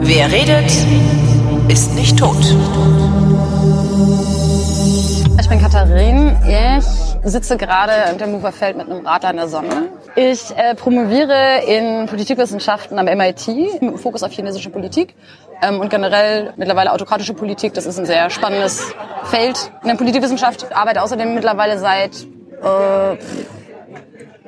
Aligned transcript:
Wer 0.00 0.30
redet, 0.30 0.70
ist 1.68 1.94
nicht 1.96 2.16
tot. 2.16 2.36
Ich 5.40 5.48
bin 5.48 5.60
Katharin. 5.60 6.36
Ich 6.46 6.84
sitze 7.24 7.56
gerade 7.56 7.92
im 8.12 8.18
Tempelhofer 8.18 8.52
Feld 8.52 8.76
mit 8.76 8.88
einem 8.88 9.04
Radler 9.04 9.30
in 9.30 9.36
der 9.36 9.48
Sonne. 9.48 9.88
Ich 10.14 10.56
äh, 10.56 10.76
promoviere 10.76 11.64
in 11.66 12.06
Politikwissenschaften 12.06 13.00
am 13.00 13.06
MIT 13.06 13.48
mit 13.80 13.98
Fokus 13.98 14.22
auf 14.22 14.30
chinesische 14.30 14.70
Politik 14.70 15.16
ähm, 15.60 15.80
und 15.80 15.90
generell 15.90 16.52
mittlerweile 16.56 16.92
autokratische 16.92 17.34
Politik. 17.34 17.74
Das 17.74 17.84
ist 17.84 17.98
ein 17.98 18.06
sehr 18.06 18.30
spannendes 18.30 18.94
Feld 19.24 19.72
in 19.82 19.88
der 19.88 19.96
Politikwissenschaft. 19.96 20.66
Ich 20.70 20.76
arbeite 20.76 21.02
außerdem 21.02 21.34
mittlerweile 21.34 21.78
seit 21.80 22.28
äh, 22.62 23.16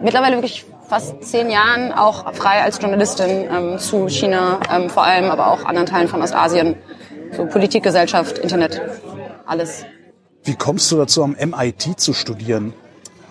mittlerweile 0.01 0.37
wirklich 0.37 0.65
fast 0.89 1.23
zehn 1.23 1.51
Jahren 1.51 1.93
auch 1.93 2.33
frei 2.35 2.63
als 2.63 2.81
Journalistin 2.81 3.49
ähm, 3.51 3.79
zu 3.79 4.09
China, 4.09 4.59
ähm, 4.75 4.91
vor 4.91 5.05
allem 5.05 5.31
aber 5.31 5.51
auch 5.53 5.65
anderen 5.65 5.87
Teilen 5.87 6.09
von 6.09 6.21
Ostasien. 6.23 6.77
So 7.37 7.47
Politik, 7.47 7.85
Gesellschaft, 7.85 8.39
Internet, 8.39 8.81
alles. 9.47 9.85
Wie 10.43 10.57
kommst 10.57 10.91
du 10.91 10.97
dazu, 10.97 11.23
am 11.23 11.37
MIT 11.39 12.01
zu 12.01 12.13
studieren? 12.13 12.73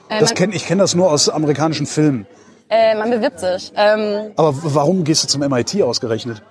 Äh, 0.07 0.19
Das 0.21 0.33
kenn, 0.35 0.53
ich 0.53 0.65
kenne 0.65 0.81
das 0.83 0.95
nur 0.95 1.11
aus 1.11 1.27
amerikanischen 1.27 1.85
Filmen. 1.85 2.25
Äh, 2.69 2.95
man 2.95 3.09
bewirbt 3.09 3.39
sich. 3.39 3.73
Ähm, 3.75 4.31
Aber 4.37 4.53
warum 4.55 5.03
gehst 5.03 5.23
du 5.23 5.27
zum 5.27 5.41
MIT 5.41 5.81
ausgerechnet? 5.81 6.41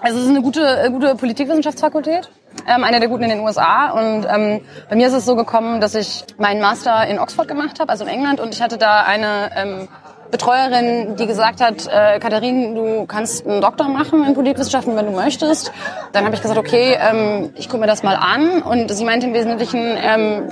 Also 0.00 0.18
es 0.18 0.24
ist 0.24 0.30
eine 0.30 0.42
gute, 0.42 0.60
äh, 0.64 0.90
gute 0.90 1.14
Politikwissenschaftsfakultät, 1.16 2.30
ähm, 2.66 2.84
eine 2.84 3.00
der 3.00 3.08
guten 3.08 3.24
in 3.24 3.30
den 3.30 3.40
USA. 3.40 3.90
Und 3.90 4.26
ähm, 4.28 4.60
bei 4.88 4.96
mir 4.96 5.06
ist 5.06 5.14
es 5.14 5.24
so 5.24 5.36
gekommen, 5.36 5.80
dass 5.80 5.94
ich 5.94 6.24
meinen 6.38 6.60
Master 6.60 7.06
in 7.06 7.18
Oxford 7.18 7.48
gemacht 7.48 7.80
habe, 7.80 7.90
also 7.90 8.04
in 8.04 8.10
England. 8.10 8.40
Und 8.40 8.54
ich 8.54 8.62
hatte 8.62 8.78
da 8.78 9.02
eine 9.02 9.50
ähm, 9.56 9.88
Betreuerin, 10.32 11.14
die 11.16 11.26
gesagt 11.26 11.60
hat, 11.60 11.86
äh, 11.86 12.18
Katharin, 12.18 12.74
du 12.74 13.06
kannst 13.06 13.46
einen 13.46 13.60
Doktor 13.60 13.88
machen 13.88 14.24
in 14.24 14.34
Politikwissenschaften, 14.34 14.96
wenn 14.96 15.06
du 15.06 15.12
möchtest. 15.12 15.70
Dann 16.12 16.24
habe 16.24 16.34
ich 16.34 16.42
gesagt, 16.42 16.58
okay, 16.58 16.96
ähm, 16.98 17.50
ich 17.54 17.68
gucke 17.68 17.82
mir 17.82 17.86
das 17.86 18.02
mal 18.02 18.16
an. 18.16 18.62
Und 18.62 18.90
sie 18.90 19.04
meinte 19.04 19.26
im 19.26 19.34
Wesentlichen, 19.34 19.96
ähm, 20.02 20.48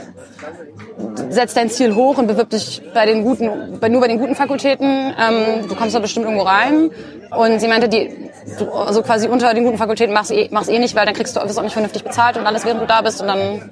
setz 1.31 1.55
dein 1.55 1.71
Ziel 1.71 1.95
hoch 1.95 2.19
und 2.19 2.27
bewirb 2.27 2.51
dich 2.51 2.83
bei 2.93 3.07
den 3.07 3.25
guten, 3.25 3.81
bei, 3.81 3.89
nur 3.89 4.03
bei 4.03 4.09
den 4.09 4.19
guten 4.19 4.35
Fakultäten. 4.35 5.15
Ähm, 5.19 5.67
du 5.67 5.75
kommst 5.75 5.95
da 5.95 5.99
bestimmt 5.99 6.27
irgendwo 6.27 6.45
rein. 6.45 6.91
Und 7.35 7.59
sie 7.59 7.67
meinte, 7.67 7.89
die, 7.89 8.31
du, 8.59 8.71
also 8.71 9.03
quasi 9.03 9.29
unter 9.29 9.55
den 9.55 9.65
guten 9.65 9.79
Fakultäten 9.79 10.13
machst 10.13 10.31
eh, 10.31 10.49
machst 10.51 10.69
eh 10.69 10.79
nicht, 10.79 10.95
weil 10.95 11.07
dann 11.07 11.15
kriegst 11.15 11.35
du 11.37 11.41
wirst 11.41 11.59
auch 11.59 11.63
nicht 11.63 11.73
vernünftig 11.73 12.05
bezahlt 12.05 12.37
und 12.37 12.47
alles, 12.47 12.67
während 12.67 12.83
du 12.83 12.87
da 12.87 13.01
bist. 13.01 13.23
Und 13.23 13.29
dann 13.29 13.71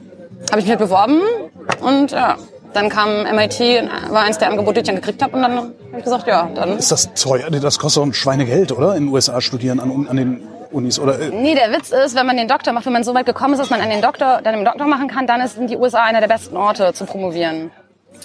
habe 0.51 0.61
ich 0.61 0.65
mich 0.65 0.71
halt 0.71 0.79
beworben 0.79 1.21
und 1.83 2.13
ja, 2.13 2.37
dann 2.73 2.89
kam 2.89 3.23
MIT, 3.23 3.61
war 4.11 4.23
eins 4.23 4.39
der 4.39 4.51
Angebote, 4.51 4.75
die 4.75 4.81
ich 4.81 4.87
dann 4.87 4.97
gekriegt 4.97 5.23
habe. 5.23 5.35
Und 5.35 5.43
dann 5.43 5.57
habe 5.57 5.73
ich 5.97 6.05
gesagt, 6.05 6.27
ja, 6.27 6.49
dann 6.55 6.79
Ist 6.79 6.93
das 6.93 7.13
teuer? 7.15 7.51
Das 7.51 7.79
kostet 7.79 8.01
doch 8.03 8.07
ein 8.07 8.15
Schweinegeld, 8.15 8.73
oder? 8.73 8.95
In 8.97 9.07
den 9.07 9.13
USA 9.13 9.41
studieren 9.41 9.81
an, 9.81 10.07
an 10.09 10.17
den 10.17 10.43
Unis. 10.71 10.99
Oder, 10.99 11.19
Nee, 11.31 11.55
der 11.55 11.73
Witz 11.73 11.91
ist, 11.91 12.15
wenn 12.15 12.27
man 12.27 12.37
den 12.37 12.49
Doktor 12.49 12.73
macht, 12.73 12.87
wenn 12.87 12.93
man 12.93 13.05
so 13.05 13.15
weit 13.15 13.27
gekommen 13.27 13.55
ist, 13.55 13.61
dass 13.61 13.71
man 13.71 13.81
an 13.81 13.91
den 13.91 14.03
Doktor, 14.03 14.41
dann 14.43 14.55
im 14.55 14.65
Doktor 14.65 14.87
machen 14.87 15.09
kann, 15.09 15.27
dann 15.27 15.41
ist 15.41 15.57
die 15.59 15.77
USA 15.77 16.05
einer 16.05 16.21
der 16.21 16.29
besten 16.29 16.57
Orte 16.57 16.93
zu 16.93 17.05
promovieren. 17.07 17.71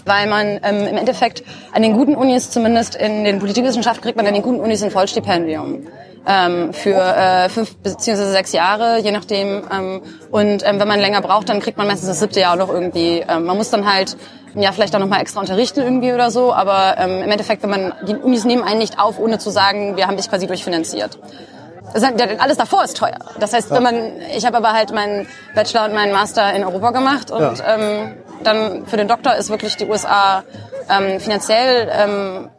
Weil 0.05 0.27
man 0.27 0.59
ähm, 0.63 0.88
im 0.88 0.97
Endeffekt 0.97 1.44
an 1.73 1.81
den 1.81 1.94
guten 1.94 2.16
Unis, 2.16 2.49
zumindest 2.49 2.95
in 2.95 3.23
den 3.23 3.39
Politikwissenschaften, 3.39 4.03
kriegt 4.03 4.17
man 4.17 4.27
an 4.27 4.33
den 4.33 4.44
guten 4.44 4.59
Unis 4.59 4.83
ein 4.83 4.91
Vollstipendium. 4.91 5.88
Ähm, 6.25 6.73
für 6.73 6.95
äh, 6.95 7.50
fünf 7.50 7.75
beziehungsweise 7.77 8.31
sechs 8.31 8.53
Jahre, 8.53 9.00
je 9.00 9.11
nachdem. 9.11 9.63
Ähm, 9.72 10.02
und 10.31 10.66
ähm, 10.66 10.80
wenn 10.80 10.88
man 10.88 11.00
länger 11.02 11.22
braucht, 11.22 11.50
dann 11.50 11.59
kriegt 11.59 11.77
man 11.77 11.85
meistens 11.88 12.08
das 12.08 12.19
siebte 12.19 12.39
Jahr 12.39 12.55
noch 12.55 12.69
irgendwie. 12.69 13.23
Ähm, 13.27 13.44
man 13.44 13.58
muss 13.58 13.72
dann 13.72 13.91
halt 13.91 14.16
ja 14.55 14.72
vielleicht 14.72 14.95
auch 14.95 15.00
noch 15.00 15.08
mal 15.08 15.19
extra 15.19 15.41
unterrichten 15.41 15.81
irgendwie 15.81 16.13
oder 16.13 16.31
so. 16.31 16.53
Aber 16.53 16.95
ähm, 16.97 17.23
im 17.23 17.31
Endeffekt, 17.31 17.61
wenn 17.63 17.69
man 17.69 17.94
die 18.07 18.16
Unis 18.16 18.45
nehmen 18.45 18.63
einen 18.63 18.80
nicht 18.80 19.00
auf, 19.00 19.19
ohne 19.19 19.38
zu 19.38 19.50
sagen, 19.50 19.97
wir 19.97 20.07
haben 20.07 20.16
dich 20.16 20.29
quasi 20.29 20.47
durchfinanziert. 20.47 21.19
Das 21.94 22.03
alles 22.03 22.57
davor 22.57 22.84
ist 22.84 22.97
teuer. 22.97 23.19
Das 23.40 23.53
heißt, 23.53 23.69
wenn 23.72 23.84
man, 23.84 23.96
ich 24.35 24.46
habe 24.46 24.57
aber 24.57 24.73
halt 24.73 24.91
meinen 24.94 25.28
Bachelor 25.53 25.85
und 25.85 25.94
meinen 25.94 26.12
Master 26.12 26.53
in 26.53 26.63
Europa 26.63 26.91
gemacht 26.91 27.29
und 27.29 27.41
Ja. 27.59 27.75
ähm, 27.75 28.13
dann 28.45 28.85
für 28.85 28.97
den 28.97 29.07
Doktor 29.07 29.35
ist 29.35 29.49
wirklich 29.49 29.75
die 29.77 29.85
USA 29.85 30.43
ähm, 30.89 31.19
finanziell 31.19 31.89
ähm, 31.91 32.49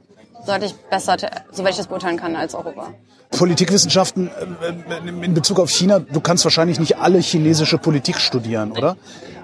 sollte 0.44 0.66
ich 0.66 0.74
besser, 0.74 1.16
soweit 1.50 1.72
ich 1.72 1.78
das 1.78 1.86
beurteilen 1.86 2.16
kann, 2.16 2.36
als 2.36 2.54
Europa. 2.54 2.88
Politikwissenschaften 3.30 4.28
äh, 4.28 4.68
äh, 4.94 5.24
in 5.24 5.34
Bezug 5.34 5.58
auf 5.58 5.70
China, 5.70 5.98
du 5.98 6.20
kannst 6.20 6.44
wahrscheinlich 6.44 6.78
nicht 6.78 6.98
alle 6.98 7.18
chinesische 7.18 7.78
Politik 7.78 8.18
studieren, 8.18 8.72
oder? 8.72 8.96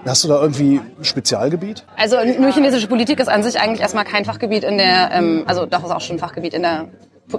Hast 0.05 0.23
du 0.23 0.27
da 0.27 0.41
irgendwie 0.41 0.79
ein 0.79 1.03
Spezialgebiet? 1.03 1.83
Also 1.97 2.17
nur 2.39 2.51
chinesische 2.51 2.87
Politik 2.87 3.19
ist 3.19 3.27
an 3.27 3.43
sich 3.43 3.59
eigentlich 3.59 3.81
erstmal 3.81 4.05
kein 4.05 4.25
Fachgebiet 4.25 4.63
in 4.63 4.77
der, 4.77 5.11
ähm, 5.11 5.43
also 5.45 5.65
doch 5.65 5.83
ist 5.83 5.91
auch 5.91 6.01
schon 6.01 6.15
ein 6.15 6.19
Fachgebiet 6.19 6.53
in 6.53 6.63
der 6.63 6.87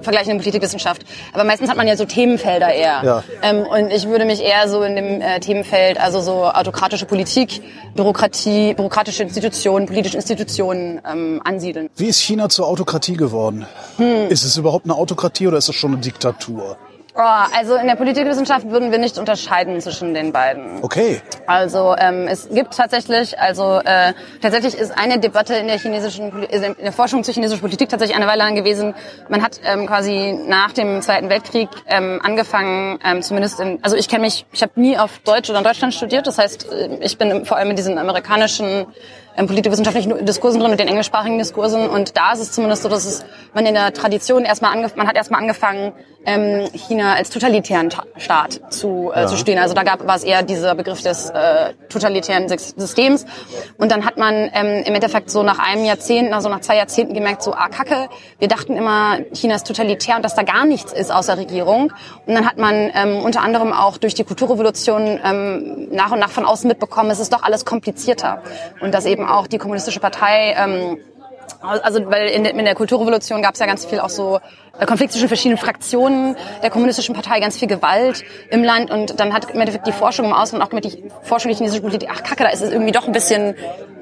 vergleichenden 0.01 0.39
Politikwissenschaft. 0.39 1.03
Aber 1.33 1.45
meistens 1.45 1.69
hat 1.71 1.77
man 1.77 1.87
ja 1.87 1.97
so 1.97 2.05
Themenfelder 2.05 2.73
eher. 2.73 3.03
Ja. 3.05 3.25
Ähm, 3.43 3.67
und 3.67 3.93
ich 3.93 4.09
würde 4.09 4.25
mich 4.25 4.43
eher 4.43 4.69
so 4.69 4.83
in 4.83 4.97
dem 4.97 5.21
äh, 5.21 5.41
Themenfeld, 5.41 6.01
also 6.01 6.21
so 6.21 6.45
autokratische 6.45 7.07
Politik, 7.07 7.63
Bürokratie, 7.95 8.75
bürokratische 8.75 9.23
Institutionen, 9.23 9.87
politische 9.87 10.17
Institutionen 10.17 11.01
ähm, 11.11 11.41
ansiedeln. 11.45 11.91
Wie 11.97 12.07
ist 12.07 12.21
China 12.21 12.49
zur 12.49 12.67
Autokratie 12.67 13.17
geworden? 13.17 13.67
Hm. 13.97 14.29
Ist 14.29 14.45
es 14.45 14.57
überhaupt 14.57 14.87
eine 14.87 14.95
Autokratie 14.95 15.47
oder 15.47 15.59
ist 15.59 15.69
es 15.69 15.75
schon 15.75 15.93
eine 15.93 16.01
Diktatur? 16.01 16.77
Oh, 17.15 17.21
also 17.21 17.75
in 17.75 17.87
der 17.87 17.97
Politikwissenschaft 17.97 18.71
würden 18.71 18.91
wir 18.91 18.99
nicht 18.99 19.19
unterscheiden 19.19 19.79
zwischen 19.83 20.15
den 20.15 20.33
beiden. 20.33 20.83
Okay. 20.83 21.21
Also 21.47 21.95
ähm, 21.99 22.27
es 22.27 22.49
gibt 22.49 22.75
tatsächlich, 22.75 23.39
also 23.39 23.81
äh, 23.85 24.15
tatsächlich 24.41 24.75
ist 24.75 24.97
eine 24.97 25.19
Debatte 25.19 25.55
in 25.55 25.67
der 25.67 25.79
chinesischen 25.79 26.43
in 26.45 26.75
der 26.83 26.93
Forschung 26.93 27.23
zur 27.23 27.35
chinesischen 27.35 27.61
Politik 27.61 27.91
tatsächlich 27.91 28.17
eine 28.17 28.27
Weile 28.27 28.39
lang 28.39 28.55
gewesen. 28.55 28.95
Man 29.29 29.43
hat 29.43 29.61
ähm, 29.63 29.87
quasi 29.87 30.39
nach 30.47 30.73
dem 30.73 31.03
Zweiten 31.03 31.29
Weltkrieg 31.29 31.69
ähm, 31.87 32.19
angefangen, 32.23 32.99
ähm, 33.05 33.21
zumindest 33.21 33.61
in, 33.61 33.79
also 33.83 33.95
ich 33.95 34.09
kenne 34.09 34.23
mich, 34.23 34.47
ich 34.51 34.63
habe 34.63 34.73
nie 34.77 34.97
auf 34.97 35.19
Deutsch 35.19 35.51
oder 35.51 35.59
in 35.59 35.65
Deutschland 35.65 35.93
studiert. 35.93 36.27
Das 36.27 36.39
heißt, 36.39 36.73
äh, 36.73 36.97
ich 37.03 37.19
bin 37.19 37.45
vor 37.45 37.59
allem 37.59 37.69
in 37.69 37.77
diesen 37.77 37.99
amerikanischen 37.99 38.87
ähm, 39.37 39.47
politikwissenschaftlichen 39.47 40.25
Diskursen 40.25 40.61
drin 40.61 40.71
und 40.73 40.81
den 40.81 40.89
englischsprachigen 40.89 41.39
Diskursen. 41.39 41.89
Und 41.89 42.17
da 42.17 42.33
ist 42.33 42.41
es 42.41 42.53
zumindest 42.53 42.83
so, 42.83 42.89
dass 42.89 43.05
es 43.05 43.25
man 43.55 43.67
in 43.67 43.75
der 43.75 43.93
Tradition 43.93 44.45
erstmal 44.45 44.73
angef 44.73 44.97
man 44.97 45.07
hat 45.07 45.17
erstmal 45.17 45.41
angefangen, 45.41 45.93
ähm, 46.25 46.69
China 46.73 47.15
als 47.15 47.31
totalitären 47.31 47.91
Ta 47.91 48.05
Staat 48.17 48.61
zu, 48.71 49.11
äh, 49.15 49.27
zu 49.27 49.37
stehen. 49.37 49.59
Also 49.59 49.75
da 49.75 49.83
gab 49.83 50.07
war 50.07 50.17
es 50.17 50.25
eher 50.25 50.43
dieser 50.43 50.75
Begriff 50.75 51.03
des 51.03 51.31
äh, 51.31 51.73
totalitären 51.89 52.47
Sys- 52.47 52.75
Systems. 52.77 53.27
Und 53.79 53.91
dann 53.91 54.05
hat 54.05 54.19
man 54.19 54.51
ähm, 54.55 54.85
im 54.85 54.95
Endeffekt 54.95 55.31
so 55.31 55.43
nach 55.43 55.59
einem 55.59 55.85
Jahrzehnt, 55.85 56.33
also 56.33 56.49
nach 56.49 56.61
zwei 56.61 56.77
Jahrzehnten 56.77 57.15
gemerkt, 57.15 57.43
so 57.43 57.53
ah 57.53 57.69
Kacke, 57.69 58.09
wir 58.39 58.49
dachten 58.49 58.77
immer, 58.77 59.19
China 59.33 59.57
ist 59.57 59.67
totalitär 59.67 60.17
und 60.17 60.25
dass 60.25 60.35
da 60.35 60.43
gar 60.43 60.65
nichts 60.65 60.93
ist 60.93 61.13
außer 61.13 61.37
Regierung. 61.37 61.93
Und 62.27 62.35
dann 62.35 62.47
hat 62.47 62.59
man 62.59 62.91
ähm, 62.95 63.19
unter 63.25 63.43
anderem 63.43 63.73
auch 63.73 63.97
durch 63.97 64.15
die 64.15 64.25
Kulturrevolution 64.25 65.19
ähm, 65.25 65.89
nach 65.91 66.13
und 66.13 66.21
nach 66.21 66.31
von 66.31 66.45
außen 66.45 66.69
mitbekommen, 66.69 67.11
es 67.11 67.21
ist 67.21 67.33
doch 67.33 67.43
alles 67.43 67.65
komplizierter. 67.65 68.43
Und 68.81 68.95
dass 68.95 69.07
eben 69.07 69.22
auch 69.25 69.47
die 69.47 69.59
kommunistische 69.59 70.01
Partei 70.01 70.55
ähm, 70.57 70.99
also 71.61 72.11
weil 72.11 72.29
in 72.29 72.45
der, 72.45 72.55
in 72.55 72.65
der 72.65 72.75
Kulturrevolution 72.75 73.43
gab 73.43 73.55
es 73.55 73.61
ja 73.61 73.67
ganz 73.67 73.85
viel 73.85 74.01
auch 74.01 74.09
so 74.09 74.41
äh, 74.79 74.87
Konflikt 74.87 75.13
zwischen 75.13 75.29
verschiedenen 75.29 75.59
Fraktionen 75.59 76.37
der 76.63 76.71
kommunistischen 76.71 77.15
Partei, 77.15 77.41
ganz 77.41 77.59
viel 77.59 77.69
Gewalt 77.69 78.25
im 78.51 78.65
Land 78.65 78.91
und 78.91 79.19
dann 79.21 79.33
hat 79.33 79.51
im 79.51 79.61
Endeffekt 79.61 79.87
die 79.87 79.93
Forschung 79.93 80.27
im 80.27 80.33
Ausland 80.33 80.65
auch 80.65 80.73
mit 80.73 80.85
die 80.85 81.05
Forschung 81.23 81.51
der 81.51 81.57
chinesischen 81.57 81.83
Politik, 81.83 82.09
ach 82.13 82.23
kacke, 82.23 82.45
da 82.45 82.51
ist 82.51 82.63
es 82.63 82.71
irgendwie 82.71 82.93
doch 82.93 83.07
ein 83.07 83.13
bisschen, 83.13 83.55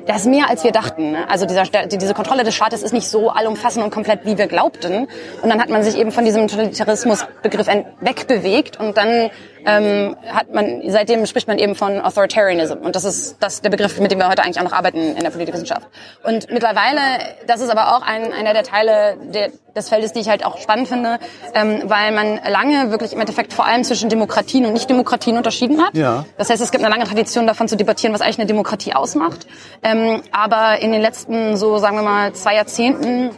da 0.06 0.16
ist 0.16 0.26
mehr 0.26 0.48
als 0.48 0.64
wir 0.64 0.72
dachten. 0.72 1.12
Ne? 1.12 1.28
Also 1.28 1.46
dieser, 1.46 1.64
diese 1.64 2.14
Kontrolle 2.14 2.44
des 2.44 2.54
Staates 2.54 2.82
ist 2.82 2.92
nicht 2.92 3.08
so 3.08 3.30
allumfassend 3.30 3.84
und 3.84 3.90
komplett, 3.90 4.24
wie 4.24 4.38
wir 4.38 4.46
glaubten. 4.46 5.08
Und 5.42 5.50
dann 5.50 5.60
hat 5.60 5.68
man 5.68 5.82
sich 5.82 5.98
eben 5.98 6.12
von 6.12 6.24
diesem 6.24 6.48
Totalitarismusbegriff 6.48 7.66
wegbewegt 8.00 8.80
und 8.80 8.96
dann 8.96 9.30
ähm, 9.66 10.16
hat 10.26 10.52
man, 10.52 10.82
seitdem 10.86 11.26
spricht 11.26 11.48
man 11.48 11.58
eben 11.58 11.74
von 11.74 12.00
Authoritarianism. 12.00 12.78
Und 12.78 12.96
das 12.96 13.04
ist 13.04 13.36
das 13.40 13.62
der 13.62 13.70
Begriff, 13.70 13.98
mit 14.00 14.10
dem 14.10 14.18
wir 14.18 14.28
heute 14.28 14.42
eigentlich 14.42 14.58
auch 14.58 14.64
noch 14.64 14.72
arbeiten 14.72 15.16
in 15.16 15.22
der 15.22 15.30
Politikwissenschaft. 15.30 15.88
Und 16.22 16.50
mittlerweile, 16.50 17.00
das 17.46 17.60
ist 17.60 17.70
aber 17.70 17.96
auch 17.96 18.02
ein, 18.02 18.32
einer 18.32 18.52
der 18.52 18.62
Teile 18.62 19.16
der, 19.32 19.50
des 19.76 19.88
Feldes, 19.88 20.12
die 20.12 20.20
ich 20.20 20.28
halt 20.28 20.44
auch 20.44 20.58
spannend 20.58 20.88
finde, 20.88 21.18
ähm, 21.54 21.82
weil 21.84 22.12
man 22.12 22.40
lange 22.48 22.90
wirklich 22.90 23.12
im 23.12 23.20
Endeffekt 23.20 23.52
vor 23.52 23.66
allem 23.66 23.84
zwischen 23.84 24.08
Demokratien 24.08 24.66
und 24.66 24.72
Nicht-Demokratien 24.72 25.36
unterschieden 25.36 25.82
hat. 25.82 25.96
Ja. 25.96 26.24
Das 26.38 26.50
heißt, 26.50 26.62
es 26.62 26.70
gibt 26.70 26.84
eine 26.84 26.92
lange 26.92 27.04
Tradition 27.04 27.46
davon 27.46 27.68
zu 27.68 27.76
debattieren, 27.76 28.14
was 28.14 28.20
eigentlich 28.20 28.38
eine 28.38 28.46
Demokratie 28.46 28.94
ausmacht. 28.94 29.46
Ähm, 29.82 30.22
aber 30.32 30.80
in 30.80 30.92
den 30.92 31.00
letzten, 31.00 31.56
so 31.56 31.78
sagen 31.78 31.96
wir 31.96 32.02
mal, 32.02 32.32
zwei 32.32 32.54
Jahrzehnten 32.54 33.30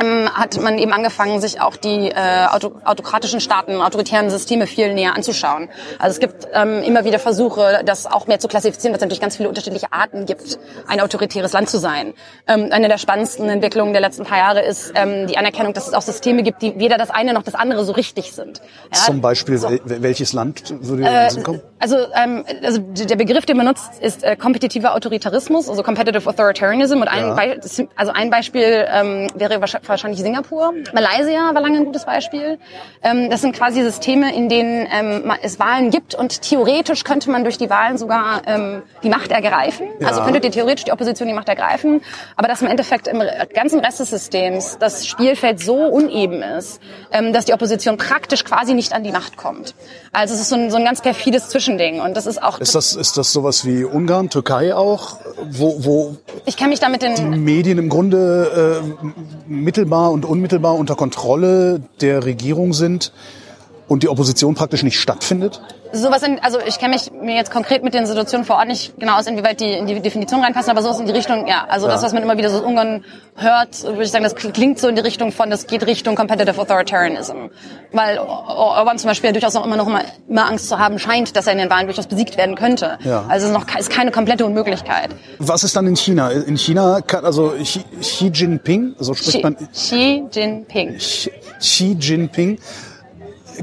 ähm, 0.00 0.28
hat 0.32 0.60
man 0.60 0.78
eben 0.78 0.92
angefangen, 0.92 1.40
sich 1.40 1.60
auch 1.60 1.76
die 1.76 2.10
äh, 2.10 2.46
auto 2.46 2.72
autokratischen 2.84 3.40
Staaten, 3.40 3.80
autoritären 3.80 4.30
Systeme 4.30 4.66
viel 4.66 4.94
näher 4.94 5.14
anzuschauen. 5.14 5.68
Also 5.98 6.14
es 6.14 6.20
gibt 6.20 6.48
ähm, 6.52 6.82
immer 6.82 7.04
wieder 7.04 7.18
Versuche, 7.18 7.82
das 7.84 8.06
auch 8.06 8.26
mehr 8.26 8.38
zu 8.38 8.48
klassifizieren, 8.48 8.92
weil 8.92 8.98
es 8.98 9.02
natürlich 9.02 9.20
ganz 9.20 9.36
viele 9.36 9.48
unterschiedliche 9.48 9.92
Arten 9.92 10.26
gibt, 10.26 10.58
ein 10.86 11.00
autoritäres 11.00 11.52
Land 11.52 11.68
zu 11.68 11.78
sein. 11.78 12.14
Ähm, 12.46 12.68
eine 12.70 12.88
der 12.88 12.98
spannendsten 12.98 13.48
Entwicklungen 13.48 13.92
der 13.92 14.02
letzten 14.02 14.24
paar 14.24 14.38
Jahre 14.38 14.62
ist 14.62 14.92
ähm, 14.94 15.26
die 15.26 15.36
Anerkennung, 15.36 15.72
dass 15.72 15.88
es 15.88 15.94
auch 15.94 16.02
Systeme 16.02 16.42
gibt, 16.42 16.62
die 16.62 16.78
weder 16.78 16.98
das 16.98 17.10
eine 17.10 17.32
noch 17.32 17.42
das 17.42 17.54
andere 17.54 17.84
so 17.84 17.92
richtig 17.92 18.32
sind. 18.32 18.60
Ja, 18.92 19.00
Zum 19.00 19.20
Beispiel, 19.20 19.58
so. 19.58 19.68
welches 19.84 20.32
Land 20.32 20.74
würde 20.80 21.04
äh, 21.04 21.42
kommen? 21.42 21.60
Also, 21.80 21.96
ähm, 22.14 22.44
also 22.62 22.80
der 22.80 23.16
Begriff, 23.16 23.46
den 23.46 23.56
man 23.56 23.66
nutzt, 23.66 24.00
ist 24.00 24.24
äh, 24.24 24.36
kompetitiver 24.36 24.94
Autoritarismus, 24.94 25.68
also 25.68 25.82
Competitive 25.82 26.28
Authoritarianism. 26.28 27.00
Und 27.00 27.08
ein, 27.08 27.20
ja. 27.20 27.34
Be 27.34 27.88
also 27.96 28.12
ein 28.12 28.30
Beispiel 28.30 28.86
ähm, 28.90 29.28
wäre 29.34 29.60
wahrscheinlich 29.86 30.20
Singapur. 30.20 30.72
Malaysia 30.92 31.54
war 31.54 31.60
lange 31.60 31.78
ein 31.78 31.84
gutes 31.84 32.04
Beispiel. 32.04 32.58
Ähm, 33.02 33.30
das 33.30 33.40
sind 33.40 33.54
quasi 33.54 33.82
Systeme, 33.82 34.34
in 34.34 34.48
denen 34.48 34.86
ähm, 34.92 35.32
es 35.42 35.58
Wahlen 35.58 35.90
gibt 35.90 36.14
und 36.14 36.42
theoretisch 36.42 37.04
könnte 37.04 37.30
man 37.30 37.44
durch 37.44 37.58
die 37.58 37.70
Wahlen 37.70 37.98
sogar 37.98 38.42
ähm, 38.46 38.82
die 39.02 39.08
Macht 39.08 39.30
ergreifen. 39.30 39.88
Ja. 40.00 40.08
Also 40.08 40.22
könnte 40.22 40.40
die 40.40 40.50
theoretisch 40.50 40.84
die 40.84 40.92
Opposition 40.92 41.28
die 41.28 41.34
Macht 41.34 41.48
ergreifen. 41.48 42.00
Aber 42.36 42.48
dass 42.48 42.62
im 42.62 42.68
Endeffekt 42.68 43.06
im 43.08 43.22
ganzen 43.54 43.80
Rest 43.80 44.00
des 44.00 44.10
Systems 44.10 44.78
das 44.78 45.06
Spielfeld 45.06 45.60
so 45.60 45.74
uneben 45.74 46.42
ist, 46.42 46.80
dass 47.32 47.44
die 47.44 47.52
Opposition 47.52 47.96
praktisch 47.96 48.44
quasi 48.44 48.74
nicht 48.74 48.92
an 48.92 49.02
die 49.02 49.12
Macht 49.12 49.36
kommt. 49.36 49.74
Also 50.12 50.34
es 50.34 50.40
ist 50.40 50.48
so 50.48 50.56
ein, 50.56 50.70
so 50.70 50.76
ein 50.76 50.84
ganz 50.84 51.00
perfides 51.00 51.48
Zwischending 51.48 52.00
und 52.00 52.16
das 52.16 52.26
ist 52.26 52.42
auch. 52.42 52.58
Ist 52.60 52.74
das 52.74 52.94
ist 52.94 53.16
das 53.16 53.32
sowas 53.32 53.64
wie 53.64 53.84
Ungarn, 53.84 54.30
Türkei 54.30 54.74
auch, 54.74 55.18
wo 55.50 55.84
wo 55.84 56.16
ich 56.46 56.56
kenne 56.56 56.70
mich 56.70 56.80
damit 56.80 57.02
den 57.02 57.14
die 57.14 57.22
Medien 57.22 57.78
im 57.78 57.88
Grunde 57.88 58.82
äh, 58.82 59.52
mittelbar 59.62 60.12
und 60.12 60.24
unmittelbar 60.24 60.74
unter 60.74 60.94
Kontrolle 60.94 61.82
der 62.00 62.24
Regierung 62.24 62.72
sind 62.72 63.12
und 63.88 64.02
die 64.02 64.08
Opposition 64.08 64.54
praktisch 64.54 64.82
nicht 64.82 65.00
stattfindet? 65.00 65.60
Sowas 65.92 66.22
in, 66.22 66.38
also 66.40 66.58
ich 66.66 66.78
kenne 66.78 66.94
mich 66.94 67.10
mir 67.10 67.34
jetzt 67.34 67.50
konkret 67.50 67.82
mit 67.82 67.94
den 67.94 68.04
Situationen 68.06 68.44
vor 68.44 68.56
Ort 68.56 68.68
nicht 68.68 68.92
genau 68.98 69.18
aus, 69.18 69.26
inwieweit 69.26 69.60
die 69.60 69.72
in 69.72 69.86
die 69.86 69.98
Definition 70.00 70.42
reinpassen, 70.42 70.70
aber 70.70 70.82
sowas 70.82 71.00
in 71.00 71.06
die 71.06 71.12
Richtung, 71.12 71.46
ja. 71.46 71.64
Also 71.66 71.86
ja. 71.86 71.94
das, 71.94 72.02
was 72.02 72.12
man 72.12 72.22
immer 72.22 72.36
wieder 72.36 72.50
so 72.50 72.62
Ungarn 72.62 73.04
hört, 73.36 73.82
würde 73.84 74.02
ich 74.02 74.10
sagen, 74.10 74.24
das 74.24 74.34
klingt 74.34 74.78
so 74.78 74.88
in 74.88 74.96
die 74.96 75.00
Richtung 75.00 75.32
von, 75.32 75.48
das 75.48 75.66
geht 75.66 75.86
Richtung 75.86 76.14
Competitive 76.14 76.60
Authoritarianism. 76.60 77.48
Weil 77.92 78.18
Orban 78.18 78.98
zum 78.98 79.08
Beispiel 79.08 79.32
durchaus 79.32 79.56
auch 79.56 79.64
immer 79.64 79.76
noch 79.76 79.86
immer, 79.86 80.02
immer 80.28 80.46
Angst 80.46 80.68
zu 80.68 80.78
haben 80.78 80.98
scheint, 80.98 81.34
dass 81.36 81.46
er 81.46 81.54
in 81.54 81.58
den 81.58 81.70
Wahlen 81.70 81.86
durchaus 81.86 82.06
besiegt 82.06 82.36
werden 82.36 82.54
könnte. 82.54 82.98
Ja. 83.04 83.24
Also 83.28 83.46
es 83.46 83.52
ist, 83.52 83.58
noch, 83.58 83.78
ist 83.78 83.90
keine 83.90 84.10
komplette 84.10 84.44
Unmöglichkeit. 84.44 85.08
Was 85.38 85.64
ist 85.64 85.74
dann 85.74 85.86
in 85.86 85.96
China? 85.96 86.28
In 86.30 86.58
China 86.58 87.00
kann, 87.00 87.24
also 87.24 87.54
Xi, 87.62 87.80
Xi 87.98 88.26
Jinping, 88.26 88.94
so 88.98 89.14
spricht 89.14 89.38
Xi, 89.38 89.42
man... 89.42 89.56
Xi 89.72 90.24
Jinping. 90.30 90.98
Xi, 90.98 91.30
Xi 91.60 91.96
Jinping 91.98 92.58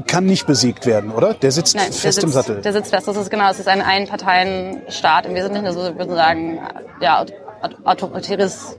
kann 0.06 0.26
nicht 0.26 0.46
besiegt 0.46 0.86
werden, 0.86 1.10
oder? 1.10 1.34
Der 1.34 1.52
sitzt 1.52 1.76
Nein, 1.76 1.86
fest 1.86 2.02
sitzt, 2.02 2.24
im 2.24 2.30
Sattel. 2.30 2.60
Der 2.60 2.72
sitzt 2.72 2.90
fest. 2.90 3.06
Das 3.08 3.16
ist 3.16 3.30
genau, 3.30 3.50
es 3.50 3.58
ist 3.58 3.68
ein 3.68 3.82
Einparteienstaat 3.82 5.26
im 5.26 5.34
Wesentlichen. 5.34 5.66
Also 5.66 5.88
ich 5.90 5.98
würde 5.98 6.14
sagen, 6.14 6.60
ja, 7.00 7.24
autoritäres, 7.84 8.76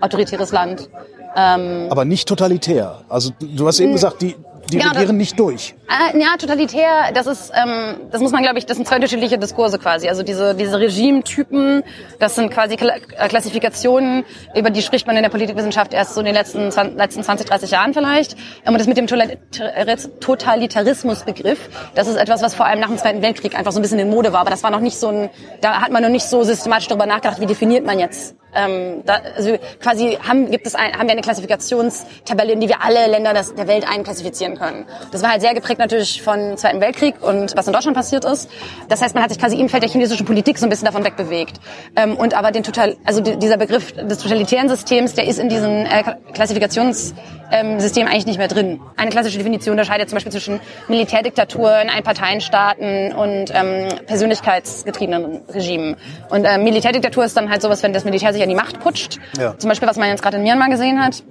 autoritäres 0.00 0.52
Land. 0.52 0.88
Ähm, 1.36 1.86
Aber 1.90 2.04
nicht 2.04 2.28
totalitär. 2.28 3.02
Also 3.08 3.30
du 3.40 3.66
hast 3.66 3.80
eben 3.80 3.92
gesagt, 3.92 4.22
die 4.22 4.36
die 4.70 4.78
genau, 4.78 4.92
regieren 4.92 5.16
nicht 5.16 5.38
durch. 5.38 5.74
Äh, 5.90 6.18
ja, 6.20 6.36
totalitär, 6.38 7.10
das 7.12 7.26
ist, 7.26 7.52
ähm, 7.52 7.96
das 8.12 8.20
muss 8.20 8.30
man, 8.30 8.42
glaube 8.42 8.58
ich, 8.58 8.66
das 8.66 8.76
sind 8.76 8.86
zwei 8.86 8.94
unterschiedliche 8.94 9.38
Diskurse 9.38 9.76
quasi. 9.76 10.08
Also 10.08 10.22
diese, 10.22 10.54
diese 10.54 10.78
Regimetypen, 10.78 11.82
das 12.20 12.36
sind 12.36 12.52
quasi 12.52 12.74
äh, 12.74 13.28
Klassifikationen, 13.28 14.24
über 14.54 14.70
die 14.70 14.82
spricht 14.82 15.08
man 15.08 15.16
in 15.16 15.24
der 15.24 15.30
Politikwissenschaft 15.30 15.92
erst 15.92 16.14
so 16.14 16.20
in 16.20 16.26
den 16.26 16.36
letzten, 16.36 16.70
letzten 16.96 17.24
20, 17.24 17.48
30 17.48 17.72
Jahren 17.72 17.92
vielleicht. 17.92 18.36
Und 18.64 18.78
das 18.78 18.86
mit 18.86 18.98
dem 18.98 19.08
Totalitarismusbegriff, 19.08 21.58
das 21.96 22.06
ist 22.06 22.18
etwas, 22.18 22.40
was 22.40 22.54
vor 22.54 22.66
allem 22.66 22.78
nach 22.78 22.86
dem 22.86 22.98
Zweiten 22.98 23.20
Weltkrieg 23.20 23.58
einfach 23.58 23.72
so 23.72 23.80
ein 23.80 23.82
bisschen 23.82 23.98
in 23.98 24.10
Mode 24.10 24.32
war. 24.32 24.42
Aber 24.42 24.50
das 24.50 24.62
war 24.62 24.70
noch 24.70 24.78
nicht 24.78 24.96
so 24.96 25.08
ein, 25.08 25.28
da 25.60 25.80
hat 25.80 25.90
man 25.90 26.04
noch 26.04 26.08
nicht 26.08 26.26
so 26.26 26.44
systematisch 26.44 26.86
darüber 26.86 27.06
nachgedacht, 27.06 27.40
wie 27.40 27.46
definiert 27.46 27.84
man 27.84 27.98
jetzt 27.98 28.36
ähm, 28.54 29.02
da, 29.04 29.20
also 29.36 29.58
quasi 29.80 30.18
haben, 30.26 30.50
gibt 30.50 30.66
es 30.66 30.74
ein, 30.74 30.92
haben 30.92 31.06
wir 31.06 31.12
eine 31.12 31.20
Klassifikationstabelle, 31.20 32.52
in 32.52 32.60
die 32.60 32.68
wir 32.68 32.82
alle 32.82 33.06
Länder 33.06 33.32
des, 33.32 33.54
der 33.54 33.68
Welt 33.68 33.88
einklassifizieren 33.88 34.56
können. 34.56 34.86
Das 35.12 35.22
war 35.22 35.30
halt 35.30 35.40
sehr 35.40 35.54
geprägt 35.54 35.79
natürlich 35.80 36.22
von 36.22 36.56
Zweiten 36.56 36.80
Weltkrieg 36.80 37.16
und 37.20 37.56
was 37.56 37.66
in 37.66 37.72
Deutschland 37.72 37.96
passiert 37.96 38.24
ist. 38.24 38.48
Das 38.88 39.02
heißt, 39.02 39.14
man 39.14 39.24
hat 39.24 39.30
sich 39.30 39.38
quasi 39.38 39.58
im 39.58 39.68
Feld 39.68 39.82
der 39.82 39.90
chinesischen 39.90 40.26
Politik 40.26 40.58
so 40.58 40.66
ein 40.66 40.70
bisschen 40.70 40.86
davon 40.86 41.04
wegbewegt. 41.04 41.60
Ähm, 41.96 42.16
und 42.16 42.34
aber 42.34 42.52
den 42.52 42.62
total, 42.62 42.96
also 43.04 43.20
dieser 43.20 43.56
Begriff 43.56 43.92
des 43.92 44.18
totalitären 44.18 44.68
Systems, 44.68 45.14
der 45.14 45.26
ist 45.26 45.38
in 45.38 45.48
diesen 45.48 45.86
äh, 45.86 46.04
Klassifikations 46.32 47.14
ähm, 47.50 47.78
eigentlich 47.78 48.26
nicht 48.26 48.38
mehr 48.38 48.48
drin. 48.48 48.80
Eine 48.96 49.10
klassische 49.10 49.38
Definition 49.38 49.72
unterscheidet 49.72 50.08
zum 50.08 50.16
Beispiel 50.16 50.32
zwischen 50.32 50.60
Militärdiktaturen, 50.88 51.88
Einparteienstaaten 51.88 53.12
und 53.12 53.52
ähm, 53.52 53.88
persönlichkeitsgetriebenen 54.06 55.40
Regimen. 55.52 55.96
Und 56.30 56.44
äh, 56.44 56.58
Militärdiktatur 56.58 57.24
ist 57.24 57.36
dann 57.36 57.50
halt 57.50 57.62
sowas, 57.62 57.82
wenn 57.82 57.92
das 57.92 58.04
Militär 58.04 58.32
sich 58.32 58.42
an 58.42 58.48
die 58.48 58.54
Macht 58.54 58.80
putscht. 58.80 59.18
Ja. 59.38 59.56
Zum 59.58 59.68
Beispiel, 59.68 59.88
was 59.88 59.96
man 59.96 60.08
jetzt 60.08 60.22
gerade 60.22 60.36
in 60.36 60.42
Myanmar 60.42 60.68
gesehen 60.68 61.04
hat. 61.04 61.22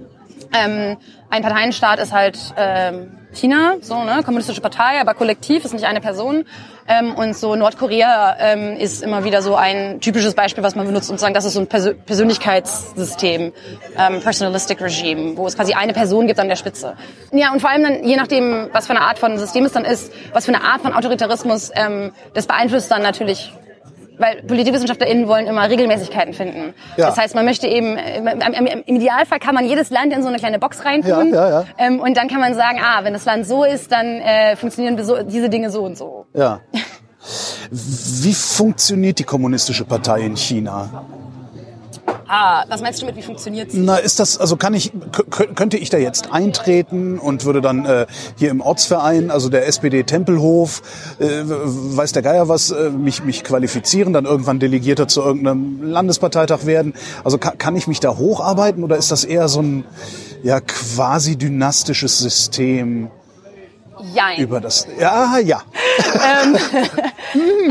Ähm, 0.53 0.97
ein 1.29 1.43
Parteienstaat 1.43 1.99
ist 1.99 2.11
halt 2.11 2.37
ähm, 2.57 3.11
China, 3.33 3.75
so 3.81 4.03
ne, 4.03 4.23
kommunistische 4.23 4.61
Partei, 4.61 4.99
aber 4.99 5.13
kollektiv 5.13 5.63
ist 5.63 5.73
nicht 5.73 5.85
eine 5.85 6.01
Person. 6.01 6.45
Ähm, 6.87 7.13
und 7.13 7.37
so 7.37 7.55
Nordkorea 7.55 8.35
ähm, 8.39 8.75
ist 8.75 9.03
immer 9.03 9.23
wieder 9.23 9.43
so 9.43 9.55
ein 9.55 10.01
typisches 10.01 10.33
Beispiel, 10.33 10.63
was 10.63 10.75
man 10.75 10.87
benutzt, 10.87 11.11
um 11.11 11.17
zu 11.17 11.21
sagen, 11.21 11.35
das 11.35 11.45
ist 11.45 11.53
so 11.53 11.59
ein 11.59 11.67
Persö 11.67 11.93
Persönlichkeitssystem, 11.93 13.53
ähm, 13.95 14.21
Personalistic 14.21 14.81
Regime, 14.81 15.37
wo 15.37 15.45
es 15.45 15.55
quasi 15.55 15.73
eine 15.73 15.93
Person 15.93 16.25
gibt 16.25 16.39
an 16.39 16.49
der 16.49 16.55
Spitze. 16.55 16.95
Ja, 17.31 17.51
und 17.51 17.59
vor 17.59 17.69
allem 17.69 17.83
dann, 17.83 18.03
je 18.03 18.15
nachdem, 18.15 18.69
was 18.71 18.87
für 18.87 18.93
eine 18.93 19.01
Art 19.01 19.19
von 19.19 19.37
System 19.37 19.65
es 19.65 19.73
dann 19.73 19.85
ist, 19.85 20.11
was 20.33 20.45
für 20.45 20.53
eine 20.53 20.63
Art 20.63 20.81
von 20.81 20.93
Autoritarismus, 20.93 21.71
ähm, 21.75 22.11
das 22.33 22.47
beeinflusst 22.47 22.89
dann 22.89 23.03
natürlich 23.03 23.53
weil 24.19 24.43
PolitikwissenschaftlerInnen 24.43 25.27
wollen 25.27 25.47
immer 25.47 25.67
Regelmäßigkeiten 25.69 26.33
finden. 26.33 26.73
Ja. 26.97 27.07
Das 27.07 27.17
heißt, 27.17 27.35
man 27.35 27.45
möchte 27.45 27.67
eben, 27.67 27.97
im 27.97 28.95
Idealfall 28.97 29.39
kann 29.39 29.55
man 29.55 29.65
jedes 29.65 29.89
Land 29.89 30.13
in 30.13 30.21
so 30.21 30.27
eine 30.27 30.37
kleine 30.37 30.59
Box 30.59 30.85
reintun. 30.85 31.33
Ja, 31.33 31.49
ja, 31.49 31.49
ja. 31.61 31.65
Ähm, 31.77 31.99
und 31.99 32.15
dann 32.17 32.27
kann 32.27 32.39
man 32.39 32.53
sagen, 32.53 32.79
ah, 32.83 33.03
wenn 33.03 33.13
das 33.13 33.25
Land 33.25 33.47
so 33.47 33.63
ist, 33.63 33.91
dann 33.91 34.05
äh, 34.05 34.55
funktionieren 34.55 35.01
so, 35.03 35.23
diese 35.23 35.49
Dinge 35.49 35.69
so 35.71 35.83
und 35.83 35.97
so. 35.97 36.25
Ja. 36.33 36.59
Wie 37.71 38.33
funktioniert 38.33 39.19
die 39.19 39.23
kommunistische 39.23 39.85
Partei 39.85 40.21
in 40.21 40.35
China? 40.35 41.05
Ah, 42.31 42.63
was 42.69 42.81
meinst 42.81 43.01
du 43.01 43.07
mit, 43.07 43.15
wie 43.15 43.23
funktioniert 43.23 43.71
Na, 43.73 43.97
ist 43.97 44.19
das, 44.19 44.37
also 44.37 44.55
kann 44.55 44.75
ich, 44.75 44.91
könnte 45.55 45.77
ich 45.77 45.89
da 45.89 45.97
jetzt 45.97 46.31
eintreten 46.31 47.17
und 47.17 47.43
würde 47.43 47.59
dann 47.59 47.87
äh, 47.87 48.05
hier 48.37 48.51
im 48.51 48.61
Ortsverein, 48.61 49.31
also 49.31 49.49
der 49.49 49.65
SPD 49.65 50.03
Tempelhof, 50.03 50.83
äh, 51.17 51.25
weiß 51.25 52.11
der 52.11 52.21
Geier 52.21 52.47
was, 52.47 52.69
äh, 52.69 52.91
mich, 52.91 53.23
mich 53.23 53.43
qualifizieren, 53.43 54.13
dann 54.13 54.25
irgendwann 54.25 54.59
Delegierter 54.59 55.07
zu 55.07 55.21
irgendeinem 55.21 55.81
Landesparteitag 55.81 56.67
werden? 56.67 56.93
Also 57.23 57.39
kann, 57.39 57.57
kann 57.57 57.75
ich 57.75 57.87
mich 57.87 57.99
da 57.99 58.15
hocharbeiten 58.15 58.83
oder 58.83 58.95
ist 58.97 59.11
das 59.11 59.23
eher 59.23 59.47
so 59.47 59.63
ein 59.63 59.85
ja 60.43 60.59
quasi 60.59 61.35
dynastisches 61.35 62.19
System? 62.19 63.09
Jein. 64.13 64.39
Über 64.39 64.61
das, 64.61 64.87
ja, 64.99 65.39
ja. 65.39 65.63
ähm, 66.13 66.55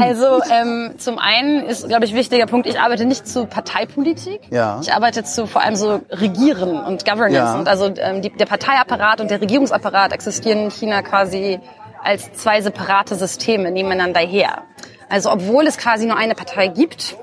also 0.01 0.41
ähm, 0.51 0.95
zum 0.99 1.19
einen 1.19 1.65
ist, 1.67 1.89
glaube 1.89 2.05
ich, 2.05 2.15
wichtiger 2.15 2.47
Punkt, 2.47 2.67
ich 2.67 2.81
arbeite 2.81 3.05
nicht 3.05 3.27
zu 3.27 3.47
Parteipolitik. 3.47 4.41
Ja. 4.51 4.81
Ich 4.83 4.93
arbeite 4.93 5.25
zu 5.25 5.47
vor 5.47 5.63
allem 5.63 5.77
so 5.77 6.01
Regieren 6.11 6.81
und 6.81 7.05
Governance. 7.05 7.35
Ja. 7.35 7.59
Und 7.59 7.69
also 7.69 7.93
ähm, 7.97 8.23
die, 8.23 8.31
der 8.31 8.47
Parteiapparat 8.47 9.21
und 9.21 9.31
der 9.31 9.41
Regierungsapparat 9.41 10.13
existieren 10.13 10.65
in 10.65 10.71
China 10.71 11.03
quasi 11.03 11.61
als 12.03 12.33
zwei 12.33 12.61
separate 12.61 13.15
Systeme 13.15 13.71
nebeneinander 13.71 14.21
her. 14.21 14.63
Also 15.09 15.31
obwohl 15.33 15.67
es 15.67 15.79
quasi 15.79 16.07
nur 16.07 16.17
eine 16.17 16.35
Partei 16.35 16.69
gibt, 16.69 17.17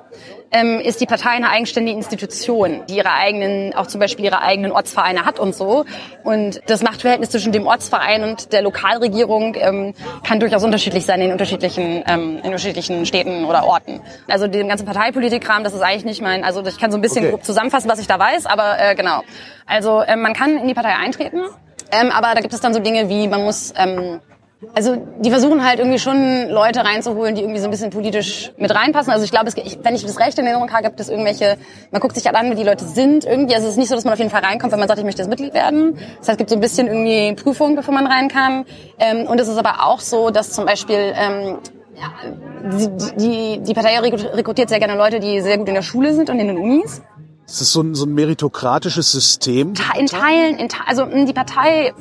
ähm, 0.51 0.79
ist 0.79 1.01
die 1.01 1.05
Partei 1.05 1.31
eine 1.31 1.49
eigenständige 1.49 1.97
Institution, 1.97 2.81
die 2.89 2.97
ihre 2.97 3.11
eigenen, 3.11 3.73
auch 3.73 3.87
zum 3.87 3.99
Beispiel 3.99 4.25
ihre 4.25 4.41
eigenen 4.41 4.71
Ortsvereine 4.71 5.25
hat 5.25 5.39
und 5.39 5.55
so. 5.55 5.85
Und 6.23 6.61
das 6.67 6.81
Machtverhältnis 6.81 7.29
zwischen 7.29 7.51
dem 7.51 7.67
Ortsverein 7.67 8.23
und 8.23 8.53
der 8.53 8.61
Lokalregierung 8.61 9.55
ähm, 9.55 9.93
kann 10.25 10.39
durchaus 10.39 10.63
unterschiedlich 10.63 11.05
sein 11.05 11.21
in 11.21 11.31
unterschiedlichen, 11.31 12.03
ähm, 12.07 12.37
in 12.37 12.45
unterschiedlichen 12.45 13.05
Städten 13.05 13.45
oder 13.45 13.65
Orten. 13.65 14.01
Also 14.27 14.47
den 14.47 14.67
ganzen 14.67 14.85
Parteipolitikkram, 14.85 15.63
das 15.63 15.73
ist 15.73 15.81
eigentlich 15.81 16.05
nicht 16.05 16.21
mein, 16.21 16.43
also 16.43 16.65
ich 16.65 16.77
kann 16.79 16.91
so 16.91 16.97
ein 16.97 17.01
bisschen 17.01 17.23
okay. 17.23 17.31
grob 17.31 17.43
zusammenfassen, 17.43 17.89
was 17.89 17.99
ich 17.99 18.07
da 18.07 18.19
weiß, 18.19 18.45
aber 18.45 18.79
äh, 18.79 18.95
genau. 18.95 19.21
Also 19.65 20.03
ähm, 20.05 20.21
man 20.21 20.33
kann 20.33 20.57
in 20.57 20.67
die 20.67 20.73
Partei 20.73 20.95
eintreten, 20.95 21.41
ähm, 21.91 22.11
aber 22.11 22.33
da 22.33 22.41
gibt 22.41 22.53
es 22.53 22.61
dann 22.61 22.73
so 22.73 22.79
Dinge 22.79 23.09
wie, 23.09 23.27
man 23.27 23.43
muss 23.43 23.73
ähm, 23.77 24.19
also 24.73 24.95
die 25.19 25.29
versuchen 25.29 25.63
halt 25.65 25.79
irgendwie 25.79 25.99
schon 25.99 26.49
Leute 26.49 26.83
reinzuholen, 26.83 27.35
die 27.35 27.41
irgendwie 27.41 27.59
so 27.59 27.65
ein 27.65 27.71
bisschen 27.71 27.89
politisch 27.91 28.51
mit 28.57 28.73
reinpassen. 28.73 29.11
Also 29.11 29.23
ich 29.25 29.31
glaube, 29.31 29.51
wenn 29.83 29.95
ich 29.95 30.03
das 30.05 30.19
Recht 30.19 30.39
in 30.39 30.45
Erinnerung 30.45 30.71
habe, 30.71 30.83
gibt 30.83 30.99
es 30.99 31.09
irgendwelche, 31.09 31.57
man 31.91 32.01
guckt 32.01 32.15
sich 32.15 32.25
halt 32.25 32.35
an, 32.35 32.49
wie 32.51 32.55
die 32.55 32.63
Leute 32.63 32.85
sind 32.85 33.25
irgendwie. 33.25 33.53
Also 33.53 33.67
es 33.67 33.73
ist 33.73 33.77
nicht 33.77 33.89
so, 33.89 33.95
dass 33.95 34.05
man 34.05 34.13
auf 34.13 34.19
jeden 34.19 34.31
Fall 34.31 34.41
reinkommt, 34.43 34.71
wenn 34.71 34.79
man 34.79 34.87
sagt, 34.87 34.99
ich 34.99 35.05
möchte 35.05 35.21
das 35.21 35.27
Mitglied 35.29 35.53
werden. 35.53 35.95
Das 36.19 36.27
heißt, 36.27 36.29
es 36.29 36.37
gibt 36.37 36.49
so 36.49 36.55
ein 36.55 36.61
bisschen 36.61 36.87
irgendwie 36.87 37.33
Prüfung, 37.41 37.75
bevor 37.75 37.93
man 37.93 38.07
rein 38.07 38.27
kann. 38.29 38.65
Ähm, 38.97 39.27
und 39.27 39.39
es 39.39 39.47
ist 39.47 39.57
aber 39.57 39.85
auch 39.85 39.99
so, 39.99 40.29
dass 40.31 40.51
zum 40.51 40.65
Beispiel 40.65 41.13
ähm, 41.15 41.57
ja, 41.95 42.11
die, 42.77 43.17
die, 43.17 43.59
die 43.61 43.73
Partei 43.73 43.99
rekrutiert 43.99 44.69
sehr 44.69 44.79
gerne 44.79 44.95
Leute, 44.97 45.19
die 45.19 45.41
sehr 45.41 45.57
gut 45.57 45.67
in 45.67 45.75
der 45.75 45.81
Schule 45.81 46.13
sind 46.13 46.29
und 46.29 46.39
in 46.39 46.47
den 46.47 46.57
Unis. 46.57 47.01
Es 47.47 47.61
ist 47.61 47.73
so 47.73 47.81
ein, 47.81 47.93
so 47.93 48.05
ein 48.05 48.13
meritokratisches 48.15 49.11
System. 49.11 49.73
in 49.99 50.07
Teilen, 50.07 50.57
in, 50.57 50.67
Te- 50.69 50.77
also 50.87 51.05
die 51.05 51.31
Partei, 51.33 51.93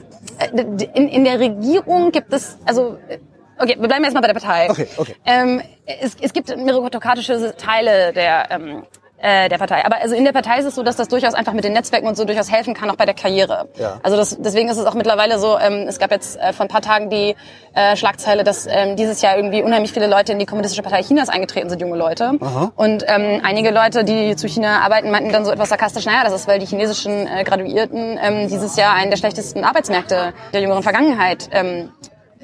in, 0.94 1.08
in 1.08 1.24
der 1.24 1.40
Regierung 1.40 2.10
gibt 2.12 2.32
es, 2.32 2.58
also, 2.64 2.98
äh, 3.08 3.18
okay, 3.58 3.76
wir 3.78 3.88
bleiben 3.88 4.04
erstmal 4.04 4.22
bei 4.22 4.32
der 4.32 4.40
Partei. 4.40 4.70
Okay, 4.70 4.88
okay. 4.96 5.16
Ähm, 5.24 5.62
es, 5.86 6.16
es 6.20 6.32
gibt 6.32 6.54
meritokratische 6.56 7.54
Teile 7.56 8.12
der, 8.12 8.50
ähm, 8.50 8.86
äh, 9.18 9.48
der 9.48 9.58
Partei. 9.58 9.84
Aber 9.84 9.96
also 10.00 10.14
in 10.14 10.24
der 10.24 10.32
Partei 10.32 10.58
ist 10.58 10.66
es 10.66 10.74
so, 10.74 10.82
dass 10.82 10.96
das 10.96 11.08
durchaus 11.08 11.34
einfach 11.34 11.52
mit 11.52 11.64
den 11.64 11.72
Netzwerken 11.72 12.06
und 12.06 12.16
so 12.16 12.24
durchaus 12.24 12.50
helfen 12.50 12.74
kann, 12.74 12.90
auch 12.90 12.96
bei 12.96 13.06
der 13.06 13.14
Karriere. 13.14 13.68
Ja. 13.78 14.00
Also 14.02 14.16
das, 14.16 14.36
deswegen 14.38 14.68
ist 14.68 14.76
es 14.76 14.86
auch 14.86 14.94
mittlerweile 14.94 15.38
so, 15.38 15.58
ähm, 15.58 15.86
es 15.88 15.98
gab 15.98 16.10
jetzt 16.10 16.38
äh, 16.38 16.52
vor 16.52 16.66
ein 16.66 16.68
paar 16.68 16.82
Tagen 16.82 17.10
die 17.10 17.34
äh, 17.74 17.96
Schlagzeile, 17.96 18.44
dass 18.44 18.66
ähm, 18.66 18.96
dieses 18.96 19.22
Jahr 19.22 19.36
irgendwie 19.36 19.62
unheimlich 19.62 19.92
viele 19.92 20.06
Leute 20.06 20.32
in 20.32 20.38
die 20.38 20.46
Kommunistische 20.46 20.82
Partei 20.82 21.02
Chinas 21.02 21.28
eingetreten 21.28 21.70
sind, 21.70 21.80
junge 21.80 21.96
Leute. 21.96 22.32
Und 22.76 23.04
ähm, 23.06 23.40
einige 23.42 23.70
Leute, 23.70 24.04
die 24.04 24.36
zu 24.36 24.48
China 24.48 24.80
arbeiten, 24.80 25.10
meinten 25.10 25.32
dann 25.32 25.44
so 25.44 25.50
etwas 25.50 25.68
sarkastisch, 25.68 26.06
naja, 26.06 26.24
das 26.24 26.34
ist, 26.34 26.48
weil 26.48 26.58
die 26.58 26.66
chinesischen 26.66 27.26
äh, 27.26 27.44
Graduierten 27.44 28.18
ähm, 28.22 28.48
dieses 28.48 28.76
Jahr 28.76 28.94
einen 28.94 29.10
der 29.10 29.16
schlechtesten 29.16 29.64
Arbeitsmärkte 29.64 30.32
der 30.52 30.60
jüngeren 30.60 30.82
Vergangenheit 30.82 31.48
ähm, 31.52 31.90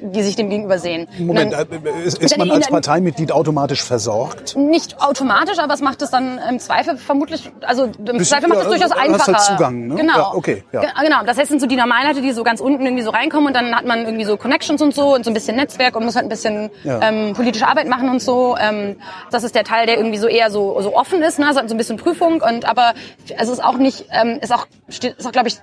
die 0.02 0.22
sich 0.22 0.36
dem 0.36 0.50
gegenüber 0.50 0.78
sehen. 0.78 1.08
Moment, 1.18 1.52
dann- 1.52 1.66
äh, 1.70 2.06
ist, 2.06 2.18
ist 2.18 2.32
dann- 2.32 2.48
man 2.48 2.50
als 2.56 2.68
Parteimitglied 2.68 3.32
automatisch 3.32 3.82
versorgt? 3.82 4.56
nicht 4.56 5.00
automatisch, 5.00 5.58
aber 5.58 5.74
es 5.74 5.80
macht 5.80 6.02
es 6.02 6.10
dann 6.10 6.38
im 6.48 6.58
Zweifel 6.58 6.96
vermutlich, 6.96 7.50
also 7.62 7.84
im 7.84 7.92
Bisschen- 7.92 8.24
Zweifel 8.24 8.48
macht 8.48 8.58
ja, 8.58 8.64
es 8.64 8.68
durchaus 8.68 8.90
du 8.90 8.94
hast 8.96 9.00
halt 9.02 9.14
einfacher. 9.14 9.56
Zugang, 9.56 9.86
ne? 9.88 9.94
Genau. 9.96 10.16
Ja, 10.16 10.34
okay, 10.34 10.64
ja. 10.72 10.80
Ge- 10.80 10.90
Genau. 11.04 11.24
Das 11.24 11.36
heißt, 11.38 11.48
sind 11.50 11.60
so 11.60 11.66
die 11.66 11.76
normalen 11.76 12.08
Leute, 12.08 12.22
die 12.22 12.32
so 12.32 12.42
ganz 12.44 12.60
unten 12.60 12.84
irgendwie 12.84 13.02
so 13.02 13.10
reinkommen 13.10 13.48
und 13.48 13.54
dann 13.54 13.74
hat 13.74 13.84
man 13.86 14.04
irgendwie 14.04 14.24
so 14.24 14.36
Connections 14.36 14.80
und 14.82 14.94
so 14.94 15.14
und 15.14 15.24
so 15.24 15.30
ein 15.30 15.34
bisschen 15.34 15.56
Netzwerk 15.56 15.96
und 15.96 16.04
muss 16.04 16.14
halt 16.16 16.26
ein 16.26 16.28
bisschen 16.30 16.70
Ja. 16.84 17.00
ähm, 17.02 17.32
politische 17.34 17.66
Arbeit 17.66 17.88
machen 17.88 18.08
und 18.10 18.20
so. 18.22 18.56
Ähm, 18.60 18.96
das 19.30 19.44
ist 19.44 19.54
der 19.54 19.64
Teil, 19.64 19.86
der 19.86 19.96
irgendwie 19.98 20.18
so 20.18 20.26
eher 20.28 20.50
so, 20.50 20.80
so 20.80 20.94
offen 20.96 21.22
ist, 21.22 21.38
ne? 21.38 21.52
so 21.52 21.60
ein 21.60 21.76
bisschen 21.76 21.96
Prüfung 21.96 22.40
und 22.40 22.64
aber 22.68 22.94
also 23.38 23.52
es 23.52 23.58
ist 23.58 23.64
auch 23.64 23.76
nicht, 23.76 24.06
ähm, 24.12 24.38
ist 24.40 24.52
auch, 24.52 24.66
steht- 24.88 25.16
ist 25.18 25.26
auch 25.26 25.32
glaube 25.32 25.48
ich 25.48 25.56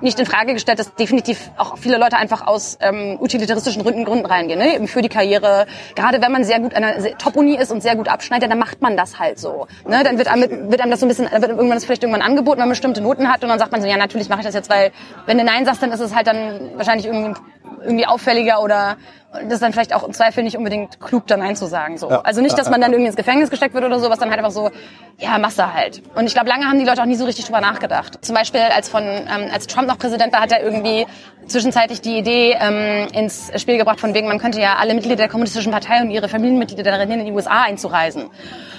nicht 0.00 0.18
in 0.18 0.26
Frage 0.26 0.54
gestellt, 0.54 0.78
dass 0.78 0.94
definitiv 0.94 1.50
auch 1.56 1.78
viele 1.78 1.98
Leute 1.98 2.16
einfach 2.16 2.46
aus 2.46 2.78
ähm, 2.80 3.18
utilitaristischen 3.20 3.82
Gründen, 3.82 4.04
Gründen 4.04 4.26
reingehen, 4.26 4.58
ne? 4.58 4.74
eben 4.74 4.88
für 4.88 5.02
die 5.02 5.08
Karriere. 5.08 5.66
Gerade 5.94 6.20
wenn 6.20 6.32
man 6.32 6.44
sehr 6.44 6.60
gut 6.60 6.74
an 6.74 6.84
einer 6.84 7.18
Top-Uni 7.18 7.56
ist 7.56 7.70
und 7.70 7.82
sehr 7.82 7.96
gut 7.96 8.08
abschneidet, 8.08 8.50
dann 8.50 8.58
macht 8.58 8.82
man 8.82 8.96
das 8.96 9.18
halt 9.18 9.38
so. 9.38 9.66
Ne? 9.86 10.02
Dann 10.04 10.18
wird 10.18 10.28
einem, 10.28 10.70
wird 10.70 10.80
einem 10.80 10.90
das 10.90 11.00
so 11.00 11.06
ein 11.06 11.08
bisschen, 11.08 11.30
wird 11.30 11.48
irgendwann 11.50 11.70
das 11.70 11.84
vielleicht 11.84 12.02
irgendwann 12.02 12.22
angeboten, 12.22 12.58
wenn 12.58 12.68
man 12.68 12.70
bestimmte 12.70 13.00
Noten 13.00 13.28
hat 13.30 13.42
und 13.42 13.48
dann 13.48 13.58
sagt 13.58 13.72
man 13.72 13.80
so, 13.80 13.88
ja 13.88 13.96
natürlich 13.96 14.28
mache 14.28 14.40
ich 14.40 14.46
das 14.46 14.54
jetzt, 14.54 14.70
weil 14.70 14.92
wenn 15.26 15.38
du 15.38 15.44
Nein 15.44 15.64
sagst, 15.64 15.82
dann 15.82 15.92
ist 15.92 16.00
es 16.00 16.14
halt 16.14 16.26
dann 16.26 16.70
wahrscheinlich 16.76 17.06
irgendwie, 17.06 17.38
irgendwie 17.82 18.06
auffälliger 18.06 18.62
oder 18.62 18.96
das 19.32 19.54
ist 19.54 19.62
dann 19.62 19.72
vielleicht 19.72 19.94
auch 19.94 20.04
im 20.04 20.12
Zweifel 20.12 20.42
nicht 20.44 20.56
unbedingt 20.56 21.00
klug, 21.00 21.26
dann 21.26 21.40
Nein 21.40 21.56
zu 21.56 21.66
sagen. 21.66 21.98
So. 21.98 22.10
Ja. 22.10 22.20
Also 22.22 22.40
nicht, 22.40 22.56
dass 22.56 22.70
man 22.70 22.80
dann 22.80 22.92
irgendwie 22.92 23.08
ins 23.08 23.16
Gefängnis 23.16 23.50
gesteckt 23.50 23.74
wird 23.74 23.84
oder 23.84 23.98
sowas, 23.98 24.18
dann 24.18 24.30
halt 24.30 24.38
einfach 24.38 24.52
so, 24.52 24.70
ja, 25.18 25.38
machst 25.38 25.58
du 25.58 25.74
halt. 25.74 26.02
Und 26.14 26.26
ich 26.26 26.34
glaube, 26.34 26.48
lange 26.48 26.66
haben 26.66 26.78
die 26.78 26.84
Leute 26.84 27.02
auch 27.02 27.06
nie 27.06 27.16
so 27.16 27.24
richtig 27.24 27.44
drüber 27.44 27.60
nachgedacht. 27.60 28.24
Zum 28.24 28.34
Beispiel, 28.34 28.60
als 28.60 28.88
von 28.88 29.02
ähm, 29.02 29.50
als 29.52 29.66
Trump 29.66 29.88
noch 29.88 29.98
Präsident 29.98 30.32
war, 30.32 30.40
hat 30.40 30.52
er 30.52 30.62
irgendwie 30.62 31.06
zwischenzeitlich 31.46 32.00
die 32.00 32.18
Idee 32.18 32.56
ähm, 32.58 33.08
ins 33.12 33.50
Spiel 33.60 33.78
gebracht, 33.78 34.00
von 34.00 34.14
wegen, 34.14 34.28
man 34.28 34.38
könnte 34.38 34.60
ja 34.60 34.76
alle 34.76 34.94
Mitglieder 34.94 35.16
der 35.16 35.28
kommunistischen 35.28 35.72
Partei 35.72 36.00
und 36.00 36.10
ihre 36.10 36.28
Familienmitglieder 36.28 36.96
hindern, 36.96 37.20
in 37.20 37.26
die 37.26 37.32
USA 37.32 37.62
einzureisen. 37.62 38.30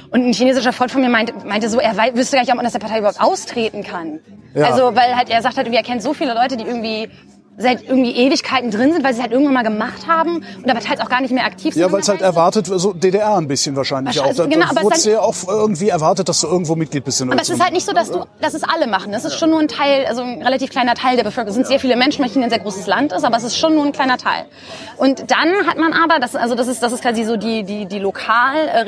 Und 0.09 0.25
ein 0.25 0.33
chinesischer 0.33 0.73
Freund 0.73 0.91
von 0.91 1.01
mir 1.01 1.09
meinte, 1.09 1.33
meinte 1.45 1.69
so, 1.69 1.79
er 1.79 1.95
wüsste 2.15 2.37
gar 2.37 2.43
nicht, 2.43 2.51
ob 2.51 2.57
man 2.57 2.65
aus 2.65 2.71
der 2.71 2.79
Partei 2.79 2.99
überhaupt 2.99 3.19
austreten 3.19 3.83
kann. 3.83 4.19
Ja. 4.53 4.67
Also, 4.67 4.95
weil 4.95 5.15
halt, 5.15 5.29
er 5.29 5.41
sagt 5.41 5.57
halt, 5.57 5.67
er 5.67 5.83
kennt 5.83 6.01
so 6.01 6.13
viele 6.13 6.33
Leute, 6.33 6.55
die 6.55 6.63
irgendwie 6.63 7.09
seit 7.57 7.83
irgendwie 7.83 8.11
Ewigkeiten 8.11 8.69
drin 8.71 8.93
sind, 8.93 9.03
weil 9.03 9.13
sie 9.15 9.21
halt 9.21 9.31
irgendwann 9.31 9.55
mal 9.55 9.63
gemacht 9.63 10.07
haben 10.07 10.43
und 10.63 10.69
aber 10.69 10.79
halt 10.87 11.01
auch 11.01 11.09
gar 11.09 11.21
nicht 11.21 11.31
mehr 11.31 11.45
aktiv 11.45 11.73
sind. 11.73 11.81
Ja, 11.81 11.91
weil 11.91 12.01
es 12.01 12.09
halt 12.09 12.21
erwartet, 12.21 12.67
so 12.67 12.93
DDR 12.93 13.35
ein 13.35 13.47
bisschen 13.47 13.75
wahrscheinlich 13.75 14.19
auch. 14.19 14.27
Wahrscheinlich, 14.27 14.37
Da, 14.37 14.59
genau, 14.59 14.65
da 14.65 14.71
aber 14.71 14.79
es 14.79 14.85
wurde 14.85 15.01
dann- 15.03 15.11
ja 15.13 15.19
auch 15.21 15.35
irgendwie 15.47 15.89
erwartet, 15.89 16.29
dass 16.29 16.41
du 16.41 16.47
irgendwo 16.47 16.75
Mitglied 16.75 17.03
bist. 17.03 17.19
in 17.21 17.31
Aber 17.31 17.41
es 17.41 17.49
ist 17.49 17.61
halt 17.61 17.73
nicht 17.73 17.85
so, 17.85 17.93
dass 17.93 18.11
du, 18.11 18.25
dass 18.41 18.53
es 18.53 18.63
alle 18.63 18.87
machen. 18.87 19.13
Es 19.13 19.25
ist 19.25 19.37
schon 19.39 19.49
nur 19.49 19.59
ein 19.59 19.67
Teil, 19.67 20.05
also 20.05 20.21
ein 20.21 20.41
relativ 20.43 20.69
kleiner 20.69 20.93
Teil 20.93 21.15
der 21.15 21.23
Bevölkerung. 21.23 21.49
Es 21.49 21.55
sind 21.55 21.67
sehr 21.67 21.79
viele 21.79 21.95
Menschen, 21.95 22.23
weil 22.23 22.29
China 22.29 22.45
ein 22.45 22.49
sehr 22.49 22.59
großes 22.59 22.85
Land 22.87 23.11
ist, 23.11 23.23
aber 23.23 23.37
es 23.37 23.43
ist 23.43 23.57
schon 23.57 23.73
nur 23.73 23.85
ein 23.85 23.91
kleiner 23.91 24.17
Teil. 24.17 24.45
Und 24.97 25.31
dann 25.31 25.67
hat 25.67 25.77
man 25.77 25.93
aber, 25.93 26.19
das, 26.19 26.35
also 26.35 26.53
das 26.55 26.67
ist, 26.67 26.83
das 26.83 26.91
ist 26.93 27.01
quasi 27.01 27.23
so 27.23 27.37
die, 27.37 27.63
die, 27.63 27.85
die 27.85 27.99
lokal, 27.99 28.55
äh. 28.73 28.87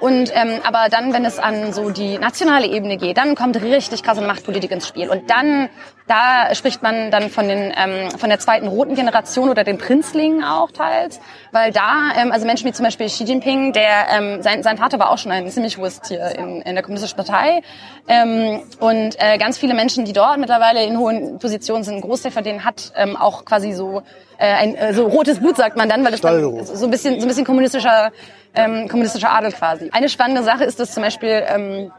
Und, 0.00 0.32
ähm, 0.34 0.60
aber 0.64 0.88
dann, 0.90 1.12
wenn 1.12 1.24
es 1.24 1.38
an 1.38 1.72
so 1.72 1.90
die 1.90 2.18
nationale 2.18 2.66
Ebene 2.66 2.96
geht, 2.96 3.16
dann 3.16 3.34
kommt 3.34 3.60
richtig 3.60 4.02
krasse 4.02 4.20
Machtpolitik 4.20 4.70
ins 4.70 4.86
Spiel. 4.86 5.08
Und 5.08 5.30
dann, 5.30 5.68
da 6.06 6.54
spricht 6.54 6.82
man 6.82 7.10
dann 7.10 7.30
von 7.30 7.39
den, 7.48 7.72
ähm, 7.76 8.10
von 8.18 8.28
der 8.28 8.38
zweiten 8.38 8.68
roten 8.68 8.94
Generation 8.94 9.48
oder 9.48 9.64
den 9.64 9.78
Prinzlingen 9.78 10.44
auch 10.44 10.70
teils. 10.70 11.20
Weil 11.52 11.72
da, 11.72 12.10
ähm, 12.16 12.32
also 12.32 12.46
Menschen 12.46 12.66
wie 12.66 12.72
zum 12.72 12.84
Beispiel 12.84 13.06
Xi 13.06 13.24
Jinping, 13.24 13.72
der, 13.72 14.08
ähm, 14.12 14.42
sein, 14.42 14.62
sein 14.62 14.78
Vater 14.78 14.98
war 14.98 15.10
auch 15.10 15.18
schon 15.18 15.32
ein 15.32 15.48
ziemlich 15.50 15.78
Wurst 15.78 16.08
hier 16.08 16.38
in, 16.38 16.62
in 16.62 16.74
der 16.74 16.82
Kommunistischen 16.82 17.16
Partei. 17.16 17.62
Ähm, 18.08 18.62
und 18.80 19.16
äh, 19.18 19.38
ganz 19.38 19.58
viele 19.58 19.74
Menschen, 19.74 20.04
die 20.04 20.12
dort 20.12 20.38
mittlerweile 20.38 20.84
in 20.84 20.98
hohen 20.98 21.38
Positionen 21.38 21.84
sind, 21.84 21.96
ein 21.96 22.00
Großteil 22.00 22.32
von 22.32 22.44
denen 22.44 22.64
hat 22.64 22.92
ähm, 22.96 23.16
auch 23.16 23.44
quasi 23.44 23.72
so 23.72 24.02
äh, 24.38 24.46
ein 24.46 24.74
äh, 24.74 24.94
so 24.94 25.06
rotes 25.06 25.38
Blut, 25.38 25.56
sagt 25.56 25.76
man 25.76 25.88
dann, 25.88 26.04
weil 26.04 26.14
es 26.14 26.20
dann 26.20 26.64
so 26.64 26.84
ein 26.84 26.90
bisschen 26.90 27.20
so 27.20 27.26
ein 27.26 27.28
bisschen 27.28 27.44
kommunistischer 27.44 28.12
ähm, 28.54 28.88
kommunistischer 28.88 29.30
Adel 29.30 29.52
quasi. 29.52 29.90
Eine 29.92 30.08
spannende 30.08 30.42
Sache 30.42 30.64
ist, 30.64 30.80
dass 30.80 30.92
zum 30.92 31.02
Beispiel 31.02 31.42
ähm, 31.46 31.92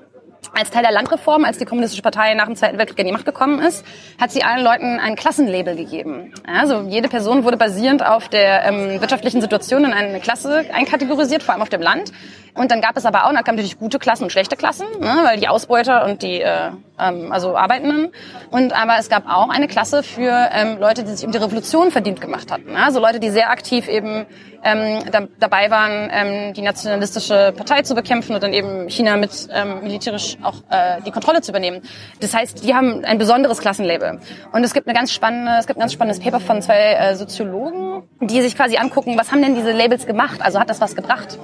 als 0.53 0.69
Teil 0.69 0.83
der 0.83 0.91
Landreform, 0.91 1.45
als 1.45 1.57
die 1.57 1.65
Kommunistische 1.65 2.01
Partei 2.01 2.33
nach 2.33 2.45
dem 2.45 2.55
Zweiten 2.55 2.77
Weltkrieg 2.77 2.99
an 2.99 3.05
die 3.05 3.11
Macht 3.11 3.25
gekommen 3.25 3.59
ist, 3.59 3.85
hat 4.19 4.31
sie 4.31 4.43
allen 4.43 4.63
Leuten 4.63 4.99
ein 4.99 5.15
Klassenlabel 5.15 5.75
gegeben. 5.75 6.33
Also 6.45 6.81
jede 6.81 7.09
Person 7.09 7.43
wurde 7.43 7.57
basierend 7.57 8.05
auf 8.05 8.27
der 8.27 8.65
ähm, 8.65 8.99
wirtschaftlichen 9.01 9.41
Situation 9.41 9.85
in 9.85 9.93
eine 9.93 10.19
Klasse 10.19 10.65
einkategorisiert, 10.73 11.43
vor 11.43 11.53
allem 11.53 11.61
auf 11.61 11.69
dem 11.69 11.81
Land. 11.81 12.11
Und 12.53 12.71
dann 12.71 12.81
gab 12.81 12.97
es 12.97 13.05
aber 13.05 13.25
auch, 13.25 13.31
natürlich 13.31 13.77
gute 13.77 13.99
Klassen 13.99 14.25
und 14.25 14.31
schlechte 14.31 14.55
Klassen, 14.55 14.85
ne, 14.99 15.21
weil 15.23 15.39
die 15.39 15.47
Ausbeuter 15.47 16.05
und 16.05 16.21
die 16.21 16.41
äh, 16.41 16.71
ähm, 17.01 17.31
also 17.31 17.57
Arbeitenden. 17.57 18.11
Und 18.49 18.73
aber 18.73 18.97
es 18.99 19.09
gab 19.09 19.27
auch 19.27 19.49
eine 19.49 19.67
Klasse 19.67 20.03
für 20.03 20.49
ähm, 20.53 20.77
Leute, 20.79 21.03
die 21.03 21.11
sich 21.11 21.25
um 21.25 21.31
die 21.31 21.37
Revolution 21.37 21.91
verdient 21.91 22.21
gemacht 22.21 22.51
hatten. 22.51 22.75
Also 22.75 22.99
Leute, 22.99 23.19
die 23.19 23.29
sehr 23.29 23.49
aktiv 23.49 23.87
eben 23.87 24.25
ähm, 24.63 24.99
da, 25.11 25.27
dabei 25.39 25.71
waren, 25.71 26.09
ähm, 26.11 26.53
die 26.53 26.61
nationalistische 26.61 27.53
Partei 27.55 27.81
zu 27.81 27.95
bekämpfen 27.95 28.35
und 28.35 28.43
dann 28.43 28.53
eben 28.53 28.89
China 28.89 29.17
mit 29.17 29.47
ähm, 29.51 29.81
militärisch 29.81 30.37
auch 30.43 30.57
äh, 30.69 31.01
die 31.05 31.11
Kontrolle 31.11 31.41
zu 31.41 31.51
übernehmen. 31.51 31.81
Das 32.19 32.33
heißt, 32.33 32.63
die 32.63 32.75
haben 32.75 33.03
ein 33.03 33.17
besonderes 33.17 33.59
Klassenlabel. 33.59 34.19
Und 34.51 34.63
es 34.63 34.73
gibt 34.73 34.87
eine 34.87 34.95
ganz 34.95 35.11
spannende, 35.11 35.53
es 35.59 35.65
gibt 35.65 35.77
ein 35.77 35.81
ganz 35.81 35.93
spannendes 35.93 36.23
Paper 36.23 36.39
von 36.39 36.61
zwei 36.61 36.93
äh, 36.93 37.15
Soziologen, 37.15 38.03
die 38.21 38.41
sich 38.41 38.55
quasi 38.55 38.77
angucken, 38.77 39.17
was 39.17 39.31
haben 39.31 39.41
denn 39.41 39.55
diese 39.55 39.71
Labels 39.71 40.05
gemacht? 40.05 40.41
Also 40.41 40.59
hat 40.59 40.69
das 40.69 40.79
was 40.79 40.95
gebracht? 40.95 41.39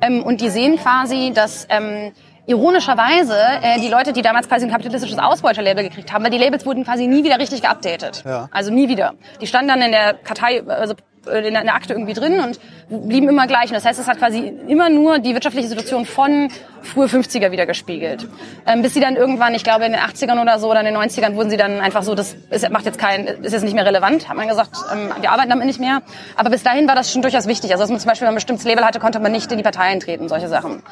Ähm, 0.00 0.22
und 0.22 0.40
die 0.40 0.50
sehen 0.50 0.76
quasi, 0.76 1.32
dass 1.34 1.66
ähm, 1.68 2.12
ironischerweise 2.46 3.36
äh, 3.62 3.80
die 3.80 3.88
Leute, 3.88 4.12
die 4.12 4.22
damals 4.22 4.48
quasi 4.48 4.66
ein 4.66 4.70
kapitalistisches 4.70 5.18
Ausbeuterlabel 5.18 5.84
gekriegt 5.84 6.12
haben, 6.12 6.24
weil 6.24 6.30
die 6.30 6.38
Labels 6.38 6.66
wurden 6.66 6.84
quasi 6.84 7.06
nie 7.06 7.22
wieder 7.24 7.38
richtig 7.38 7.62
geupdatet. 7.62 8.22
Ja. 8.24 8.48
Also 8.50 8.72
nie 8.72 8.88
wieder. 8.88 9.14
Die 9.40 9.46
standen 9.46 9.68
dann 9.68 9.82
in 9.82 9.92
der 9.92 10.14
Kartei, 10.14 10.62
also 10.66 10.94
äh, 11.26 11.46
in 11.46 11.52
der 11.52 11.60
in 11.60 11.66
der 11.66 11.74
Akte 11.74 11.92
irgendwie 11.92 12.14
drin 12.14 12.40
und 12.40 12.58
blieben 12.90 13.28
immer 13.28 13.46
gleich. 13.46 13.66
Und 13.70 13.74
das 13.74 13.84
heißt, 13.84 13.98
es 13.98 14.08
hat 14.08 14.18
quasi 14.18 14.52
immer 14.68 14.88
nur 14.90 15.18
die 15.18 15.32
wirtschaftliche 15.34 15.68
Situation 15.68 16.04
von 16.04 16.48
frühe 16.82 17.06
50er 17.06 17.50
wieder 17.50 17.66
gespiegelt. 17.66 18.26
Ähm, 18.66 18.82
bis 18.82 18.94
sie 18.94 19.00
dann 19.00 19.14
irgendwann, 19.16 19.54
ich 19.54 19.64
glaube 19.64 19.84
in 19.84 19.92
den 19.92 20.00
80ern 20.00 20.40
oder 20.40 20.58
so 20.58 20.70
oder 20.70 20.80
in 20.80 20.86
den 20.86 20.96
90ern 20.96 21.34
wurden 21.36 21.50
sie 21.50 21.56
dann 21.58 21.80
einfach 21.80 22.02
so, 22.02 22.14
das 22.14 22.36
ist, 22.50 22.68
macht 22.70 22.86
jetzt 22.86 22.98
kein, 22.98 23.26
ist 23.26 23.52
jetzt 23.52 23.62
nicht 23.64 23.74
mehr 23.74 23.84
relevant, 23.84 24.28
hat 24.28 24.36
man 24.36 24.48
gesagt, 24.48 24.70
ähm, 24.92 25.10
wir 25.20 25.30
arbeiten 25.30 25.50
damit 25.50 25.66
nicht 25.66 25.78
mehr. 25.80 26.00
Aber 26.36 26.50
bis 26.50 26.62
dahin 26.62 26.88
war 26.88 26.94
das 26.94 27.12
schon 27.12 27.22
durchaus 27.22 27.46
wichtig. 27.46 27.70
Also 27.72 27.82
dass 27.82 27.90
man 27.90 28.00
zum 28.00 28.08
Beispiel, 28.08 28.26
wenn 28.26 28.32
man 28.32 28.34
ein 28.34 28.42
bestimmtes 28.42 28.64
Label 28.64 28.84
hatte, 28.84 28.98
konnte 28.98 29.20
man 29.20 29.30
nicht 29.32 29.50
in 29.52 29.58
die 29.58 29.62
Partei 29.64 29.82
eintreten, 29.84 30.28
solche 30.28 30.48
Sachen. 30.48 30.82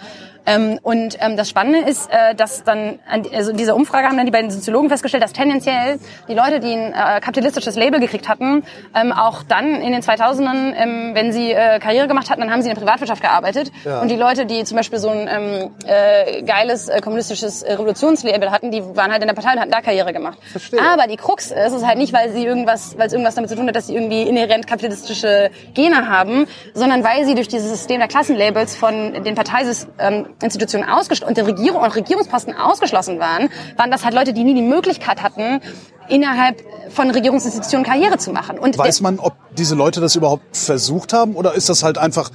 Ähm, 0.47 0.79
und 0.83 1.17
ähm, 1.21 1.37
das 1.37 1.49
Spannende 1.51 1.81
ist, 1.89 2.11
äh, 2.13 2.35
dass 2.35 2.65
dann, 2.65 2.99
an- 3.11 3.25
also 3.35 3.51
in 3.51 3.57
dieser 3.57 3.75
Umfrage 3.75 4.07
haben 4.07 4.17
dann 4.17 4.27
die 4.27 4.33
beiden 4.33 4.51
Soziologen 4.51 4.89
festgestellt, 4.89 5.23
dass 5.23 5.33
tendenziell 5.33 5.99
die 6.29 6.35
Leute, 6.35 6.61
die 6.61 6.73
ein 6.73 6.93
äh, 6.93 7.21
kapitalistisches 7.21 7.77
Label 7.77 7.99
gekriegt 8.01 8.29
hatten, 8.29 8.63
ähm, 8.95 9.13
auch 9.13 9.43
dann 9.43 9.75
in 9.81 9.93
den 9.93 10.01
2000ern, 10.03 10.75
ähm, 10.77 11.11
wenn 11.15 11.33
sie 11.33 11.53
äh, 11.53 11.79
Karriere 11.89 12.07
gemacht 12.07 12.29
hatten, 12.29 12.43
dann 12.43 12.51
haben 12.51 12.61
sie 12.61 12.69
in 12.69 12.75
der 12.75 12.81
Privatwirtschaft 12.83 13.23
gearbeitet. 13.23 13.73
Ja. 13.87 14.03
Und 14.03 14.09
die 14.09 14.17
Leute, 14.17 14.45
die 14.45 14.63
zum 14.65 14.77
Beispiel 14.77 14.99
so 14.99 15.09
ein 15.09 15.27
ähm, 15.27 15.71
äh, 15.87 16.43
geiles 16.43 16.89
äh, 16.89 17.01
kommunistisches 17.01 17.63
äh, 17.63 17.73
Revolutionslabel 17.73 18.51
hatten, 18.51 18.71
die 18.71 18.83
waren 18.95 19.11
halt 19.11 19.23
in 19.23 19.29
der 19.29 19.35
Partei 19.35 19.55
und 19.55 19.61
hatten 19.61 19.71
da 19.71 19.81
Karriere 19.81 20.13
gemacht. 20.13 20.39
Verstehe. 20.53 20.81
Aber 20.83 21.07
die 21.07 21.17
Krux 21.17 21.51
ist, 21.51 21.73
es 21.73 21.87
halt 21.87 21.97
nicht, 21.97 22.13
weil 22.13 22.31
sie 22.31 22.45
irgendwas, 22.45 22.99
weil 22.99 23.07
es 23.07 23.15
irgendwas 23.15 23.37
damit 23.37 23.49
zu 23.49 23.57
tun 23.57 23.67
hat, 23.67 23.75
dass 23.75 23.87
sie 23.87 23.95
irgendwie 23.95 24.23
inhärent 24.23 24.67
kapitalistische 24.67 25.51
Gene 25.73 26.11
haben, 26.11 26.47
sondern 26.75 27.03
weil 27.05 27.25
sie 27.25 27.35
durch 27.35 27.49
dieses 27.49 27.71
System 27.71 28.01
der 28.01 28.09
Klassenlabels 28.09 28.77
von 28.77 29.25
den 29.25 29.35
Parteiinstitutionen 29.35 30.87
ausgeschlossen 30.87 31.29
und 31.29 31.39
der 31.39 31.47
Regierung 31.47 31.81
und 31.81 31.97
Regierungsposten 31.97 32.55
ausgeschlossen 32.55 33.19
waren, 33.19 33.49
waren 33.79 33.91
das 33.91 34.05
halt 34.05 34.13
Leute, 34.13 34.35
die 34.35 34.45
nie 34.45 34.55
die 34.55 34.63
Möglichkeit 34.63 35.23
hatten, 35.23 35.63
innerhalb 36.09 36.63
von 36.91 37.11
Regierungsinstitutionen 37.11 37.85
Karriere 37.85 38.19
zu 38.19 38.33
machen. 38.33 38.59
Und 38.59 38.77
Weiß 38.79 39.01
man, 39.01 39.19
ob 39.19 39.35
diese 39.57 39.75
Leute 39.75 40.01
das 40.01 40.17
überhaupt 40.17 40.57
versucht 40.57 41.13
haben 41.13 41.35
oder 41.35 41.55
ist 41.55 41.69
das 41.69 41.78
halt 41.83 41.99
einfach 41.99 42.31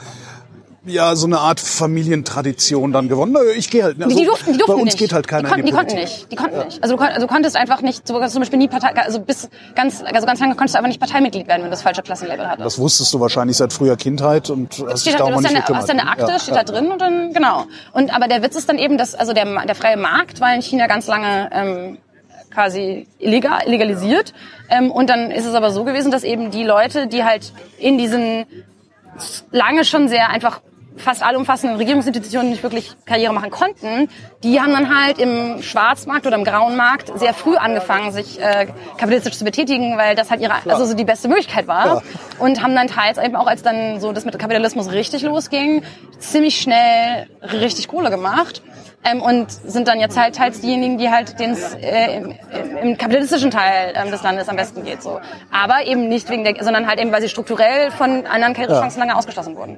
ja 0.86 1.16
so 1.16 1.28
eine 1.28 1.40
Art 1.40 1.60
Familientradition 1.60 2.92
dann 2.92 3.08
gewonnen. 3.08 3.34
Nö, 3.34 3.40
Ich 3.56 3.70
gehe 3.70 3.84
halt. 3.84 4.02
Also 4.02 4.18
die 4.18 4.26
durften, 4.26 4.52
die 4.52 4.58
durften 4.58 4.76
bei 4.76 4.82
uns 4.82 4.86
nicht. 4.94 4.98
geht 4.98 5.14
halt 5.14 5.28
keiner 5.28 5.44
die 5.44 5.50
konnten, 5.50 5.60
in 5.62 5.66
die, 5.66 5.72
die 5.72 5.78
konnten 5.78 5.96
nicht. 5.96 6.32
Die 6.32 6.36
konnten 6.36 6.66
nicht. 6.66 6.84
Also 6.84 6.98
du, 6.98 7.04
also 7.04 7.28
konntest 7.28 7.56
einfach 7.56 7.82
nicht, 7.82 8.08
so, 8.08 8.20
zum 8.28 8.42
Beispiel 8.42 8.60
nie 8.60 8.68
Partei, 8.68 8.90
also 9.02 9.20
bis 9.20 9.50
ganz, 9.76 10.04
also 10.04 10.26
ganz 10.26 10.40
lange 10.40 10.56
konntest 10.56 10.76
du 10.76 10.80
einfach 10.80 10.90
nicht 10.90 11.00
Parteimitglied 11.00 11.48
werden, 11.48 11.62
wenn 11.62 11.70
du 11.70 11.72
das 11.72 11.82
falsche 11.82 12.02
Klassenlevel 12.02 12.48
hattest. 12.48 12.66
Das 12.66 12.80
wusstest 12.80 13.14
du 13.14 13.20
wahrscheinlich 13.20 13.58
seit 13.58 13.72
früher 13.72 13.96
Kindheit 13.96 14.50
und 14.50 14.72
hast 14.88 15.06
dich 15.06 15.14
steht 15.14 15.20
darum 15.20 15.36
halt, 15.36 15.54
nicht 15.54 15.70
du 15.70 15.76
hast 15.76 15.90
deine, 15.90 16.08
Akte, 16.08 16.26
Ja, 16.28 16.40
steht 16.40 16.56
ja. 16.56 16.64
da 16.64 16.74
drin 16.74 16.92
und 16.92 17.00
dann, 17.00 17.34
genau. 17.34 17.66
Und, 17.94 18.14
aber 18.14 18.28
der 18.28 18.44
Witz 18.44 18.56
ist 18.56 18.68
dann 18.68 18.78
eben, 18.78 18.98
dass, 18.98 19.16
also 19.16 19.34
der, 19.34 19.66
der 19.66 19.76
freie 19.76 19.98
Markt 19.98 20.42
war 20.42 20.54
in 20.54 20.62
China 20.62 20.88
ganz 20.88 21.08
lange, 21.08 21.50
ähm, 21.54 21.98
quasi 22.54 23.08
illegal, 23.20 23.62
legalisiert. 23.66 24.34
Ähm, 24.70 24.92
und 24.92 25.10
dann 25.10 25.32
ist 25.32 25.46
es 25.46 25.56
aber 25.56 25.72
so 25.72 25.84
gewesen, 25.84 26.12
dass 26.12 26.24
eben 26.24 26.52
die 26.52 26.64
Leute, 26.64 27.08
die 27.08 27.24
halt 27.24 27.52
in 27.80 27.98
diesen 27.98 28.46
lange 29.52 29.86
schon 29.86 30.08
sehr 30.08 30.30
einfach 30.30 30.62
fast 30.98 31.24
allumfassenden 31.24 31.78
Regierungsinstitutionen 31.78 32.52
nicht 32.52 32.64
wirklich 32.64 32.92
Karriere 33.06 33.34
machen 33.34 33.50
konnten, 33.50 34.10
die 34.44 34.60
haben 34.60 34.72
dann 34.74 34.96
halt 34.96 35.18
im 35.18 35.62
Schwarzmarkt 35.62 36.28
oder 36.28 36.36
im 36.36 36.44
grauen 36.44 36.76
Markt 36.76 37.18
sehr 37.18 37.34
früh 37.34 37.56
angefangen, 37.56 38.12
sich 38.12 38.40
äh, 38.40 38.68
kapitalistisch 38.98 39.38
zu 39.38 39.46
betätigen, 39.46 39.98
weil 39.98 40.16
das 40.16 40.30
halt 40.30 40.42
ihre, 40.42 40.54
also 40.68 40.86
so 40.86 40.94
die 40.94 41.04
beste 41.04 41.28
Möglichkeit 41.28 41.68
war. 41.68 41.86
Ja. 41.86 42.02
Und 42.40 42.62
haben 42.62 42.76
dann 42.76 42.88
teils 42.88 43.18
eben 43.18 43.36
auch, 43.36 43.48
als 43.48 43.64
dann 43.64 44.00
so 44.00 44.12
das 44.12 44.26
mit 44.26 44.38
Kapitalismus 44.38 44.92
richtig 44.92 45.24
losging, 45.24 45.84
ziemlich 46.20 46.60
schnell 46.62 47.28
richtig 47.42 47.88
Kohle 47.88 48.10
gemacht. 48.10 48.62
Ähm, 49.06 49.22
und 49.22 49.52
sind 49.52 49.88
dann 49.88 50.00
jetzt 50.00 50.18
halt 50.18 50.36
teils 50.36 50.62
diejenigen, 50.62 50.98
die 50.98 51.10
halt 51.10 51.38
den 51.40 51.58
äh, 51.82 52.18
im, 52.18 52.36
im 52.82 52.98
kapitalistischen 52.98 53.52
Teil 53.52 53.94
ähm, 53.96 54.12
des 54.12 54.24
Landes 54.24 54.48
am 54.48 54.56
besten 54.56 54.84
geht. 54.84 55.04
So, 55.04 55.20
aber 55.52 55.86
eben 55.86 56.08
nicht 56.08 56.30
wegen 56.30 56.46
der, 56.46 56.64
sondern 56.64 56.88
halt 56.88 57.00
eben, 57.00 57.12
weil 57.12 57.22
sie 57.22 57.30
strukturell 57.30 57.92
von 57.92 58.26
anderen 58.26 58.54
Karrierechancen 58.54 59.00
lange 59.00 59.18
ausgeschlossen 59.18 59.58
wurden. 59.58 59.78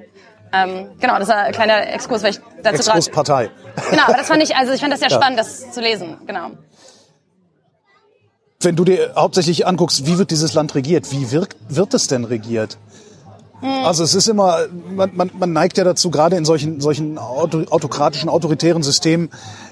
Ähm, 0.54 0.90
genau, 1.00 1.18
das 1.20 1.28
war 1.28 1.38
ein 1.38 1.54
kleiner 1.54 1.92
Exkurs, 1.92 2.24
weil 2.24 2.32
ich 2.32 2.40
dazu 2.62 2.78
Exkurs. 2.78 3.10
Partei. 3.10 3.50
Genau, 3.90 4.04
aber 4.04 4.18
das 4.18 4.28
fand 4.28 4.42
ich, 4.42 4.56
also 4.56 4.74
ich 4.74 4.80
fand 4.80 4.94
das 4.94 5.00
sehr 5.00 5.10
spannend, 5.12 5.40
das 5.40 5.72
zu 5.72 5.82
lesen. 5.82 6.18
Genau. 6.28 6.52
Wenn 8.62 8.76
du 8.76 8.86
dir 8.86 9.14
hauptsächlich 9.16 9.68
anguckst, 9.68 10.06
wie 10.06 10.18
wird 10.18 10.32
dieses 10.32 10.54
Land 10.54 10.76
regiert? 10.76 11.12
Wie 11.12 11.32
wirkt, 11.32 11.58
wird 11.68 11.94
es 11.94 12.08
denn 12.08 12.24
regiert? 12.24 12.78
Hm. 13.62 13.86
Also 13.86 14.04
es 14.04 14.14
ist 14.14 14.28
immer, 14.28 14.60
man, 14.96 15.12
man, 15.16 15.32
man 15.38 15.54
neigt 15.54 15.78
ja 15.78 15.84
dazu, 15.84 16.12
gerade 16.12 16.36
in 16.36 16.46
solchen, 16.46 16.82
solchen 16.82 17.18
auto, 17.18 17.64
autokratischen, 17.70 18.30
autoritären 18.30 18.84
Systemen, 18.84 19.30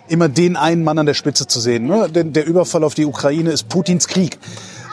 immer 0.07 0.29
den 0.29 0.55
einen 0.55 0.83
Mann 0.83 0.97
an 0.99 1.05
der 1.05 1.13
Spitze 1.13 1.47
zu 1.47 1.59
sehen. 1.59 1.85
Ne? 1.85 2.09
Denn 2.09 2.33
der 2.33 2.45
Überfall 2.45 2.83
auf 2.83 2.93
die 2.93 3.05
Ukraine 3.05 3.51
ist 3.51 3.69
Putins 3.69 4.07
Krieg. 4.07 4.37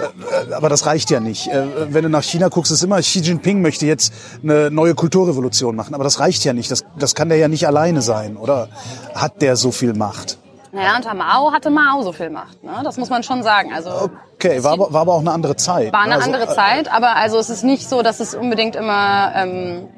Äh, 0.00 0.54
Aber 0.54 0.68
das 0.68 0.87
reicht 0.87 1.11
ja 1.11 1.20
nicht. 1.20 1.49
Äh, 1.49 1.92
Wenn 1.92 2.02
du 2.02 2.11
nach 2.11 2.23
China 2.23 2.49
guckst, 2.49 2.73
ist 2.73 2.82
immer, 2.82 3.00
Xi 3.00 3.20
Jinping 3.20 3.62
möchte 3.62 3.87
jetzt 3.87 4.12
eine 4.42 4.70
neue 4.70 4.94
Kulturrevolution 4.94 5.76
machen. 5.76 5.94
Aber 5.94 6.04
das 6.04 6.20
reicht 6.20 6.44
ja 6.44 6.52
nicht. 6.52 6.70
Das, 6.70 6.85
das 6.99 7.14
kann 7.14 7.28
der 7.28 7.38
ja 7.38 7.49
nicht 7.49 7.66
alleine 7.66 8.02
sein, 8.02 8.37
oder? 8.37 8.68
Hat 9.14 9.42
der 9.42 9.56
so 9.56 9.73
viel 9.73 9.94
Macht? 9.94 10.38
Naja, 10.73 10.97
unter 10.97 11.15
Mao 11.15 11.53
hatte 11.53 11.69
Mao 11.71 12.03
so 12.03 12.12
viel 12.12 12.31
Macht. 12.31 12.62
Ne? 12.62 12.71
Das 12.85 12.97
muss 12.97 13.11
man 13.11 13.23
schon 13.23 13.43
sagen. 13.43 13.73
Also 13.75 14.11
Okay, 14.37 14.62
war 14.62 14.73
aber, 14.73 14.93
war 14.93 15.00
aber 15.03 15.15
auch 15.15 15.21
eine 15.21 15.33
andere 15.33 15.57
Zeit. 15.57 15.93
war 15.93 16.00
eine 16.03 16.15
Also, 16.15 16.27
andere 16.33 16.49
Zeit, 16.49 16.93
aber 16.93 17.17
also 17.17 17.39
es 17.39 17.50
ist 17.50 17.62
nicht 17.65 17.89
so, 17.89 18.03
dass 18.03 18.21
es 18.21 18.35
unbedingt 18.35 18.77
immer, 18.77 19.33
ähm, 19.35 19.89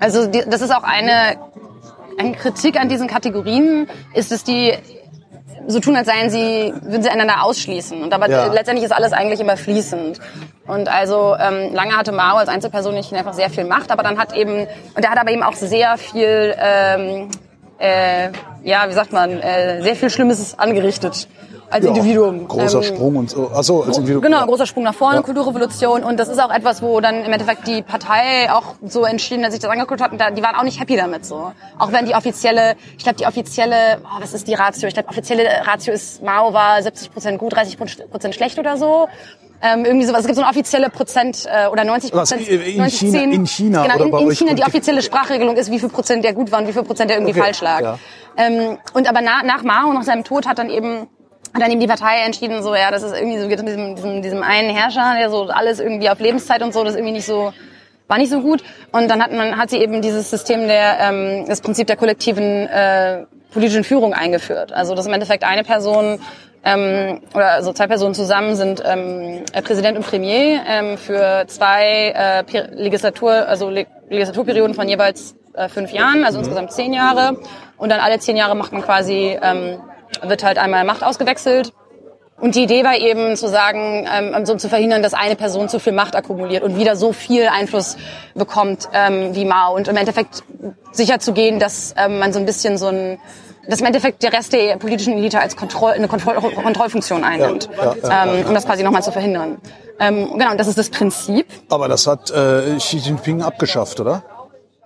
also 0.00 0.26
die, 0.26 0.42
das 0.46 0.60
ist 0.60 0.74
auch 0.74 0.82
eine, 0.82 1.36
eine 2.18 2.32
Kritik 2.32 2.78
an 2.78 2.88
diesen 2.88 3.06
Kategorien, 3.08 3.88
ist 4.12 4.32
es 4.32 4.44
die 4.44 4.74
so 5.66 5.78
tun, 5.78 5.94
als 5.94 6.06
seien 6.08 6.30
sie, 6.30 6.74
würden 6.82 7.02
sie 7.02 7.08
einander 7.10 7.44
ausschließen. 7.44 8.02
Und 8.02 8.12
aber 8.12 8.28
Ja. 8.28 8.46
letztendlich 8.46 8.84
ist 8.84 8.92
alles 8.92 9.12
eigentlich 9.12 9.40
immer 9.40 9.56
fließend. 9.56 10.18
Und 10.66 10.88
also 10.88 11.36
ähm, 11.38 11.72
lange 11.72 11.96
hatte 11.96 12.12
Mao 12.12 12.36
als 12.36 12.48
Einzelperson 12.48 12.96
in 12.96 13.02
China 13.02 13.20
einfach 13.20 13.34
sehr 13.34 13.50
viel 13.50 13.64
Macht, 13.64 13.90
aber 13.92 14.02
dann 14.02 14.18
hat 14.18 14.32
eben, 14.34 14.66
und 14.94 15.04
er 15.04 15.10
hat 15.10 15.18
aber 15.18 15.30
eben 15.30 15.42
auch 15.42 15.54
sehr 15.54 15.96
viel, 15.96 16.54
ähm, 16.58 17.28
äh, 17.78 18.30
ja, 18.62 18.88
wie 18.88 18.92
sagt 18.92 19.12
man, 19.12 19.30
äh, 19.40 19.82
sehr 19.82 19.96
viel 19.96 20.10
Schlimmes 20.10 20.58
angerichtet 20.58 21.28
als 21.70 21.84
ja, 21.84 21.90
Individuum. 21.90 22.48
Großer 22.48 22.78
Ähm, 22.78 22.84
Sprung 22.84 23.16
und 23.16 23.30
so. 23.30 23.48
Achso, 23.50 23.82
als 23.82 23.96
Individuum. 23.98 24.22
Genau, 24.22 24.44
großer 24.44 24.66
Sprung 24.66 24.84
nach 24.84 24.94
vorne, 24.94 25.16
Ja. 25.16 25.22
Kulturrevolution. 25.22 26.02
Und 26.02 26.18
das 26.18 26.28
ist 26.28 26.40
auch 26.42 26.50
etwas, 26.52 26.82
wo 26.82 27.00
dann 27.00 27.24
im 27.24 27.32
Endeffekt 27.32 27.66
die 27.66 27.82
Partei 27.82 28.50
auch 28.52 28.74
so 28.84 29.04
entschieden, 29.04 29.42
dass 29.42 29.52
sich 29.52 29.60
das 29.60 29.70
angeguckt 29.70 30.00
hat. 30.00 30.10
Und 30.12 30.20
da, 30.20 30.30
die 30.30 30.42
waren 30.42 30.56
auch 30.56 30.64
nicht 30.64 30.80
happy 30.80 30.96
damit 30.96 31.24
so. 31.24 31.52
Auch 31.78 31.92
wenn 31.92 32.06
die 32.06 32.14
offizielle, 32.14 32.74
ich 32.98 33.04
glaube, 33.04 33.18
die 33.18 33.26
offizielle, 33.26 33.98
oh, 34.04 34.20
was 34.20 34.34
ist 34.34 34.48
die 34.48 34.54
Ratio? 34.54 34.88
Ich 34.88 34.94
glaube, 34.94 35.08
offizielle 35.10 35.44
Ratio 35.64 35.94
ist, 35.94 36.22
Mao 36.22 36.52
war 36.52 36.82
70 36.82 37.12
Prozent 37.12 37.38
gut, 37.38 37.54
30 37.54 37.78
Prozent 38.10 38.34
schlecht 38.34 38.58
oder 38.58 38.76
so. 38.76 39.06
Ähm, 39.62 39.84
irgendwie 39.84 40.06
sowas. 40.06 40.20
Es 40.20 40.26
gibt 40.26 40.36
so 40.36 40.42
eine 40.42 40.50
offizielle 40.50 40.88
Prozent 40.88 41.46
äh, 41.46 41.66
oder 41.68 41.84
90 41.84 42.12
Was, 42.14 42.30
Prozent. 42.30 42.48
in 42.48 42.78
90, 42.78 42.98
China- 42.98 43.18
10. 43.18 43.32
in 43.32 43.46
China 43.46 43.82
genau, 43.86 44.06
oder 44.06 44.18
in, 44.22 44.28
in? 44.30 44.34
China 44.36 44.54
die 44.54 44.62
offizielle 44.62 45.02
Sprachregelung 45.02 45.56
ist, 45.56 45.70
wie 45.70 45.78
viel 45.78 45.90
Prozent 45.90 46.24
der 46.24 46.32
gut 46.32 46.50
war 46.50 46.60
und 46.60 46.68
wie 46.68 46.72
viel 46.72 46.82
Prozent 46.82 47.10
der 47.10 47.18
irgendwie 47.18 47.32
Okay, 47.32 47.42
falsch 47.42 47.60
lag. 47.60 47.80
ja. 47.82 47.98
Ähm, 48.38 48.78
und 48.94 49.08
aber 49.08 49.20
nach, 49.20 49.42
nach 49.42 49.62
Mao, 49.62 49.92
nach 49.92 50.02
seinem 50.04 50.24
Tod, 50.24 50.46
hat 50.46 50.58
dann 50.58 50.70
eben 50.70 51.08
hat 51.52 51.62
dann 51.62 51.70
eben 51.70 51.80
die 51.80 51.86
Partei 51.88 52.18
entschieden, 52.24 52.62
so 52.62 52.74
ja, 52.74 52.90
das 52.90 53.02
ist 53.02 53.12
irgendwie 53.14 53.38
so 53.38 53.48
geht 53.48 53.58
mit 53.58 53.68
diesem, 53.68 53.96
diesem, 53.96 54.22
diesem 54.22 54.42
einen 54.42 54.70
Herrscher, 54.74 55.14
der 55.18 55.30
so 55.30 55.48
alles 55.48 55.80
irgendwie 55.80 56.08
auf 56.08 56.20
Lebenszeit 56.20 56.62
und 56.62 56.72
so, 56.72 56.84
das 56.84 56.94
irgendwie 56.94 57.12
nicht 57.12 57.26
so 57.26 57.52
war 58.08 58.18
nicht 58.18 58.30
so 58.30 58.40
gut. 58.40 58.62
Und 58.92 59.08
dann 59.08 59.22
hat 59.22 59.32
man 59.32 59.56
hat 59.58 59.68
sie 59.70 59.78
eben 59.78 60.00
dieses 60.00 60.30
System 60.30 60.68
der 60.68 60.98
ähm, 61.00 61.44
das 61.48 61.60
Prinzip 61.60 61.86
der 61.86 61.96
kollektiven 61.96 62.66
äh, 62.68 63.24
politischen 63.52 63.84
Führung 63.84 64.14
eingeführt. 64.14 64.72
Also 64.72 64.94
dass 64.94 65.06
im 65.06 65.12
Endeffekt 65.12 65.42
eine 65.44 65.64
Person 65.64 66.20
ähm, 66.64 67.20
oder 67.34 67.52
also 67.52 67.72
zwei 67.72 67.86
Personen 67.86 68.14
zusammen 68.14 68.54
sind 68.54 68.82
ähm, 68.84 69.44
äh, 69.52 69.62
Präsident 69.62 69.96
und 69.96 70.06
Premier 70.06 70.60
ähm, 70.66 70.98
für 70.98 71.44
zwei 71.46 72.12
äh, 72.14 72.44
Per- 72.44 72.68
Legislatur 72.74 73.48
also 73.48 73.70
Le 73.70 73.86
Legislaturperioden 74.08 74.74
von 74.74 74.88
jeweils 74.88 75.36
äh, 75.54 75.68
fünf 75.68 75.92
Jahren, 75.92 76.24
also 76.24 76.38
insgesamt 76.38 76.72
zehn 76.72 76.92
Jahre. 76.92 77.36
Und 77.76 77.90
dann 77.90 78.00
alle 78.00 78.18
zehn 78.18 78.36
Jahre 78.36 78.56
macht 78.56 78.72
man 78.72 78.82
quasi 78.82 79.38
ähm, 79.40 79.78
wird 80.22 80.42
halt 80.42 80.58
einmal 80.58 80.84
Macht 80.84 81.02
ausgewechselt. 81.04 81.72
Und 82.40 82.54
die 82.54 82.62
Idee 82.62 82.84
war 82.84 82.96
eben 82.96 83.36
zu 83.36 83.48
sagen, 83.48 84.08
ähm, 84.10 84.46
so 84.46 84.56
zu 84.56 84.68
verhindern, 84.70 85.02
dass 85.02 85.12
eine 85.12 85.36
Person 85.36 85.68
zu 85.68 85.78
viel 85.78 85.92
Macht 85.92 86.16
akkumuliert 86.16 86.62
und 86.62 86.78
wieder 86.78 86.96
so 86.96 87.12
viel 87.12 87.46
Einfluss 87.46 87.98
bekommt 88.34 88.88
ähm, 88.94 89.34
wie 89.34 89.44
Mao. 89.44 89.74
Und 89.74 89.88
im 89.88 89.96
Endeffekt 89.96 90.42
sicherzugehen, 90.90 91.58
dass 91.58 91.94
ähm, 91.98 92.18
man 92.18 92.32
so 92.32 92.38
ein 92.38 92.46
bisschen 92.46 92.78
so 92.78 92.86
ein, 92.88 93.18
dass 93.68 93.80
im 93.80 93.86
Endeffekt 93.86 94.22
der 94.22 94.32
Rest 94.32 94.52
der 94.52 94.76
politischen 94.76 95.14
Elite 95.16 95.40
als 95.40 95.56
Kontroll, 95.56 95.92
eine 95.92 96.08
Kontroll, 96.08 96.34
Kontrollfunktion 96.36 97.24
einnimmt, 97.24 97.68
Ja, 97.76 97.94
ja, 98.02 98.24
ähm, 98.24 98.46
um 98.46 98.54
das 98.54 98.64
quasi 98.66 98.82
nochmal 98.82 99.02
zu 99.02 99.12
verhindern. 99.12 99.58
Ähm, 99.98 100.30
genau, 100.32 100.54
das 100.54 100.66
ist 100.66 100.78
das 100.78 100.90
Prinzip. 100.90 101.46
Aber 101.68 101.88
das 101.88 102.06
hat 102.06 102.30
äh, 102.30 102.76
Xi 102.78 102.98
Jinping 102.98 103.42
abgeschafft, 103.42 104.00
oder? 104.00 104.22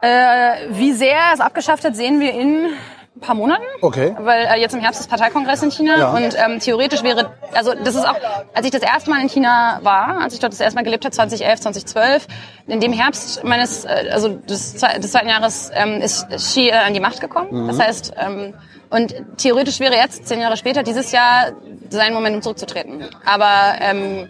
Äh, 0.00 0.68
wie 0.70 0.92
sehr 0.92 1.16
er 1.16 1.34
es 1.34 1.40
abgeschafft 1.40 1.84
hat, 1.84 1.96
sehen 1.96 2.20
wir 2.20 2.32
in 2.34 2.70
ein 3.16 3.20
paar 3.20 3.34
Monaten. 3.36 3.62
Okay. 3.80 4.14
Weil 4.18 4.46
äh, 4.46 4.60
jetzt 4.60 4.74
im 4.74 4.80
Herbst 4.80 5.00
ist 5.00 5.08
Parteikongress 5.08 5.62
in 5.62 5.70
China 5.70 5.96
Ja. 5.98 6.10
und 6.10 6.34
ähm, 6.36 6.58
theoretisch 6.58 7.02
wäre, 7.04 7.30
also 7.52 7.72
das 7.74 7.94
ist 7.94 8.04
auch, 8.06 8.16
als 8.54 8.66
ich 8.66 8.72
das 8.72 8.82
erste 8.82 9.08
Mal 9.10 9.20
in 9.20 9.28
China 9.28 9.78
war, 9.82 10.20
als 10.20 10.34
ich 10.34 10.40
dort 10.40 10.52
das 10.52 10.60
erste 10.60 10.76
Mal 10.76 10.82
gelebt 10.84 11.04
habe, 11.04 11.14
2011, 11.14 11.60
2012, 11.60 12.26
in 12.66 12.80
dem 12.80 12.92
Herbst 12.92 13.44
meines, 13.44 13.84
äh, 13.84 14.08
also 14.10 14.30
des, 14.30 14.74
des 14.74 15.12
zweiten 15.12 15.28
Jahres 15.28 15.70
ähm, 15.74 16.00
ist 16.00 16.28
Xi 16.30 16.68
äh, 16.68 16.72
an 16.72 16.92
die 16.92 17.00
Macht 17.00 17.20
gekommen. 17.20 17.68
Das 17.68 17.78
heißt, 17.78 18.14
ähm, 18.18 18.54
und 18.90 19.14
theoretisch 19.38 19.80
wäre 19.80 19.94
jetzt, 19.94 20.26
zehn 20.26 20.40
Jahre 20.40 20.56
später, 20.56 20.82
dieses 20.82 21.10
Jahr 21.12 21.52
sein 21.90 22.14
Moment, 22.14 22.36
um 22.36 22.42
zurückzutreten. 22.42 23.04
Aber 23.24 23.74
ähm, 23.80 24.28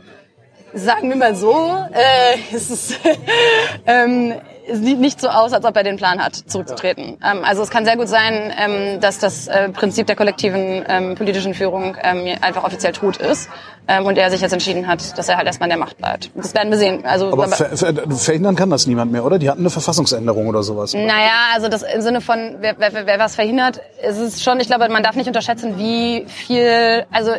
sagen 0.74 1.08
wir 1.08 1.16
mal 1.16 1.34
so, 1.36 1.52
äh, 1.92 2.38
es 2.54 2.70
ist, 2.70 3.00
ähm, 3.86 4.34
es 4.66 4.78
sieht 4.78 4.98
nicht 4.98 5.20
so 5.20 5.28
aus, 5.28 5.52
als 5.52 5.64
ob 5.66 5.76
er 5.76 5.82
den 5.82 5.96
Plan 5.96 6.24
hat, 6.24 6.34
zurückzutreten. 6.34 7.18
Ähm, 7.22 7.44
also 7.44 7.62
es 7.62 7.70
kann 7.70 7.84
sehr 7.84 7.96
gut 7.96 8.08
sein, 8.08 8.52
ähm, 8.58 9.00
dass 9.00 9.18
das 9.18 9.46
äh, 9.46 9.68
Prinzip 9.68 10.06
der 10.06 10.16
kollektiven 10.16 10.84
ähm, 10.88 11.14
politischen 11.16 11.52
Führung 11.54 11.96
ähm, 12.02 12.34
einfach 12.40 12.64
offiziell 12.64 12.92
tot 12.92 13.18
ist 13.18 13.50
ähm, 13.88 14.06
und 14.06 14.16
er 14.16 14.30
sich 14.30 14.40
jetzt 14.40 14.52
entschieden 14.52 14.86
hat, 14.86 15.16
dass 15.18 15.28
er 15.28 15.36
halt 15.36 15.46
erstmal 15.46 15.66
in 15.68 15.76
der 15.76 15.78
Macht 15.78 15.98
bleibt. 15.98 16.30
Das 16.34 16.54
werden 16.54 16.70
wir 16.70 16.78
sehen. 16.78 17.04
Also, 17.04 17.30
Aber 17.30 17.48
ver 17.48 17.76
ver 17.76 17.92
verhindern 18.16 18.56
kann 18.56 18.70
das 18.70 18.86
niemand 18.86 19.12
mehr, 19.12 19.24
oder? 19.24 19.38
Die 19.38 19.50
hatten 19.50 19.60
eine 19.60 19.70
Verfassungsänderung 19.70 20.46
oder 20.48 20.62
sowas. 20.62 20.94
naja, 20.94 21.52
also 21.54 21.68
das 21.68 21.82
im 21.82 22.00
Sinne 22.00 22.20
von, 22.22 22.56
wer, 22.60 22.76
wer, 22.78 22.94
wer- 22.94 23.06
wer 23.06 23.18
was 23.18 23.34
verhindert, 23.34 23.80
ist 24.02 24.16
es 24.18 24.42
schon, 24.42 24.58
ich 24.60 24.66
glaube, 24.68 24.88
man 24.88 25.02
darf 25.02 25.14
nicht 25.14 25.26
unterschätzen, 25.26 25.76
wie 25.78 26.24
viel, 26.26 27.04
also 27.12 27.32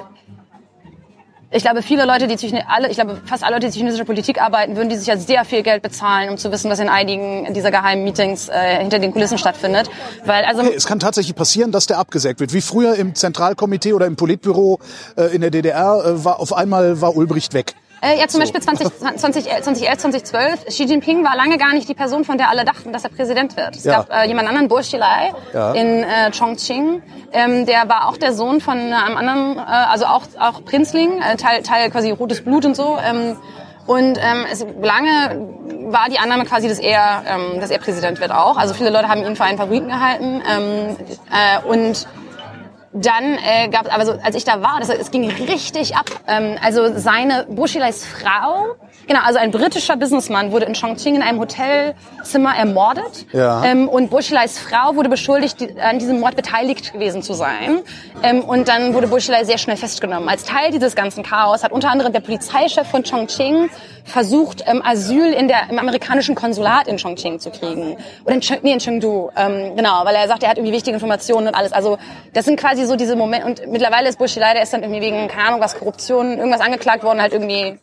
ich 1.56 1.64
glaube, 1.64 1.82
viele 1.82 2.06
Leute, 2.06 2.28
die 2.28 2.36
alle, 2.68 2.90
ich 2.90 2.96
glaube, 2.96 3.18
fast 3.26 3.44
alle 3.44 3.56
Leute, 3.56 3.68
die 3.68 3.72
zur 3.72 3.80
chinesischer 3.80 4.04
Politik 4.06 4.42
arbeiten, 4.42 4.76
würden 4.76 4.90
die 4.90 4.98
sich 4.98 5.08
ja 5.08 5.18
sehr 5.18 5.46
viel 5.46 5.64
Geld 5.64 5.82
bezahlen, 5.82 6.30
um 6.30 6.38
zu 6.38 6.52
wissen, 6.52 6.70
was 6.70 6.80
in 6.80 6.90
einigen 6.90 7.54
dieser 7.54 7.72
geheimen 7.72 8.04
Meetings 8.04 8.50
äh, 8.50 8.78
hinter 8.80 9.00
den 9.00 9.14
Kulissen 9.14 9.38
stattfindet. 9.38 9.90
Weil 10.26 10.44
also 10.44 10.62
Es 10.62 10.86
kann 10.86 11.00
tatsächlich 11.00 11.36
passieren, 11.36 11.72
dass 11.72 11.88
der 11.88 11.98
abgesägt 11.98 12.40
wird. 12.40 12.54
Wie 12.54 12.62
früher 12.62 12.96
im 12.96 13.16
Zentralkomitee 13.16 13.94
oder 13.94 14.06
im 14.06 14.18
Politbüro 14.18 14.80
äh, 15.16 15.34
in 15.34 15.42
der 15.42 15.50
DDR 15.50 16.04
äh, 16.06 16.26
war 16.26 16.40
auf 16.40 16.54
einmal 16.54 17.02
war 17.02 17.16
Ulbricht 17.16 17.54
weg. 17.54 17.76
Äh, 18.06 18.20
ja, 18.20 18.28
zum 18.28 18.40
Beispiel 18.42 18.62
20, 18.62 18.88
20, 19.18 19.46
2011, 19.46 19.98
2012. 19.98 20.66
Xi 20.66 20.84
Jinping 20.84 21.24
war 21.24 21.36
lange 21.36 21.58
gar 21.58 21.74
nicht 21.74 21.90
die 21.90 21.96
Person, 21.96 22.24
von 22.24 22.38
der 22.38 22.50
alle 22.50 22.64
dachten, 22.64 22.94
dass 22.94 23.04
er 23.04 23.10
Präsident 23.10 23.58
wird. 23.58 23.76
Es 23.78 23.84
Ja. 23.84 24.04
gab 24.04 24.12
äh, 24.14 24.28
jemand 24.28 24.48
anderen, 24.48 24.68
Bo 24.68 24.76
Xilai, 24.76 25.32
Ja. 25.54 25.72
in 25.72 26.04
äh, 26.04 26.30
Chongqing. 26.38 27.02
Ähm, 27.34 27.66
der 27.66 27.90
war 27.90 28.08
auch 28.08 28.18
der 28.18 28.34
Sohn 28.34 28.62
von 28.62 28.78
einem 28.78 29.18
anderen, 29.18 29.58
äh, 29.58 29.62
also 29.62 30.06
auch, 30.06 30.24
auch 30.40 30.64
Prinzling, 30.64 31.20
äh, 31.22 31.36
Teil, 31.36 31.64
Teil 31.64 31.90
quasi 31.90 32.12
rotes 32.12 32.44
Blut 32.44 32.66
und 32.66 32.76
so. 32.76 32.98
Ähm, 33.04 33.38
Und 33.88 34.18
ähm, 34.18 34.46
es, 34.52 34.66
lange 34.82 35.48
war 35.92 36.10
die 36.10 36.18
Annahme 36.18 36.46
quasi, 36.46 36.68
dass 36.68 36.80
er, 36.80 37.22
ähm, 37.28 37.60
dass 37.60 37.70
er 37.70 37.78
Präsident 37.78 38.20
wird 38.20 38.32
auch. 38.32 38.58
Also 38.58 38.74
viele 38.74 38.90
Leute 38.90 39.10
haben 39.10 39.24
ihn 39.24 39.36
für 39.36 39.44
einen 39.44 39.60
Favoriten 39.60 39.90
gehalten. 39.90 40.42
Ähm, 40.52 40.96
äh, 41.32 41.68
und 41.68 42.08
dann 42.96 43.38
äh, 43.38 43.68
gab 43.70 43.86
es, 43.86 43.92
aber 43.92 44.06
so, 44.06 44.14
als 44.24 44.36
ich 44.36 44.46
da 44.46 44.62
war, 44.62 44.80
das, 44.80 44.90
es 44.90 45.12
ging 45.12 45.30
richtig 45.30 45.96
ab. 45.96 46.06
Ähm, 46.28 46.58
also 46.64 46.98
seine 46.98 47.46
Bushileis 47.50 48.06
Frau, 48.06 48.76
genau, 49.08 49.20
also 49.24 49.38
ein 49.38 49.52
britischer 49.52 49.98
Businessman 49.98 50.52
wurde 50.52 50.66
in 50.66 50.74
Chongqing 50.74 51.16
in 51.16 51.22
einem 51.22 51.40
Hotelzimmer 51.40 52.56
ermordet. 52.56 53.26
Ja. 53.34 53.64
Ähm, 53.66 53.90
und 53.90 54.10
Bushileis 54.10 54.58
Frau 54.60 54.96
wurde 54.96 55.10
beschuldigt, 55.10 55.60
die, 55.60 55.80
an 55.80 56.00
diesem 56.00 56.20
Mord 56.22 56.36
beteiligt 56.36 56.94
gewesen 56.94 57.22
zu 57.22 57.34
sein. 57.34 57.82
Ähm, 58.24 58.42
und 58.42 58.68
dann 58.70 58.94
wurde 58.94 59.08
Bushilei 59.08 59.44
sehr 59.44 59.58
schnell 59.58 59.78
festgenommen. 59.78 60.30
Als 60.30 60.46
Teil 60.46 60.72
dieses 60.72 60.96
ganzen 60.96 61.24
Chaos 61.24 61.64
hat 61.64 61.72
unter 61.72 61.90
anderem 61.90 62.14
der 62.14 62.22
Polizeichef 62.22 62.88
von 62.88 63.04
Chongqing 63.04 63.70
versucht, 64.06 64.64
ähm, 64.68 64.82
Asyl 64.86 65.34
in 65.34 65.48
der, 65.48 65.70
im 65.70 65.80
amerikanischen 65.80 66.36
Konsulat 66.36 66.88
in 66.88 66.98
Chongqing 66.98 67.40
zu 67.40 67.50
kriegen. 67.50 67.98
Oder 68.24 68.36
in, 68.36 68.42
nee, 68.62 68.72
in 68.72 68.80
Chengdu. 68.80 69.32
Ähm, 69.36 69.76
genau, 69.76 70.06
weil 70.06 70.16
er 70.16 70.28
sagt, 70.28 70.44
er 70.44 70.50
hat 70.50 70.58
irgendwie 70.58 70.74
wichtige 70.74 70.94
Informationen 70.94 71.48
und 71.48 71.56
alles. 71.56 71.74
Also 71.74 71.98
das 72.34 72.46
sind 72.46 72.60
quasi 72.60 72.85
so 72.88 72.96
diese 72.96 73.16
Momente. 73.16 73.46
Und 73.46 73.72
mittlerweile 73.72 74.10
ist 74.10 74.18
Bushi 74.18 74.40
leider 74.40 74.62
ist 74.62 74.74
dann 74.74 74.84
irgendwie 74.84 75.02
wegen, 75.02 75.28
keine 75.28 75.50
Ahnung, 75.50 75.62
was 75.62 75.78
Korruption, 75.78 76.38
irgendwas 76.38 76.62
angeklagt 76.62 77.04
worden, 77.04 77.22
halt 77.22 77.34
irgendwie 77.34 77.80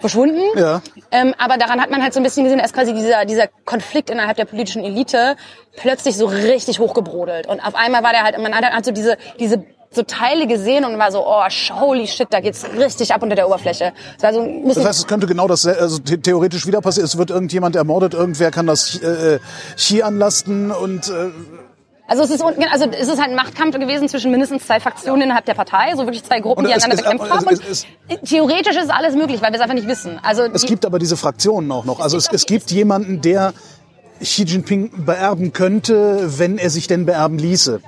verschwunden. 0.00 0.40
Ja. 0.56 0.80
Ähm, 1.10 1.34
aber 1.38 1.56
daran 1.56 1.80
hat 1.80 1.90
man 1.90 2.02
halt 2.02 2.14
so 2.14 2.20
ein 2.20 2.22
bisschen 2.22 2.44
gesehen, 2.44 2.60
dass 2.60 2.72
quasi 2.72 2.94
dieser, 2.94 3.24
dieser 3.24 3.48
Konflikt 3.64 4.10
innerhalb 4.10 4.36
der 4.36 4.44
politischen 4.44 4.84
Elite 4.84 5.36
plötzlich 5.76 6.16
so 6.16 6.26
richtig 6.26 6.78
hochgebrodelt. 6.78 7.46
Und 7.46 7.60
auf 7.60 7.74
einmal 7.74 8.02
war 8.02 8.12
der 8.12 8.22
halt, 8.22 8.38
man 8.38 8.54
hat 8.54 8.64
halt 8.64 8.84
so 8.84 8.92
diese, 8.92 9.16
diese 9.40 9.64
so 9.90 10.02
Teile 10.02 10.46
gesehen 10.46 10.84
und 10.84 10.98
war 10.98 11.10
so, 11.10 11.26
oh, 11.26 11.44
holy 11.80 12.06
shit, 12.06 12.28
da 12.30 12.40
geht's 12.40 12.64
richtig 12.78 13.14
ab 13.14 13.22
unter 13.22 13.36
der 13.36 13.46
Oberfläche. 13.46 13.92
Das, 14.14 14.22
war 14.22 14.34
so, 14.34 14.42
muss 14.42 14.74
Das 14.74 14.84
heißt, 14.84 14.98
es 15.00 15.06
könnte 15.06 15.26
genau 15.26 15.48
das, 15.48 15.66
also 15.66 15.98
the 16.04 16.18
theoretisch 16.18 16.66
wieder 16.66 16.80
passieren. 16.80 17.06
Es 17.06 17.16
wird 17.16 17.30
irgendjemand 17.30 17.74
ermordet, 17.74 18.12
irgendwer 18.14 18.50
kann 18.50 18.66
das 18.66 18.96
äh, 18.96 19.38
Chi 19.76 20.02
anlasten 20.02 20.70
und 20.70 21.08
äh, 21.08 21.30
also 22.08 22.24
es 22.24 22.30
ist 22.30 22.42
also 22.42 22.86
es 22.90 23.06
ist 23.08 23.20
halt 23.20 23.30
ein 23.30 23.36
Machtkampf 23.36 23.78
gewesen 23.78 24.08
zwischen 24.08 24.30
mindestens 24.32 24.66
zwei 24.66 24.80
Fraktionen 24.80 25.22
innerhalb 25.22 25.44
der 25.44 25.54
Partei, 25.54 25.92
so 25.94 25.98
wirklich 26.04 26.24
zwei 26.24 26.40
Gruppen, 26.40 26.64
Und 26.64 26.68
die 26.70 26.76
es- 26.76 26.82
einander 26.82 26.96
es- 26.96 27.02
bekämpft 27.04 27.26
es- 27.26 27.30
haben. 27.30 27.46
Und 27.46 27.70
es- 27.70 28.28
theoretisch 28.28 28.76
ist 28.76 28.90
alles 28.90 29.14
möglich, 29.14 29.40
weil 29.40 29.50
wir 29.52 29.56
es 29.56 29.62
einfach 29.62 29.74
nicht 29.76 29.86
wissen. 29.86 30.18
Also 30.22 30.42
es 30.42 30.66
gibt 30.66 30.84
aber 30.84 30.98
diese 30.98 31.16
Fraktionen 31.16 31.70
auch 31.70 31.84
noch. 31.84 32.00
Also 32.00 32.16
es, 32.16 32.28
es 32.32 32.46
gibt 32.46 32.70
jemanden, 32.72 33.20
der 33.20 33.52
Xi 34.20 34.42
Jinping 34.42 35.04
beerben 35.04 35.52
könnte, 35.52 36.24
wenn 36.38 36.58
er 36.58 36.70
sich 36.70 36.88
denn 36.88 37.06
beerben 37.06 37.38
ließe. 37.38 37.80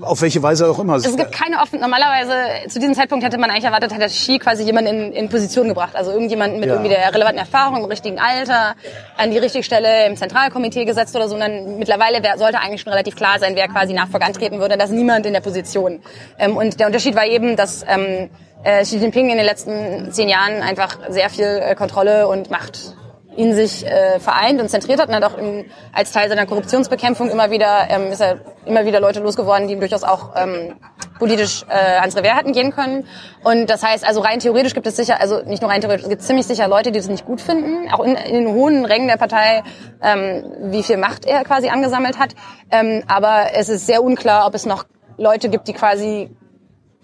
Auf 0.00 0.20
welche 0.20 0.42
Weise 0.42 0.68
auch 0.68 0.78
immer. 0.78 0.96
Es 0.96 1.16
gibt 1.16 1.32
keine 1.32 1.60
offen. 1.60 1.80
Normalerweise 1.80 2.68
zu 2.68 2.78
diesem 2.78 2.94
Zeitpunkt 2.94 3.24
hätte 3.24 3.38
man 3.38 3.50
eigentlich 3.50 3.64
erwartet, 3.64 3.94
hätte 3.94 4.06
Xi 4.06 4.38
quasi 4.38 4.62
jemanden 4.62 4.90
in, 4.90 5.12
in 5.12 5.28
Position 5.28 5.68
gebracht, 5.68 5.96
also 5.96 6.10
irgendjemanden 6.10 6.60
mit 6.60 6.68
Ja. 6.68 6.74
irgendwie 6.74 6.90
der 6.94 7.14
relevanten 7.14 7.38
Erfahrung, 7.38 7.78
im 7.78 7.84
richtigen 7.86 8.18
Alter, 8.18 8.74
an 9.16 9.30
die 9.30 9.38
richtige 9.38 9.64
Stelle 9.64 10.06
im 10.06 10.16
Zentralkomitee 10.16 10.84
gesetzt 10.84 11.16
oder 11.16 11.28
so. 11.28 11.34
Und 11.34 11.40
dann 11.40 11.78
mittlerweile 11.78 12.22
wär, 12.22 12.36
sollte 12.38 12.58
eigentlich 12.60 12.82
schon 12.82 12.92
relativ 12.92 13.16
klar 13.16 13.38
sein, 13.38 13.56
wer 13.56 13.68
quasi 13.68 13.92
Nachfolger 13.94 14.26
antreten 14.26 14.58
würde. 14.60 14.76
dass 14.76 14.90
niemand 14.90 15.24
in 15.26 15.32
der 15.32 15.40
Position. 15.40 16.00
Ähm, 16.38 16.56
und 16.56 16.78
der 16.78 16.86
Unterschied 16.88 17.16
war 17.16 17.24
eben, 17.24 17.56
dass 17.56 17.84
ähm, 17.88 18.28
äh, 18.64 18.82
Xi 18.82 18.98
Jinping 18.98 19.30
in 19.30 19.36
den 19.38 19.46
letzten 19.46 20.12
zehn 20.12 20.28
Jahren 20.28 20.60
einfach 20.62 20.98
sehr 21.08 21.30
viel 21.30 21.44
äh, 21.46 21.74
Kontrolle 21.74 22.28
und 22.28 22.50
Macht 22.50 22.94
in 23.36 23.54
sich 23.54 23.86
äh, 23.86 24.18
vereint 24.18 24.60
und 24.60 24.68
zentriert 24.68 25.00
hat 25.00 25.08
und 25.08 25.14
hat 25.14 25.24
auch 25.24 25.36
im, 25.36 25.66
als 25.92 26.12
Teil 26.12 26.28
seiner 26.28 26.46
Korruptionsbekämpfung 26.46 27.30
immer 27.30 27.50
wieder 27.50 27.86
ähm, 27.90 28.10
ist 28.10 28.20
er 28.20 28.40
immer 28.64 28.84
wieder 28.86 29.00
Leute 29.00 29.20
losgeworden, 29.20 29.68
die 29.68 29.74
ihm 29.74 29.80
durchaus 29.80 30.02
auch 30.02 30.30
ähm, 30.36 30.74
politisch 31.18 31.64
äh, 31.68 31.98
ans 32.00 32.16
Revier 32.16 32.34
hatten 32.34 32.52
gehen 32.52 32.72
können. 32.72 33.06
Und 33.44 33.70
das 33.70 33.82
heißt, 33.82 34.06
also 34.06 34.20
rein 34.20 34.40
theoretisch 34.40 34.74
gibt 34.74 34.86
es 34.86 34.96
sicher, 34.96 35.20
also 35.20 35.42
nicht 35.42 35.62
nur 35.62 35.70
rein 35.70 35.80
theoretisch, 35.80 36.04
es 36.04 36.10
gibt 36.10 36.22
ziemlich 36.22 36.46
sicher 36.46 36.68
Leute, 36.68 36.92
die 36.92 36.98
das 36.98 37.08
nicht 37.08 37.26
gut 37.26 37.40
finden, 37.40 37.90
auch 37.92 38.04
in, 38.04 38.14
in 38.16 38.44
den 38.44 38.54
hohen 38.54 38.84
Rängen 38.84 39.08
der 39.08 39.16
Partei, 39.16 39.62
ähm, 40.02 40.44
wie 40.72 40.82
viel 40.82 40.96
Macht 40.96 41.24
er 41.24 41.44
quasi 41.44 41.68
angesammelt 41.68 42.18
hat. 42.18 42.34
Ähm, 42.70 43.02
aber 43.06 43.50
es 43.54 43.68
ist 43.68 43.86
sehr 43.86 44.02
unklar, 44.02 44.46
ob 44.46 44.54
es 44.54 44.66
noch 44.66 44.84
Leute 45.18 45.48
gibt, 45.48 45.68
die 45.68 45.72
quasi 45.72 46.30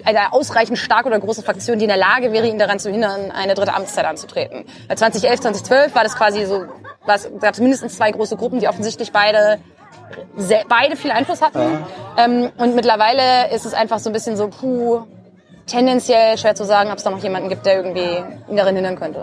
eine 0.04 0.32
ausreichend 0.32 0.78
starke 0.78 1.08
oder 1.08 1.18
große 1.18 1.42
Fraktion, 1.42 1.78
die 1.78 1.84
in 1.84 1.88
der 1.88 1.96
Lage 1.96 2.32
wäre, 2.32 2.46
ihn 2.46 2.58
daran 2.58 2.78
zu 2.78 2.90
hindern, 2.90 3.30
eine 3.30 3.54
dritte 3.54 3.74
Amtszeit 3.74 4.04
anzutreten. 4.04 4.64
Weil 4.88 4.98
2011, 4.98 5.40
2012 5.40 5.94
war 5.94 6.02
das 6.02 6.16
quasi 6.16 6.44
so, 6.44 6.64
was, 7.04 7.28
gab 7.40 7.54
es 7.54 7.60
mindestens 7.60 7.96
zwei 7.96 8.10
große 8.10 8.36
Gruppen, 8.36 8.60
die 8.60 8.68
offensichtlich 8.68 9.12
beide 9.12 9.58
sehr, 10.36 10.64
beide 10.68 10.96
viel 10.96 11.10
Einfluss 11.10 11.40
hatten. 11.40 11.84
Ähm, 12.16 12.50
und 12.58 12.74
mittlerweile 12.74 13.50
ist 13.54 13.64
es 13.64 13.74
einfach 13.74 13.98
so 13.98 14.10
ein 14.10 14.12
bisschen 14.12 14.36
so, 14.36 14.48
puh, 14.48 15.02
tendenziell 15.66 16.36
schwer 16.38 16.54
zu 16.54 16.64
sagen, 16.64 16.90
ob 16.90 16.98
es 16.98 17.04
da 17.04 17.10
noch 17.10 17.22
jemanden 17.22 17.48
gibt, 17.48 17.66
der 17.66 17.76
irgendwie 17.76 18.22
ihn 18.50 18.56
darin 18.56 18.74
hindern 18.76 18.96
könnte. 18.96 19.20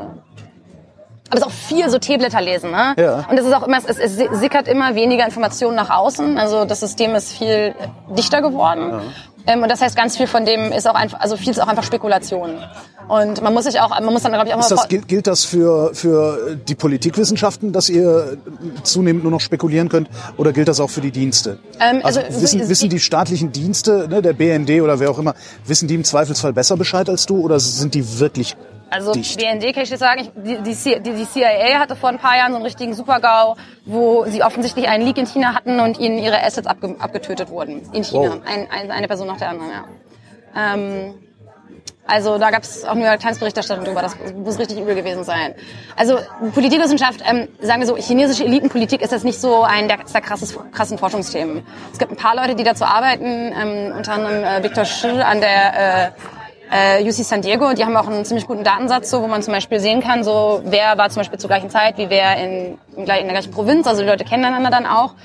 Aber 1.30 1.38
es 1.38 1.42
ist 1.42 1.46
auch 1.46 1.52
viel 1.52 1.88
so 1.90 2.00
Teeblätter 2.00 2.42
lesen, 2.42 2.72
ne? 2.72 2.96
Ja. 2.98 3.28
Und 3.30 3.38
es 3.38 3.46
ist 3.46 3.54
auch 3.54 3.68
immer, 3.68 3.78
es, 3.78 4.00
es 4.00 4.16
sickert 4.16 4.68
immer 4.68 4.96
weniger 4.96 5.26
Informationen 5.26 5.76
nach 5.76 5.92
außen. 5.92 6.40
Also 6.40 6.66
das 6.66 6.80
System 6.80 7.14
ist 7.14 7.38
viel 7.38 7.76
dichter 8.18 8.42
geworden. 8.42 9.02
Ähm, 9.50 9.64
und 9.64 9.70
das 9.70 9.82
heißt, 9.82 9.96
ganz 9.96 10.16
viel 10.16 10.28
von 10.28 10.46
dem 10.46 10.72
ist 10.72 10.88
auch 10.88 10.94
einfach, 10.94 11.20
also 11.20 11.36
viel 11.36 11.50
ist 11.50 11.60
auch 11.60 11.68
einfach 11.68 11.84
Spekulation. 11.84 12.52
Und 13.08 13.42
man 13.42 13.54
muss 13.56 13.64
sich 13.66 13.80
auch, 13.82 13.90
man 13.90 14.06
muss 14.06 14.22
dann, 14.22 14.34
glaube 14.34 14.48
ich, 14.48 14.54
auch 14.54 14.60
Ist 14.60 14.70
mal 14.70 14.76
das, 14.76 14.88
gilt, 14.88 15.08
gilt 15.08 15.26
das 15.26 15.44
für, 15.44 15.96
für 15.96 16.56
die 16.68 16.76
Politikwissenschaften, 16.76 17.74
dass 17.74 17.90
ihr 17.90 18.38
zunehmend 18.84 19.24
nur 19.24 19.32
noch 19.32 19.42
spekulieren 19.42 19.90
könnt? 19.90 20.10
Oder 20.38 20.54
gilt 20.54 20.68
das 20.68 20.80
auch 20.80 20.92
für 20.92 21.02
die 21.02 21.10
Dienste? 21.12 21.58
Ähm, 21.80 22.02
also, 22.04 22.20
also, 22.20 22.42
wissen, 22.42 22.62
so- 22.62 22.70
wissen 22.70 22.90
die 22.90 23.00
staatlichen 23.00 23.52
Dienste, 23.52 24.08
ne, 24.08 24.22
der 24.22 24.34
BND 24.34 24.82
oder 24.82 25.00
wer 25.00 25.10
auch 25.10 25.18
immer, 25.18 25.34
wissen 25.66 25.88
die 25.88 25.96
im 25.96 26.04
Zweifelsfall 26.04 26.54
besser 26.54 26.78
Bescheid 26.78 27.10
als 27.10 27.26
du? 27.26 27.40
Oder 27.42 27.60
sind 27.60 27.96
die 27.96 28.20
wirklich 28.20 28.56
Also 28.90 29.14
dicht? 29.14 29.38
BND 29.38 29.74
kann 29.74 29.84
ich 29.84 29.90
jetzt 29.90 30.00
sagen, 30.00 30.30
die, 30.36 30.58
die, 30.58 31.00
die 31.02 31.26
CIA 31.26 31.80
hatte 31.80 31.96
vor 31.96 32.10
ein 32.10 32.18
paar 32.18 32.36
Jahren 32.36 32.52
so 32.52 32.58
einen 32.58 32.66
richtigen 32.66 32.94
Supergau, 32.94 33.56
wo 33.86 34.26
sie 34.26 34.44
offensichtlich 34.44 34.88
einen 34.88 35.06
Leak 35.06 35.18
in 35.18 35.28
China 35.28 35.54
hatten 35.54 35.80
und 35.80 36.00
ihnen 36.00 36.18
ihre 36.18 36.44
Assets 36.44 36.68
abge, 36.68 36.96
abgetötet 37.00 37.50
wurden. 37.50 37.82
In 37.94 38.04
China. 38.04 38.32
Wow. 38.32 38.42
Ein, 38.46 38.68
ein, 38.72 38.92
eine 38.92 39.08
Person 39.08 39.28
nach 39.28 39.38
der 39.38 39.50
anderen, 39.50 39.72
ja. 39.72 39.84
Ähm, 40.56 41.14
also 42.10 42.40
da 42.40 42.50
gab 42.50 42.64
es 42.64 42.86
auch 42.86 42.96
New 42.96 43.06
York 43.06 43.20
Times 43.20 43.38
Berichterstattung 43.38 43.86
drüber, 43.86 44.02
das 44.02 44.16
muss 44.34 44.58
richtig 44.58 44.80
übel 44.80 44.96
gewesen 44.96 45.24
sein. 45.24 45.54
Also 45.96 46.18
Politikwissenschaft, 46.56 47.22
ähm, 47.30 47.48
sagen 47.62 47.82
wir 47.82 47.88
so, 47.88 47.96
chinesische 47.98 48.46
Elitenpolitik 48.46 49.02
ist 49.02 49.12
jetzt 49.12 49.26
nicht 49.26 49.40
so 49.40 49.62
ein 49.62 49.88
der, 49.88 49.98
der 49.98 50.22
krasses, 50.22 50.58
krassen 50.72 50.98
Forschungsthemen. 50.98 51.64
Es 51.94 52.00
gibt 52.00 52.12
ein 52.12 52.18
paar 52.18 52.36
Leute, 52.36 52.56
die 52.56 52.64
dazu 52.64 52.84
arbeiten, 52.84 53.54
ähm, 53.56 53.94
unter 53.96 54.14
anderem 54.14 54.44
äh, 54.44 54.64
Victor 54.64 54.86
Shi 54.86 55.08
an 55.22 55.40
der 55.40 56.08
äh, 56.08 56.12
äh, 56.72 57.04
UC 57.04 57.14
San 57.26 57.42
Diego 57.42 57.74
die 57.74 57.84
haben 57.84 57.96
auch 57.98 58.08
einen 58.08 58.26
ziemlich 58.26 58.48
guten 58.48 58.64
Datensatz, 58.64 59.10
so, 59.10 59.22
wo 59.22 59.28
man 59.28 59.42
zum 59.42 59.54
Beispiel 59.54 59.80
sehen 59.80 60.02
kann, 60.02 60.24
so 60.24 60.62
wer 60.66 60.98
war 60.98 61.10
zum 61.10 61.22
Beispiel 61.22 61.40
zur 61.40 61.50
gleichen 61.50 61.70
Zeit, 61.70 61.98
wie 61.98 62.10
wer 62.10 62.38
in, 62.38 62.78
in, 62.96 63.06
der 63.06 63.24
gleichen 63.24 63.52
Provinz, 63.52 63.88
also 63.88 64.02
die 64.02 64.08
Leute 64.08 64.24
kennen 64.24 64.46
einander 64.46 64.70
dann 64.70 64.86
auch. 64.86 65.16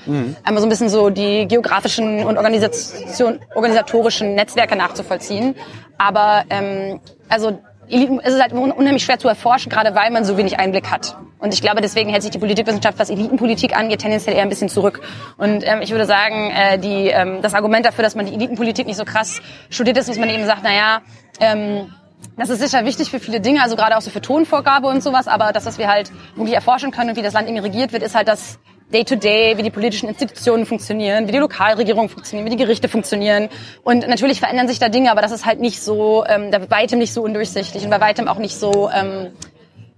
Einmal 0.43 0.61
so 0.61 0.67
ein 0.67 0.69
bisschen 0.69 0.89
so 0.89 1.09
die 1.09 1.47
geografischen 1.47 2.23
und 2.23 2.37
organisatorischen 2.37 4.35
Netzwerke 4.35 4.75
nachzuvollziehen. 4.75 5.55
Aber 5.97 6.43
ähm, 6.49 6.99
also 7.29 7.59
es 7.89 8.33
ist 8.33 8.41
halt 8.41 8.53
un- 8.53 8.71
unheimlich 8.71 9.03
schwer 9.03 9.19
zu 9.19 9.27
erforschen, 9.27 9.69
gerade 9.69 9.95
weil 9.95 10.11
man 10.11 10.25
so 10.25 10.37
wenig 10.37 10.59
Einblick 10.59 10.89
hat. 10.91 11.15
Und 11.39 11.53
ich 11.53 11.61
glaube, 11.61 11.81
deswegen 11.81 12.09
hält 12.09 12.23
sich 12.23 12.31
die 12.31 12.39
Politikwissenschaft, 12.39 12.97
was 12.97 13.09
Elitenpolitik 13.09 13.77
angeht, 13.77 13.99
tendenziell 13.99 14.35
eher 14.35 14.41
ein 14.41 14.49
bisschen 14.49 14.69
zurück. 14.69 15.01
Und 15.37 15.63
ähm, 15.65 15.81
ich 15.81 15.91
würde 15.91 16.05
sagen, 16.05 16.51
äh, 16.51 16.79
die, 16.79 17.07
ähm, 17.07 17.41
das 17.41 17.53
Argument 17.53 17.85
dafür, 17.85 18.03
dass 18.03 18.15
man 18.15 18.25
die 18.25 18.33
Elitenpolitik 18.33 18.87
nicht 18.87 18.97
so 18.97 19.05
krass 19.05 19.41
studiert 19.69 19.97
ist, 19.97 20.09
dass 20.09 20.17
man 20.17 20.29
eben 20.29 20.45
sagt, 20.45 20.61
na 20.63 20.73
ja, 20.73 21.01
ähm, 21.39 21.93
das 22.37 22.49
ist 22.49 22.59
sicher 22.59 22.85
wichtig 22.85 23.11
für 23.11 23.19
viele 23.19 23.39
Dinge, 23.39 23.61
also 23.61 23.75
gerade 23.75 23.95
auch 23.95 24.01
so 24.01 24.09
für 24.09 24.21
Tonvorgabe 24.21 24.87
und 24.87 25.03
sowas, 25.03 25.27
aber 25.27 25.53
das, 25.53 25.65
was 25.65 25.77
wir 25.77 25.87
halt 25.87 26.11
wirklich 26.35 26.55
erforschen 26.55 26.91
können 26.91 27.11
und 27.11 27.15
wie 27.17 27.21
das 27.21 27.33
Land 27.33 27.47
irgendwie 27.47 27.63
regiert 27.67 27.93
wird, 27.93 28.01
ist 28.03 28.15
halt 28.15 28.27
das 28.27 28.59
Day-to-Day, 28.93 29.57
wie 29.57 29.63
die 29.63 29.71
politischen 29.71 30.07
Institutionen 30.07 30.65
funktionieren, 30.65 31.27
wie 31.27 31.31
die 31.31 31.37
Lokalregierungen 31.39 32.09
funktionieren, 32.09 32.45
wie 32.45 32.55
die 32.55 32.61
Gerichte 32.63 32.87
funktionieren. 32.87 33.49
Und 33.83 34.07
natürlich 34.07 34.39
verändern 34.39 34.67
sich 34.67 34.79
da 34.79 34.89
Dinge, 34.89 35.11
aber 35.11 35.21
das 35.21 35.31
ist 35.31 35.45
halt 35.45 35.59
nicht 35.59 35.81
so, 35.81 36.23
ähm, 36.27 36.51
bei 36.51 36.69
weitem 36.69 36.99
nicht 36.99 37.13
so 37.13 37.23
undurchsichtig 37.23 37.83
und 37.83 37.89
bei 37.89 37.99
weitem 37.99 38.27
auch 38.27 38.37
nicht 38.37 38.55
so, 38.57 38.89
ähm, 38.93 39.31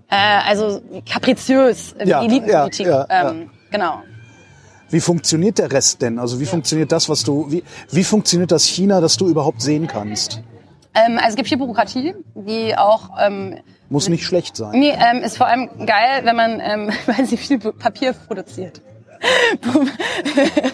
äh, 0.10 0.16
also 0.16 0.82
kapriziös 1.10 1.96
wie 2.00 2.10
Ja, 2.10 2.22
die 2.22 2.28
Elitenpolitik. 2.28 2.88
ja, 2.88 3.06
ja, 3.10 3.30
ähm, 3.32 3.50
Genau. 3.72 4.02
Wie 4.90 5.02
funktioniert 5.02 5.58
der 5.58 5.72
Rest 5.72 6.02
denn? 6.02 6.18
Also 6.18 6.40
wie 6.40 6.46
funktioniert 6.46 6.92
das, 6.94 7.10
was 7.10 7.24
du, 7.24 7.52
wie, 7.52 7.64
wie 7.92 8.04
funktioniert 8.06 8.52
das 8.52 8.64
China, 8.64 9.02
das 9.02 9.18
du 9.18 9.28
überhaupt 9.28 9.62
sehen 9.62 9.88
kannst? 9.88 10.42
Ähm, 11.06 11.18
also 11.18 11.30
es 11.30 11.36
gibt 11.36 11.50
viel 11.50 11.58
Bürokratie, 11.58 12.16
die 12.36 12.78
auch 12.78 13.10
ähm, 13.20 13.58
Muss 13.90 14.10
nicht 14.10 14.26
schlecht 14.26 14.56
sein. 14.56 14.72
Nee, 14.80 14.94
ähm, 14.98 15.24
ist 15.24 15.38
vor 15.38 15.48
allem 15.48 15.70
geil, 15.86 16.22
wenn 16.24 16.36
man, 16.36 16.60
ähm, 16.60 16.92
weil 17.06 17.26
sie 17.26 17.38
viel 17.38 17.60
Papier 17.60 18.14
produziert. 18.14 18.82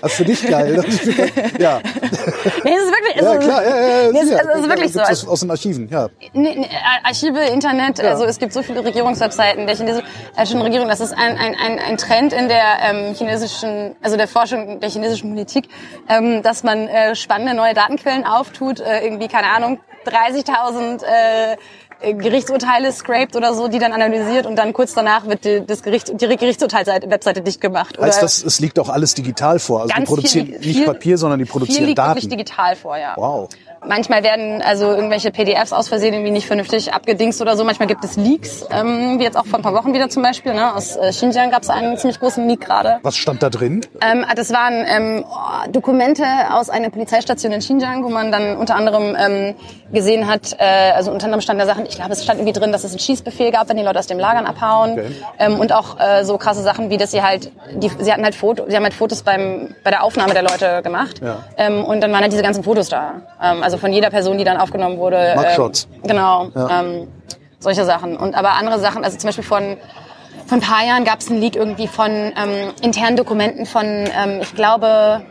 Also 0.02 0.16
für 0.16 0.26
dich 0.26 0.46
geil. 0.46 0.76
Das 0.84 1.06
ja. 1.60 1.80
Nee, 2.64 2.72
es 2.76 2.84
ist 2.84 2.92
wirklich, 2.92 3.16
es 3.16 3.22
ja, 3.24 3.38
klar. 3.38 3.64
Ja, 3.64 3.70
ja, 3.70 4.02
ja, 4.06 4.12
nee, 4.12 4.18
es, 4.20 4.24
ist- 4.24 4.30
sicher. 4.32 4.50
es 4.54 4.60
ist 4.60 4.70
wirklich 4.70 4.94
so. 4.94 5.00
Das 5.00 5.28
aus 5.28 5.40
den 5.40 5.52
Archiven, 5.52 5.90
ja. 5.90 6.10
Nee, 6.34 6.56
nee, 6.56 6.70
Archive, 7.04 7.40
Internet, 7.40 8.00
also 8.02 8.26
es 8.26 8.40
gibt 8.40 8.54
so 8.54 8.62
viele 8.62 8.84
Regierungswebseiten 8.84 9.66
der 9.66 9.76
chinesischen 9.76 10.60
äh, 10.60 10.64
Regierung. 10.64 10.88
Das 10.88 11.00
ist 11.00 11.14
ein, 11.14 11.38
ein, 11.38 11.56
ein, 11.56 11.80
ein 11.80 11.98
Trend 11.98 12.34
in 12.34 12.48
der 12.50 12.64
ähm, 12.82 13.14
chinesischen, 13.16 13.96
also 14.02 14.18
der 14.18 14.28
Forschung 14.28 14.80
der 14.80 14.90
chinesischen 14.90 15.30
Politik, 15.32 15.70
ähm, 16.10 16.42
dass 16.42 16.64
man 16.64 16.88
äh, 16.88 17.16
spannende 17.16 17.54
neue 17.54 17.74
Datenquellen 17.74 18.26
auftut, 18.26 18.80
äh, 18.80 19.06
irgendwie, 19.06 19.28
keine 19.28 19.48
Ahnung, 19.48 19.80
30.000 20.08 21.04
äh, 21.04 21.58
Gerichtsurteile 22.14 22.92
scraped 22.92 23.36
oder 23.36 23.54
so, 23.54 23.70
die 23.70 23.80
dann 23.80 23.94
analysiert 23.94 24.46
und 24.46 24.58
dann 24.58 24.74
kurz 24.74 24.94
danach 24.94 25.26
wird 25.26 25.46
die, 25.46 25.66
das 25.66 25.84
Gericht, 25.84 26.10
die 26.10 26.28
Gerichtsurteilswebseite 26.28 27.42
dicht 27.42 27.62
gemacht. 27.62 27.98
Heißt 27.98 28.18
oder 28.18 28.22
das, 28.22 28.44
es 28.44 28.60
liegt 28.60 28.78
auch 28.80 28.90
alles 28.90 29.14
digital 29.14 29.60
vor? 29.60 29.84
Also 29.84 29.94
die 29.98 30.04
produzieren 30.04 30.48
viel, 30.48 30.60
nicht 30.60 30.78
viel, 30.78 30.86
Papier, 30.86 31.18
sondern 31.18 31.40
die 31.40 31.46
viel 31.46 31.52
produzieren 31.52 31.86
liegt 31.86 31.98
Daten. 31.98 32.10
wirklich 32.10 32.30
digital 32.30 32.76
vor, 32.76 32.98
ja. 32.98 33.14
Wow. 33.16 33.50
Manchmal 33.88 34.24
werden 34.24 34.62
also 34.62 34.92
irgendwelche 34.92 35.32
PDFs 35.32 35.74
aus 35.74 35.88
Versehen 35.88 36.14
irgendwie 36.14 36.32
nicht 36.32 36.48
vernünftig 36.48 36.94
abgedingst 36.94 37.42
oder 37.42 37.58
so. 37.58 37.64
Manchmal 37.64 37.88
gibt 37.88 38.04
es 38.04 38.16
Leaks, 38.16 38.66
ähm, 38.72 39.20
wie 39.20 39.24
jetzt 39.24 39.38
auch 39.38 39.46
vor 39.46 39.60
ein 39.60 39.64
paar 39.64 39.74
Wochen 39.74 39.94
wieder 39.94 40.10
zum 40.10 40.24
Beispiel. 40.24 40.54
Ne? 40.54 40.74
Aus 40.74 40.96
äh, 40.96 41.10
Xinjiang 41.10 41.52
gab 41.52 41.64
es 41.64 41.70
einen 41.70 41.98
ziemlich 41.98 42.20
großen 42.20 42.48
Leak 42.48 42.62
gerade. 42.62 43.00
Was 43.04 43.16
stand 43.16 43.44
da 43.44 43.50
drin? 43.50 43.82
Ähm, 44.02 44.26
das 44.36 44.52
waren 44.54 44.86
ähm, 44.88 45.26
Dokumente 45.72 46.24
aus 46.52 46.70
einer 46.70 46.90
Polizeistation 46.90 47.52
in 47.52 47.60
Xinjiang, 47.60 48.04
wo 48.04 48.10
man 48.10 48.32
dann 48.32 48.58
unter 48.58 48.76
anderem 48.76 49.16
ähm, 49.20 49.56
gesehen 49.92 50.28
hat, 50.28 50.56
äh, 50.60 50.92
also 50.96 51.12
unter 51.12 51.26
anderem 51.26 51.42
stand 51.42 51.62
da 51.62 51.66
Sachen, 51.66 51.86
ich 51.86 51.96
glaube, 51.96 52.12
es 52.14 52.24
stand 52.24 52.40
irgendwie 52.40 52.60
drin, 52.60 52.72
dass 52.72 52.84
es 52.84 52.92
einen 52.92 53.00
Schießbefehl 53.00 53.52
gab, 53.52 53.70
wenn 53.70 53.78
die 53.78 53.84
Leute 53.84 54.00
aus 54.00 54.08
dem 54.08 54.20
Lagern 54.20 54.46
abhauen. 54.46 54.94
Okay. 54.94 55.12
Ähm, 55.40 55.60
und 55.60 55.72
auch 55.72 56.00
äh, 56.00 56.24
so 56.24 56.38
krasse 56.38 56.62
Sachen, 56.64 56.90
wie 56.90 56.98
dass 56.98 57.12
sie 57.12 57.22
halt, 57.22 57.52
die, 57.76 57.90
sie 58.00 58.12
hatten 58.12 58.24
halt 58.24 58.36
Foto, 58.36 58.66
sie 58.68 58.76
haben 58.76 58.84
halt 58.84 58.94
Fotos 58.94 59.22
beim 59.22 59.76
bei 59.84 59.92
der 59.92 60.04
Aufnahme 60.04 60.34
der 60.34 60.44
Leute 60.44 60.82
gemacht. 60.84 61.22
Ja. 61.22 61.44
Ähm, 61.58 61.84
und 61.86 62.02
dann 62.02 62.12
waren 62.12 62.22
halt 62.22 62.32
diese 62.32 62.44
ganzen 62.44 62.64
Fotos 62.64 62.90
da. 62.90 63.22
Ähm, 63.42 63.64
also 63.64 63.73
von 63.78 63.94
jeder 63.94 64.10
Person, 64.10 64.38
die 64.38 64.44
dann 64.44 64.58
aufgenommen 64.58 64.98
wurde. 64.98 65.34
Mugshots. 65.36 65.88
Ähm, 65.92 66.08
genau. 66.08 66.50
Ja. 66.56 66.82
Ähm, 66.82 67.08
solche 67.60 67.86
Sachen. 67.86 68.18
Und 68.18 68.36
aber 68.36 68.52
andere 68.52 68.80
Sachen, 68.80 69.04
also 69.04 69.18
zum 69.18 69.28
Beispiel 69.28 69.44
von 69.44 69.78
vor 70.46 70.58
ein 70.58 70.62
paar 70.62 70.86
Jahren 70.86 71.06
gab 71.06 71.20
es 71.20 71.30
einen 71.30 71.40
Leak 71.40 71.56
irgendwie 71.56 71.88
von 71.88 72.12
ähm, 72.12 72.74
internen 72.82 73.16
Dokumenten 73.16 73.66
von, 73.66 73.86
ähm, 73.86 74.40
ich 74.42 74.54
glaube, 74.56 75.24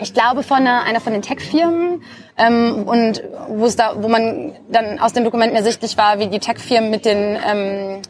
ich 0.00 0.14
glaube 0.14 0.42
von 0.42 0.58
einer, 0.58 0.84
einer 0.84 1.00
von 1.00 1.12
den 1.12 1.22
Tech-Firmen 1.22 2.02
ähm, 2.36 2.84
und 2.86 3.22
wo 3.48 3.66
es 3.66 3.74
da, 3.74 3.94
wo 3.96 4.08
man 4.08 4.52
dann 4.70 5.00
aus 5.00 5.12
den 5.12 5.24
Dokumenten 5.24 5.56
ersichtlich 5.56 5.96
war, 5.96 6.18
wie 6.20 6.28
die 6.28 6.38
Tech-Firmen 6.38 6.90
mit 6.90 7.04
den 7.04 7.36
ähm, 7.44 8.02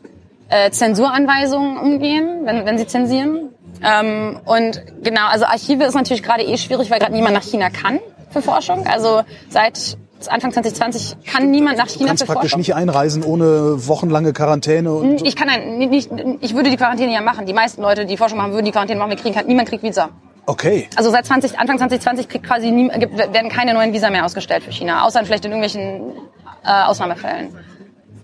äh, 0.51 0.71
Zensuranweisungen 0.71 1.79
umgehen, 1.79 2.41
wenn, 2.45 2.67
wenn 2.67 2.79
sie 2.79 2.87
zensieren. 2.87 3.51
Ähm, 3.83 4.41
und 4.45 4.83
genau, 5.03 5.29
also 5.29 5.47
Archive 5.47 5.85
ist 5.85 5.95
natürlich 5.95 6.23
gerade 6.23 6.43
eh 6.43 6.59
schwierig, 6.59 6.91
weil 6.91 6.99
gerade 6.99 7.13
niemand 7.13 7.35
nach 7.35 7.43
China 7.43 7.71
kann 7.71 8.01
für 8.31 8.43
Forschung. 8.43 8.87
Also 8.87 9.23
seit 9.49 9.97
Anfang 10.29 10.53
2020 10.53 11.17
kann 11.25 11.51
niemand 11.51 11.79
nach 11.79 11.87
Du 11.87 11.93
China 11.95 12.09
kannst 12.09 12.23
für 12.25 12.33
praktisch 12.33 12.51
Forschung. 12.51 12.59
nicht 12.61 12.75
einreisen 12.75 13.23
ohne 13.23 13.87
wochenlange 13.87 14.33
Quarantäne. 14.33 14.93
Und 14.93 15.23
Ich 15.25 15.37
kann 15.37 15.49
ein, 15.49 15.79
nicht, 15.79 16.11
ich 16.41 16.55
würde 16.55 16.71
die 16.71 16.77
Quarantäne 16.77 17.13
ja 17.13 17.21
machen. 17.21 17.47
Die 17.47 17.53
meisten 17.53 17.83
Leute, 17.83 18.05
die 18.05 18.17
Forschung 18.17 18.39
machen, 18.39 18.53
würden 18.53 18.65
die 18.67 18.73
Quarantäne 18.73 18.99
machen. 18.99 19.11
Wir 19.11 19.17
kriegen 19.17 19.39
niemand 19.47 19.69
kriegt 19.69 19.83
Visa. 19.85 20.09
okay. 20.47 20.89
Also 20.97 21.11
seit 21.11 21.25
20, 21.27 21.59
Anfang 21.59 21.79
2020 21.79 22.29
kriegt 22.29 22.45
quasi 22.47 22.71
nie, 22.73 22.89
werden 22.89 23.49
keine 23.49 23.75
neuen 23.75 23.93
Visa 23.93 24.11
mehr 24.11 24.25
ausgestellt 24.25 24.65
für 24.65 24.73
China, 24.73 25.05
außer 25.05 25.25
vielleicht 25.25 25.45
in 25.45 25.53
irgendwelchen 25.53 26.13
äh, 26.65 26.83
Ausnahmefällen. 26.85 27.55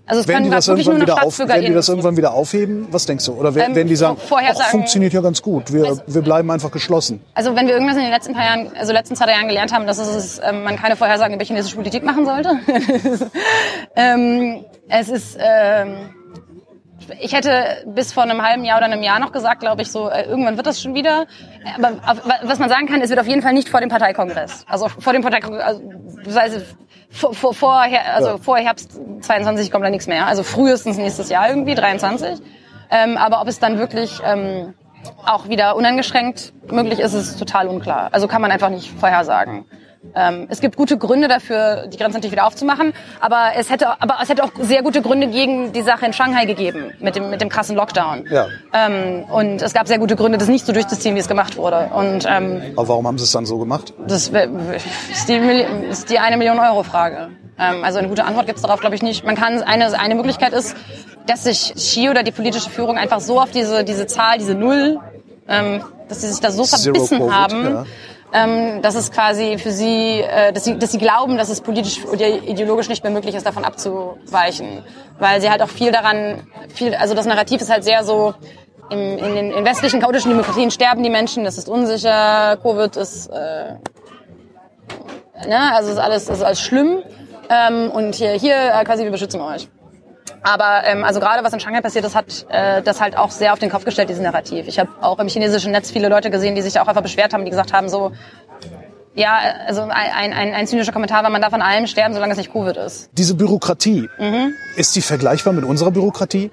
Also 0.07 0.21
es 0.21 0.27
Werden 0.27 0.43
können 0.43 0.51
die, 0.51 0.55
das 0.55 0.67
wirklich 0.67 0.85
nur 0.85 0.95
noch 0.95 1.01
wieder 1.01 1.23
auf, 1.23 1.39
werden 1.39 1.65
die 1.65 1.73
das 1.73 1.89
irgendwann 1.89 2.15
wieder 2.15 2.33
aufheben? 2.33 2.87
Was 2.91 3.07
denkst 3.07 3.25
du? 3.25 3.33
Oder 3.33 3.55
werden, 3.55 3.75
Ähm, 3.75 3.87
die 3.87 3.95
sagen, 3.95 4.17
Vorhersagen- 4.17 4.61
ach, 4.67 4.69
funktioniert 4.71 5.13
ja 5.13 5.21
ganz 5.21 5.41
gut, 5.41 5.73
wir, 5.73 5.99
wir 6.05 6.21
bleiben 6.21 6.51
einfach 6.51 6.69
geschlossen? 6.69 7.21
Also 7.33 7.55
wenn 7.55 7.65
wir 7.65 7.73
irgendwas 7.73 7.95
in 7.97 8.03
den 8.03 8.11
letzten 8.11 8.33
paar 8.33 8.45
Jahren, 8.45 8.71
also 8.77 8.93
letzten 8.93 9.15
zwei 9.15 9.31
Jahren 9.31 9.47
gelernt 9.47 9.73
haben, 9.73 9.87
dass 9.87 9.97
es, 9.97 10.39
ähm, 10.47 10.63
man 10.63 10.75
keine 10.75 10.95
Vorhersagen 10.95 11.33
über 11.35 11.43
chinesische 11.43 11.75
Politik 11.75 12.03
machen 12.03 12.25
sollte. 12.25 12.51
ähm, 13.95 14.63
es 14.89 15.09
ist, 15.09 15.37
ähm, 15.39 16.09
ich 17.19 17.33
hätte 17.33 17.83
bis 17.87 18.13
vor 18.13 18.23
einem 18.23 18.41
halben 18.41 18.63
Jahr 18.63 18.77
oder 18.77 18.85
einem 18.85 19.03
Jahr 19.03 19.19
noch 19.19 19.31
gesagt, 19.31 19.59
glaube 19.59 19.81
ich, 19.81 19.91
so 19.91 20.09
äh, 20.09 20.23
irgendwann 20.25 20.55
wird 20.57 20.65
das 20.67 20.81
schon 20.81 20.93
wieder. 20.93 21.25
Aber 21.77 21.93
auf, 22.05 22.17
was 22.43 22.59
man 22.59 22.69
sagen 22.69 22.87
kann, 22.87 23.01
es 23.01 23.09
wird 23.09 23.19
auf 23.19 23.27
jeden 23.27 23.41
Fall 23.41 23.53
nicht 23.53 23.69
vor 23.69 23.79
dem 23.79 23.89
Parteikongress. 23.89 24.65
Also 24.67 24.87
vor 24.87 25.13
dem 25.13 25.21
Parteikongress, 25.21 25.63
also, 25.63 25.81
das 26.23 26.35
heißt, 26.35 26.61
vor, 27.15 27.33
vor, 27.33 27.53
vor, 27.53 27.73
also 27.81 28.29
Ja. 28.29 28.37
vor 28.37 28.57
Herbst 28.57 28.99
22 29.21 29.71
kommt 29.71 29.85
da 29.85 29.89
nichts 29.89 30.07
mehr. 30.07 30.27
Also 30.27 30.43
frühestens 30.43 30.97
nächstes 30.97 31.29
Jahr 31.29 31.49
irgendwie 31.49 31.75
23. 31.75 32.39
Ähm, 32.91 33.17
aber 33.17 33.41
ob 33.41 33.47
es 33.47 33.59
dann 33.59 33.79
wirklich 33.79 34.19
ähm, 34.23 34.73
auch 35.25 35.47
wieder 35.47 35.75
uneingeschränkt 35.75 36.53
möglich 36.71 36.99
ist, 36.99 37.13
ist 37.13 37.37
total 37.39 37.67
unklar. 37.67 38.09
Also 38.11 38.27
kann 38.27 38.41
man 38.41 38.51
einfach 38.51 38.69
nicht 38.69 38.91
vorhersagen. 38.99 39.65
Ähm, 40.15 40.47
es 40.49 40.61
gibt 40.61 40.75
gute 40.75 40.97
Gründe 40.97 41.27
dafür, 41.27 41.87
die 41.87 41.97
Grenzen 41.97 42.15
natürlich 42.15 42.31
wieder 42.31 42.45
aufzumachen, 42.45 42.93
aber 43.19 43.51
es 43.57 43.69
hätte, 43.69 44.01
aber 44.01 44.17
es 44.21 44.29
hätte 44.29 44.43
auch 44.43 44.51
sehr 44.59 44.83
gute 44.83 45.01
Gründe 45.01 45.27
gegen 45.27 45.73
die 45.73 45.81
Sache 45.81 46.05
in 46.05 46.13
Shanghai 46.13 46.45
gegeben 46.45 46.91
mit 46.99 47.15
dem 47.15 47.29
mit 47.29 47.41
dem 47.41 47.49
krassen 47.49 47.75
Lockdown. 47.75 48.25
Ja. 48.29 48.47
Ähm, 48.73 49.23
und 49.29 49.61
es 49.61 49.73
gab 49.73 49.87
sehr 49.87 49.99
gute 49.99 50.15
Gründe, 50.15 50.37
das 50.37 50.47
nicht 50.47 50.65
so 50.65 50.73
durchzuziehen, 50.73 51.15
wie 51.15 51.19
es 51.19 51.27
gemacht 51.27 51.57
wurde. 51.57 51.89
Und 51.93 52.25
ähm, 52.29 52.61
Aber 52.75 52.87
warum 52.87 53.07
haben 53.07 53.17
sie 53.17 53.23
es 53.25 53.31
dann 53.31 53.45
so 53.45 53.57
gemacht? 53.57 53.93
das 54.07 54.29
ist 54.29 55.29
die, 55.29 55.65
ist 55.89 56.09
die 56.09 56.19
eine 56.19 56.37
Million 56.37 56.59
Euro 56.59 56.83
Frage. 56.83 57.29
Ähm, 57.57 57.83
also 57.83 57.99
eine 57.99 58.07
gute 58.07 58.25
Antwort 58.25 58.45
gibt 58.45 58.57
es 58.57 58.61
darauf, 58.63 58.79
glaube 58.79 58.95
ich, 58.95 59.01
nicht. 59.01 59.25
Man 59.25 59.35
kann 59.35 59.61
eine 59.63 59.97
eine 59.99 60.15
Möglichkeit 60.15 60.53
ist, 60.53 60.75
dass 61.25 61.43
sich 61.43 61.73
Xi 61.75 62.09
oder 62.09 62.23
die 62.23 62.31
politische 62.31 62.69
Führung 62.69 62.97
einfach 62.97 63.19
so 63.19 63.39
auf 63.39 63.51
diese 63.51 63.83
diese 63.83 64.07
Zahl, 64.07 64.37
diese 64.37 64.55
Null, 64.55 64.99
ähm, 65.47 65.81
dass 66.09 66.21
sie 66.21 66.27
sich 66.27 66.39
da 66.39 66.51
so 66.51 66.63
Zero 66.63 66.93
verbissen 66.95 67.19
Covid, 67.19 67.33
haben. 67.33 67.63
ja. 67.65 67.85
Ähm, 68.37 68.81
dass 68.81 68.95
es 68.95 69.11
quasi 69.11 69.57
für 69.57 69.71
sie, 69.71 70.19
äh, 70.19 70.51
dass 70.51 70.65
sie, 70.65 70.77
dass 70.77 70.91
sie 70.91 70.97
glauben, 70.97 71.37
dass 71.37 71.47
es 71.47 71.61
politisch 71.61 72.03
oder 72.03 72.27
ideologisch 72.27 72.89
nicht 72.89 73.01
mehr 73.01 73.13
möglich 73.13 73.33
ist, 73.33 73.45
davon 73.45 73.63
abzuweichen, 73.63 74.83
weil 75.19 75.39
sie 75.39 75.49
halt 75.49 75.61
auch 75.61 75.69
viel 75.69 75.93
daran, 75.93 76.45
viel, 76.73 76.93
also 76.95 77.13
das 77.13 77.25
Narrativ 77.25 77.61
ist 77.61 77.69
halt 77.69 77.85
sehr 77.85 78.03
so, 78.03 78.33
im, 78.89 78.99
in 78.99 79.35
den 79.35 79.51
in 79.51 79.63
westlichen 79.63 80.01
chaotischen 80.01 80.31
Demokratien 80.31 80.69
sterben 80.69 81.01
die 81.01 81.09
Menschen, 81.09 81.45
das 81.45 81.57
ist 81.57 81.69
unsicher, 81.69 82.57
Covid 82.61 82.97
ist 82.97 83.27
äh, 83.27 83.75
ne, 85.47 85.73
also 85.73 85.91
ist 85.91 85.97
alles, 85.97 86.29
ist 86.29 86.43
alles 86.43 86.61
schlimm. 86.61 87.03
Ähm, 87.49 87.91
und 87.91 88.15
hier, 88.15 88.31
hier 88.31 88.55
äh, 88.55 88.83
quasi, 88.83 89.03
wir 89.03 89.11
beschützen 89.11 89.41
euch. 89.41 89.67
Aber 90.45 90.83
ähm, 90.85 91.03
also 91.03 91.19
gerade 91.19 91.43
was 91.43 91.51
in 91.53 91.59
Shanghai 91.59 91.81
passiert 91.81 92.05
ist, 92.05 92.15
hat 92.15 92.45
äh, 92.49 92.81
das 92.83 93.01
halt 93.01 93.17
auch 93.17 93.31
sehr 93.31 93.51
auf 93.51 93.59
den 93.59 93.69
Kopf 93.71 93.83
gestellt, 93.83 94.09
dieses 94.09 94.21
Narrativ. 94.21 94.67
Ich 94.67 94.77
habe 94.79 94.89
auch 95.01 95.17
im 95.19 95.27
chinesischen 95.27 95.71
Netz 95.71 95.89
viele 95.89 96.07
Leute 96.07 96.29
gesehen, 96.29 96.53
die 96.55 96.61
sich 96.61 96.79
auch 96.79 96.87
einfach 96.87 97.01
beschwert 97.01 97.33
haben, 97.33 97.43
die 97.45 97.49
gesagt 97.51 97.73
haben, 97.73 97.89
so, 97.89 98.11
ja, 99.15 99.39
also 99.65 99.81
ein, 99.81 100.33
ein, 100.33 100.53
ein 100.53 100.67
zynischer 100.67 100.91
Kommentar 100.91 101.23
war, 101.23 101.29
man 101.29 101.41
darf 101.41 101.53
an 101.53 101.61
allem 101.61 101.87
sterben, 101.87 102.13
solange 102.13 102.33
es 102.33 102.37
nicht 102.37 102.51
Covid 102.53 102.77
ist. 102.77 103.09
Diese 103.13 103.33
Bürokratie, 103.33 104.07
Mhm. 104.19 104.53
ist 104.75 104.95
die 104.95 105.01
vergleichbar 105.01 105.53
mit 105.53 105.63
unserer 105.65 105.91
Bürokratie? 105.91 106.51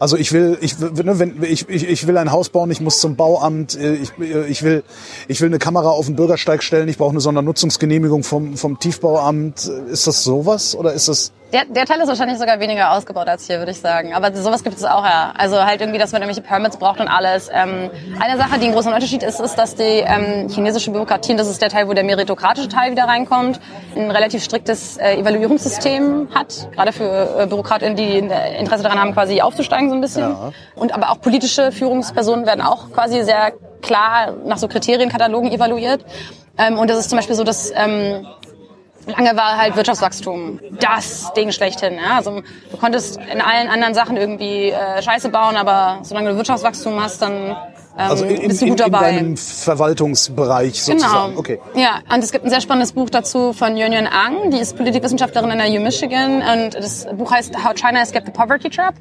Also 0.00 0.16
ich 0.16 0.32
will, 0.32 0.56
ich, 0.60 0.80
will- 0.80 0.92
ne, 1.04 1.18
wenn, 1.18 1.42
ich, 1.42 1.68
ich, 1.68 1.88
ich 1.88 2.06
will 2.06 2.16
ein 2.18 2.30
Haus 2.32 2.48
bauen, 2.50 2.70
ich 2.70 2.80
muss 2.80 3.00
zum 3.00 3.16
Bauamt, 3.16 3.76
äh, 3.76 3.94
ich, 3.94 4.12
ich, 4.48 4.62
will, 4.62 4.84
ich 5.26 5.40
will 5.40 5.48
eine 5.48 5.58
Kamera 5.58 5.90
auf 5.90 6.06
den 6.06 6.14
Bürgersteig 6.16 6.62
stellen, 6.62 6.88
ich 6.88 6.98
brauche 6.98 7.10
eine 7.10 7.20
Sondernutzungsgenehmigung 7.20 8.22
vom, 8.22 8.56
vom 8.56 8.78
Tiefbauamt. 8.78 9.66
Ist 9.90 10.06
das 10.06 10.22
sowas 10.24 10.74
oder 10.76 10.92
ist 10.92 11.08
das... 11.08 11.32
Der, 11.52 11.64
der 11.64 11.86
Teil 11.86 11.98
ist 12.00 12.08
wahrscheinlich 12.08 12.38
sogar 12.38 12.60
weniger 12.60 12.92
ausgebaut 12.92 13.26
als 13.26 13.46
hier, 13.46 13.58
würde 13.58 13.70
ich 13.70 13.80
sagen. 13.80 14.12
Aber 14.12 14.34
sowas 14.36 14.62
gibt 14.62 14.76
es 14.76 14.84
auch, 14.84 15.02
ja. 15.04 15.32
Also 15.36 15.64
halt 15.64 15.80
irgendwie, 15.80 15.98
dass 15.98 16.12
man 16.12 16.20
irgendwelche 16.20 16.46
Permits 16.46 16.76
braucht 16.76 17.00
und 17.00 17.08
alles. 17.08 17.48
Ähm, 17.50 17.90
eine 18.20 18.36
Sache, 18.36 18.58
die 18.58 18.66
einen 18.66 18.74
großen 18.74 18.92
Unterschied 18.92 19.22
ist, 19.22 19.40
ist, 19.40 19.54
dass 19.54 19.74
die 19.74 19.82
ähm, 19.82 20.48
chinesische 20.50 20.90
Bürokratie, 20.90 21.32
und 21.32 21.38
das 21.38 21.48
ist 21.48 21.62
der 21.62 21.70
Teil, 21.70 21.88
wo 21.88 21.94
der 21.94 22.04
meritokratische 22.04 22.68
Teil 22.68 22.90
wieder 22.90 23.04
reinkommt, 23.04 23.60
ein 23.96 24.10
relativ 24.10 24.44
striktes 24.44 24.98
äh, 24.98 25.16
Evaluierungssystem 25.16 26.28
hat. 26.34 26.68
Gerade 26.72 26.92
für 26.92 27.40
äh, 27.40 27.46
BürokratInnen, 27.46 27.96
die 27.96 28.18
äh, 28.18 28.58
Interesse 28.58 28.82
daran 28.82 29.00
haben, 29.00 29.14
quasi 29.14 29.40
aufzusteigen 29.40 29.88
so 29.88 29.94
ein 29.94 30.02
bisschen. 30.02 30.30
Ja. 30.30 30.52
Und 30.74 30.92
aber 30.92 31.10
auch 31.10 31.20
politische 31.22 31.72
Führungspersonen 31.72 32.44
werden 32.44 32.60
auch 32.60 32.92
quasi 32.92 33.22
sehr 33.24 33.52
klar 33.80 34.34
nach 34.44 34.58
so 34.58 34.68
Kriterienkatalogen 34.68 35.50
evaluiert. 35.50 36.04
Ähm, 36.58 36.78
und 36.78 36.90
das 36.90 36.98
ist 36.98 37.08
zum 37.08 37.16
Beispiel 37.16 37.36
so, 37.36 37.44
dass... 37.44 37.72
Ähm, 37.74 38.26
Lange 39.08 39.36
war 39.36 39.56
halt 39.56 39.74
Wirtschaftswachstum 39.76 40.60
das 40.80 41.32
Ding 41.34 41.50
schlechthin. 41.50 41.94
Ja? 41.94 42.16
Also 42.16 42.42
du 42.70 42.76
konntest 42.76 43.18
in 43.32 43.40
allen 43.40 43.68
anderen 43.68 43.94
Sachen 43.94 44.16
irgendwie 44.16 44.70
äh, 44.70 45.02
Scheiße 45.02 45.30
bauen, 45.30 45.56
aber 45.56 46.00
solange 46.02 46.30
du 46.30 46.36
Wirtschaftswachstum 46.36 47.00
hast, 47.02 47.22
dann 47.22 47.48
ähm, 47.48 47.56
Also 47.96 48.24
in, 48.24 48.36
in, 48.36 48.48
bist 48.48 48.60
du 48.60 48.66
in, 48.66 48.70
gut 48.72 48.80
in 48.80 48.92
dabei. 48.92 49.12
deinem 49.12 49.36
Verwaltungsbereich 49.36 50.82
sozusagen. 50.82 51.30
Genau. 51.30 51.40
Okay. 51.40 51.58
Ja, 51.74 52.00
und 52.14 52.22
es 52.22 52.32
gibt 52.32 52.44
ein 52.44 52.50
sehr 52.50 52.60
spannendes 52.60 52.92
Buch 52.92 53.10
dazu 53.10 53.52
von 53.52 53.76
Yunyun 53.76 54.06
Ang, 54.06 54.50
die 54.50 54.58
ist 54.58 54.76
Politikwissenschaftlerin 54.76 55.50
an 55.50 55.58
der 55.58 55.68
U 55.70 55.80
Michigan 55.82 56.42
und 56.42 56.74
das 56.74 57.06
Buch 57.16 57.32
heißt 57.32 57.54
How 57.64 57.74
China 57.74 58.00
Escaped 58.02 58.26
the 58.26 58.32
Poverty 58.32 58.68
Trap. 58.70 58.94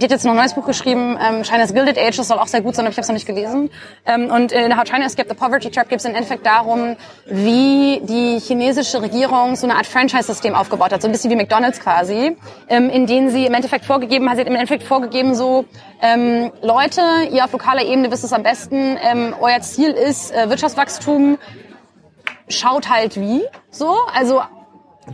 Die 0.00 0.04
hat 0.04 0.10
jetzt 0.10 0.24
noch 0.24 0.32
ein 0.32 0.38
neues 0.38 0.54
Buch 0.54 0.66
geschrieben, 0.66 1.16
ähm, 1.22 1.44
China's 1.44 1.72
Gilded 1.72 1.96
Age, 1.96 2.16
das 2.16 2.26
soll 2.26 2.38
auch 2.38 2.48
sehr 2.48 2.62
gut 2.62 2.74
sein, 2.74 2.84
aber 2.84 2.90
ich 2.90 2.96
habe 2.96 3.02
es 3.02 3.08
noch 3.08 3.14
nicht 3.14 3.26
gelesen. 3.26 3.70
Ähm, 4.04 4.28
und 4.28 4.50
in 4.50 4.76
How 4.76 4.82
China 4.82 5.06
Escaped 5.06 5.30
the 5.30 5.36
Poverty 5.36 5.70
Trap 5.70 5.88
geht 5.88 6.00
es 6.00 6.04
im 6.04 6.16
Endeffekt 6.16 6.44
darum, 6.44 6.96
wie 7.26 8.00
die 8.02 8.40
chinesische 8.40 9.00
Regierung 9.00 9.54
so 9.54 9.66
eine 9.68 9.76
Art 9.76 9.86
Franchise-System 9.86 10.56
aufgebaut 10.56 10.92
hat, 10.92 11.00
so 11.00 11.06
ein 11.06 11.12
bisschen 11.12 11.30
wie 11.30 11.36
McDonalds 11.36 11.78
quasi, 11.78 12.36
ähm, 12.68 12.90
in 12.90 13.06
denen 13.06 13.30
sie 13.30 13.46
im 13.46 13.54
Endeffekt 13.54 13.84
vorgegeben 13.84 14.28
hat, 14.28 14.34
sie 14.34 14.40
hat 14.40 14.48
im 14.48 14.54
Endeffekt 14.56 14.82
vorgegeben 14.82 15.36
so, 15.36 15.64
ähm, 16.02 16.50
Leute, 16.60 17.00
ihr 17.30 17.44
auf 17.44 17.52
lokaler 17.52 17.84
Ebene 17.84 18.10
wisst 18.10 18.24
es 18.24 18.32
am 18.32 18.42
besten, 18.42 18.98
ähm, 19.00 19.32
euer 19.40 19.60
Ziel 19.60 19.90
ist 19.90 20.34
äh, 20.34 20.50
Wirtschaftswachstum, 20.50 21.38
schaut 22.48 22.90
halt 22.90 23.16
wie, 23.20 23.44
so, 23.70 23.94
also 24.12 24.42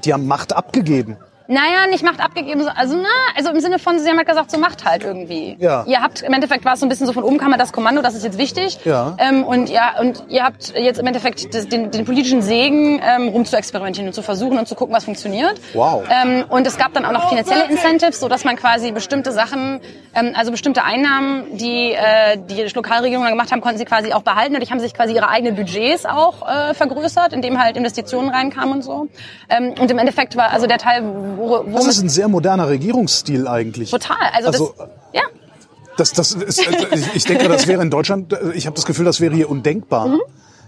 Die 0.04 0.14
haben 0.14 0.26
Macht 0.26 0.54
abgegeben. 0.54 1.18
Naja, 1.50 1.88
nicht 1.90 2.04
Macht 2.04 2.20
abgegeben, 2.20 2.62
so- 2.62 2.70
also 2.74 2.96
na, 2.96 3.08
also 3.36 3.50
im 3.50 3.58
Sinne 3.58 3.80
von, 3.80 3.98
sie 3.98 4.08
haben 4.08 4.16
halt 4.18 4.28
gesagt, 4.28 4.52
so 4.52 4.58
macht 4.58 4.84
halt 4.84 5.02
irgendwie. 5.02 5.56
Ja. 5.58 5.82
Ihr 5.86 6.00
habt, 6.00 6.22
im 6.22 6.32
Endeffekt 6.32 6.64
war 6.64 6.74
es 6.74 6.80
so 6.80 6.86
ein 6.86 6.88
bisschen 6.88 7.06
so 7.08 7.12
von 7.12 7.24
oben 7.24 7.38
kam 7.38 7.50
halt 7.50 7.60
das 7.60 7.72
Kommando, 7.72 8.02
das 8.02 8.14
ist 8.14 8.22
jetzt 8.24 8.38
wichtig. 8.38 8.78
Ja. 8.84 9.16
Ähm, 9.18 9.42
und 9.42 9.68
ja, 9.68 9.98
und 9.98 10.22
ihr 10.28 10.44
habt 10.44 10.72
jetzt 10.76 11.00
im 11.00 11.06
Endeffekt 11.08 11.52
das, 11.52 11.68
den, 11.68 11.90
den 11.90 12.04
politischen 12.04 12.40
Segen, 12.40 13.00
ähm, 13.04 13.28
rum 13.30 13.44
zu 13.44 13.56
experimentieren 13.56 14.06
und 14.06 14.12
zu 14.14 14.22
versuchen 14.22 14.58
und 14.58 14.68
zu 14.68 14.76
gucken, 14.76 14.94
was 14.94 15.04
funktioniert. 15.04 15.60
Wow. 15.74 16.04
Ähm, 16.08 16.44
und 16.48 16.66
es 16.68 16.78
gab 16.78 16.92
dann 16.94 17.04
auch 17.04 17.10
noch 17.12 17.28
finanzielle 17.28 17.64
Incentives, 17.64 18.20
so 18.20 18.28
dass 18.28 18.44
man 18.44 18.54
quasi 18.54 18.92
bestimmte 18.92 19.32
Sachen, 19.32 19.80
ähm, 20.14 20.32
also 20.36 20.52
bestimmte 20.52 20.84
Einnahmen, 20.84 21.56
die 21.56 21.92
äh, 21.92 22.38
die 22.48 22.62
Lokalregierungen 22.72 23.28
dann 23.28 23.36
gemacht 23.36 23.50
haben, 23.50 23.60
konnten 23.60 23.78
sie 23.78 23.84
quasi 23.84 24.12
auch 24.12 24.22
behalten. 24.22 24.52
Dadurch 24.52 24.70
haben 24.70 24.78
sich 24.80 24.94
quasi 24.94 25.14
ihre 25.14 25.28
eigenen 25.28 25.56
Budgets 25.56 26.06
auch 26.06 26.48
äh, 26.48 26.74
vergrößert, 26.74 27.32
indem 27.32 27.60
halt 27.60 27.76
Investitionen 27.76 28.28
reinkamen 28.28 28.74
und 28.74 28.82
so. 28.82 29.08
Ähm, 29.48 29.74
und 29.80 29.90
im 29.90 29.98
Endeffekt 29.98 30.36
war 30.36 30.50
also 30.52 30.68
der 30.68 30.78
Teil, 30.78 31.02
wo, 31.48 31.62
Das 31.72 31.86
ist 31.86 32.02
ein 32.02 32.08
sehr 32.08 32.28
moderner 32.28 32.68
Regierungsstil 32.68 33.48
eigentlich. 33.48 33.90
total. 33.90 34.16
Also, 34.32 34.48
Also, 34.48 34.74
das, 34.76 34.88
ja. 35.12 35.22
Das, 35.96 36.12
das 36.12 36.32
ist, 36.32 36.58
äh, 36.66 36.98
ich- 37.14 37.24
denke, 37.24 37.48
das 37.48 37.66
wäre 37.66 37.82
in 37.82 37.90
Deutschland, 37.90 38.32
äh, 38.32 38.52
ich 38.54 38.66
habe 38.66 38.76
das 38.76 38.86
Gefühl, 38.86 39.04
das 39.04 39.20
wäre 39.20 39.34
hier 39.34 39.50
undenkbar. 39.50 40.08
Mhm. 40.08 40.20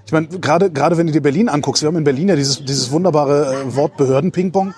Ich 0.04 0.12
meine, 0.12 0.26
gerade 0.26 0.70
gerade 0.70 0.98
wenn 0.98 1.06
du 1.06 1.12
dir 1.12 1.22
Berlin 1.22 1.48
anguckst, 1.48 1.82
wir 1.82 1.87
haben 1.87 1.96
in 1.96 2.04
Berlin 2.04 2.28
ja 2.28 2.37
dieses, 2.37 2.64
dieses 2.64 2.90
wunderbare 2.90 3.62
äh, 3.62 3.76
Wort 3.76 3.96
Behörden-Ping-Pong. 3.96 4.74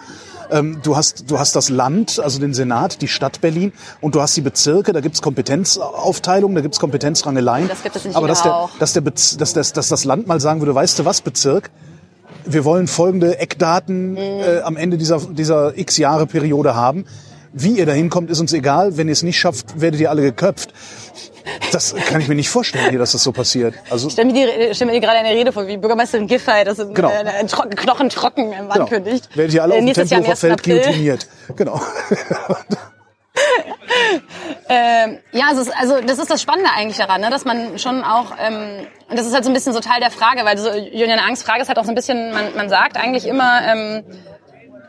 Ähm, 0.50 0.80
du, 0.83 0.94
hast, 0.94 1.30
du 1.30 1.38
hast 1.38 1.57
das 1.57 1.70
Land, 1.70 2.20
also 2.20 2.38
den 2.38 2.52
Senat, 2.52 3.00
die 3.00 3.09
Stadt 3.09 3.40
Berlin 3.40 3.72
und 4.02 4.14
du 4.14 4.20
hast 4.20 4.37
die 4.37 4.42
Bezirke, 4.42 4.92
da 4.92 5.00
gibt's 5.00 5.22
Kompetenzaufteilung, 5.22 6.54
da 6.54 6.61
gibt's 6.61 6.78
Kompetenzrangeleien. 6.78 7.66
Das 7.68 7.83
gibt 7.83 7.96
es 7.96 8.04
nicht 8.04 8.14
Aber 8.14 8.28
dass, 8.28 8.42
der, 8.42 8.68
dass, 8.78 8.92
der 8.92 9.00
Bez, 9.00 9.37
dass, 9.38 9.54
dass, 9.54 9.72
dass 9.72 9.88
das 9.88 10.04
Land 10.04 10.26
mal 10.26 10.40
sagen 10.40 10.61
würde, 10.61 10.74
weißt 10.74 10.98
du 10.98 11.04
was, 11.07 11.22
Bezirk, 11.22 11.70
wir 12.46 12.64
wollen 12.64 12.87
folgende 12.87 13.38
Eckdaten 13.38 14.16
äh, 14.16 14.61
am 14.62 14.76
Ende 14.76 14.98
dieser, 14.98 15.18
dieser 15.20 15.76
x 15.76 15.96
Jahre 15.98 16.26
Periode 16.26 16.74
haben. 16.74 17.04
Wie 17.52 17.78
ihr 17.78 17.87
da 17.87 17.92
hinkommt, 17.92 18.30
ist 18.30 18.40
uns 18.40 18.52
egal. 18.52 18.96
Wenn 18.96 19.07
ihr 19.09 19.12
es 19.12 19.22
nicht 19.22 19.38
schafft, 19.38 19.80
werdet 19.80 20.00
ihr 20.00 20.11
alle 20.11 20.22
geköpft. 20.22 20.72
Das 21.72 21.94
kann 21.94 22.20
ich 22.20 22.28
mir 22.28 22.35
nicht 22.35 22.48
vorstellen 22.48 22.90
hier, 22.90 22.98
dass 22.98 23.12
das 23.12 23.22
so 23.22 23.30
passiert. 23.30 23.74
Also 23.90 24.09
Stell 24.11 24.24
mir, 24.24 24.33
die, 24.33 24.74
stell 24.74 24.87
mir 24.88 24.98
gerade 24.98 25.18
eine 25.18 25.28
Rede 25.30 25.52
vor, 25.52 25.66
wie 25.66 25.76
Bürgermeisterin 25.76 26.26
Giffey, 26.26 26.64
das 26.64 26.78
sind 26.78 26.94
Genau. 26.94 27.11
äh, 27.11 27.24
ein 27.38 27.46
Trocken, 27.46 27.76
Knochen 27.76 28.09
trocken 28.09 28.50
genau. 28.50 28.70
ankündigt. 28.70 29.28
werdet 29.37 29.54
ihr 29.54 29.62
alle 29.62 29.74
Äh, 29.74 29.78
auf 29.78 29.85
dem 29.85 29.94
Tempelhofer 29.94 30.30
1. 30.30 30.40
Feld 30.40 30.62
guillotiniert. 30.62 31.28
Genau. 31.54 31.80
Ähm, 34.68 35.18
ja, 35.33 35.48
also, 35.48 35.70
also 35.79 36.00
das 36.00 36.18
ist 36.18 36.31
das 36.31 36.40
Spannende 36.40 36.70
eigentlich 36.74 36.96
daran, 36.96 37.20
ne? 37.20 37.31
dass 37.31 37.44
man 37.44 37.79
schon 37.79 38.03
auch, 38.03 38.33
ähm, 38.38 38.87
und 39.11 39.18
das 39.18 39.27
ist 39.27 39.35
halt 39.35 39.44
so 39.44 39.50
ein 39.50 39.55
bisschen 39.55 39.74
so 39.74 39.81
Teil 39.81 40.00
der 40.00 40.11
Frage, 40.11 40.44
weil 40.44 40.57
so 40.57 40.70
Julian 40.70 41.18
Angst 41.18 41.44
Frage 41.44 41.61
ist 41.61 41.68
halt 41.68 41.79
auch 41.79 41.85
so 41.85 41.90
ein 41.90 41.94
bisschen, 41.94 42.33
man, 42.33 42.55
man 42.57 42.68
sagt 42.68 42.96
eigentlich 42.96 43.27
immer, 43.27 43.61
ähm, 43.66 44.05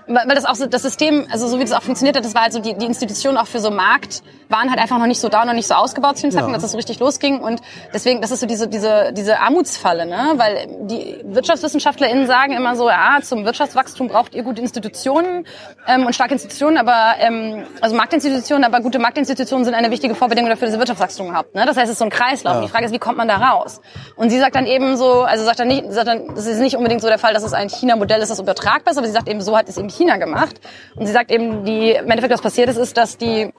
weil 0.08 0.36
das 0.36 0.46
auch 0.46 0.56
so 0.56 0.66
das 0.68 0.82
System, 0.84 1.28
also 1.32 1.48
so 1.48 1.58
wie 1.60 1.64
das 1.64 1.74
auch 1.74 1.82
funktioniert 1.84 2.16
hat, 2.18 2.24
das 2.26 2.36
war 2.36 2.44
halt 2.44 2.54
so 2.54 2.60
die, 2.60 2.76
die 2.76 2.86
Institutionen 2.86 3.38
auch 3.38 3.48
für 3.48 3.60
so 3.60 3.72
Markt 3.72 4.22
waren 4.50 4.70
halt 4.70 4.80
einfach 4.80 5.00
noch 5.00 5.08
nicht 5.08 5.20
so 5.20 5.28
da 5.30 5.44
noch 5.46 5.54
nicht 5.54 5.68
so 5.68 5.74
ausgebaut 5.74 6.18
zu 6.18 6.24
dem 6.24 6.32
Zeitpunkt, 6.32 6.52
Ja. 6.52 6.58
dass 6.58 6.62
das 6.64 6.72
so 6.74 6.78
richtig 6.78 7.00
losging 7.00 7.40
und 7.40 7.62
deswegen 7.94 8.22
das 8.22 8.30
ist 8.32 8.42
so 8.42 8.46
diese 8.46 8.68
diese 8.68 9.12
diese 9.14 9.40
Armutsfalle, 9.40 10.06
ne, 10.06 10.34
weil 10.36 10.68
die 10.88 11.20
WirtschaftswissenschaftlerInnen 11.24 12.28
sagen 12.28 12.54
immer 12.54 12.76
so, 12.76 12.88
ja, 12.90 13.18
zum 13.24 13.46
Wirtschaftswachstum 13.46 14.08
braucht 14.08 14.36
ihr 14.36 14.44
gute 14.44 14.62
Institutionen 14.62 15.48
ähm, 15.88 16.06
und 16.06 16.14
starke 16.14 16.34
Institutionen, 16.34 16.78
aber 16.78 17.16
ähm, 17.20 17.64
also 17.82 17.96
Marktinstitutionen, 17.96 18.64
aber 18.64 18.82
gute 18.82 19.00
Marktinstitutionen 19.00 19.66
sind 19.66 19.74
eine 19.74 19.90
wichtige 19.90 20.14
Vorbedingung 20.14 20.50
dafür, 20.52 20.68
dass 20.68 20.76
ihr 20.76 20.80
Wirtschaftswachstum 20.80 21.34
habt, 21.36 21.56
ne? 21.56 21.66
Das 21.66 21.78
heißt, 21.78 21.86
es 21.86 21.92
ist 21.94 22.00
so 22.00 22.06
ein 22.06 22.12
Kreislauf. 22.12 22.56
Ja. 22.56 22.62
Die 22.62 22.68
Frage 22.68 22.86
ist, 22.86 22.94
wie 22.94 23.00
kommt 23.00 23.18
man 23.18 23.28
da 23.28 23.38
raus? 23.38 23.82
Und 24.16 24.30
sie 24.30 24.40
sagt 24.40 24.56
dann 24.56 24.68
eben 24.68 24.96
so, 24.98 25.24
also 25.24 25.44
sagt 25.44 25.60
dann 25.60 25.68
nicht, 25.68 25.92
sagt 25.92 26.08
dann, 26.08 26.36
das 26.36 26.46
ist 26.46 26.60
nicht 26.60 26.76
unbedingt 26.78 27.02
so 27.02 27.08
der 27.08 27.18
Fall, 27.20 27.34
dass 27.34 27.44
es 27.44 27.54
ein 27.54 27.70
China-Modell 27.70 28.22
ist, 28.22 28.30
das 28.30 28.40
übertragbar 28.40 28.92
ist, 28.92 28.98
aber 28.98 29.08
sie 29.08 29.14
sagt 29.14 29.28
eben, 29.28 29.42
so 29.42 29.58
hat 29.58 29.68
es 29.70 29.78
eben 29.78 29.90
China 29.96 30.18
gemacht. 30.18 30.60
Und 30.96 31.06
sie 31.06 31.14
sagt 31.14 31.32
eben, 31.32 31.66
die, 31.66 31.92
im 31.92 32.10
Endeffekt, 32.10 32.34
was 32.34 32.42
passiert 32.42 32.70
ist, 32.70 32.78
ist, 32.78 32.98
dass 32.98 33.18
die 33.18 33.52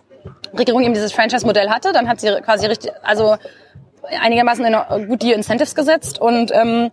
Regierung 0.57 0.83
eben 0.83 0.95
dieses 0.95 1.13
Franchise-Modell 1.13 1.71
hatte, 1.71 1.93
dann 1.93 2.09
hat 2.09 2.21
sie 2.21 2.29
quasi 2.43 2.67
richtig, 2.67 2.93
also 3.03 3.37
einigermaßen 4.21 4.65
in, 4.65 5.09
gut 5.09 5.23
die 5.23 5.33
Incentives 5.33 5.75
gesetzt 5.75 6.21
und 6.21 6.53
ähm, 6.53 6.91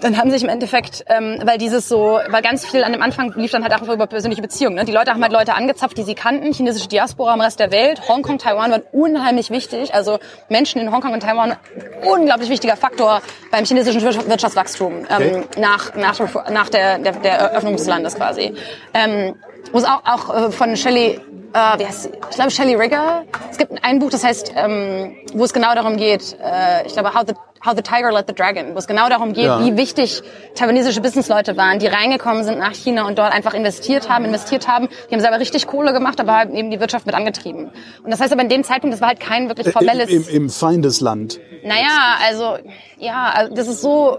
dann 0.00 0.16
haben 0.16 0.30
sich 0.30 0.42
im 0.42 0.48
Endeffekt, 0.48 1.04
ähm, 1.08 1.38
weil 1.44 1.58
dieses 1.58 1.88
so, 1.88 2.18
weil 2.28 2.42
ganz 2.42 2.66
viel 2.66 2.82
an 2.82 2.92
dem 2.92 3.02
Anfang 3.02 3.32
lief 3.36 3.50
dann 3.52 3.62
halt 3.62 3.74
auch 3.74 3.82
über 3.88 4.06
persönliche 4.06 4.42
Beziehungen. 4.42 4.74
Ne? 4.76 4.84
Die 4.84 4.92
Leute 4.92 5.12
haben 5.12 5.22
halt 5.22 5.32
Leute 5.32 5.54
angezapft, 5.54 5.96
die 5.98 6.02
sie 6.02 6.14
kannten, 6.14 6.52
chinesische 6.52 6.88
Diaspora 6.88 7.34
im 7.34 7.40
Rest 7.40 7.60
der 7.60 7.70
Welt, 7.70 8.08
Hongkong, 8.08 8.38
Taiwan 8.38 8.70
waren 8.72 8.82
unheimlich 8.92 9.50
wichtig. 9.50 9.94
Also 9.94 10.18
Menschen 10.48 10.80
in 10.80 10.90
Hongkong 10.90 11.12
und 11.12 11.20
Taiwan, 11.22 11.56
unglaublich 12.04 12.48
wichtiger 12.48 12.76
Faktor 12.76 13.20
beim 13.50 13.64
chinesischen 13.64 14.02
Wir- 14.02 14.28
Wirtschaftswachstum 14.28 14.92
ähm, 14.92 15.06
Okay. 15.08 15.42
nach, 15.60 15.94
nach, 15.94 16.18
nach 16.50 16.68
der, 16.70 16.98
der, 16.98 17.12
der 17.12 17.32
Eröffnung 17.38 17.76
des 17.76 17.86
Landes 17.86 18.14
quasi. 18.16 18.54
Ähm, 18.94 19.34
wo 19.70 19.78
es 19.78 19.84
auch, 19.84 20.02
auch 20.04 20.34
äh, 20.48 20.50
von 20.50 20.76
Shelley, 20.76 21.20
äh, 21.52 21.78
wie 21.78 21.86
heißt 21.86 22.02
sie? 22.04 22.10
Ich 22.30 22.36
glaube 22.36 22.50
Shelley 22.50 22.74
Rigger. 22.74 23.24
Es 23.50 23.58
gibt 23.58 23.72
ein 23.84 23.98
Buch, 23.98 24.10
das 24.10 24.24
heißt, 24.24 24.52
ähm, 24.56 25.14
wo 25.34 25.44
es 25.44 25.52
genau 25.52 25.74
darum 25.74 25.96
geht, 25.96 26.36
äh, 26.42 26.86
ich 26.86 26.92
glaube 26.94 27.14
How 27.14 27.24
the, 27.26 27.34
How 27.64 27.76
the 27.76 27.82
Tiger 27.82 28.10
Let 28.10 28.24
the 28.26 28.34
Dragon, 28.34 28.74
wo 28.74 28.78
es 28.78 28.88
genau 28.88 29.08
darum 29.08 29.34
geht, 29.34 29.44
Ja. 29.44 29.64
wie 29.64 29.76
wichtig 29.76 30.22
taiwanesische 30.56 31.00
Businessleute 31.00 31.56
waren, 31.56 31.78
die 31.78 31.86
reingekommen 31.86 32.42
sind 32.42 32.58
nach 32.58 32.72
China 32.74 33.06
und 33.06 33.18
dort 33.18 33.32
einfach 33.32 33.54
investiert 33.54 34.08
haben, 34.08 34.24
investiert 34.24 34.66
haben. 34.66 34.88
Die 35.08 35.14
haben 35.14 35.20
selber 35.20 35.38
richtig 35.38 35.68
Kohle 35.68 35.92
gemacht, 35.92 36.18
aber 36.20 36.32
haben 36.32 36.54
eben 36.56 36.72
die 36.72 36.80
Wirtschaft 36.80 37.06
mit 37.06 37.14
angetrieben. 37.14 37.70
Und 38.02 38.10
das 38.10 38.20
heißt 38.20 38.32
aber 38.32 38.42
in 38.42 38.48
dem 38.48 38.64
Zeitpunkt, 38.64 38.92
das 38.94 39.00
war 39.00 39.08
halt 39.08 39.20
kein 39.20 39.46
wirklich 39.48 39.68
formelles... 39.70 40.10
Im, 40.10 40.22
im, 40.26 40.28
Im 40.28 40.50
Feindesland. 40.50 41.38
Naja, 41.62 42.16
also, 42.26 42.58
ja, 42.98 43.30
also 43.32 43.54
das 43.54 43.68
ist 43.68 43.80
so... 43.80 44.18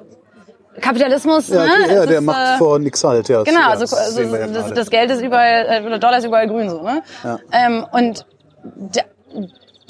Kapitalismus, 0.82 1.50
Ja, 1.50 1.66
ne? 1.66 1.72
ja 1.94 2.06
der 2.06 2.20
ist, 2.20 2.22
macht 2.26 2.56
äh, 2.56 2.58
vor 2.58 2.80
nix 2.80 3.04
halt. 3.04 3.30
Ja, 3.30 3.44
Genau, 3.44 3.70
also, 3.70 3.82
das 3.82 3.94
also 3.94 4.22
ja 4.22 4.48
das, 4.48 4.74
das 4.74 4.90
Geld 4.90 5.12
ist 5.12 5.22
überall, 5.22 5.66
äh, 5.70 5.86
oder 5.86 6.00
Dollar 6.00 6.18
ist 6.18 6.26
überall 6.26 6.48
grün 6.48 6.70
so, 6.70 6.82
ne? 6.82 7.04
Ja. 7.24 7.40
Ähm, 7.52 7.86
und 7.92 8.26
da, 8.64 9.02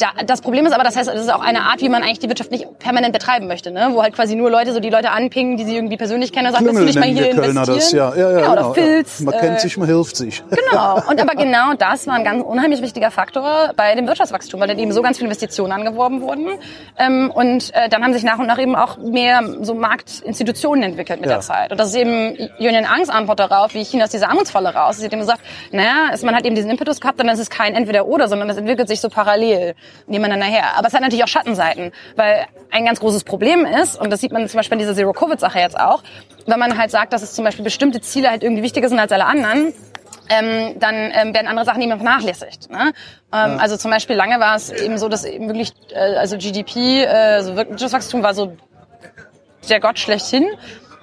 da, 0.03 0.23
das 0.25 0.41
Problem 0.41 0.65
ist 0.65 0.73
aber, 0.73 0.83
das 0.83 0.97
heißt, 0.97 1.07
das 1.07 1.21
ist 1.21 1.31
auch 1.33 1.41
eine 1.41 1.61
Art, 1.61 1.79
wie 1.81 1.87
man 1.87 2.03
eigentlich 2.03 2.19
die 2.19 2.27
Wirtschaft 2.27 2.51
nicht 2.51 2.67
permanent 2.79 3.13
betreiben 3.13 3.47
möchte, 3.47 3.71
ne? 3.71 3.89
Wo 3.93 4.03
halt 4.03 4.13
quasi 4.13 4.35
nur 4.35 4.51
Leute 4.51 4.73
so 4.73 4.81
die 4.81 4.89
Leute 4.89 5.11
anpingen, 5.11 5.55
die 5.55 5.63
sie 5.63 5.75
irgendwie 5.75 5.95
persönlich 5.95 6.33
kennen 6.33 6.47
und 6.47 6.53
sagen, 6.53 6.65
willst 6.65 6.79
du 6.95 6.99
Klüngel 6.99 7.09
nicht 7.13 7.17
mal 7.17 7.25
hier 7.25 7.41
Kölner 7.41 7.61
investieren? 7.67 8.09
das. 8.09 8.17
Ja, 8.17 8.29
ja, 8.29 8.31
ja, 8.31 8.37
genau, 8.39 8.55
genau, 8.55 8.65
oder 8.65 8.73
Filz. 8.73 9.19
Ja. 9.19 9.25
Man 9.25 9.33
äh, 9.33 9.39
kennt 9.39 9.59
sich, 9.61 9.77
man 9.77 9.87
hilft 9.87 10.15
sich. 10.17 10.43
Genau. 10.73 10.95
Und 11.07 11.21
aber 11.21 11.35
genau 11.35 11.73
das 11.77 12.07
war 12.07 12.15
ein 12.15 12.23
ganz 12.23 12.43
unheimlich 12.43 12.81
wichtiger 12.81 13.11
Faktor 13.11 13.71
bei 13.75 13.93
dem 13.95 14.07
Wirtschaftswachstum, 14.07 14.59
weil 14.59 14.67
dann 14.67 14.79
eben 14.79 14.91
so 14.91 15.01
ganz 15.01 15.17
viele 15.17 15.27
Investitionen 15.27 15.71
angeworben 15.71 16.21
wurden. 16.21 16.47
Ähm, 16.97 17.31
und 17.31 17.73
äh, 17.73 17.89
dann 17.89 18.03
haben 18.03 18.13
sich 18.13 18.23
nach 18.23 18.39
und 18.39 18.47
nach 18.47 18.57
eben 18.59 18.75
auch 18.75 18.97
mehr 18.97 19.41
so 19.61 19.73
Marktinstitutionen 19.75 20.83
entwickelt 20.83 21.21
mit 21.21 21.29
Ja. 21.29 21.35
der 21.35 21.41
Zeit. 21.41 21.71
Und 21.71 21.79
das 21.79 21.89
ist 21.89 21.95
eben 21.95 22.35
Union 22.59 22.85
Angst 22.85 23.11
Antwort 23.11 23.39
darauf, 23.39 23.73
wie 23.73 23.83
China 23.85 24.05
aus 24.05 24.09
dieser 24.09 24.29
Armutsfalle 24.29 24.73
raus. 24.73 24.97
Sie 24.97 25.05
hat 25.05 25.13
eben 25.13 25.21
gesagt, 25.21 25.41
naja, 25.71 26.09
es, 26.11 26.23
man 26.23 26.35
hat 26.35 26.45
eben 26.45 26.55
diesen 26.55 26.71
Impetus 26.71 26.99
gehabt 26.99 27.19
und 27.19 27.27
dann 27.27 27.35
ist 27.35 27.41
es 27.41 27.49
kein 27.49 27.75
Entweder-Oder, 27.75 28.27
sondern 28.27 28.49
es 28.49 28.57
entwickelt 28.57 28.87
sich 28.87 28.99
so 29.01 29.09
parallel 29.09 29.75
nebeneinander 30.07 30.45
her. 30.45 30.77
Aber 30.77 30.87
es 30.87 30.93
hat 30.93 31.01
natürlich 31.01 31.23
auch 31.23 31.27
Schattenseiten, 31.27 31.91
weil 32.15 32.45
ein 32.71 32.85
ganz 32.85 32.99
großes 32.99 33.23
Problem 33.23 33.65
ist, 33.65 33.99
und 33.99 34.09
das 34.09 34.21
sieht 34.21 34.31
man 34.31 34.47
zum 34.47 34.57
Beispiel 34.57 34.75
in 34.75 34.79
dieser 34.79 34.95
Zero-Covid-Sache 34.95 35.59
jetzt 35.59 35.79
auch, 35.79 36.03
wenn 36.45 36.59
man 36.59 36.77
halt 36.77 36.91
sagt, 36.91 37.13
dass 37.13 37.21
es 37.21 37.33
zum 37.33 37.45
Beispiel 37.45 37.63
bestimmte 37.63 38.01
Ziele 38.01 38.29
halt 38.29 38.43
irgendwie 38.43 38.63
wichtiger 38.63 38.89
sind 38.89 38.99
als 38.99 39.11
alle 39.11 39.25
anderen, 39.25 39.73
ähm, 40.29 40.79
dann 40.79 40.95
ähm, 40.95 41.33
werden 41.33 41.47
andere 41.47 41.65
Sachen 41.65 41.81
eben 41.81 41.91
vernachlässigt. 41.95 42.69
Ne? 42.69 42.93
Ähm, 43.33 43.59
Also 43.59 43.77
zum 43.77 43.91
Beispiel 43.91 44.15
lange 44.15 44.39
war 44.39 44.55
es 44.55 44.69
eben 44.71 44.97
so, 44.97 45.09
dass 45.09 45.25
eben 45.25 45.47
wirklich, 45.47 45.73
äh, 45.93 46.15
also 46.15 46.37
GDP, 46.37 47.03
äh, 47.03 47.07
also 47.07 47.55
Wirtschaftswachstum 47.55 48.23
war 48.23 48.33
so 48.33 48.55
der 49.69 49.79
Gott 49.79 49.99
schlechthin. 49.99 50.47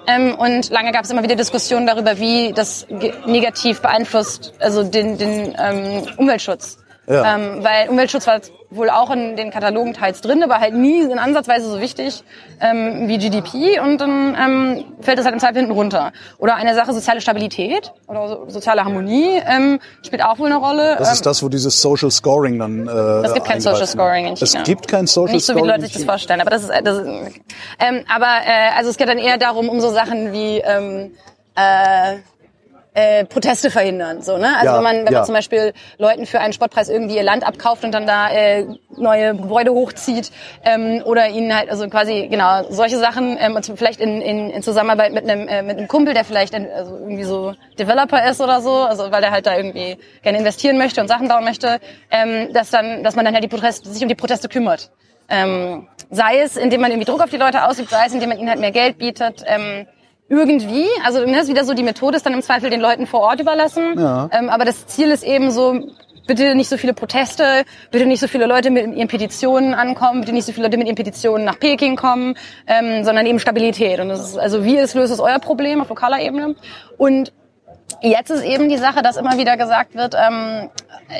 Ähm, 0.07 0.35
und 0.35 0.69
lange 0.71 0.91
gab 0.91 1.03
es 1.03 1.11
immer 1.11 1.23
wieder 1.23 1.35
Diskussionen 1.35 1.85
darüber, 1.85 2.17
wie 2.17 2.53
das 2.53 2.87
negativ 3.25 3.81
beeinflusst, 3.81 4.53
also 4.59 4.83
den, 4.83 5.17
den 5.17 5.55
ähm, 5.59 6.07
Umweltschutz. 6.17 6.80
Ja. 7.07 7.35
Ähm, 7.35 7.63
weil 7.63 7.89
Umweltschutz 7.89 8.27
war 8.27 8.39
wohl 8.69 8.89
auch 8.89 9.09
in 9.09 9.35
den 9.35 9.49
Katalogen 9.51 9.93
teils 9.93 10.21
drin, 10.21 10.43
aber 10.43 10.59
halt 10.59 10.75
nie 10.75 11.01
in 11.01 11.17
Ansatzweise 11.19 11.69
so 11.69 11.81
wichtig 11.81 12.23
ähm, 12.61 13.07
wie 13.09 13.17
GDP 13.17 13.79
und 13.79 13.99
dann 13.99 14.37
ähm, 14.39 14.85
fällt 15.01 15.17
es 15.19 15.25
halt 15.25 15.33
im 15.33 15.39
Zweifel 15.39 15.57
hinten 15.57 15.71
runter. 15.71 16.13
Oder 16.37 16.55
eine 16.55 16.73
Sache 16.75 16.93
soziale 16.93 17.19
Stabilität 17.19 17.91
oder 18.07 18.27
so, 18.29 18.45
soziale 18.49 18.85
Harmonie 18.85 19.41
ähm, 19.45 19.79
spielt 20.05 20.23
auch 20.23 20.37
wohl 20.39 20.45
eine 20.45 20.57
Rolle. 20.57 20.95
Das 20.99 21.07
Ähm, 21.09 21.13
ist 21.15 21.25
das, 21.25 21.43
wo 21.43 21.49
dieses 21.49 21.81
Social 21.81 22.11
Scoring 22.11 22.59
dann. 22.59 22.87
Äh, 22.87 22.91
es 23.27 23.33
gibt 23.33 23.47
kein 23.47 23.59
Social? 23.61 23.87
Scoring 23.87 24.27
in 24.27 24.35
China. 24.37 24.59
Es 24.61 24.63
gibt 24.63 24.87
kein 24.87 25.07
Social 25.07 25.33
Nicht 25.33 25.45
so, 25.45 25.53
wie 25.53 25.57
Scoring. 25.57 25.71
Leute 25.71 25.85
sich 25.87 25.93
das 25.93 26.03
vorstellen. 26.05 26.39
Aber 26.39 26.51
das 26.51 26.63
ist, 26.63 26.71
das 26.83 26.97
ist 26.99 27.07
ähm, 27.79 28.05
aber 28.15 28.27
äh, 28.45 28.77
also 28.77 28.89
es 28.91 28.97
geht 28.97 29.09
dann 29.09 29.17
eher 29.17 29.37
darum, 29.37 29.67
um 29.69 29.81
so 29.81 29.89
Sachen 29.89 30.31
wie 30.31 30.59
ähm, 30.59 31.11
äh, 31.55 32.17
äh, 32.93 33.25
Proteste 33.25 33.71
verhindern. 33.71 34.21
So, 34.21 34.37
ne? 34.37 34.55
Also 34.57 34.65
Ja, 34.67 34.77
wenn 34.77 34.83
man, 34.83 34.95
wenn 35.05 35.13
ja. 35.13 35.19
man 35.19 35.25
zum 35.25 35.35
Beispiel 35.35 35.73
Leuten 35.97 36.25
für 36.25 36.39
einen 36.39 36.53
Spottpreis 36.53 36.89
irgendwie 36.89 37.15
ihr 37.15 37.23
Land 37.23 37.45
abkauft 37.45 37.83
und 37.83 37.93
dann 37.93 38.05
da 38.05 38.29
äh, 38.29 38.65
neue 38.97 39.35
Gebäude 39.35 39.71
hochzieht 39.71 40.31
ähm, 40.65 41.01
oder 41.05 41.27
ihnen 41.29 41.55
halt, 41.55 41.69
also 41.69 41.87
quasi, 41.87 42.27
genau, 42.29 42.63
solche 42.69 42.97
Sachen, 42.97 43.37
ähm, 43.39 43.55
und 43.55 43.65
vielleicht 43.77 44.01
in, 44.01 44.21
in, 44.21 44.49
in 44.49 44.61
Zusammenarbeit 44.61 45.13
mit 45.13 45.29
einem, 45.29 45.47
äh, 45.47 45.61
mit 45.61 45.77
einem 45.77 45.87
Kumpel, 45.87 46.13
der 46.13 46.25
vielleicht 46.25 46.53
ein, 46.53 46.69
also 46.69 46.97
irgendwie 46.97 47.23
so 47.23 47.53
Developer 47.79 48.29
ist 48.29 48.41
oder 48.41 48.61
so, 48.61 48.73
also 48.73 49.11
weil 49.11 49.21
der 49.21 49.31
halt 49.31 49.45
da 49.45 49.55
irgendwie 49.55 49.97
gerne 50.21 50.39
investieren 50.39 50.77
möchte 50.77 50.99
und 50.99 51.07
Sachen 51.07 51.27
bauen 51.29 51.45
möchte, 51.45 51.79
ähm, 52.11 52.51
dass 52.53 52.71
dann, 52.71 53.03
dass 53.03 53.15
man 53.15 53.23
dann 53.23 53.33
halt 53.33 53.43
die 53.43 53.49
Proteste, 53.49 53.89
sich 53.89 54.01
um 54.01 54.09
die 54.09 54.15
Proteste 54.15 54.49
kümmert. 54.49 54.91
Ähm, 55.29 55.87
sei 56.09 56.39
es, 56.39 56.57
indem 56.57 56.81
man 56.81 56.91
irgendwie 56.91 57.09
Druck 57.09 57.21
auf 57.21 57.29
die 57.29 57.37
Leute 57.37 57.65
ausübt, 57.65 57.89
sei 57.89 58.05
es, 58.05 58.13
indem 58.13 58.29
man 58.29 58.37
ihnen 58.37 58.49
halt 58.49 58.59
mehr 58.59 58.71
Geld 58.71 58.97
bietet. 58.97 59.43
Ähm, 59.47 59.87
irgendwie, 60.31 60.87
also 61.03 61.25
ne, 61.25 61.41
ist 61.41 61.49
wieder 61.49 61.65
so 61.65 61.73
die 61.73 61.83
Methode 61.83 62.15
ist 62.15 62.25
dann 62.25 62.33
im 62.33 62.41
Zweifel 62.41 62.69
den 62.69 62.79
Leuten 62.79 63.05
vor 63.05 63.19
Ort 63.19 63.41
überlassen. 63.41 63.99
Ja. 63.99 64.29
Ähm, 64.31 64.49
aber 64.49 64.63
das 64.63 64.87
Ziel 64.87 65.11
ist 65.11 65.23
eben 65.23 65.51
so, 65.51 65.91
bitte 66.25 66.55
nicht 66.55 66.69
so 66.69 66.77
viele 66.77 66.93
Proteste, 66.93 67.65
bitte 67.91 68.05
nicht 68.05 68.21
so 68.21 68.29
viele 68.29 68.45
Leute 68.45 68.69
mit 68.69 68.95
ihren 68.95 69.09
Petitionen 69.09 69.73
ankommen, 69.73 70.21
bitte 70.21 70.31
nicht 70.31 70.45
so 70.45 70.53
viele 70.53 70.67
Leute 70.67 70.77
mit 70.77 70.87
ihren 70.87 70.95
Petitionen 70.95 71.43
nach 71.43 71.59
Peking 71.59 71.97
kommen, 71.97 72.35
ähm, 72.65 73.03
sondern 73.03 73.25
eben 73.25 73.39
Stabilität. 73.39 73.99
Und 73.99 74.07
das 74.07 74.21
ist, 74.21 74.37
also 74.37 74.63
wie 74.63 74.77
es 74.77 74.93
löst 74.93 75.11
es 75.11 75.19
euer 75.19 75.39
Problem 75.39 75.81
auf 75.81 75.89
lokaler 75.89 76.21
Ebene. 76.21 76.55
Und 76.97 77.33
jetzt 78.01 78.31
ist 78.31 78.45
eben 78.45 78.69
die 78.69 78.77
Sache, 78.77 79.01
dass 79.01 79.17
immer 79.17 79.37
wieder 79.37 79.57
gesagt 79.57 79.95
wird, 79.95 80.15
ähm, 80.15 80.69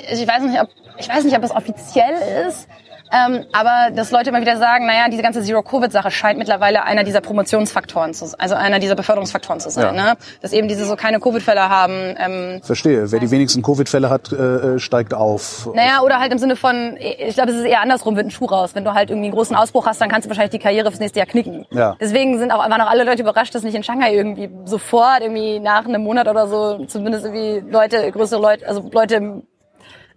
ich 0.10 0.26
weiß 0.26 0.43
nicht, 0.43 0.62
ob 0.62 0.69
ich 0.97 1.10
weiß 1.10 1.26
nicht, 1.26 1.36
ob 1.36 1.43
es 1.43 1.52
offiziell 1.52 2.47
ist, 2.47 2.69
ähm, 3.12 3.45
aber 3.52 3.91
dass 3.93 4.12
Leute 4.12 4.30
immer 4.30 4.41
wieder 4.41 4.57
sagen, 4.57 4.86
naja, 4.86 5.07
diese 5.09 5.22
ganze 5.22 5.41
Zero-Covid-Sache 5.41 6.12
scheint 6.12 6.38
mittlerweile 6.38 6.84
einer 6.84 7.03
dieser 7.03 7.22
Promotionsfaktoren 7.22 8.14
zu 8.14 8.26
sein, 8.26 8.39
also 8.39 8.55
einer 8.55 8.80
dieser 8.80 8.95
Beförderungsfaktoren 8.95 9.59
zu 9.59 9.70
sein. 9.70 9.95
Ja. 9.95 10.14
Ne? 10.14 10.18
Dass 10.41 10.53
eben 10.53 10.68
diese 10.68 10.86
so 10.86 10.95
keine 10.95 11.20
Covid-Fälle 11.20 11.70
haben. 11.70 12.16
Ähm, 12.18 12.62
Verstehe. 12.64 13.12
Wer 13.12 13.20
die 13.20 13.32
wenigsten 13.32 13.62
Covid-Fälle 13.62 14.09
hat, 14.09 14.32
äh, 14.32 14.80
steigt 14.80 15.14
auf. 15.14 15.70
naja, 15.74 16.01
oder 16.01 16.20
halt 16.20 16.32
im 16.32 16.38
Sinne 16.38 16.55
von, 16.55 16.97
ich 16.97 17.36
glaube, 17.36 17.51
es 17.51 17.57
ist 17.57 17.66
eher 17.66 17.82
andersrum, 17.82 18.16
wird 18.16 18.28
ein 18.28 18.32
Schuh 18.32 18.45
raus. 18.45 18.72
Wenn 18.74 18.84
du 18.84 18.93
halt 18.93 19.09
irgendwie 19.09 19.28
einen 19.28 19.36
großen 19.36 19.55
Ausbruch 19.55 19.86
hast, 19.86 19.99
dann 20.01 20.09
kannst 20.09 20.26
du 20.26 20.30
wahrscheinlich 20.30 20.51
die 20.51 20.59
Karriere 20.59 20.89
fürs 20.89 20.99
nächste 20.99 21.20
Jahr 21.20 21.28
knicken. 21.28 21.66
Ja. 21.72 21.95
Deswegen 21.99 22.39
sind 22.39 22.51
auch, 22.51 22.59
waren 22.59 22.82
auch 22.82 22.89
alle 22.89 23.03
Leute 23.03 23.22
überrascht, 23.22 23.53
dass 23.55 23.64
nicht 23.64 23.76
in 23.76 23.84
Shanghai 23.84 24.14
irgendwie 24.14 24.49
sofort, 24.66 25.22
irgendwie 25.22 25.59
nach 25.59 25.86
einem 25.86 26.03
Monat 26.03 26.28
oder 26.28 26.47
so, 26.47 26.86
zumindest 26.86 27.26
irgendwie 27.26 27.70
Leute, 27.70 28.12
größere 28.12 28.41
Leute, 28.41 28.68
also 28.68 28.89
Leute 28.91 29.16
im 29.16 29.43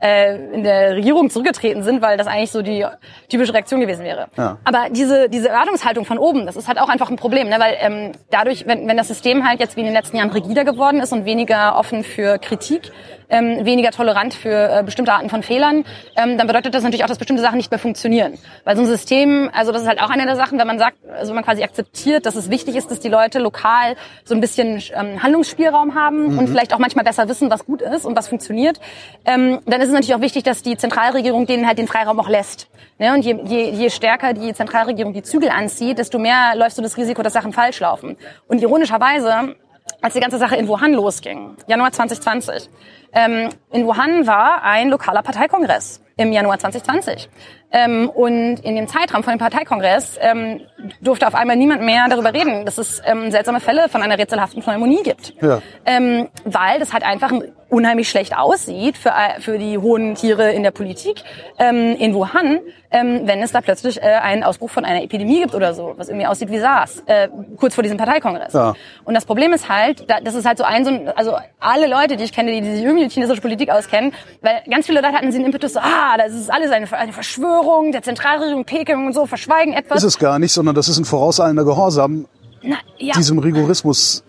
äh, 0.04 0.36
in 0.52 0.62
der 0.64 0.96
Regierung 0.96 1.30
zurückgetreten 1.30 1.82
sind, 1.82 2.02
weil 2.02 2.18
das 2.18 2.26
eigentlich 2.26 2.52
so 2.52 2.60
die 2.60 2.84
typische 3.30 3.54
Reaktion 3.54 3.80
gewesen 3.80 4.04
wäre. 4.04 4.26
Ja. 4.36 4.58
Aber 4.64 4.88
diese, 4.90 5.30
diese 5.30 5.48
Erwartungshaltung 5.48 6.04
von 6.04 6.18
oben, 6.18 6.44
das 6.44 6.56
ist 6.56 6.68
halt 6.68 6.78
auch 6.78 6.90
einfach 6.90 7.10
ein 7.10 7.16
Problem, 7.16 7.48
ne? 7.48 7.56
weil 7.58 7.76
ähm, 7.80 8.12
dadurch, 8.30 8.66
wenn, 8.66 8.86
wenn 8.86 8.98
das 8.98 9.08
System 9.08 9.48
halt 9.48 9.60
jetzt 9.60 9.76
wie 9.76 9.80
in 9.80 9.86
den 9.86 9.94
letzten 9.94 10.18
Jahren 10.18 10.30
rigider 10.30 10.64
geworden 10.64 11.00
ist 11.00 11.12
und 11.12 11.24
weniger 11.24 11.78
offen 11.78 12.04
für 12.04 12.38
Kritik, 12.38 12.92
ähm, 13.28 13.64
weniger 13.64 13.90
tolerant 13.90 14.34
für 14.34 14.80
äh, 14.80 14.82
bestimmte 14.82 15.12
Arten 15.12 15.30
von 15.30 15.42
Fehlern, 15.42 15.84
ähm, 16.16 16.38
dann 16.38 16.46
bedeutet 16.46 16.74
das 16.74 16.82
natürlich 16.82 17.04
auch, 17.04 17.08
dass 17.08 17.18
bestimmte 17.18 17.42
Sachen 17.42 17.56
nicht 17.56 17.70
mehr 17.70 17.78
funktionieren. 17.78 18.38
Weil 18.64 18.76
so 18.76 18.82
ein 18.82 18.88
System, 18.88 19.50
also 19.52 19.72
das 19.72 19.82
ist 19.82 19.88
halt 19.88 20.00
auch 20.00 20.10
eine 20.10 20.26
der 20.26 20.36
Sachen, 20.36 20.58
wenn 20.58 20.66
man 20.66 20.78
sagt, 20.78 20.96
also 21.08 21.28
wenn 21.30 21.36
man 21.36 21.44
quasi 21.44 21.62
akzeptiert, 21.62 22.26
dass 22.26 22.36
es 22.36 22.50
wichtig 22.50 22.76
ist, 22.76 22.90
dass 22.90 23.00
die 23.00 23.08
Leute 23.08 23.38
lokal 23.38 23.96
so 24.24 24.34
ein 24.34 24.40
bisschen 24.40 24.82
ähm, 24.94 25.22
Handlungsspielraum 25.22 25.94
haben 25.94 26.38
und 26.38 26.48
vielleicht 26.48 26.74
auch 26.74 26.78
manchmal 26.78 27.04
besser 27.04 27.28
wissen, 27.28 27.50
was 27.50 27.66
gut 27.66 27.82
ist 27.82 28.04
und 28.04 28.16
was 28.16 28.28
funktioniert, 28.28 28.80
ähm, 29.24 29.60
dann 29.66 29.80
ist 29.80 29.88
es 29.88 29.94
natürlich 29.94 30.14
auch 30.14 30.20
wichtig, 30.20 30.42
dass 30.44 30.62
die 30.62 30.76
Zentralregierung 30.76 31.46
denen 31.46 31.66
halt 31.66 31.78
den 31.78 31.88
Freiraum 31.88 32.18
auch 32.20 32.28
lässt. 32.28 32.68
Ne? 32.98 33.12
Und 33.12 33.24
je, 33.24 33.36
je, 33.44 33.70
je 33.70 33.90
stärker 33.90 34.32
die 34.34 34.52
Zentralregierung 34.52 35.12
die 35.12 35.22
Zügel 35.22 35.50
anzieht, 35.50 35.98
desto 35.98 36.18
mehr 36.18 36.54
läufst 36.56 36.78
du 36.78 36.82
das 36.82 36.96
Risiko, 36.96 37.22
dass 37.22 37.32
Sachen 37.32 37.52
falsch 37.52 37.80
laufen. 37.80 38.16
Und 38.48 38.62
ironischerweise 38.62 39.56
als 40.00 40.14
die 40.14 40.20
ganze 40.20 40.38
Sache 40.38 40.56
in 40.56 40.68
Wuhan 40.68 40.92
losging, 40.92 41.56
Januar 41.66 41.92
2020. 41.92 42.68
Ähm, 43.14 43.48
in 43.70 43.86
Wuhan 43.86 44.26
war 44.26 44.62
ein 44.62 44.90
lokaler 44.90 45.22
Parteikongress 45.22 46.03
im 46.16 46.32
Januar 46.32 46.58
2020. 46.58 47.28
Ähm, 47.72 48.08
und 48.08 48.60
in 48.60 48.76
dem 48.76 48.86
Zeitraum 48.86 49.24
von 49.24 49.34
dem 49.34 49.40
Parteikongress 49.40 50.16
ähm, 50.20 50.60
durfte 51.00 51.26
auf 51.26 51.34
einmal 51.34 51.56
niemand 51.56 51.82
mehr 51.82 52.06
darüber 52.08 52.32
reden, 52.32 52.64
dass 52.64 52.78
es 52.78 53.02
ähm, 53.04 53.32
seltsame 53.32 53.58
Fälle 53.58 53.88
von 53.88 54.00
einer 54.00 54.16
rätselhaften 54.16 54.62
Pneumonie 54.62 55.02
gibt. 55.02 55.34
Ja. 55.42 55.60
Ähm, 55.84 56.28
weil 56.44 56.78
das 56.78 56.92
halt 56.92 57.02
einfach 57.02 57.32
unheimlich 57.68 58.08
schlecht 58.08 58.36
aussieht 58.36 58.96
für, 58.96 59.08
äh, 59.08 59.40
für 59.40 59.58
die 59.58 59.76
hohen 59.76 60.14
Tiere 60.14 60.52
in 60.52 60.62
der 60.62 60.70
Politik 60.70 61.24
ähm, 61.58 61.96
in 61.98 62.14
Wuhan, 62.14 62.60
ähm, 62.92 63.22
wenn 63.24 63.42
es 63.42 63.50
da 63.50 63.60
plötzlich 63.60 64.00
äh, 64.00 64.02
einen 64.02 64.44
Ausbruch 64.44 64.70
von 64.70 64.84
einer 64.84 65.02
Epidemie 65.02 65.40
gibt 65.40 65.56
oder 65.56 65.74
so, 65.74 65.94
was 65.96 66.08
irgendwie 66.08 66.26
aussieht 66.26 66.50
wie 66.50 66.58
SARS, 66.58 67.02
äh, 67.06 67.28
kurz 67.56 67.74
vor 67.74 67.82
diesem 67.82 67.98
Parteikongress. 67.98 68.52
Ja. 68.52 68.74
Und 69.04 69.14
das 69.14 69.24
Problem 69.24 69.52
ist 69.52 69.68
halt, 69.68 70.08
da, 70.08 70.20
das 70.20 70.36
ist 70.36 70.46
halt 70.46 70.58
so 70.58 70.64
ein, 70.64 70.84
so 70.84 70.90
ein, 70.92 71.08
also 71.08 71.36
alle 71.58 71.88
Leute, 71.88 72.16
die 72.16 72.22
ich 72.22 72.32
kenne, 72.32 72.52
die, 72.52 72.60
die 72.60 72.76
sich 72.76 72.84
irgendwie 72.84 73.04
mit 73.04 73.12
chinesischer 73.12 73.40
Politik 73.40 73.70
auskennen, 73.70 74.12
weil 74.42 74.62
ganz 74.70 74.86
viele 74.86 75.00
Leute 75.00 75.12
hatten 75.12 75.32
den 75.32 75.44
Impetus 75.44 75.72
so, 75.72 75.80
ah, 75.80 76.03
das 76.18 76.32
ist 76.32 76.50
alles 76.52 76.70
eine, 76.70 76.90
eine 76.92 77.12
Verschwörung 77.12 77.92
der 77.92 78.02
Zentralregierung 78.02 78.64
Peking 78.64 79.06
und 79.06 79.12
so, 79.12 79.26
verschweigen 79.26 79.72
etwas. 79.74 79.98
Ist 79.98 80.04
es 80.04 80.18
gar 80.18 80.38
nicht, 80.38 80.52
sondern 80.52 80.74
das 80.74 80.88
ist 80.88 80.98
ein 80.98 81.04
vorauseilender 81.04 81.64
Gehorsam 81.64 82.26
Na, 82.62 82.76
ja. 82.98 83.14
diesem 83.14 83.38
Rigorismus 83.38 84.24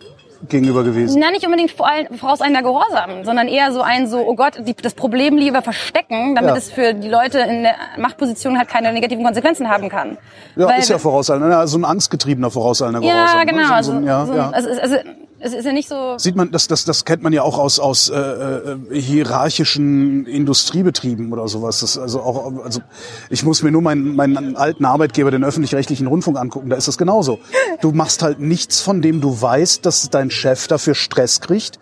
gegenüber 0.49 0.83
gewesen. 0.83 1.19
Na, 1.19 1.31
nicht 1.31 1.43
unbedingt 1.45 1.71
vor 1.71 1.87
allem 1.89 2.17
voraus 2.17 2.41
einer 2.41 2.61
Gehorsam, 2.61 3.23
sondern 3.23 3.47
eher 3.47 3.71
so 3.71 3.81
ein 3.81 4.05
so, 4.07 4.19
oh 4.19 4.35
Gott, 4.35 4.53
die, 4.59 4.75
das 4.75 4.93
Problem 4.93 5.37
lieber 5.37 5.61
verstecken, 5.61 6.35
damit 6.35 6.51
Ja. 6.51 6.57
es 6.57 6.69
für 6.71 6.93
die 6.93 7.07
Leute 7.09 7.39
in 7.39 7.63
der 7.63 7.75
Machtposition 7.97 8.57
halt 8.57 8.67
keine 8.69 8.91
negativen 8.93 9.23
Konsequenzen 9.23 9.69
haben 9.69 9.89
kann. 9.89 10.17
Ja, 10.55 10.67
Weil- 10.67 10.79
ist 10.79 10.89
ja 10.89 10.99
vorauseilender, 10.99 11.57
also 11.57 11.77
ein 11.79 11.85
angstgetriebener 11.85 12.51
vorauseilender 12.51 13.01
Ja, 13.01 13.13
Gehorsam. 13.13 13.39
ne? 13.39 13.45
genau. 13.45 13.67
So, 13.67 13.73
Also, 13.73 13.91
so, 13.93 13.97
ein- 13.97 14.05
ja, 14.05 14.25
so, 14.25 14.33
ja. 14.35 14.49
Also, 14.51 14.69
also, 14.81 14.95
es 15.39 15.53
ist 15.53 15.65
ja 15.65 15.73
nicht 15.73 15.89
so. 15.89 16.17
Sieht 16.17 16.35
man, 16.35 16.51
das, 16.51 16.67
das, 16.67 16.85
das 16.85 17.03
kennt 17.03 17.21
man 17.21 17.33
ja 17.33 17.41
auch 17.43 17.57
aus, 17.57 17.79
aus 17.79 18.09
äh, 18.09 18.15
äh, 18.15 18.77
hierarchischen 18.99 20.25
Industriebetrieben 20.25 21.33
oder 21.33 21.47
sowas. 21.47 21.81
Das 21.81 21.97
also 21.97 22.21
auch, 22.21 22.63
also 22.63 22.81
ich 23.29 23.43
muss 23.43 23.61
mir 23.61 23.71
nur 23.71 23.81
meinen, 23.81 24.15
meinen 24.15 24.55
alten 24.55 24.85
Arbeitgeber, 24.85 25.31
den 25.31 25.43
öffentlich-rechtlichen 25.43 26.07
Rundfunk 26.07 26.37
angucken, 26.37 26.69
da 26.69 26.77
ist 26.77 26.87
das 26.87 26.97
genauso. 26.97 27.39
Du 27.81 27.91
machst 27.91 28.21
halt 28.21 28.39
nichts, 28.39 28.81
von 28.81 29.01
dem 29.01 29.19
du 29.19 29.41
weißt, 29.41 29.85
dass 29.85 30.09
dein 30.09 30.31
Chef 30.31 30.67
dafür 30.67 30.95
Stress 30.95 31.41
kriegt. 31.41 31.79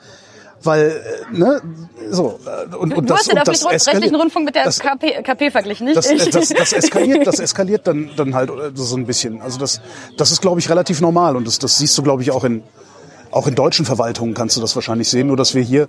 Weil, 0.65 1.03
äh, 1.31 1.37
ne, 1.37 1.61
so, 2.09 2.39
äh, 2.45 2.75
und, 2.75 2.93
und 2.93 3.09
Du 3.09 3.13
das, 3.13 3.19
hast 3.19 3.31
den 3.31 3.35
das 3.35 3.49
öffentlich-rechtlichen. 3.49 4.15
Rundfunk 4.15 4.45
mit 4.45 4.55
der 4.55 4.63
das, 4.63 4.79
KP, 4.79 5.21
KP 5.21 5.51
verglichen, 5.51 5.85
nicht? 5.85 5.97
das, 5.97 6.09
Ich. 6.09 6.29
das, 6.29 6.49
das 6.49 6.73
eskaliert, 6.73 7.27
das 7.27 7.39
eskaliert 7.39 7.85
dann, 7.85 8.11
dann 8.15 8.33
halt 8.33 8.49
äh, 8.49 8.71
so 8.73 8.95
ein 8.95 9.05
bisschen. 9.05 9.41
Also 9.41 9.59
das, 9.59 9.81
das 10.17 10.31
ist, 10.31 10.41
glaube 10.41 10.59
ich, 10.61 10.69
relativ 10.69 11.01
normal 11.01 11.35
und 11.35 11.45
das, 11.45 11.59
das 11.59 11.77
siehst 11.77 11.97
du, 11.97 12.01
glaube 12.01 12.21
ich, 12.21 12.31
auch 12.31 12.45
in, 12.45 12.63
auch 13.33 13.47
in 13.47 13.55
deutschen 13.55 13.85
Verwaltungen 13.85 14.33
kannst 14.33 14.55
du 14.57 14.61
das 14.61 14.75
wahrscheinlich 14.75 15.09
sehen, 15.09 15.27
nur 15.27 15.37
dass 15.37 15.55
wir 15.55 15.61
hier, 15.61 15.87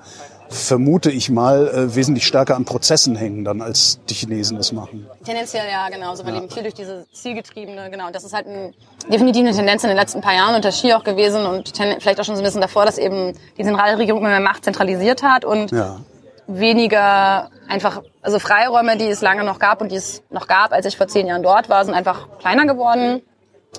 vermute 0.49 1.11
ich 1.11 1.31
mal, 1.31 1.69
äh, 1.69 1.95
wesentlich 1.95 2.27
stärker 2.27 2.57
an 2.57 2.65
Prozessen 2.65 3.17
hängen 3.17 3.45
dann, 3.45 3.61
als 3.63 3.99
die 4.09 4.15
Chinesen 4.15 4.57
das 4.57 4.73
machen. 4.73 5.07
Tendenziell 5.25 5.67
ja, 5.71 5.89
genau. 5.89 6.11
Also 6.11 6.25
wir 6.25 6.33
leben 6.33 6.51
viel 6.51 6.63
durch 6.63 6.75
diese 6.75 7.07
zielgetriebene, 7.13 7.91
genau. 7.91 8.11
Das 8.11 8.25
ist 8.25 8.33
halt 8.35 8.47
ein, 8.47 8.75
definitiv 9.11 9.43
eine 9.43 9.53
Tendenz 9.55 9.83
in 9.85 9.89
den 9.89 9.97
letzten 9.97 10.21
paar 10.21 10.35
Jahren 10.35 10.55
unter 10.55 10.71
Xi 10.71 10.93
auch 10.93 11.05
gewesen 11.05 11.47
und 11.47 11.73
vielleicht 12.01 12.21
auch 12.21 12.25
schon 12.25 12.37
so 12.37 12.43
ein 12.43 12.45
bisschen 12.45 12.61
davor, 12.61 12.85
dass 12.85 12.99
eben 12.99 13.33
die 13.59 13.65
Zentralregierung 13.65 14.21
immer 14.21 14.31
mehr 14.31 14.41
Macht 14.41 14.65
zentralisiert 14.65 15.23
hat 15.23 15.45
und 15.45 15.71
Ja. 15.73 16.01
weniger 16.47 17.51
einfach, 17.69 18.03
also 18.23 18.39
Freiräume, 18.39 18.97
die 18.97 19.07
es 19.09 19.23
lange 19.23 19.45
noch 19.45 19.59
gab 19.59 19.81
und 19.81 19.91
die 19.93 19.97
es 19.97 20.23
noch 20.31 20.47
gab, 20.47 20.73
als 20.73 20.87
ich 20.87 20.97
vor 20.97 21.09
zehn 21.09 21.27
Jahren 21.27 21.43
dort 21.43 21.69
war, 21.69 21.85
sind 21.85 21.95
einfach 21.95 22.29
kleiner 22.39 22.67
geworden. 22.67 23.23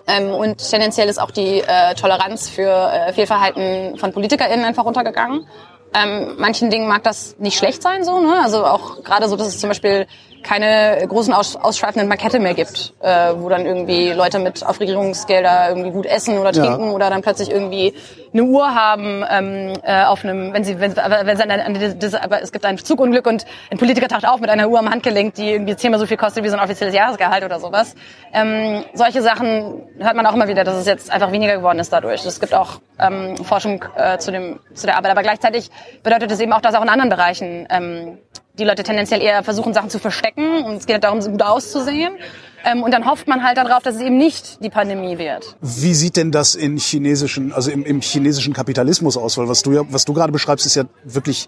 Ähm, 0.07 0.31
und 0.31 0.57
tendenziell 0.69 1.09
ist 1.09 1.19
auch 1.19 1.31
die 1.31 1.61
äh, 1.61 1.95
Toleranz 1.95 2.49
für 2.49 2.69
äh, 2.69 3.13
Fehlverhalten 3.13 3.97
von 3.97 4.11
PolitikerInnen 4.11 4.65
einfach 4.65 4.85
runtergegangen. 4.85 5.47
Ähm, 5.93 6.35
manchen 6.37 6.69
Dingen 6.69 6.87
mag 6.87 7.03
das 7.03 7.37
nicht 7.39 7.57
schlecht 7.57 7.81
sein, 7.81 8.03
so, 8.03 8.19
ne? 8.19 8.41
Also 8.43 8.65
auch 8.65 9.03
gerade 9.03 9.29
so, 9.29 9.35
dass 9.35 9.47
es 9.47 9.59
zum 9.59 9.69
Beispiel 9.69 10.07
keine 10.45 11.05
großen 11.07 11.33
aus, 11.33 11.55
ausschweifenden 11.55 12.07
Markette 12.07 12.39
mehr 12.39 12.53
gibt, 12.53 12.93
äh, 13.01 13.33
wo 13.35 13.49
dann 13.49 13.65
irgendwie 13.65 14.11
Leute 14.11 14.39
mit 14.39 14.65
Aufregierungsgelder 14.65 15.69
irgendwie 15.69 15.91
gut 15.91 16.05
essen 16.05 16.37
oder 16.37 16.53
Ja. 16.53 16.63
trinken 16.63 16.91
oder 16.91 17.09
dann 17.09 17.21
plötzlich 17.21 17.49
irgendwie 17.51 17.93
eine 18.31 18.43
Uhr 18.43 18.75
haben 18.75 19.23
ähm, 19.29 19.73
äh, 19.83 20.03
auf 20.03 20.23
einem, 20.23 20.53
wenn 20.53 20.63
sie, 20.63 20.79
wenn, 20.79 20.95
wenn 20.95 21.37
sie 21.37 21.43
an, 21.43 21.51
an, 21.51 21.99
das, 21.99 22.13
aber 22.13 22.41
es 22.41 22.51
gibt 22.51 22.65
ein 22.65 22.77
Zugunglück 22.77 23.25
und 23.25 23.45
ein 23.71 23.77
Politiker 23.77 24.07
taucht 24.07 24.27
auf 24.27 24.39
mit 24.39 24.49
einer 24.49 24.67
Uhr 24.69 24.77
am 24.77 24.89
Handgelenk, 24.89 25.35
die 25.35 25.51
irgendwie 25.51 25.75
zehnmal 25.75 25.99
so 25.99 26.05
viel 26.05 26.17
kostet 26.17 26.43
wie 26.43 26.49
so 26.49 26.57
ein 26.57 26.63
offizielles 26.63 26.93
Jahresgehalt 26.93 27.43
oder 27.43 27.59
sowas. 27.59 27.95
Ähm, 28.33 28.83
solche 28.93 29.21
Sachen 29.21 29.83
hört 29.99 30.15
man 30.15 30.25
auch 30.27 30.33
immer 30.33 30.47
wieder, 30.47 30.63
dass 30.63 30.75
es 30.75 30.85
jetzt 30.85 31.09
einfach 31.11 31.31
weniger 31.31 31.57
geworden 31.57 31.79
ist 31.79 31.91
dadurch. 31.91 32.25
Es 32.25 32.39
gibt 32.39 32.53
auch 32.53 32.81
ähm, 32.99 33.37
Forschung 33.37 33.83
äh, 33.95 34.17
zu 34.17 34.31
dem 34.31 34.59
zu 34.73 34.85
der 34.85 34.97
Arbeit, 34.97 35.11
aber 35.11 35.23
gleichzeitig 35.23 35.71
bedeutet 36.03 36.29
es 36.31 36.39
eben 36.39 36.51
auch, 36.53 36.61
dass 36.61 36.75
auch 36.75 36.83
in 36.83 36.89
anderen 36.89 37.09
Bereichen 37.09 37.67
ähm, 37.69 38.17
die 38.57 38.63
Leute 38.63 38.83
tendenziell 38.83 39.21
eher 39.21 39.43
versuchen, 39.43 39.73
Sachen 39.73 39.89
zu 39.89 39.99
verstecken 39.99 40.63
und 40.65 40.75
es 40.75 40.85
geht 40.85 40.95
halt 40.95 41.03
darum, 41.03 41.21
so 41.21 41.29
gut 41.31 41.41
auszusehen. 41.41 42.13
Ähm, 42.63 42.81
und 42.83 42.91
dann 42.91 43.05
hofft 43.05 43.27
man 43.27 43.43
halt 43.43 43.57
darauf, 43.57 43.83
dass 43.83 43.95
es 43.95 44.01
eben 44.01 44.17
nicht 44.17 44.63
die 44.63 44.69
Pandemie 44.69 45.17
wird. 45.17 45.55
Wie 45.61 45.93
sieht 45.93 46.15
denn 46.17 46.31
das 46.31 46.55
in 46.55 46.77
chinesischen, 46.77 47.53
also 47.53 47.69
im, 47.69 47.85
im 47.85 48.01
chinesischen 48.01 48.53
Kapitalismus 48.53 49.17
aus? 49.17 49.37
Weil 49.37 49.47
was 49.47 49.61
du 49.61 49.73
ja, 49.73 49.81
was 49.89 50.05
du 50.05 50.13
gerade 50.13 50.31
beschreibst, 50.31 50.65
ist 50.65 50.75
ja 50.75 50.83
wirklich 51.03 51.47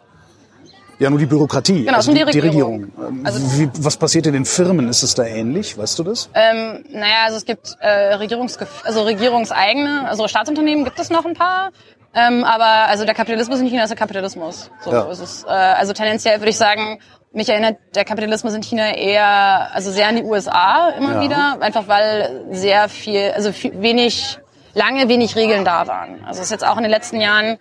ja 1.00 1.10
nur 1.12 1.20
die 1.20 1.26
Bürokratie, 1.28 1.86
Genau, 1.86 1.98
also 1.98 2.12
die, 2.12 2.24
die 2.26 2.32
die 2.32 2.40
Regierung. 2.40 2.86
Regierung. 2.86 3.08
Ähm, 3.20 3.22
Also- 3.26 3.40
Wie, 3.60 3.70
was 3.80 3.98
passiert 3.98 4.26
in 4.28 4.34
den 4.34 4.46
Firmen? 4.46 4.88
Ist 4.90 5.04
es 5.04 5.14
da 5.16 5.26
ähnlich? 5.26 5.78
Weißt 5.78 5.98
du 6.00 6.04
das? 6.04 6.30
Ähm, 6.34 6.84
naja, 6.92 7.26
also 7.26 7.38
es 7.38 7.46
gibt 7.46 7.76
äh, 7.80 8.16
Regierungs 8.16 8.58
also 8.84 9.04
regierungseigene, 9.04 10.08
also 10.08 10.28
Staatsunternehmen 10.28 10.84
gibt 10.86 11.00
es 11.00 11.10
noch 11.10 11.26
ein 11.26 11.34
paar. 11.36 11.70
Ähm, 12.18 12.44
aber 12.44 12.90
also 12.90 13.06
der 13.06 13.14
Kapitalismus 13.14 13.60
in 13.60 13.68
China 13.68 13.84
ist 13.84 13.90
der 13.90 13.98
Kapitalismus. 13.98 14.72
So 14.82 14.92
Ja. 14.92 15.04
ist 15.12 15.20
es. 15.20 15.44
Äh, 15.44 15.50
also 15.50 15.94
tendenziell 15.94 16.40
würde 16.40 16.50
ich 16.50 16.58
sagen, 16.58 17.00
mich 17.32 17.48
erinnert 17.50 17.78
der 17.94 18.06
Kapitalismus 18.06 18.54
in 18.56 18.64
China 18.64 18.96
eher, 18.96 19.70
also 19.74 19.92
sehr 19.92 20.08
an 20.08 20.16
die 20.16 20.24
USA 20.24 20.90
immer 20.98 21.16
Ja. 21.16 21.22
wieder, 21.22 21.58
einfach 21.62 21.88
weil 21.88 22.46
sehr 22.52 22.90
viel, 22.90 23.32
also 23.36 23.52
viel, 23.52 23.80
wenig, 23.82 24.40
lange 24.74 25.08
wenig 25.10 25.36
Regeln 25.36 25.64
da 25.64 25.86
waren. 25.88 26.24
Also 26.26 26.40
es 26.40 26.46
ist 26.48 26.52
jetzt 26.52 26.66
auch 26.66 26.78
in 26.78 26.84
den 26.84 26.92
letzten 26.92 27.22
Jahren 27.22 27.58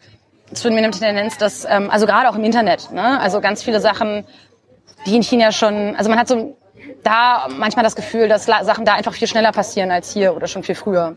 zunehmend 0.55 0.95
eine 0.95 1.07
Tendenz, 1.07 1.37
dass, 1.37 1.67
ähm, 1.69 1.91
also 1.91 2.07
gerade 2.07 2.29
auch 2.31 2.37
im 2.37 2.45
Internet, 2.45 2.91
ne, 2.93 3.21
also 3.21 3.41
ganz 3.41 3.63
viele 3.63 3.81
Sachen, 3.81 4.25
die 5.05 5.17
in 5.17 5.23
China 5.23 5.53
schon, 5.53 5.97
also 5.97 6.09
man 6.09 6.19
hat 6.19 6.29
so 6.29 6.57
da 7.03 7.49
manchmal 7.51 7.83
das 7.85 7.97
Gefühl, 7.97 8.29
dass 8.29 8.47
Sachen 8.47 8.85
da 8.85 8.95
einfach 8.95 9.13
viel 9.13 9.29
schneller 9.29 9.53
passieren 9.53 9.91
als 9.91 10.13
hier 10.13 10.35
oder 10.35 10.47
schon 10.47 10.63
viel 10.63 10.75
früher. 10.77 11.17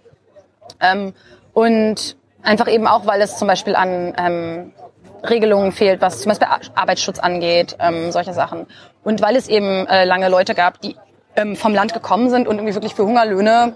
Ähm, 0.82 1.14
und 1.54 2.16
Einfach 2.44 2.68
eben 2.68 2.88
auch, 2.88 3.06
weil 3.06 3.22
es 3.22 3.38
zum 3.38 3.48
Beispiel 3.48 3.76
an 3.76 4.14
ähm, 4.18 4.74
Regelungen 5.28 5.72
fehlt, 5.72 6.02
was 6.02 6.22
zum 6.22 6.30
Beispiel 6.30 6.48
Arbeitsschutz 6.76 7.20
angeht, 7.20 7.76
ähm, 7.80 8.12
solche 8.12 8.34
Sachen. 8.34 8.68
Und 9.04 9.22
weil 9.22 9.36
es 9.36 9.48
eben 9.48 9.86
äh, 9.88 10.06
lange 10.06 10.30
Leute 10.30 10.56
gab, 10.56 10.80
die 10.82 10.96
ähm, 11.36 11.56
vom 11.56 11.74
Land 11.74 11.94
gekommen 11.94 12.30
sind 12.30 12.48
und 12.48 12.58
irgendwie 12.58 12.76
wirklich 12.76 12.96
für 12.96 13.06
Hungerlöhne 13.06 13.76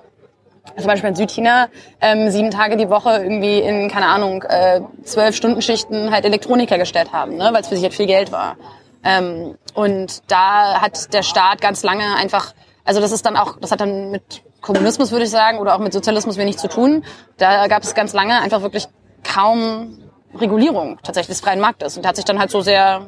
zum 0.77 0.87
Beispiel 0.87 1.09
in 1.09 1.15
Südchina 1.15 1.67
ähm, 1.99 2.29
sieben 2.29 2.49
Tage 2.49 2.77
die 2.77 2.89
Woche 2.89 3.21
irgendwie 3.21 3.59
in, 3.59 3.89
keine 3.89 4.07
Ahnung, 4.07 4.43
äh, 4.43 4.81
zwölf 5.03 5.35
Stunden 5.35 5.61
Schichten 5.61 6.11
halt 6.11 6.25
Elektronik 6.25 6.71
hergestellt 6.71 7.11
haben, 7.11 7.35
ne? 7.35 7.49
weil 7.51 7.61
es 7.61 7.67
für 7.67 7.75
sich 7.75 7.83
halt 7.83 7.93
viel 7.93 8.07
Geld 8.07 8.31
war. 8.31 8.55
Ähm, 9.03 9.57
und 9.73 10.31
da 10.31 10.81
hat 10.81 11.13
der 11.13 11.23
Staat 11.23 11.59
ganz 11.61 11.83
lange 11.83 12.15
einfach, 12.15 12.53
also 12.85 13.01
das 13.01 13.11
ist 13.11 13.25
dann 13.25 13.35
auch, 13.35 13.57
das 13.59 13.71
hat 13.71 13.81
dann 13.81 14.11
mit 14.11 14.41
Kommunismus, 14.63 15.11
würde 15.11 15.25
ich 15.25 15.29
sagen, 15.29 15.59
oder 15.59 15.75
auch 15.75 15.79
mit 15.79 15.93
Sozialismus 15.93 16.37
wenig 16.37 16.57
zu 16.57 16.67
tun. 16.67 17.03
Da 17.37 17.67
gab 17.67 17.83
es 17.83 17.93
ganz 17.93 18.13
lange 18.13 18.41
einfach 18.41 18.61
wirklich 18.61 18.87
kaum 19.23 19.99
Regulierung 20.33 20.97
tatsächlich 21.03 21.37
des 21.37 21.41
freien 21.41 21.59
Marktes. 21.59 21.97
Und 21.97 22.03
da 22.03 22.09
hat 22.09 22.15
sich 22.15 22.25
dann 22.25 22.39
halt 22.39 22.49
so 22.49 22.61
sehr, 22.61 23.05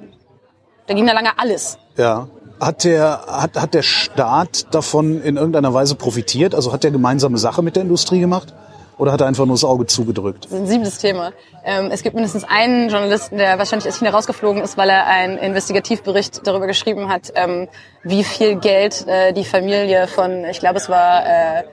da 0.85 0.93
ging 0.93 1.07
da 1.07 1.13
lange 1.13 1.39
alles. 1.39 1.79
Ja. 1.97 2.27
Hat 2.59 2.83
der, 2.83 3.25
hat, 3.27 3.57
hat 3.57 3.73
der 3.73 3.81
Staat 3.81 4.73
davon 4.73 5.21
in 5.21 5.35
irgendeiner 5.37 5.73
Weise 5.73 5.95
profitiert? 5.95 6.55
Also 6.55 6.71
hat 6.71 6.83
der 6.83 6.91
gemeinsame 6.91 7.37
Sache 7.37 7.61
mit 7.61 7.75
der 7.75 7.83
Industrie 7.83 8.19
gemacht? 8.19 8.53
Oder 8.97 9.11
hat 9.11 9.21
er 9.21 9.27
einfach 9.27 9.45
nur 9.45 9.55
das 9.55 9.63
Auge 9.63 9.85
zugedrückt? 9.85 10.47
Sensibles 10.49 10.97
Thema. 10.99 11.33
Ähm, 11.65 11.89
es 11.91 12.01
gibt 12.01 12.15
mindestens 12.15 12.45
einen 12.45 12.89
Journalisten, 12.89 13.37
der 13.37 13.57
wahrscheinlich 13.57 13.87
aus 13.87 13.97
China 13.97 14.11
rausgeflogen 14.11 14.61
ist, 14.61 14.77
weil 14.77 14.89
er 14.89 15.05
einen 15.05 15.37
Investigativbericht 15.37 16.47
darüber 16.47 16.67
geschrieben 16.67 17.09
hat, 17.09 17.33
ähm, 17.35 17.67
wie 18.03 18.23
viel 18.23 18.55
Geld 18.55 19.05
äh, 19.07 19.33
die 19.33 19.43
Familie 19.43 20.07
von, 20.07 20.45
ich 20.45 20.59
glaube 20.59 20.77
es 20.77 20.87
war 20.89 21.25
äh, 21.25 21.63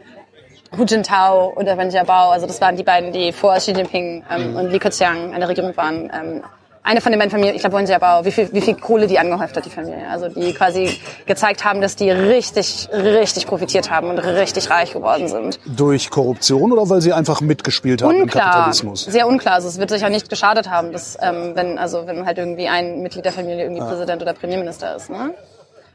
Hu 0.77 0.85
Jintao 0.85 1.53
oder 1.55 1.77
Wen 1.79 1.91
Jiabao, 1.91 2.31
also 2.31 2.47
das 2.47 2.61
waren 2.61 2.77
die 2.77 2.83
beiden, 2.83 3.13
die 3.13 3.33
vor 3.33 3.55
Xi 3.57 3.73
Jinping 3.73 4.25
ähm, 4.31 4.57
und 4.57 4.71
Li 4.71 4.79
Keqiang 4.79 5.33
an 5.33 5.41
der 5.41 5.49
Regierung 5.49 5.77
waren, 5.77 6.11
ähm, 6.13 6.43
eine 6.85 7.01
von 7.01 7.13
den 7.13 7.19
beiden 7.19 7.31
Familien, 7.31 7.55
ich 7.55 7.61
glaube 7.61 7.77
Wen 7.77 7.87
Jiabao, 7.87 8.25
wie 8.25 8.33
viel, 8.33 8.53
wie 8.53 8.61
viel 8.61 8.75
Kohle 8.75 9.07
die 9.07 9.19
angehäuft 9.19 9.57
hat, 9.57 9.65
die 9.65 9.71
Familie. 9.71 10.09
Also 10.11 10.29
die 10.29 10.53
quasi 10.53 10.99
gezeigt 11.27 11.65
haben, 11.65 11.81
dass 11.81 11.95
die 11.95 12.11
richtig, 12.11 12.89
richtig 12.93 13.47
profitiert 13.47 13.91
haben 13.91 14.09
und 14.09 14.19
richtig 14.19 14.69
reich 14.69 14.93
geworden 14.93 15.29
sind. 15.29 15.61
Durch 15.65 16.11
Korruption 16.11 16.73
oder 16.73 16.89
weil 16.89 17.01
sie 17.01 17.13
einfach 17.13 17.41
mitgespielt 17.41 18.03
haben 18.03 18.21
unklar, 18.21 18.45
im 18.45 18.51
Kapitalismus? 18.51 19.05
Sehr 19.05 19.29
unklar. 19.29 19.55
Also 19.55 19.69
es 19.69 19.79
wird 19.79 19.91
sicher 19.91 20.09
nicht 20.09 20.29
geschadet 20.29 20.69
haben, 20.69 20.93
dass, 20.93 21.17
ähm, 21.21 21.53
wenn, 21.55 21.79
also 21.79 22.07
wenn 22.07 22.27
halt 22.27 22.39
irgendwie 22.39 22.69
ein 22.69 23.01
Mitglied 23.03 23.25
der 23.25 23.33
Familie 23.33 23.63
irgendwie 23.63 23.83
ja. 23.83 23.89
Präsident 23.89 24.21
oder 24.21 24.33
Premierminister 24.33 24.97
ist. 24.97 25.09
Ne? 25.09 25.35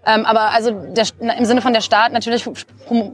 Ähm, 0.06 0.26
aber 0.26 0.52
also 0.52 0.72
der, 0.72 1.06
im 1.38 1.44
Sinne 1.44 1.62
von 1.62 1.74
der 1.74 1.82
Staat, 1.82 2.14
natürlich 2.14 2.50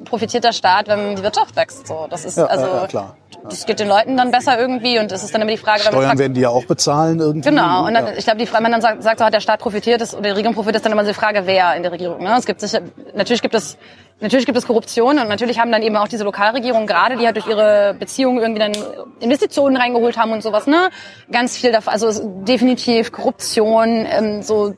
profitiert 0.05 0.43
der 0.43 0.51
Staat, 0.51 0.87
wenn 0.87 1.15
die 1.15 1.23
Wirtschaft 1.23 1.55
wächst. 1.55 1.87
So, 1.87 2.05
das 2.07 2.23
ist 2.23 2.37
ja, 2.37 2.45
also 2.45 2.67
ja, 2.67 2.87
klar. 2.87 3.17
Das 3.49 3.65
geht 3.65 3.79
den 3.79 3.87
Leuten 3.87 4.17
dann 4.17 4.31
besser 4.31 4.59
irgendwie 4.59 4.99
und 4.99 5.11
es 5.11 5.23
ist 5.23 5.33
dann 5.33 5.41
immer 5.41 5.51
die 5.51 5.57
Frage, 5.57 5.81
Steuern 5.81 6.07
man 6.07 6.17
werden 6.17 6.33
die 6.33 6.41
ja 6.41 6.49
auch 6.49 6.65
bezahlen 6.65 7.19
irgendwie. 7.19 7.49
Genau, 7.49 7.87
und 7.87 7.93
dann, 7.93 8.07
ich 8.17 8.23
glaube, 8.23 8.39
die 8.39 8.45
Frage, 8.45 8.63
wenn 8.63 8.71
man 8.71 8.81
dann 8.81 8.81
sagt, 8.81 9.03
sagt 9.03 9.19
so 9.19 9.25
hat 9.25 9.33
der 9.33 9.41
Staat 9.41 9.59
profitiert 9.59 10.01
ist 10.01 10.13
oder 10.13 10.23
die 10.23 10.29
Regierung 10.29 10.53
profitiert, 10.53 10.77
ist 10.77 10.85
dann 10.85 10.91
immer 10.91 11.03
so 11.03 11.11
die 11.11 11.15
Frage, 11.15 11.43
wer 11.45 11.75
in 11.75 11.83
der 11.83 11.91
Regierung. 11.91 12.23
Ne? 12.23 12.35
Es 12.37 12.45
gibt 12.45 12.61
sicher, 12.61 12.81
natürlich 13.13 13.41
gibt 13.41 13.55
es 13.55 13.77
Natürlich 14.23 14.45
gibt 14.45 14.57
es 14.57 14.65
Korruption 14.65 15.19
und 15.19 15.27
natürlich 15.27 15.59
haben 15.59 15.71
dann 15.71 15.81
eben 15.81 15.97
auch 15.97 16.07
diese 16.07 16.23
Lokalregierungen 16.23 16.87
gerade, 16.87 17.17
die 17.17 17.25
halt 17.25 17.35
durch 17.35 17.47
ihre 17.47 17.93
Beziehungen 17.99 18.39
irgendwie 18.39 18.59
dann 18.59 18.71
Investitionen 19.19 19.75
reingeholt 19.75 20.17
haben 20.17 20.31
und 20.31 20.41
sowas, 20.41 20.65
ne? 20.65 20.91
Ganz 21.29 21.57
viel 21.57 21.73
davon, 21.73 21.91
also 21.91 22.41
definitiv 22.45 23.11
Korruption, 23.11 24.05
ähm, 24.09 24.41
so 24.41 24.75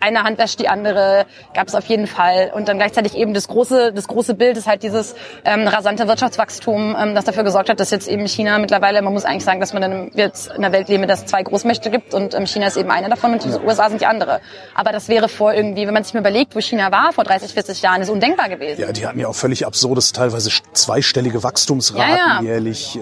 eine 0.00 0.22
Hand 0.22 0.38
wäscht 0.38 0.60
die 0.60 0.68
andere, 0.68 1.26
gab 1.54 1.68
es 1.68 1.74
auf 1.74 1.84
jeden 1.86 2.06
Fall. 2.06 2.50
Und 2.54 2.68
dann 2.68 2.78
gleichzeitig 2.78 3.16
eben 3.16 3.34
das 3.34 3.48
große, 3.48 3.92
das 3.92 4.06
große 4.08 4.34
Bild 4.34 4.56
ist 4.56 4.66
halt 4.66 4.82
dieses 4.82 5.14
ähm, 5.44 5.66
rasante 5.66 6.06
Wirtschaftswachstum, 6.08 6.96
ähm, 6.98 7.14
das 7.14 7.24
dafür 7.24 7.42
gesorgt 7.42 7.68
hat, 7.68 7.80
dass 7.80 7.90
jetzt 7.90 8.08
eben 8.08 8.26
China 8.26 8.58
mittlerweile, 8.58 9.02
man 9.02 9.12
muss 9.12 9.24
eigentlich 9.24 9.44
sagen, 9.44 9.60
dass 9.60 9.72
man 9.72 9.82
dann 9.82 10.10
jetzt 10.14 10.48
in 10.48 10.56
einer 10.56 10.72
Welt 10.72 10.88
leben, 10.88 11.06
dass 11.06 11.20
es 11.20 11.26
zwei 11.26 11.42
Großmächte 11.42 11.90
gibt 11.90 12.14
und 12.14 12.34
ähm, 12.34 12.46
China 12.46 12.66
ist 12.66 12.76
eben 12.76 12.90
eine 12.90 13.08
davon 13.08 13.32
und 13.32 13.44
die 13.44 13.50
ja. 13.50 13.60
USA 13.60 13.88
sind 13.88 14.00
die 14.00 14.06
andere. 14.06 14.40
Aber 14.74 14.92
das 14.92 15.08
wäre 15.08 15.28
vor 15.28 15.52
irgendwie, 15.52 15.86
wenn 15.86 15.94
man 15.94 16.04
sich 16.04 16.14
mal 16.14 16.20
überlegt, 16.20 16.54
wo 16.54 16.60
China 16.60 16.92
war 16.92 17.12
vor 17.12 17.24
30, 17.24 17.52
40 17.52 17.82
Jahren, 17.82 18.02
ist 18.02 18.10
undenkbar 18.10 18.48
gewesen. 18.48 18.80
Ja, 18.80 18.92
die 18.92 19.06
hatten 19.06 19.18
ja 19.18 19.28
auch 19.28 19.34
völlig 19.34 19.66
absurdes, 19.66 20.12
teilweise 20.12 20.50
zweistellige 20.72 21.42
Wachstumsraten 21.42 22.08
ja, 22.08 22.40
ja. 22.40 22.42
jährlich. 22.42 22.98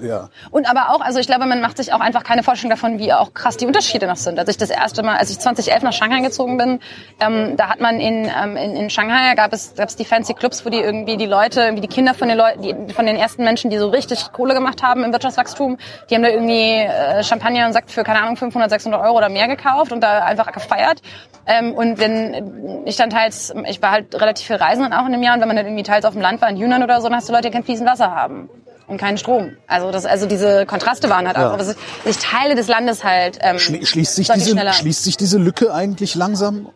Äh, 0.00 0.06
ja. 0.06 0.28
Und 0.50 0.68
aber 0.68 0.90
auch, 0.90 1.00
also 1.00 1.18
ich 1.18 1.26
glaube, 1.26 1.46
man 1.46 1.60
macht 1.60 1.76
sich 1.76 1.92
auch 1.92 2.00
einfach 2.00 2.22
keine 2.22 2.42
Vorstellung 2.42 2.70
davon, 2.70 2.98
wie 2.98 3.12
auch 3.12 3.34
krass 3.34 3.56
die 3.56 3.66
Unterschiede 3.66 4.06
noch 4.06 4.16
sind. 4.16 4.38
Als 4.38 4.48
ich 4.48 4.56
das 4.56 4.70
erste 4.70 5.02
Mal, 5.02 5.16
als 5.16 5.30
ich 5.30 5.38
2011 5.38 5.82
nach 5.82 5.95
Shanghai 5.96 6.20
gezogen 6.20 6.56
bin, 6.56 6.80
ähm, 7.20 7.56
da 7.56 7.68
hat 7.68 7.80
man 7.80 8.00
in, 8.00 8.30
ähm, 8.30 8.56
in, 8.56 8.76
in 8.76 8.90
Shanghai 8.90 9.34
gab 9.34 9.52
es, 9.52 9.74
gab 9.74 9.88
es 9.88 9.96
die 9.96 10.04
fancy 10.04 10.34
Clubs, 10.34 10.64
wo 10.64 10.70
die 10.70 10.78
irgendwie 10.78 11.16
die 11.16 11.26
Leute, 11.26 11.62
irgendwie 11.62 11.80
die 11.80 11.92
Kinder 11.92 12.14
von 12.14 12.28
den 12.28 12.38
Leuten, 12.38 12.90
von 12.90 13.06
den 13.06 13.16
ersten 13.16 13.44
Menschen, 13.44 13.70
die 13.70 13.78
so 13.78 13.88
richtig 13.88 14.32
Kohle 14.32 14.54
gemacht 14.54 14.82
haben 14.82 15.04
im 15.04 15.12
Wirtschaftswachstum, 15.12 15.78
die 16.08 16.14
haben 16.14 16.22
da 16.22 16.28
irgendwie 16.28 16.72
äh, 16.72 17.22
Champagner 17.22 17.66
und 17.66 17.72
Sekt 17.72 17.90
für, 17.90 18.04
keine 18.04 18.20
Ahnung, 18.22 18.36
500, 18.36 18.70
600 18.70 19.00
Euro 19.00 19.16
oder 19.16 19.28
mehr 19.28 19.48
gekauft 19.48 19.92
und 19.92 20.00
da 20.00 20.24
einfach 20.24 20.52
gefeiert. 20.52 21.00
Ähm, 21.46 21.72
und 21.72 21.98
wenn 21.98 22.82
ich 22.84 22.96
dann 22.96 23.10
teils, 23.10 23.54
ich 23.68 23.80
war 23.82 23.92
halt 23.92 24.14
relativ 24.20 24.46
viel 24.46 24.56
reisen 24.56 24.92
auch 24.92 25.06
in 25.06 25.12
dem 25.12 25.22
Jahr 25.22 25.34
und 25.34 25.40
wenn 25.40 25.48
man 25.48 25.56
dann 25.56 25.66
irgendwie 25.66 25.84
teils 25.84 26.04
auf 26.04 26.12
dem 26.12 26.22
Land 26.22 26.40
war, 26.40 26.50
in 26.50 26.56
Yunnan 26.56 26.82
oder 26.82 27.00
so, 27.00 27.08
dann 27.08 27.16
hast 27.16 27.28
du 27.28 27.32
Leute, 27.32 27.48
die 27.48 27.52
kein 27.52 27.64
fließend 27.64 27.88
Wasser 27.88 28.14
haben 28.14 28.48
und 28.86 28.98
keinen 28.98 29.18
Strom. 29.18 29.56
Also 29.66 29.90
das, 29.90 30.06
also 30.06 30.26
diese 30.26 30.66
Kontraste 30.66 31.08
waren 31.10 31.26
halt 31.26 31.36
Ja. 31.36 31.52
auch, 31.52 31.56
dass 31.58 31.74
sich 32.04 32.18
Teile 32.18 32.54
des 32.54 32.68
Landes 32.68 33.04
halt 33.04 33.38
ähm, 33.40 33.58
Schli 33.58 33.84
schließt, 33.84 34.14
sich 34.16 34.28
diese, 34.28 34.50
schneller. 34.50 34.72
schließt 34.72 35.04
sich 35.04 35.16
diese 35.16 35.38
Lücke 35.38 35.72
eigentlich 35.74 36.14
langsam? 36.14 36.68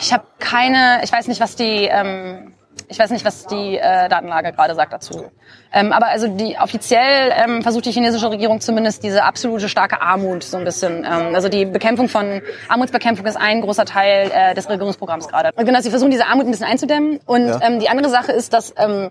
Ich 0.00 0.12
habe 0.12 0.24
keine, 0.38 1.00
ich 1.02 1.12
weiß 1.12 1.26
nicht, 1.28 1.40
was 1.40 1.56
die, 1.56 1.86
ähm, 1.90 2.52
ich 2.88 2.98
weiß 2.98 3.10
nicht, 3.10 3.24
was 3.24 3.46
die 3.46 3.78
äh, 3.78 4.08
Datenlage 4.08 4.52
gerade 4.52 4.74
sagt 4.74 4.92
dazu. 4.92 5.24
Ähm, 5.72 5.92
aber 5.92 6.06
also 6.08 6.28
die 6.28 6.56
offiziell 6.58 7.32
ähm, 7.34 7.62
versucht 7.62 7.86
die 7.86 7.90
chinesische 7.92 8.30
Regierung 8.30 8.60
zumindest 8.60 9.02
diese 9.02 9.24
absolute 9.24 9.68
starke 9.68 10.00
Armut 10.02 10.44
so 10.44 10.56
ein 10.58 10.64
bisschen. 10.64 10.98
Ähm, 11.04 11.34
also 11.34 11.48
die 11.48 11.64
Bekämpfung 11.64 12.08
von 12.08 12.42
Armutsbekämpfung 12.68 13.26
ist 13.26 13.36
ein 13.36 13.62
großer 13.62 13.86
Teil 13.86 14.30
äh, 14.32 14.54
des 14.54 14.68
Regierungsprogramms 14.68 15.28
gerade. 15.28 15.50
Genau, 15.56 15.80
sie 15.80 15.90
versuchen 15.90 16.10
diese 16.10 16.26
Armut 16.26 16.44
ein 16.46 16.50
bisschen 16.50 16.66
einzudämmen. 16.66 17.18
Und 17.26 17.48
Ja. 17.48 17.60
ähm, 17.62 17.80
die 17.80 17.88
andere 17.88 18.10
Sache 18.10 18.32
ist, 18.32 18.52
dass 18.52 18.72
ähm, 18.76 19.10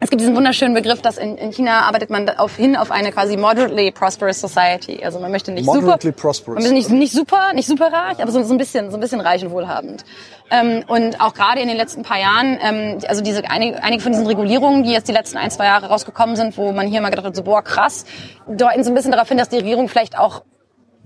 es 0.00 0.10
gibt 0.10 0.20
diesen 0.20 0.34
wunderschönen 0.34 0.74
Begriff, 0.74 1.00
dass 1.00 1.16
in, 1.16 1.36
in 1.36 1.52
China 1.52 1.82
arbeitet 1.82 2.10
man 2.10 2.28
auf, 2.28 2.56
hin 2.56 2.76
auf 2.76 2.90
eine 2.90 3.12
quasi 3.12 3.36
moderately 3.36 3.92
prosperous 3.92 4.40
society. 4.40 5.00
Also 5.04 5.20
man 5.20 5.30
möchte 5.30 5.52
nicht 5.52 5.64
Moderately 5.64 6.10
super, 6.10 6.20
prosperous. 6.20 6.54
man 6.54 6.72
möchte 6.72 6.74
nicht, 6.74 6.90
nicht 6.90 7.12
super, 7.12 7.52
nicht 7.52 7.68
super 7.68 7.92
reich, 7.92 8.20
aber 8.20 8.32
so, 8.32 8.42
so 8.42 8.52
ein 8.52 8.58
bisschen, 8.58 8.90
so 8.90 8.96
ein 8.96 9.00
bisschen 9.00 9.20
reich 9.20 9.44
und 9.44 9.52
wohlhabend. 9.52 10.04
Ähm, 10.50 10.84
und 10.88 11.20
auch 11.20 11.34
gerade 11.34 11.60
in 11.60 11.68
den 11.68 11.76
letzten 11.76 12.02
paar 12.02 12.18
Jahren, 12.18 12.58
ähm, 12.60 12.98
also 13.06 13.22
diese 13.22 13.48
einige, 13.48 13.82
einige 13.82 14.02
von 14.02 14.10
diesen 14.10 14.26
Regulierungen, 14.26 14.82
die 14.82 14.90
jetzt 14.90 15.08
die 15.08 15.12
letzten 15.12 15.38
ein, 15.38 15.52
zwei 15.52 15.66
Jahre 15.66 15.86
rausgekommen 15.86 16.34
sind, 16.34 16.58
wo 16.58 16.72
man 16.72 16.88
hier 16.88 17.00
mal 17.00 17.10
gedacht 17.10 17.26
hat, 17.26 17.36
so 17.36 17.44
boah 17.44 17.62
krass, 17.62 18.04
deuten 18.48 18.82
so 18.82 18.90
ein 18.90 18.94
bisschen 18.94 19.12
darauf 19.12 19.28
hin, 19.28 19.38
dass 19.38 19.50
die 19.50 19.56
Regierung 19.58 19.88
vielleicht 19.88 20.18
auch, 20.18 20.42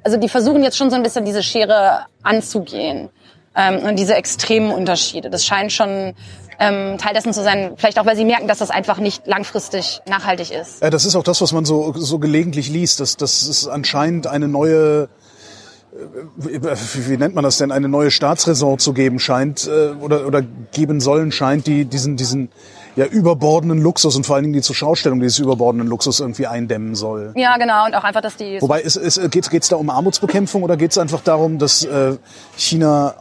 also 0.05 0.17
die 0.17 0.31
versuchen 0.31 0.63
jetzt 0.63 0.79
schon 0.79 0.89
so 0.89 0.97
ein 0.97 1.03
bisschen 1.03 1.27
diese 1.27 1.43
Schere 1.43 2.07
anzugehen 2.23 3.11
ähm, 3.55 3.81
und 3.81 3.99
diese 3.99 4.15
extremen 4.15 4.71
Unterschiede. 4.71 5.29
Das 5.29 5.45
scheint 5.45 5.71
schon 5.71 6.15
ähm, 6.59 6.99
Teil 6.99 7.15
dessen 7.15 7.33
zu 7.33 7.43
sein, 7.43 7.73
vielleicht 7.77 7.99
auch, 7.99 8.07
weil 8.07 8.17
sie 8.17 8.25
merken, 8.25 8.49
dass 8.49 8.59
das 8.59 8.71
einfach 8.71 8.99
nicht 8.99 9.27
langfristig 9.27 10.01
nachhaltig 10.07 10.51
ist. 10.51 10.83
Ja, 10.83 10.91
das 10.91 11.05
ist 11.05 11.17
auch 11.17 11.23
das, 11.23 11.41
was 11.41 11.53
man 11.53 11.65
so, 11.65 11.93
so 11.97 12.19
gelegentlich 12.19 12.69
liest, 12.69 13.01
dass, 13.01 13.17
dass 13.17 13.43
es 13.43 13.69
anscheinend 13.69 14.27
eine 14.27 14.49
neue, 14.49 15.09
äh, 15.93 16.77
wie, 16.95 17.17
nennt 17.17 17.35
man 17.35 17.45
das 17.45 17.59
denn, 17.59 17.73
eine 17.73 17.89
neue 17.89 18.11
Staatsräson 18.11 18.79
zu 18.79 18.93
geben 18.93 19.19
scheint 19.19 19.67
äh, 19.67 19.91
oder, 20.01 20.27
oder 20.27 20.43
geben 20.73 21.01
sollen 21.01 21.33
scheint, 21.33 21.67
die 21.67 21.85
diesen, 21.85 22.17
diesen 22.17 22.51
ja, 22.97 23.05
überbordenden 23.05 23.79
Luxus 23.79 24.17
und 24.17 24.25
vor 24.25 24.37
allen 24.37 24.45
Dingen 24.45 24.55
die 24.55 24.63
Zuschaustellung 24.63 25.21
dieses 25.21 25.39
überbordenden 25.39 25.87
Luxus 25.87 26.21
irgendwie 26.21 26.47
eindämmen 26.47 26.95
soll. 26.95 27.33
Ja, 27.37 27.59
genau. 27.59 27.85
Und 27.85 27.95
auch 27.95 28.05
einfach, 28.05 28.23
dass 28.23 28.37
die 28.37 28.61
Wobei, 28.63 28.81
es, 28.81 28.97
es, 28.97 29.21
geht 29.31 29.53
es 29.53 29.69
da 29.69 29.77
um 29.77 29.91
Armutsbekämpfung 29.91 30.63
oder 30.63 30.79
geht 30.79 30.93
es 30.93 30.99
einfach 30.99 31.21
darum, 31.21 31.59
dass 31.59 31.85
äh, 31.85 32.17
China 32.57 33.17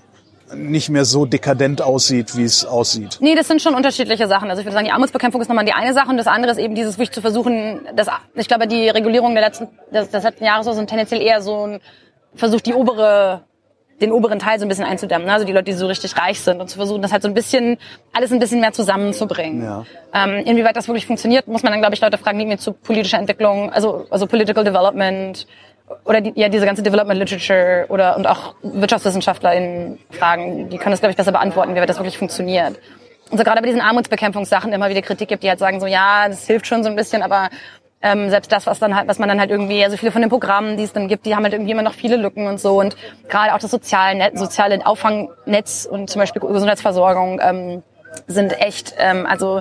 nicht 0.53 0.89
mehr 0.89 1.05
so 1.05 1.25
dekadent 1.25 1.81
aussieht, 1.81 2.37
wie 2.37 2.43
es 2.43 2.65
aussieht? 2.65 3.17
Nee, 3.19 3.35
das 3.35 3.47
sind 3.47 3.61
schon 3.61 3.73
unterschiedliche 3.73 4.27
Sachen. 4.27 4.49
Also 4.49 4.59
ich 4.59 4.65
würde 4.65 4.73
sagen, 4.73 4.85
die 4.85 4.91
Armutsbekämpfung 4.91 5.41
ist 5.41 5.47
nochmal 5.47 5.65
die 5.65 5.73
eine 5.73 5.93
Sache 5.93 6.09
und 6.09 6.17
das 6.17 6.27
andere 6.27 6.51
ist 6.51 6.59
eben 6.59 6.75
dieses, 6.75 6.97
wirklich 6.97 7.11
zu 7.11 7.21
versuchen, 7.21 7.81
das, 7.95 8.07
ich 8.35 8.47
glaube, 8.47 8.67
die 8.67 8.89
Regulierung 8.89 9.33
der 9.33 9.43
letzten, 9.43 9.67
des, 9.91 10.09
des 10.09 10.23
letzten 10.23 10.45
Jahres 10.45 10.65
sind 10.65 10.89
tendenziell 10.89 11.21
eher 11.21 11.41
so 11.41 11.65
ein 11.65 11.79
Versuch, 12.35 12.61
die 12.61 12.73
obere 12.73 13.43
den 14.01 14.11
oberen 14.11 14.39
Teil 14.39 14.59
so 14.59 14.65
ein 14.65 14.69
bisschen 14.69 14.83
einzudämmen, 14.85 15.25
ne? 15.25 15.33
also 15.33 15.45
die 15.45 15.53
Leute, 15.53 15.65
die 15.65 15.73
so 15.73 15.87
richtig 15.87 16.17
reich 16.17 16.41
sind 16.41 16.59
und 16.59 16.69
zu 16.69 16.77
versuchen, 16.77 17.01
das 17.01 17.13
halt 17.13 17.21
so 17.21 17.29
ein 17.29 17.33
bisschen, 17.33 17.77
alles 18.11 18.31
ein 18.31 18.39
bisschen 18.39 18.59
mehr 18.59 18.73
zusammenzubringen. 18.73 19.63
Ja. 19.63 19.85
Ähm, 20.13 20.43
inwieweit 20.45 20.75
das 20.75 20.87
wirklich 20.87 21.05
funktioniert, 21.05 21.47
muss 21.47 21.63
man 21.63 21.71
dann, 21.71 21.81
glaube 21.81 21.95
ich, 21.95 22.01
Leute 22.01 22.17
fragen, 22.17 22.37
die 22.39 22.45
mir 22.45 22.57
zu 22.57 22.73
politischer 22.73 23.17
Entwicklung, 23.17 23.71
also, 23.71 24.05
also 24.09 24.27
Political 24.27 24.65
Development 24.65 25.47
oder 26.03 26.21
die, 26.21 26.33
ja, 26.35 26.49
diese 26.49 26.65
ganze 26.65 26.83
Development 26.83 27.19
Literature 27.19 27.85
oder 27.89 28.17
und 28.17 28.27
auch 28.27 28.55
WirtschaftswissenschaftlerInnen 28.63 29.99
fragen, 30.11 30.69
die 30.69 30.77
können 30.77 30.91
das, 30.91 30.99
glaube 30.99 31.11
ich, 31.11 31.17
besser 31.17 31.31
beantworten, 31.31 31.75
wie 31.75 31.85
das 31.85 31.97
wirklich 31.97 32.17
funktioniert. 32.17 32.79
Und 33.31 33.37
so 33.37 33.43
gerade 33.43 33.61
bei 33.61 33.67
diesen 33.67 33.81
Armutsbekämpfungssachen 33.81 34.71
immer 34.73 34.89
wieder 34.89 35.01
Kritik 35.01 35.29
gibt, 35.29 35.43
die 35.43 35.49
halt 35.49 35.59
sagen 35.59 35.79
so, 35.79 35.87
ja, 35.87 36.27
das 36.27 36.45
hilft 36.47 36.67
schon 36.67 36.83
so 36.83 36.89
ein 36.89 36.95
bisschen, 36.95 37.23
aber 37.23 37.49
ähm, 38.01 38.29
selbst 38.29 38.51
das, 38.51 38.67
was 38.67 38.77
dann 38.77 38.95
halt, 38.95 39.07
was 39.07 39.17
man 39.17 39.29
dann 39.29 39.39
halt 39.39 39.49
irgendwie, 39.49 39.83
also 39.83 39.97
viele 39.97 40.11
von 40.11 40.21
den 40.21 40.29
Programmen, 40.29 40.77
die 40.77 40.83
es 40.83 40.93
dann 40.93 41.07
gibt, 41.07 41.25
die 41.25 41.35
haben 41.35 41.43
halt 41.43 41.53
irgendwie 41.53 41.71
immer 41.71 41.81
noch 41.81 41.93
viele 41.93 42.17
Lücken 42.17 42.47
und 42.47 42.59
so 42.59 42.79
und 42.79 42.95
gerade 43.29 43.53
auch 43.55 43.59
das 43.59 43.71
soziale, 43.71 44.15
Net, 44.15 44.37
soziale 44.37 44.85
Auffangnetz 44.85 45.87
und 45.89 46.09
zum 46.09 46.19
Beispiel 46.19 46.41
Gesundheitsversorgung 46.41 47.39
ähm, 47.41 47.83
sind 48.27 48.59
echt, 48.61 48.93
ähm, 48.99 49.25
also 49.25 49.59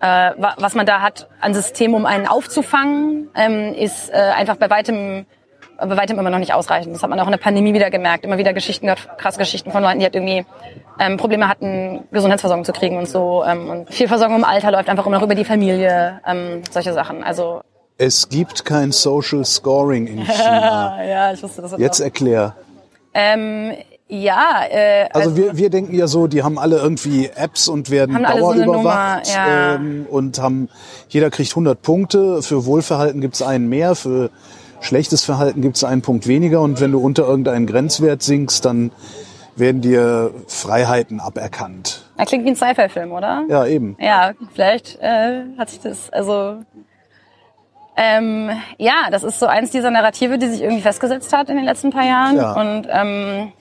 äh, 0.00 0.06
wa- 0.06 0.54
was 0.56 0.74
man 0.74 0.86
da 0.86 1.00
hat 1.02 1.28
an 1.40 1.52
System, 1.54 1.94
um 1.94 2.06
einen 2.06 2.26
aufzufangen, 2.26 3.28
ähm, 3.36 3.74
ist 3.74 4.10
äh, 4.10 4.16
einfach 4.16 4.56
bei 4.56 4.70
weitem 4.70 5.26
bei 5.86 5.96
weitem 5.96 6.18
immer 6.18 6.30
noch 6.30 6.38
nicht 6.38 6.54
ausreichend. 6.54 6.94
Das 6.94 7.02
hat 7.02 7.10
man 7.10 7.18
auch 7.20 7.26
in 7.26 7.32
der 7.32 7.38
Pandemie 7.38 7.74
wieder 7.74 7.90
gemerkt. 7.90 8.24
Immer 8.24 8.38
wieder 8.38 8.52
Geschichten 8.52 8.86
gehört, 8.86 9.18
krasse 9.18 9.38
Geschichten 9.38 9.70
von 9.70 9.82
Leuten, 9.82 9.98
die 9.98 10.04
halt 10.04 10.14
irgendwie 10.14 10.44
ähm, 10.98 11.16
Probleme 11.16 11.48
hatten, 11.48 12.04
Gesundheitsversorgung 12.10 12.64
zu 12.64 12.72
kriegen 12.72 12.96
und 12.98 13.08
so. 13.08 13.44
Ähm, 13.44 13.68
und 13.68 13.92
viel 13.92 14.08
Versorgung 14.08 14.36
im 14.36 14.44
Alter 14.44 14.70
läuft 14.70 14.88
einfach 14.88 15.06
immer 15.06 15.16
noch 15.16 15.24
über 15.24 15.34
die 15.34 15.44
Familie, 15.44 16.20
ähm, 16.26 16.62
solche 16.70 16.92
Sachen. 16.92 17.22
Also 17.24 17.60
Es 17.98 18.28
gibt 18.28 18.64
kein 18.64 18.92
Social 18.92 19.44
Scoring 19.44 20.06
in 20.06 20.18
China. 20.24 20.96
Ah, 20.96 21.04
ja, 21.04 21.32
ich 21.32 21.42
wusste 21.42 21.62
das 21.62 21.74
Jetzt 21.78 22.00
erklär. 22.00 22.54
Ähm, 23.14 23.72
ja, 24.08 24.64
äh, 24.70 25.08
Also 25.12 25.36
wir, 25.36 25.56
wir 25.56 25.70
denken 25.70 25.94
ja 25.94 26.06
so, 26.06 26.26
die 26.26 26.42
haben 26.42 26.58
alle 26.58 26.76
irgendwie 26.76 27.30
Apps 27.34 27.66
und 27.68 27.88
werden 27.90 28.14
so 28.16 28.22
dauerüberwacht 28.22 28.66
Nummer, 28.66 29.22
ja. 29.24 29.74
ähm, 29.76 30.06
und 30.10 30.38
haben 30.38 30.68
jeder 31.08 31.30
kriegt 31.30 31.52
100 31.52 31.80
Punkte. 31.80 32.42
Für 32.42 32.66
Wohlverhalten 32.66 33.22
gibt's 33.22 33.40
einen 33.40 33.70
mehr, 33.70 33.94
für 33.94 34.28
schlechtes 34.82 35.24
Verhalten 35.24 35.62
gibt's 35.62 35.84
einen 35.84 36.02
Punkt 36.02 36.26
weniger 36.26 36.60
und 36.60 36.80
wenn 36.80 36.92
du 36.92 36.98
unter 37.00 37.26
irgendeinen 37.26 37.66
Grenzwert 37.66 38.22
sinkst, 38.22 38.64
dann 38.64 38.90
werden 39.56 39.80
dir 39.82 40.32
Freiheiten 40.48 41.20
aberkannt. 41.20 42.04
er 42.16 42.26
klingt 42.26 42.44
wie 42.44 42.50
ein 42.50 42.56
Sci-Fi-Film, 42.56 43.12
oder? 43.12 43.44
Ja, 43.48 43.66
eben. 43.66 43.96
Ja, 44.00 44.32
vielleicht 44.54 44.98
äh, 45.00 45.42
hat 45.58 45.70
sich 45.70 45.80
das, 45.80 46.10
also 46.10 46.62
ähm, 47.96 48.50
ja, 48.78 49.08
das 49.10 49.22
ist 49.22 49.38
so 49.38 49.46
eins 49.46 49.70
dieser 49.70 49.90
Narrative, 49.90 50.38
die 50.38 50.46
sich 50.48 50.62
irgendwie 50.62 50.80
festgesetzt 50.82 51.32
hat 51.34 51.50
in 51.50 51.56
den 51.56 51.64
letzten 51.66 51.90
paar 51.90 52.06
Jahren. 52.06 52.36
Ja. 52.36 52.52
Und 52.54 52.88
ähm, 52.90 53.52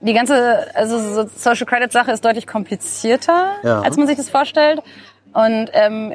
die 0.00 0.12
ganze, 0.14 0.66
also 0.74 0.98
so 0.98 1.30
Social 1.36 1.66
Credit 1.66 1.92
Sache 1.92 2.10
ist 2.10 2.24
deutlich 2.24 2.46
komplizierter, 2.48 3.52
Ja. 3.62 3.80
als 3.82 3.96
man 3.96 4.06
sich 4.08 4.16
das 4.16 4.28
vorstellt. 4.30 4.82
Und 5.32 5.68
ähm, 5.74 6.12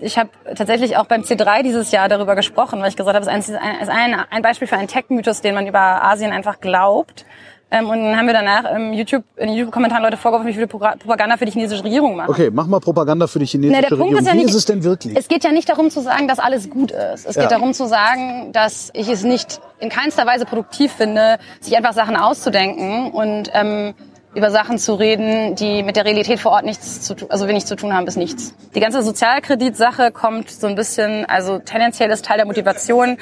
ich 0.00 0.18
habe 0.18 0.30
tatsächlich 0.56 0.96
auch 0.96 1.06
beim 1.06 1.22
C3 1.22 1.62
dieses 1.62 1.92
Jahr 1.92 2.08
darüber 2.08 2.34
gesprochen, 2.34 2.80
weil 2.80 2.88
ich 2.88 2.96
gesagt 2.96 3.14
habe, 3.14 3.24
es 3.30 3.48
ist, 3.48 3.54
ein, 3.54 3.80
ist 3.80 3.88
ein, 3.88 4.14
ein 4.30 4.42
Beispiel 4.42 4.66
für 4.66 4.76
einen 4.76 4.88
Tech-Mythos, 4.88 5.40
den 5.42 5.54
man 5.54 5.66
über 5.66 5.78
Asien 6.04 6.32
einfach 6.32 6.60
glaubt. 6.60 7.24
Ähm, 7.70 7.88
und 7.90 8.02
dann 8.02 8.16
haben 8.16 8.26
wir 8.26 8.32
danach 8.32 8.64
im 8.74 8.94
YouTube, 8.94 9.24
in 9.36 9.48
den 9.48 9.56
YouTube-Kommentaren 9.56 10.02
Leute 10.02 10.16
vorgeworfen, 10.16 10.48
wie 10.48 10.54
viele 10.54 10.64
Progra- 10.66 10.96
Propaganda 10.96 11.36
für 11.36 11.44
die 11.44 11.52
chinesische 11.52 11.84
Regierung 11.84 12.16
machen. 12.16 12.30
Okay, 12.30 12.48
mach 12.50 12.66
mal 12.66 12.80
Propaganda 12.80 13.26
für 13.26 13.38
die 13.40 13.44
chinesische 13.44 13.82
Na, 13.82 13.86
der 13.86 13.88
Punkt 13.94 14.04
Regierung. 14.04 14.22
ist 14.22 14.26
ja 14.26 14.32
Wie 14.32 14.38
nicht, 14.38 14.48
ist 14.48 14.54
es 14.54 14.64
denn 14.64 14.82
wirklich? 14.84 15.14
Es 15.16 15.28
geht 15.28 15.44
ja 15.44 15.52
nicht 15.52 15.68
darum 15.68 15.90
zu 15.90 16.00
sagen, 16.00 16.26
dass 16.28 16.38
alles 16.38 16.70
gut 16.70 16.92
ist. 16.92 17.26
Es 17.26 17.36
Ja. 17.36 17.42
geht 17.42 17.50
darum 17.52 17.74
zu 17.74 17.86
sagen, 17.86 18.52
dass 18.52 18.88
ich 18.94 19.08
es 19.10 19.22
nicht 19.22 19.60
in 19.80 19.90
keinster 19.90 20.24
Weise 20.26 20.46
produktiv 20.46 20.92
finde, 20.92 21.38
sich 21.60 21.76
einfach 21.76 21.92
Sachen 21.92 22.16
auszudenken 22.16 23.10
und 23.10 23.50
ähm, 23.52 23.92
über 24.38 24.50
Sachen 24.50 24.78
zu 24.78 24.94
reden, 24.94 25.54
die 25.56 25.82
mit 25.82 25.96
der 25.96 26.04
Realität 26.04 26.40
vor 26.40 26.52
Ort 26.52 26.64
nichts 26.64 27.02
zu 27.02 27.14
tun, 27.14 27.30
also 27.30 27.48
wenig 27.48 27.66
zu 27.66 27.76
tun 27.76 27.92
haben 27.92 28.04
bis 28.04 28.16
nichts. 28.16 28.54
Die 28.74 28.80
ganze 28.80 29.02
Sozialkreditsache 29.02 30.12
kommt 30.12 30.50
so 30.50 30.66
ein 30.66 30.76
bisschen, 30.76 31.26
also 31.26 31.58
tendenziell 31.58 32.10
ist 32.10 32.24
Teil 32.24 32.38
der 32.38 32.46
Motivation, 32.46 33.18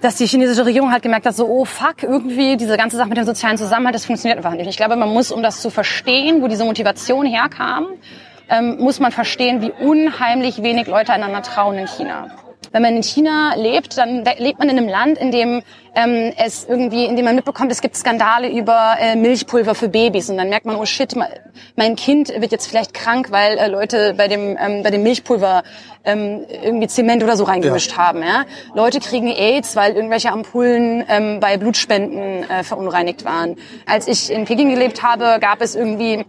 dass 0.00 0.16
die 0.16 0.26
chinesische 0.26 0.64
Regierung 0.64 0.92
halt 0.92 1.02
gemerkt 1.02 1.26
hat, 1.26 1.36
so, 1.36 1.46
oh 1.46 1.64
fuck, 1.66 2.02
irgendwie 2.02 2.56
diese 2.56 2.76
ganze 2.76 2.96
Sache 2.96 3.08
mit 3.08 3.18
dem 3.18 3.26
sozialen 3.26 3.58
Zusammenhalt, 3.58 3.94
das 3.94 4.06
funktioniert 4.06 4.38
einfach 4.38 4.54
nicht. 4.54 4.68
Ich 4.68 4.78
glaube, 4.78 4.96
man 4.96 5.10
muss, 5.10 5.30
um 5.30 5.42
das 5.42 5.60
zu 5.60 5.68
verstehen, 5.68 6.42
wo 6.42 6.48
diese 6.48 6.64
Motivation 6.64 7.26
herkam, 7.26 7.86
ähm, 8.48 8.78
muss 8.80 8.98
man 8.98 9.12
verstehen, 9.12 9.60
wie 9.60 9.70
unheimlich 9.70 10.62
wenig 10.62 10.86
Leute 10.86 11.12
einander 11.12 11.42
trauen 11.42 11.76
in 11.76 11.86
China. 11.86 12.28
Wenn 12.72 12.82
man 12.82 12.94
in 12.96 13.02
China 13.02 13.54
lebt, 13.56 13.98
dann 13.98 14.24
le- 14.24 14.36
lebt 14.38 14.58
man 14.58 14.68
in 14.68 14.78
einem 14.78 14.88
Land, 14.88 15.18
in 15.18 15.30
dem 15.32 15.62
ähm, 15.96 16.32
es 16.36 16.64
irgendwie, 16.68 17.04
in 17.04 17.16
dem 17.16 17.24
man 17.24 17.34
mitbekommt, 17.34 17.72
es 17.72 17.80
gibt 17.80 17.96
Skandale 17.96 18.48
über 18.48 18.96
äh, 19.00 19.16
Milchpulver 19.16 19.74
für 19.74 19.88
Babys 19.88 20.30
und 20.30 20.36
dann 20.36 20.48
merkt 20.48 20.66
man, 20.66 20.76
oh 20.76 20.84
shit, 20.84 21.16
mein 21.74 21.96
Kind 21.96 22.28
wird 22.40 22.52
jetzt 22.52 22.68
vielleicht 22.68 22.94
krank, 22.94 23.32
weil 23.32 23.58
äh, 23.58 23.66
Leute 23.66 24.14
bei 24.16 24.28
dem 24.28 24.56
ähm, 24.60 24.84
bei 24.84 24.90
dem 24.90 25.02
Milchpulver 25.02 25.64
ähm, 26.04 26.46
irgendwie 26.62 26.86
Zement 26.86 27.24
oder 27.24 27.36
so 27.36 27.42
reingemischt 27.44 27.96
haben. 27.96 28.22
Ja? 28.22 28.44
Leute 28.74 29.00
kriegen 29.00 29.26
AIDS, 29.28 29.74
weil 29.74 29.94
irgendwelche 29.94 30.30
Ampullen 30.30 31.04
ähm, 31.08 31.40
bei 31.40 31.56
Blutspenden 31.56 32.48
äh, 32.48 32.62
verunreinigt 32.62 33.24
waren. 33.24 33.56
Als 33.84 34.06
ich 34.06 34.30
in 34.30 34.44
Peking 34.44 34.70
gelebt 34.70 35.02
habe, 35.02 35.38
gab 35.40 35.60
es 35.60 35.74
irgendwie 35.74 36.24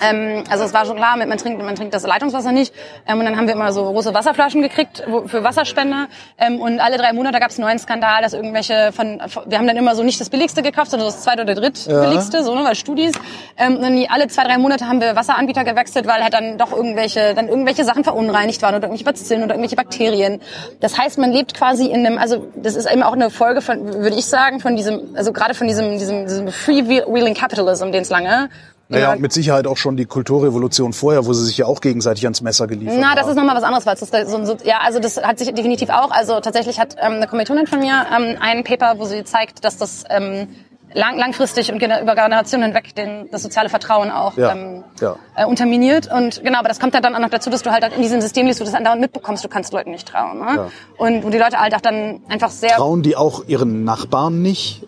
ähm, 0.00 0.44
also 0.48 0.64
es 0.64 0.72
war 0.72 0.86
schon 0.86 0.96
klar, 0.96 1.16
man 1.16 1.38
trinkt, 1.38 1.62
man 1.62 1.74
trinkt 1.74 1.94
das 1.94 2.06
Leitungswasser 2.06 2.52
nicht. 2.52 2.74
Ähm, 3.06 3.18
und 3.18 3.24
dann 3.24 3.36
haben 3.36 3.46
wir 3.46 3.54
immer 3.54 3.72
so 3.72 3.84
große 3.84 4.14
Wasserflaschen 4.14 4.62
gekriegt 4.62 5.02
wo, 5.06 5.26
für 5.26 5.44
Wasserspender. 5.44 6.08
Ähm, 6.38 6.60
und 6.60 6.80
alle 6.80 6.98
drei 6.98 7.12
Monate 7.12 7.40
gab 7.40 7.50
es 7.50 7.58
einen 7.58 7.66
neuen 7.66 7.78
Skandal, 7.78 8.22
dass 8.22 8.32
irgendwelche 8.32 8.92
von, 8.92 9.20
von, 9.28 9.44
wir 9.46 9.58
haben 9.58 9.66
dann 9.66 9.76
immer 9.76 9.94
so 9.94 10.02
nicht 10.02 10.20
das 10.20 10.30
billigste 10.30 10.62
gekauft, 10.62 10.90
sondern 10.90 11.08
das 11.08 11.22
zweite 11.22 11.42
oder 11.42 11.54
drittbilligste, 11.54 12.44
so 12.44 12.54
ne, 12.54 12.64
weil 12.64 12.74
Studis. 12.74 13.12
Ähm, 13.56 13.76
und 13.76 13.82
dann 13.82 14.06
alle 14.08 14.28
zwei, 14.28 14.44
drei 14.44 14.58
Monate 14.58 14.86
haben 14.86 15.00
wir 15.00 15.16
Wasseranbieter 15.16 15.64
gewechselt, 15.64 16.06
weil 16.06 16.22
halt 16.22 16.34
dann 16.34 16.58
doch 16.58 16.72
irgendwelche, 16.72 17.34
dann 17.34 17.48
irgendwelche 17.48 17.84
Sachen 17.84 18.04
verunreinigt 18.04 18.62
waren 18.62 18.74
oder 18.74 18.84
irgendwelche 18.84 19.04
Bazillen 19.04 19.42
oder 19.42 19.54
irgendwelche 19.54 19.76
Bakterien. 19.76 20.40
Das 20.80 20.98
heißt, 20.98 21.18
man 21.18 21.32
lebt 21.32 21.54
quasi 21.54 21.86
in 21.86 22.06
einem, 22.06 22.18
also 22.18 22.46
das 22.54 22.76
ist 22.76 22.90
eben 22.90 23.02
auch 23.02 23.14
eine 23.14 23.30
Folge 23.30 23.60
von, 23.60 23.84
würde 24.02 24.16
ich 24.16 24.26
sagen, 24.26 24.60
von 24.60 24.76
diesem, 24.76 25.16
also 25.16 25.32
gerade 25.32 25.54
von 25.54 25.66
diesem, 25.66 25.98
diesem, 25.98 26.26
diesem 26.26 26.48
Freewheeling 26.48 27.34
Capitalism, 27.34 27.90
den 27.90 28.02
es 28.02 28.10
lange 28.10 28.48
Naja, 28.92 29.16
mit 29.16 29.32
Sicherheit 29.32 29.66
auch 29.66 29.76
schon 29.76 29.96
die 29.96 30.06
Kulturrevolution 30.06 30.92
vorher, 30.92 31.26
wo 31.26 31.32
sie 31.32 31.44
sich 31.44 31.58
ja 31.58 31.66
auch 31.66 31.80
gegenseitig 31.80 32.24
ans 32.24 32.40
Messer 32.40 32.66
geliefert 32.66 32.96
Na, 33.00 33.10
haben. 33.10 33.16
das 33.16 33.28
ist 33.28 33.36
nochmal 33.36 33.56
was 33.56 33.64
anderes, 33.64 33.84
weil 33.86 33.94
das 33.94 34.02
ist 34.02 34.30
so, 34.30 34.44
so, 34.44 34.56
ja, 34.64 34.78
also 34.82 34.98
das 35.00 35.22
hat 35.22 35.38
sich 35.38 35.52
definitiv 35.52 35.90
auch, 35.90 36.10
also 36.10 36.40
tatsächlich 36.40 36.78
hat 36.80 36.96
ähm, 37.00 37.14
eine 37.14 37.26
Kommilitonin 37.26 37.66
von 37.66 37.80
mir 37.80 38.06
ähm, 38.16 38.36
ein 38.40 38.64
Paper, 38.64 38.94
wo 38.98 39.04
sie 39.04 39.24
zeigt, 39.24 39.64
dass 39.64 39.76
das 39.78 40.04
ähm, 40.10 40.48
lang, 40.94 41.16
langfristig 41.18 41.72
und 41.72 41.78
gener- 41.82 42.02
über 42.02 42.14
Generationen 42.14 42.64
hinweg 42.66 42.94
den, 42.94 43.28
das 43.30 43.42
soziale 43.42 43.68
Vertrauen 43.70 44.10
auch 44.10 44.36
Ja, 44.36 44.52
ähm, 44.52 44.84
ja. 45.00 45.16
Äh, 45.36 45.46
unterminiert. 45.46 46.10
Und 46.12 46.42
genau, 46.44 46.58
aber 46.58 46.68
das 46.68 46.80
kommt 46.80 46.94
dann 46.94 47.14
auch 47.14 47.18
noch 47.18 47.30
dazu, 47.30 47.48
dass 47.48 47.62
du 47.62 47.70
halt 47.70 47.84
in 47.96 48.02
diesem 48.02 48.20
System 48.20 48.46
lebst, 48.46 48.60
du 48.60 48.64
das 48.64 48.74
andauernd 48.74 49.00
mitbekommst, 49.00 49.42
du 49.42 49.48
kannst 49.48 49.72
Leuten 49.72 49.90
nicht 49.90 50.06
trauen. 50.06 50.40
Ne? 50.40 50.54
Ja. 50.56 50.70
Und 50.98 51.24
wo 51.24 51.30
die 51.30 51.38
Leute 51.38 51.58
halt 51.58 51.74
auch 51.74 51.80
dann 51.80 52.20
einfach 52.28 52.50
sehr 52.50 52.76
Trauen 52.76 53.02
die 53.02 53.16
auch 53.16 53.44
ihren 53.46 53.84
Nachbarn 53.84 54.42
nicht? 54.42 54.86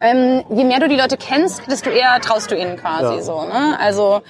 Ähm, 0.00 0.44
je 0.50 0.64
mehr 0.64 0.80
du 0.80 0.88
die 0.88 0.96
Leute 0.96 1.16
kennst, 1.16 1.62
desto 1.70 1.90
eher 1.90 2.20
traust 2.20 2.50
du 2.50 2.56
ihnen 2.56 2.76
quasi 2.76 3.16
Ja. 3.16 3.22
so. 3.22 3.44
Ne? 3.44 3.78
Also 3.78 4.22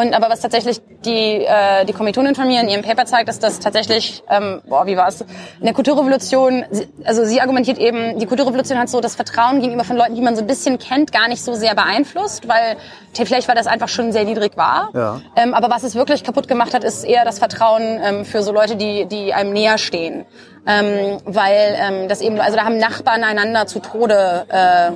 und 0.00 0.14
aber 0.14 0.28
was 0.30 0.40
tatsächlich 0.40 0.80
die 1.04 1.44
äh, 1.44 1.84
die 1.84 1.92
Kommilitonin 1.92 2.34
von 2.34 2.46
mir 2.46 2.60
in 2.60 2.68
ihrem 2.68 2.82
Paper 2.82 3.04
zeigt, 3.06 3.28
ist, 3.28 3.42
dass 3.42 3.58
tatsächlich 3.60 4.22
ähm, 4.30 4.60
boah 4.68 4.86
wie 4.86 4.96
war 4.96 5.08
es 5.08 5.20
in 5.22 5.64
der 5.64 5.74
Kulturrevolution, 5.74 6.64
sie- 6.70 6.88
also 7.04 7.24
sie 7.24 7.40
argumentiert 7.40 7.78
eben, 7.78 8.18
die 8.18 8.26
Kulturrevolution 8.26 8.78
hat 8.78 8.88
so 8.88 9.00
das 9.00 9.14
Vertrauen 9.16 9.60
gegenüber 9.60 9.84
von 9.84 9.96
Leuten, 9.96 10.14
die 10.14 10.20
man 10.22 10.36
so 10.36 10.42
ein 10.42 10.46
bisschen 10.46 10.78
kennt, 10.78 11.12
gar 11.12 11.28
nicht 11.28 11.42
so 11.42 11.54
sehr 11.54 11.74
beeinflusst, 11.74 12.48
weil 12.48 12.76
vielleicht 13.14 13.48
weil 13.48 13.56
das 13.56 13.66
einfach 13.66 13.88
schon 13.88 14.12
sehr 14.12 14.24
niedrig 14.24 14.56
war. 14.56 14.90
Ja. 14.94 15.20
Ähm, 15.36 15.54
aber 15.54 15.70
was 15.70 15.82
es 15.82 15.94
wirklich 15.94 16.22
kaputt 16.22 16.46
gemacht 16.48 16.72
hat, 16.74 16.84
ist 16.84 17.04
eher 17.04 17.24
das 17.24 17.38
Vertrauen 17.40 18.00
ähm, 18.02 18.24
für 18.24 18.42
so 18.42 18.52
Leute, 18.52 18.76
die 18.76 19.06
die 19.06 19.34
einem 19.34 19.52
näher 19.52 19.78
stehen. 19.78 20.24
Ähm, 20.66 21.18
weil 21.24 21.76
ähm, 21.80 22.08
das 22.08 22.20
eben, 22.20 22.38
also 22.40 22.56
da 22.56 22.64
haben 22.64 22.76
Nachbarn 22.78 23.24
einander 23.24 23.66
zu 23.66 23.78
Tode 23.80 24.44
äh, 24.48 24.92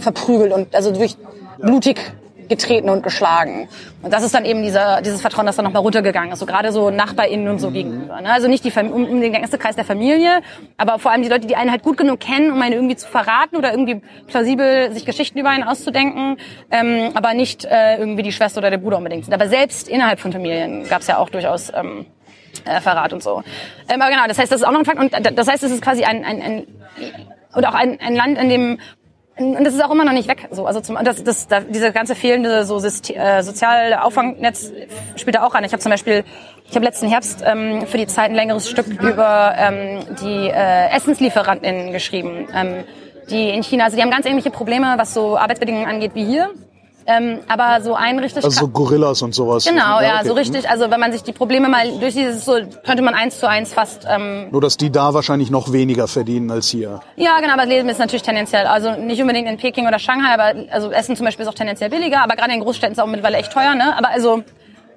verprügelt 0.00 0.52
und 0.52 0.74
also 0.74 0.92
durch 0.92 1.16
blutig 1.58 1.98
getreten 2.48 2.88
und 2.88 3.02
geschlagen. 3.02 3.68
Und 4.02 4.12
das 4.12 4.22
ist 4.22 4.34
dann 4.34 4.44
eben 4.44 4.62
dieser, 4.62 5.02
dieses 5.02 5.20
Vertrauen, 5.20 5.46
das 5.46 5.56
dann 5.56 5.64
nochmal 5.64 5.82
runtergegangen 5.82 6.32
ist. 6.32 6.38
So 6.38 6.46
gerade 6.46 6.72
so 6.72 6.90
NachbarInnen 6.90 7.48
und 7.48 7.58
so 7.58 7.70
gegenüber. 7.70 8.20
Ne? 8.20 8.30
Also 8.32 8.48
nicht 8.48 8.64
die 8.64 8.70
Fam- 8.70 8.90
um, 8.90 9.04
um 9.04 9.20
den 9.20 9.32
ganzen 9.32 9.58
Kreis 9.58 9.76
der 9.76 9.84
Familie, 9.84 10.42
aber 10.76 10.98
vor 10.98 11.10
allem 11.10 11.22
die 11.22 11.28
Leute, 11.28 11.46
die 11.46 11.56
einen 11.56 11.70
halt 11.70 11.82
gut 11.82 11.96
genug 11.96 12.20
kennen, 12.20 12.52
um 12.52 12.62
einen 12.62 12.74
irgendwie 12.74 12.96
zu 12.96 13.08
verraten 13.08 13.56
oder 13.56 13.70
irgendwie 13.72 14.00
plausibel 14.26 14.92
sich 14.92 15.04
Geschichten 15.04 15.38
über 15.38 15.50
einen 15.50 15.64
auszudenken, 15.64 16.36
ähm, 16.70 17.10
aber 17.14 17.34
nicht 17.34 17.64
äh, 17.64 17.96
irgendwie 17.96 18.22
die 18.22 18.32
Schwester 18.32 18.58
oder 18.58 18.70
der 18.70 18.78
Bruder 18.78 18.98
unbedingt 18.98 19.24
sind. 19.24 19.34
Aber 19.34 19.48
selbst 19.48 19.88
innerhalb 19.88 20.20
von 20.20 20.32
Familien 20.32 20.88
gab 20.88 21.00
es 21.00 21.06
ja 21.06 21.18
auch 21.18 21.30
durchaus 21.30 21.72
ähm, 21.74 22.06
äh, 22.64 22.80
Verrat 22.80 23.12
und 23.12 23.22
so. 23.22 23.42
Ähm, 23.88 24.00
aber 24.00 24.10
genau, 24.10 24.26
das 24.28 24.38
heißt, 24.38 24.52
das 24.52 24.60
ist 24.60 24.66
auch 24.66 24.72
noch 24.72 24.80
ein 24.80 24.84
Fakt. 24.84 24.98
Und 24.98 25.38
das 25.38 25.48
heißt, 25.48 25.62
es 25.62 25.72
ist 25.72 25.82
quasi 25.82 26.04
ein, 26.04 26.24
ein, 26.24 26.40
ein 26.42 26.66
und 27.54 27.66
auch 27.66 27.74
ein, 27.74 27.98
ein 28.00 28.14
Land, 28.14 28.38
in 28.38 28.48
dem 28.48 28.78
und 29.38 29.64
das 29.64 29.74
ist 29.74 29.84
auch 29.84 29.90
immer 29.90 30.04
noch 30.04 30.12
nicht 30.12 30.28
weg. 30.28 30.48
So, 30.50 30.66
also 30.66 30.80
zum, 30.80 30.96
das, 31.02 31.22
das, 31.22 31.46
da, 31.46 31.60
diese 31.60 31.92
ganze 31.92 32.14
fehlende 32.14 32.64
so 32.64 32.78
äh, 32.78 33.42
soziale 33.42 34.02
Auffangnetz 34.02 34.72
spielt 35.16 35.36
da 35.36 35.44
auch 35.44 35.54
an. 35.54 35.62
Ich 35.64 35.72
habe 35.72 35.82
zum 35.82 35.90
Beispiel, 35.90 36.24
ich 36.68 36.74
habe 36.74 36.84
letzten 36.84 37.08
Herbst 37.08 37.42
ähm, 37.44 37.86
für 37.86 37.98
die 37.98 38.06
Zeit 38.06 38.30
ein 38.30 38.34
längeres 38.34 38.68
Stück 38.68 38.86
über 38.86 39.54
ähm, 39.58 40.04
die 40.22 40.48
äh, 40.48 40.88
Essenslieferantinnen 40.88 41.92
geschrieben, 41.92 42.48
ähm, 42.54 42.84
die 43.28 43.50
in 43.50 43.62
China, 43.62 43.84
also 43.84 43.96
die 43.96 44.02
haben 44.02 44.10
ganz 44.10 44.24
ähnliche 44.24 44.50
Probleme, 44.50 44.94
was 44.96 45.12
so 45.12 45.36
Arbeitsbedingungen 45.36 45.86
angeht 45.86 46.12
wie 46.14 46.24
hier. 46.24 46.50
Ähm, 47.06 47.40
aber 47.48 47.82
so 47.82 47.94
ein 47.94 48.18
richtig 48.18 48.44
Also 48.44 48.60
so 48.60 48.68
Gorillas 48.68 49.22
und 49.22 49.34
sowas. 49.34 49.64
Genau, 49.64 50.00
ja, 50.00 50.16
okay. 50.16 50.28
so 50.28 50.34
richtig. 50.34 50.68
Also 50.68 50.90
wenn 50.90 51.00
man 51.00 51.12
sich 51.12 51.22
die 51.22 51.32
Probleme 51.32 51.68
mal 51.68 51.86
durch 51.98 52.14
dieses 52.14 52.44
so 52.44 52.54
könnte 52.84 53.02
man 53.02 53.14
eins 53.14 53.38
zu 53.38 53.48
eins 53.48 53.72
fast. 53.72 54.06
Ähm, 54.08 54.48
Nur, 54.50 54.60
dass 54.60 54.76
die 54.76 54.90
da 54.90 55.14
wahrscheinlich 55.14 55.50
noch 55.50 55.72
weniger 55.72 56.08
verdienen 56.08 56.50
als 56.50 56.68
hier. 56.68 57.00
ja, 57.16 57.38
genau, 57.40 57.52
aber 57.52 57.62
das 57.62 57.70
Leben 57.70 57.88
ist 57.88 57.98
natürlich 57.98 58.22
tendenziell, 58.22 58.66
also 58.66 58.92
nicht 58.92 59.20
unbedingt 59.20 59.48
in 59.48 59.56
Peking 59.56 59.86
oder 59.86 59.98
Shanghai, 59.98 60.34
aber 60.34 60.72
also 60.72 60.90
Essen 60.90 61.16
zum 61.16 61.24
Beispiel 61.26 61.44
ist 61.44 61.48
auch 61.48 61.54
tendenziell 61.54 61.90
billiger, 61.90 62.22
aber 62.22 62.36
gerade 62.36 62.52
in 62.52 62.60
Großstädten 62.60 62.92
ist 62.92 62.98
es 62.98 63.04
auch 63.04 63.08
mittlerweile 63.08 63.36
echt 63.38 63.52
teuer, 63.52 63.74
ne? 63.74 63.96
Aber 63.96 64.08
also 64.08 64.42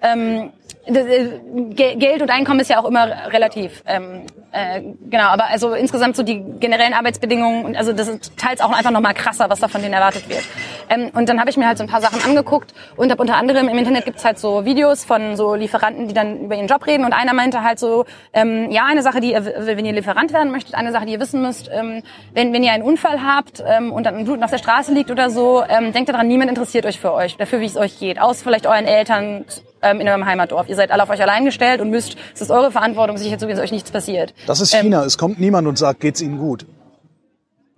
ähm, 0.02 0.52
äh, 0.86 1.74
Ge- 1.74 1.96
Geld 1.96 2.22
und 2.22 2.30
Einkommen 2.30 2.60
ist 2.60 2.70
ja 2.70 2.80
auch 2.80 2.86
immer 2.86 3.08
relativ. 3.32 3.84
Ähm, 3.86 4.24
äh, 4.52 4.82
genau, 5.10 5.26
aber 5.26 5.46
also 5.46 5.74
insgesamt 5.74 6.16
so 6.16 6.24
die 6.24 6.44
generellen 6.60 6.94
Arbeitsbedingungen 6.94 7.76
also 7.76 7.94
das 7.94 8.08
ist 8.08 8.36
teils 8.38 8.62
auch 8.62 8.72
einfach 8.72 8.90
noch 8.90 9.02
mal 9.02 9.14
krasser, 9.14 9.48
was 9.50 9.60
da 9.60 9.68
von 9.68 9.82
denen 9.82 9.94
erwartet 9.94 10.28
wird. 10.28 10.44
Ähm, 10.90 11.12
und 11.14 11.30
dann 11.30 11.40
habe 11.40 11.52
ich 11.52 11.58
mir 11.58 11.68
halt 11.68 11.78
so 11.78 11.84
ein 11.84 11.90
paar 11.90 12.02
Sachen 12.02 12.20
angeguckt 12.24 12.74
und 12.98 13.12
habe 13.12 13.22
unter 13.22 13.36
anderem 13.36 13.68
im 13.68 13.78
Internet 13.78 14.06
gibt's 14.06 14.26
halt 14.26 14.40
so 14.40 14.66
Videos 14.66 15.06
von 15.06 15.36
so 15.36 15.54
Lieferanten, 15.54 16.08
die 16.08 16.16
dann 16.16 16.46
über 16.46 16.56
ihren 16.56 16.66
Job 16.68 16.88
reden. 16.88 17.06
Und 17.06 17.14
einer 17.14 17.34
meinte 17.34 17.64
halt 17.64 17.78
so, 17.78 18.06
ähm, 18.34 18.72
ja, 18.72 18.86
eine 18.86 19.04
Sache, 19.04 19.20
die 19.20 19.34
ihr, 19.34 19.46
wenn 19.46 19.86
ihr 19.86 19.94
Lieferant 19.94 20.34
werden 20.34 20.52
möchtet, 20.52 20.74
eine 20.74 20.92
Sache, 20.92 21.06
die 21.06 21.14
ihr 21.14 21.20
wissen 21.20 21.44
müsst, 21.44 21.70
ähm, 21.72 22.02
wenn, 22.34 22.52
wenn 22.54 22.64
ihr 22.64 22.72
einen 22.72 22.84
Unfall 22.84 23.22
habt 23.24 23.64
ähm, 23.68 23.92
und 23.92 24.06
dann 24.06 24.16
ein 24.16 24.26
Bluten 24.26 24.44
auf 24.44 24.52
der 24.52 24.58
Straße 24.58 24.92
liegt 24.94 25.12
oder 25.12 25.30
so, 25.30 25.64
ähm, 25.70 25.94
denkt 25.94 26.10
daran, 26.10 26.28
niemand 26.28 26.50
interessiert 26.50 26.88
euch 26.88 27.00
für 27.00 27.14
euch, 27.14 27.38
dafür, 27.38 27.60
wie 27.60 27.66
es 27.66 27.78
euch 27.78 28.00
geht. 28.00 28.20
Aus 28.20 28.42
vielleicht 28.42 28.66
euren 28.66 28.86
Eltern 28.86 29.46
ähm, 29.82 30.00
in 30.02 30.08
eurem 30.08 30.26
Heimatdorf. 30.26 30.70
Ihr 30.70 30.76
seid 30.76 30.92
alle 30.92 31.04
auf 31.04 31.10
euch 31.10 31.22
allein 31.22 31.46
gestellt 31.46 31.82
und 31.82 31.90
müsst, 31.90 32.18
es 32.34 32.42
ist 32.42 32.52
eure 32.52 32.72
Verantwortung, 32.72 33.18
sicherzugehen, 33.18 33.58
dass 33.58 33.64
euch 33.66 33.72
nichts 33.72 33.92
passiert. 33.92 34.34
Das 34.48 34.62
ist 34.62 34.74
China. 34.74 35.04
es 35.06 35.18
kommt 35.18 35.40
niemand 35.40 35.68
und 35.68 35.78
sagt, 35.78 36.00
geht's 36.02 36.22
Ihnen 36.22 36.38
gut. 36.38 36.66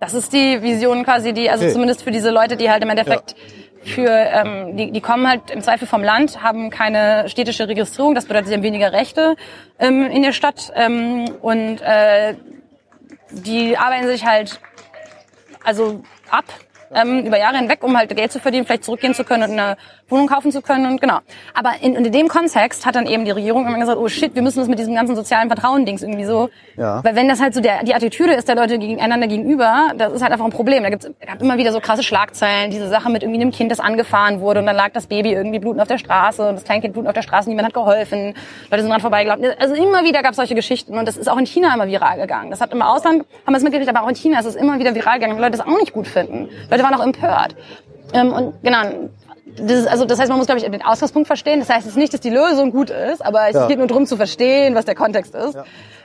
Das 0.00 0.14
ist 0.14 0.32
die 0.32 0.62
Vision 0.62 1.04
quasi, 1.04 1.32
die, 1.32 1.48
also 1.48 1.64
Okay. 1.64 1.72
zumindest 1.72 2.02
für 2.02 2.10
diese 2.10 2.30
Leute, 2.30 2.56
die 2.56 2.70
halt 2.70 2.82
im 2.82 2.90
Endeffekt 2.90 3.36
für, 3.84 4.08
ähm, 4.10 4.76
die, 4.76 4.90
die 4.90 5.00
kommen 5.00 5.28
halt 5.28 5.50
im 5.50 5.60
Zweifel 5.60 5.86
vom 5.86 6.02
Land, 6.02 6.42
haben 6.42 6.70
keine 6.70 7.28
städtische 7.28 7.68
Registrierung, 7.68 8.14
das 8.14 8.26
bedeutet, 8.26 8.48
sie 8.48 8.54
haben 8.54 8.62
weniger 8.62 8.92
Rechte 8.92 9.36
ähm, 9.78 10.04
in 10.10 10.22
der 10.22 10.32
Stadt 10.32 10.72
ähm, 10.74 11.24
und 11.40 11.80
äh, 11.82 12.34
die 13.30 13.76
arbeiten 13.76 14.06
sich 14.06 14.24
halt 14.26 14.60
also 15.64 16.02
ab 16.30 16.44
ähm, 16.94 17.24
über 17.26 17.38
Jahre 17.38 17.56
hinweg, 17.56 17.82
um 17.82 17.96
halt 17.96 18.14
Geld 18.14 18.32
zu 18.32 18.40
verdienen, 18.40 18.66
vielleicht 18.66 18.84
zurückgehen 18.84 19.14
zu 19.14 19.24
können 19.24 19.44
und 19.44 19.58
eine 19.58 19.76
Wohnung 20.12 20.28
kaufen 20.28 20.52
zu 20.52 20.62
können 20.62 20.86
und 20.86 21.00
genau. 21.00 21.18
Aber 21.54 21.72
in, 21.80 21.96
in 21.96 22.12
dem 22.12 22.28
Kontext 22.28 22.86
hat 22.86 22.94
dann 22.94 23.06
eben 23.06 23.24
die 23.24 23.30
Regierung 23.32 23.66
immer 23.66 23.78
gesagt, 23.78 23.98
oh 23.98 24.06
shit, 24.08 24.34
wir 24.34 24.42
müssen 24.42 24.60
das 24.60 24.68
mit 24.68 24.78
diesem 24.78 24.94
ganzen 24.94 25.16
sozialen 25.16 25.48
Vertrauen-Dings 25.48 26.02
irgendwie 26.02 26.24
so, 26.24 26.50
Ja. 26.76 27.02
weil 27.02 27.16
wenn 27.16 27.28
das 27.28 27.40
halt 27.40 27.54
so 27.54 27.60
der, 27.60 27.82
die 27.82 27.94
Attitüde 27.94 28.34
ist 28.34 28.46
der 28.48 28.54
Leute 28.54 28.78
gegeneinander 28.78 29.26
gegenüber, 29.26 29.92
das 29.96 30.12
ist 30.12 30.22
halt 30.22 30.30
einfach 30.32 30.44
ein 30.44 30.52
Problem. 30.52 30.82
Da 30.84 30.90
gibt's 30.90 31.10
gab 31.26 31.40
immer 31.42 31.56
wieder 31.58 31.72
so 31.72 31.80
krasse 31.80 32.02
Schlagzeilen, 32.02 32.70
diese 32.70 32.88
Sache 32.88 33.10
mit 33.10 33.22
irgendwie 33.22 33.40
einem 33.40 33.50
Kind, 33.50 33.72
das 33.72 33.80
angefahren 33.80 34.40
wurde 34.40 34.60
und 34.60 34.66
dann 34.66 34.76
lag 34.76 34.90
das 34.92 35.06
Baby 35.06 35.32
irgendwie 35.32 35.58
blutend 35.58 35.80
auf 35.82 35.88
der 35.88 35.98
Straße 35.98 36.48
und 36.48 36.54
das 36.56 36.64
Kleinkind 36.64 36.92
blutend 36.92 37.08
auf 37.08 37.14
der 37.14 37.22
Straße, 37.22 37.48
niemand 37.48 37.66
hat 37.68 37.74
geholfen, 37.74 38.34
Leute 38.70 38.82
sind 38.82 38.90
dran 38.90 39.00
vorbeigelaufen. 39.00 39.44
Also 39.58 39.74
immer 39.74 40.04
wieder 40.04 40.22
gab 40.22 40.32
es 40.32 40.36
solche 40.36 40.54
Geschichten 40.54 40.96
und 40.98 41.08
das 41.08 41.16
ist 41.16 41.28
auch 41.28 41.38
in 41.38 41.46
China 41.46 41.72
immer 41.74 41.86
viral 41.86 42.18
gegangen. 42.18 42.50
Das 42.50 42.60
hat 42.60 42.72
im 42.72 42.82
Ausland, 42.82 43.24
haben 43.46 43.52
wir 43.52 43.56
es 43.56 43.62
mitgekriegt, 43.62 43.88
aber 43.88 44.04
auch 44.04 44.08
in 44.08 44.14
China 44.14 44.38
ist 44.38 44.46
es 44.46 44.56
immer 44.56 44.78
wieder 44.78 44.94
viral 44.94 45.14
gegangen, 45.18 45.34
weil 45.36 45.42
Leute 45.44 45.56
das 45.58 45.66
auch 45.66 45.78
nicht 45.78 45.92
gut 45.92 46.06
finden. 46.06 46.48
Leute 46.70 46.82
waren 46.82 46.94
auch 46.94 47.02
empört. 47.04 47.54
Ähm, 48.14 48.32
und 48.32 48.62
genau, 48.62 48.78
das, 49.44 49.80
ist, 49.80 49.86
also 49.88 50.04
das 50.04 50.18
heißt, 50.18 50.28
man 50.28 50.38
muss, 50.38 50.46
glaube 50.46 50.60
ich, 50.60 50.70
den 50.70 50.82
Ausgangspunkt 50.82 51.26
verstehen. 51.26 51.60
Das 51.60 51.68
heißt 51.68 51.86
jetzt 51.86 51.96
nicht, 51.96 52.12
dass 52.12 52.20
die 52.20 52.30
Lösung 52.30 52.70
gut 52.70 52.90
ist, 52.90 53.24
aber 53.24 53.48
es 53.48 53.54
Ja. 53.54 53.66
geht 53.66 53.78
nur 53.78 53.86
darum 53.88 54.06
zu 54.06 54.16
verstehen, 54.16 54.74
was 54.74 54.84
der 54.84 54.94
Kontext 54.94 55.34
ist. 55.34 55.56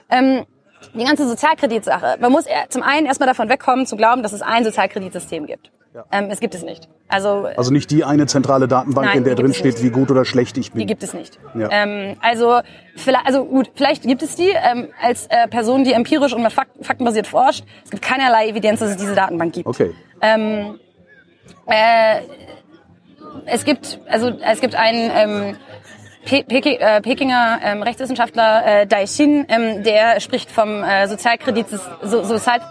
Ähm, 0.09 0.45
die 0.93 1.03
ganze 1.05 1.27
Sozialkreditsache. 1.27 2.17
Man 2.19 2.31
muss 2.31 2.45
eher- 2.45 2.69
zum 2.69 2.83
einen 2.83 3.05
erstmal 3.07 3.27
davon 3.27 3.49
wegkommen, 3.49 3.85
zu 3.85 3.95
glauben, 3.97 4.23
dass 4.23 4.33
es 4.33 4.41
ein 4.41 4.63
Sozialkreditsystem 4.63 5.45
gibt. 5.45 5.71
Ähm, 6.11 6.27
es 6.29 6.39
gibt 6.39 6.53
es 6.53 6.61
nicht. 6.63 6.87
Also 7.07 7.47
Also 7.57 7.71
nicht 7.73 7.89
die 7.89 8.03
eine 8.03 8.27
zentrale 8.27 8.67
Datenbank, 8.67 9.07
Nein, 9.07 9.17
in 9.19 9.23
der 9.23 9.33
drin 9.33 9.49
es 9.49 9.57
steht, 9.57 9.81
wie 9.81 9.89
gut 9.89 10.11
oder 10.11 10.25
schlecht 10.25 10.55
ich 10.59 10.71
bin. 10.71 10.79
die 10.79 10.85
gibt 10.85 11.01
es 11.01 11.15
nicht. 11.15 11.39
Ja. 11.57 11.69
Ähm, 11.71 12.17
also, 12.21 12.59
vielleicht, 12.95 13.25
also 13.25 13.45
gut, 13.45 13.71
vielleicht 13.73 14.03
gibt 14.03 14.21
es 14.21 14.35
die 14.35 14.49
ähm, 14.49 14.89
als 15.01 15.25
äh, 15.27 15.47
Person, 15.47 15.83
die 15.83 15.93
empirisch 15.93 16.33
und 16.33 16.43
mit 16.43 16.53
Fakten, 16.53 16.83
faktenbasiert 16.83 17.25
forscht. 17.25 17.63
Es 17.83 17.89
gibt 17.89 18.03
keinerlei 18.03 18.47
Evidenz, 18.49 18.79
dass 18.79 18.91
es 18.91 18.97
diese 18.97 19.15
Datenbank 19.15 19.53
gibt. 19.53 19.65
Okay. 19.67 19.95
Ähm, 20.21 20.79
äh, 21.65 22.21
es 23.45 23.65
gibt, 23.65 23.99
also 24.09 24.31
es 24.41 24.61
gibt 24.61 24.75
einen 24.75 25.11
ähm, 25.13 25.57
äh, 26.29 27.01
Pekinger 27.01 27.59
ähm, 27.63 27.83
Rechtswissenschaftler 27.83 28.81
äh, 28.81 28.87
Dai 28.87 29.05
Xin, 29.05 29.45
ähm, 29.49 29.83
der 29.83 30.19
spricht 30.19 30.51
vom 30.51 30.83
äh, 30.83 31.07
Sozialkreditsys 31.07 31.81
so, 32.01 32.23
Sozial 32.23 32.61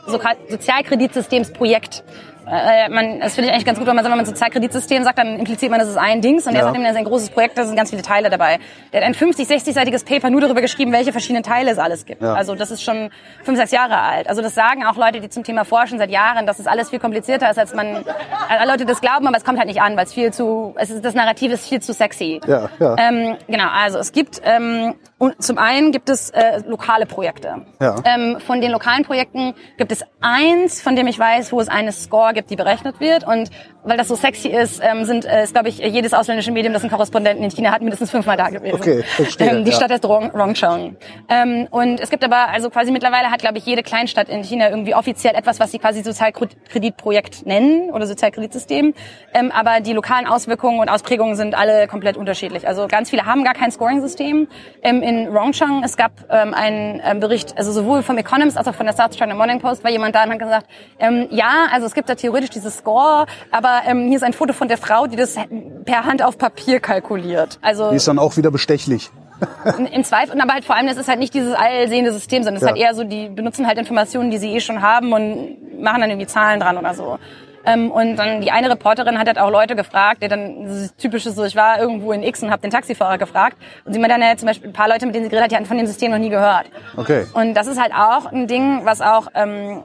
Sozialkreditsystemsprojekt. 0.48 2.04
Äh, 2.48 2.88
man, 2.88 3.20
das 3.20 3.34
finde 3.34 3.48
ich 3.48 3.52
eigentlich 3.54 3.64
ganz 3.66 3.78
gut, 3.78 3.86
weil 3.86 3.94
man 3.94 4.04
sagt, 4.04 4.12
wenn 4.12 4.18
man 4.18 4.26
Sozialkreditsystem 4.26 5.02
sagt, 5.04 5.18
dann 5.18 5.38
impliziert 5.38 5.70
man, 5.70 5.80
das 5.80 5.88
ist 5.88 5.96
ein 5.96 6.20
Dings. 6.20 6.46
Und 6.46 6.54
er 6.54 6.60
Ja. 6.60 6.64
sagt, 6.66 6.76
ihm, 6.76 6.82
das 6.82 6.92
ist 6.92 6.98
ein 6.98 7.04
großes 7.04 7.30
Projekt, 7.30 7.58
da 7.58 7.64
sind 7.64 7.76
ganz 7.76 7.90
viele 7.90 8.02
Teile 8.02 8.30
dabei. 8.30 8.58
Der 8.92 9.00
hat 9.00 9.06
ein 9.06 9.14
50, 9.14 9.48
60-seitiges 9.48 10.04
Paper 10.04 10.30
nur 10.30 10.40
darüber 10.40 10.60
geschrieben, 10.60 10.92
welche 10.92 11.12
verschiedenen 11.12 11.42
Teile 11.42 11.70
es 11.70 11.78
alles 11.78 12.06
gibt. 12.06 12.22
Ja. 12.22 12.34
Also 12.34 12.54
das 12.54 12.70
ist 12.70 12.82
schon 12.82 13.10
fünf, 13.42 13.58
sechs 13.58 13.72
Jahre 13.72 13.98
alt. 13.98 14.28
Also 14.28 14.42
das 14.42 14.54
sagen 14.54 14.84
auch 14.84 14.96
Leute, 14.96 15.20
die 15.20 15.28
zum 15.28 15.44
Thema 15.44 15.64
forschen 15.64 15.98
seit 15.98 16.10
Jahren, 16.10 16.46
dass 16.46 16.58
es 16.58 16.66
alles 16.66 16.90
viel 16.90 16.98
komplizierter 17.00 17.50
ist, 17.50 17.58
als 17.58 17.74
man, 17.74 18.04
als 18.48 18.70
Leute 18.70 18.86
das 18.86 19.00
glauben, 19.00 19.26
aber 19.26 19.36
es 19.36 19.44
kommt 19.44 19.58
halt 19.58 19.68
nicht 19.68 19.80
an, 19.82 19.96
weil 19.96 20.04
es 20.04 20.12
viel 20.14 20.32
zu, 20.32 20.74
es 20.78 20.90
ist, 20.90 21.04
das 21.04 21.14
Narrativ 21.14 21.52
ist 21.52 21.68
viel 21.68 21.80
zu 21.80 21.92
sexy. 21.92 22.40
Ja, 22.46 22.68
ja. 22.78 22.96
Ähm, 22.98 23.36
genau, 23.48 23.68
also 23.72 23.98
es 23.98 24.12
gibt, 24.12 24.40
ähm, 24.44 24.94
und 25.18 25.42
zum 25.42 25.58
einen 25.58 25.92
gibt 25.92 26.08
es 26.10 26.30
äh, 26.30 26.60
lokale 26.66 27.06
Projekte. 27.06 27.62
Ja. 27.80 27.96
Ähm, 28.04 28.38
von 28.38 28.60
den 28.60 28.70
lokalen 28.70 29.04
Projekten 29.04 29.54
gibt 29.78 29.90
es 29.92 30.04
eins, 30.20 30.82
von 30.82 30.94
dem 30.94 31.06
ich 31.06 31.18
weiß, 31.18 31.52
wo 31.52 31.60
es 31.60 31.68
eine 31.68 31.92
Score 31.92 32.34
gibt, 32.36 32.50
die 32.50 32.56
berechnet 32.56 33.00
wird. 33.00 33.26
Und 33.26 33.50
weil 33.82 33.96
das 33.96 34.06
so 34.06 34.14
sexy 34.14 34.48
ist, 34.48 34.80
ähm, 34.80 35.04
sind, 35.04 35.24
äh, 35.24 35.42
ist, 35.42 35.52
glaube 35.54 35.68
ich, 35.68 35.78
jedes 35.78 36.14
ausländische 36.14 36.52
Medium, 36.52 36.72
das 36.72 36.82
einen 36.82 36.92
Korrespondenten 36.92 37.44
in 37.44 37.50
China 37.50 37.72
hat, 37.72 37.80
mindestens 37.80 38.12
fünfmal 38.12 38.36
da 38.36 38.50
gewesen. 38.50 38.76
Okay, 38.76 39.02
verstehe, 39.02 39.50
Ähm, 39.50 39.64
die 39.64 39.72
ja. 39.72 39.76
Stadt 39.76 39.90
heißt 39.90 40.04
Rong, 40.04 40.30
Rongcheng. 40.30 40.96
Ähm, 41.28 41.66
und 41.70 42.00
es 42.00 42.10
gibt 42.10 42.22
aber, 42.22 42.48
also 42.48 42.70
quasi 42.70 42.92
mittlerweile 42.92 43.30
hat, 43.32 43.40
glaube 43.40 43.58
ich, 43.58 43.66
jede 43.66 43.82
Kleinstadt 43.82 44.28
in 44.28 44.44
China 44.44 44.70
irgendwie 44.70 44.94
offiziell 44.94 45.34
etwas, 45.34 45.58
was 45.58 45.72
sie 45.72 45.78
quasi 45.78 46.02
Sozialkreditprojekt 46.02 47.46
nennen 47.46 47.90
oder 47.90 48.06
Sozialkreditsystem. 48.06 48.94
Ähm, 49.34 49.52
aber 49.52 49.80
die 49.80 49.92
lokalen 49.92 50.26
Auswirkungen 50.26 50.78
und 50.78 50.88
Ausprägungen 50.88 51.34
sind 51.34 51.56
alle 51.56 51.88
komplett 51.88 52.16
unterschiedlich. 52.16 52.68
Also 52.68 52.86
ganz 52.86 53.10
viele 53.10 53.24
haben 53.26 53.42
gar 53.44 53.54
kein 53.54 53.70
Scoring-System. 53.70 54.48
Ähm, 54.82 55.02
in 55.02 55.28
Rongcheng, 55.28 55.82
es 55.84 55.96
gab 55.96 56.12
ähm, 56.30 56.54
einen 56.54 57.00
ähm, 57.04 57.20
Bericht, 57.20 57.56
also 57.56 57.72
sowohl 57.72 58.02
vom 58.02 58.18
Economist 58.18 58.58
als 58.58 58.68
auch 58.68 58.74
von 58.74 58.86
der 58.86 58.94
South 58.94 59.16
China 59.16 59.34
Morning 59.34 59.60
Post, 59.60 59.82
war 59.84 59.90
jemand 59.90 60.14
da 60.14 60.24
und 60.24 60.30
hat 60.32 60.38
gesagt, 60.38 60.66
ähm, 60.98 61.28
ja, 61.30 61.66
also 61.72 61.86
es 61.86 61.94
gibt 61.94 62.08
da 62.08 62.14
theoretisch 62.26 62.50
dieses 62.50 62.78
Score, 62.78 63.26
aber 63.52 63.82
ähm, 63.86 64.06
hier 64.08 64.16
ist 64.16 64.22
ein 64.24 64.32
Foto 64.32 64.52
von 64.52 64.66
der 64.68 64.78
Frau, 64.78 65.06
die 65.06 65.16
das 65.16 65.36
per 65.84 66.04
Hand 66.04 66.22
auf 66.22 66.38
Papier 66.38 66.80
kalkuliert. 66.80 67.58
Also 67.62 67.90
Die 67.90 67.96
ist 67.96 68.08
dann 68.08 68.18
auch 68.18 68.36
wieder 68.36 68.50
bestechlich. 68.50 69.10
im 69.92 70.02
Zweifel, 70.02 70.40
aber 70.40 70.54
halt 70.54 70.64
vor 70.64 70.76
allem, 70.76 70.86
das 70.86 70.96
ist 70.96 71.08
halt 71.08 71.18
nicht 71.18 71.34
dieses 71.34 71.54
allsehende 71.54 72.10
System, 72.12 72.42
sondern 72.42 72.56
es 72.56 72.62
ist 72.62 72.68
Ja. 72.68 72.72
halt 72.74 72.82
eher 72.82 72.94
so, 72.94 73.04
die 73.04 73.28
benutzen 73.28 73.66
halt 73.66 73.76
Informationen, 73.78 74.30
die 74.30 74.38
sie 74.38 74.54
eh 74.54 74.60
schon 74.60 74.80
haben 74.80 75.12
und 75.12 75.80
machen 75.82 76.00
dann 76.00 76.08
irgendwie 76.10 76.26
Zahlen 76.26 76.58
dran 76.58 76.78
oder 76.78 76.94
so. 76.94 77.18
Ähm, 77.66 77.90
und 77.90 78.16
dann 78.16 78.40
die 78.40 78.50
eine 78.50 78.70
Reporterin 78.70 79.18
hat 79.18 79.26
halt 79.26 79.38
auch 79.38 79.50
Leute 79.50 79.76
gefragt, 79.76 80.22
der 80.22 80.30
dann 80.30 80.62
dieses 80.62 80.96
typische 80.96 81.32
so, 81.32 81.44
ich 81.44 81.54
war 81.56 81.78
irgendwo 81.80 82.12
in 82.12 82.22
X 82.22 82.42
und 82.42 82.50
habe 82.50 82.62
den 82.62 82.70
Taxifahrer 82.70 83.18
gefragt 83.18 83.56
und 83.84 83.92
sie 83.92 83.98
mir 83.98 84.08
dann 84.08 84.22
ja 84.22 84.36
zum 84.36 84.46
Beispiel 84.46 84.70
ein 84.70 84.72
paar 84.72 84.88
Leute, 84.88 85.04
mit 85.04 85.14
denen 85.14 85.24
sie 85.24 85.30
geredet 85.30 85.44
hat, 85.44 85.50
die 85.50 85.56
hatten 85.56 85.66
von 85.66 85.76
dem 85.76 85.86
System 85.86 86.12
noch 86.12 86.18
nie 86.18 86.30
gehört. 86.30 86.70
Okay. 86.96 87.26
Und 87.34 87.54
das 87.54 87.66
ist 87.66 87.78
halt 87.80 87.92
auch 87.92 88.26
ein 88.32 88.46
Ding, 88.46 88.82
was 88.84 89.00
auch 89.02 89.26
ähm, 89.34 89.82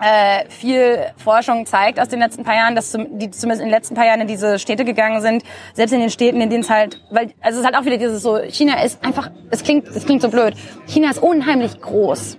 äh, 0.00 0.48
viel 0.50 1.06
Forschung 1.16 1.64
zeigt 1.64 1.98
aus 1.98 2.08
den 2.08 2.18
letzten 2.18 2.44
paar 2.44 2.54
Jahren, 2.54 2.74
dass 2.74 2.90
zum, 2.90 3.18
die 3.18 3.30
zumindest 3.30 3.62
in 3.62 3.68
den 3.68 3.74
letzten 3.74 3.94
paar 3.94 4.06
Jahren 4.06 4.20
in 4.20 4.26
diese 4.26 4.58
Städte 4.58 4.84
gegangen 4.84 5.22
sind, 5.22 5.42
selbst 5.72 5.92
in 5.92 6.00
den 6.00 6.10
Städten, 6.10 6.40
in 6.40 6.50
denen 6.50 6.62
es 6.62 6.70
halt, 6.70 7.00
weil 7.10 7.32
also 7.40 7.58
es 7.58 7.60
ist 7.60 7.64
halt 7.64 7.76
auch 7.76 7.84
wieder 7.86 7.96
dieses 7.96 8.22
so, 8.22 8.38
China 8.38 8.82
ist 8.82 9.04
einfach, 9.04 9.30
es 9.50 9.62
klingt, 9.62 9.88
es 9.88 10.04
klingt 10.04 10.22
so 10.22 10.28
blöd, 10.28 10.54
China 10.86 11.10
ist 11.10 11.22
unheimlich 11.22 11.80
groß. 11.80 12.38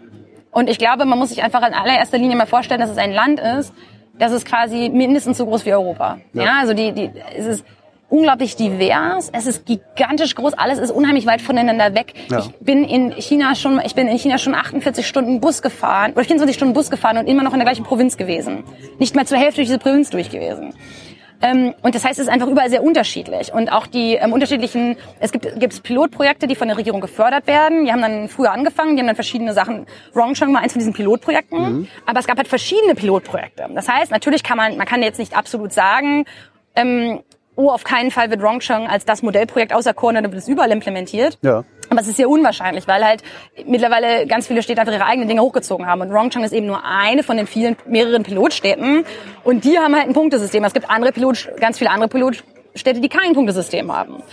Und 0.52 0.70
ich 0.70 0.78
glaube, 0.78 1.06
man 1.06 1.20
muss 1.20 1.30
sich 1.30 1.44
einfach 1.44 1.66
in 1.68 1.74
allererster 1.74 2.18
Linie 2.18 2.36
mal 2.36 2.48
vorstellen, 2.48 2.80
dass 2.80 2.90
es 2.90 2.98
ein 2.98 3.12
Land 3.12 3.40
ist, 3.40 3.74
das 4.20 4.32
ist 4.32 4.46
quasi 4.46 4.90
mindestens 4.90 5.38
so 5.38 5.46
groß 5.46 5.66
wie 5.66 5.74
Europa. 5.74 6.18
Ja, 6.34 6.60
also 6.60 6.74
die, 6.74 6.92
die, 6.92 7.12
es 7.36 7.46
ist 7.46 7.66
unglaublich 8.10 8.56
divers, 8.56 9.30
es 9.34 9.48
ist 9.48 9.66
gigantisch 9.66 10.36
groß, 10.36 10.54
alles 10.54 10.80
ist 10.80 10.92
unheimlich 10.92 11.26
weit 11.26 11.42
voneinander 11.42 11.94
weg. 11.94 12.14
Ja. 12.30 12.40
Ich 12.40 12.50
bin 12.60 12.84
in 12.84 13.12
China 13.14 13.56
schon, 13.56 13.82
ich 13.86 13.96
bin 13.96 14.08
in 14.08 14.18
China 14.18 14.38
schon 14.38 14.56
48 14.56 15.06
Stunden 15.06 15.42
Bus 15.42 15.62
gefahren 15.62 16.14
oder 16.14 16.24
24 16.24 16.56
Stunden 16.56 16.74
Bus 16.74 16.90
gefahren 16.90 17.18
und 17.18 17.28
immer 17.28 17.44
noch 17.44 17.54
in 17.54 17.60
der 17.60 17.66
gleichen 17.66 17.84
Provinz 17.84 18.18
gewesen. 18.18 18.64
Nicht 19.00 19.16
mal 19.16 19.26
zur 19.26 19.38
Hälfte 19.38 19.58
durch 19.58 19.68
diese 19.68 19.80
Provinz 19.80 20.10
durch 20.10 20.30
gewesen. 20.30 20.74
Ähm, 21.42 21.76
und 21.84 21.94
das 21.94 22.04
heißt, 22.04 22.20
es 22.20 22.28
ist 22.28 22.34
einfach 22.34 22.48
überall 22.48 22.70
sehr 22.70 22.84
unterschiedlich. 22.84 23.54
Und 23.54 23.72
auch 23.72 23.86
die 23.86 24.16
ähm, 24.16 24.34
unterschiedlichen, 24.34 24.98
es 25.20 25.32
gibt 25.32 25.60
gibt's 25.60 25.80
Pilotprojekte, 25.82 26.48
die 26.48 26.56
von 26.56 26.68
der 26.68 26.78
Regierung 26.78 27.00
gefördert 27.00 27.46
werden. 27.46 27.86
Die 27.86 27.92
haben 27.92 28.02
dann 28.02 28.28
früher 28.28 28.52
angefangen, 28.52 28.96
die 28.96 29.02
haben 29.02 29.08
dann 29.08 29.16
verschiedene 29.16 29.54
Sachen. 29.54 29.86
Rongcheng 30.16 30.52
war 30.54 30.62
eins 30.62 30.74
von 30.74 30.80
diesen 30.80 30.94
Pilotprojekten. 30.94 31.88
Aber 32.06 32.20
es 32.20 32.26
gab 32.26 32.38
halt 32.38 32.48
verschiedene 32.48 32.96
Pilotprojekte. 32.96 33.70
Das 33.76 33.88
heißt, 33.88 34.10
natürlich 34.12 34.42
kann 34.44 34.58
man, 34.58 34.78
man 34.78 34.88
kann 34.88 35.04
jetzt 35.04 35.20
nicht 35.20 35.38
absolut 35.38 35.74
sagen, 35.74 36.26
ähm, 36.76 37.20
oh, 37.58 37.70
auf 37.70 37.84
keinen 37.84 38.12
Fall 38.12 38.30
wird 38.30 38.42
Rongcheng 38.42 38.88
als 38.88 39.04
das 39.04 39.22
Modellprojekt 39.22 39.74
auserkoren, 39.74 40.16
dann 40.16 40.24
wird 40.24 40.36
es 40.36 40.48
überall 40.48 40.72
implementiert. 40.72 41.38
Ja. 41.42 41.66
Aber 41.90 42.02
es 42.02 42.08
ist 42.08 42.18
sehr 42.18 42.30
unwahrscheinlich, 42.30 42.88
weil 42.88 43.04
halt 43.04 43.24
mittlerweile 43.66 44.28
ganz 44.28 44.48
viele 44.48 44.62
Städte 44.62 44.82
einfach 44.82 44.94
ihre 44.94 45.06
eigenen 45.06 45.28
Dinge 45.28 45.42
hochgezogen 45.42 45.88
haben. 45.88 46.02
Und 46.02 46.12
Rongcheng 46.12 46.44
ist 46.44 46.54
eben 46.54 46.68
nur 46.68 46.84
eine 46.86 47.24
von 47.24 47.38
den 47.38 47.48
vielen, 47.48 47.76
mehreren 47.88 48.24
Pilotstädten. 48.24 49.06
Und 49.44 49.64
die 49.64 49.80
haben 49.80 49.96
halt 49.96 50.08
ein 50.08 50.14
Punktesystem. 50.14 50.64
Es 50.64 50.74
gibt 50.74 50.90
andere 50.90 51.12
Pilot, 51.12 51.50
ganz 51.60 51.78
viele 51.78 51.90
andere 51.90 52.10
Pilotstädte, 52.78 53.02
die 53.02 53.10
kein 53.10 53.34
Punktesystem 53.34 53.92
haben. 53.92 54.24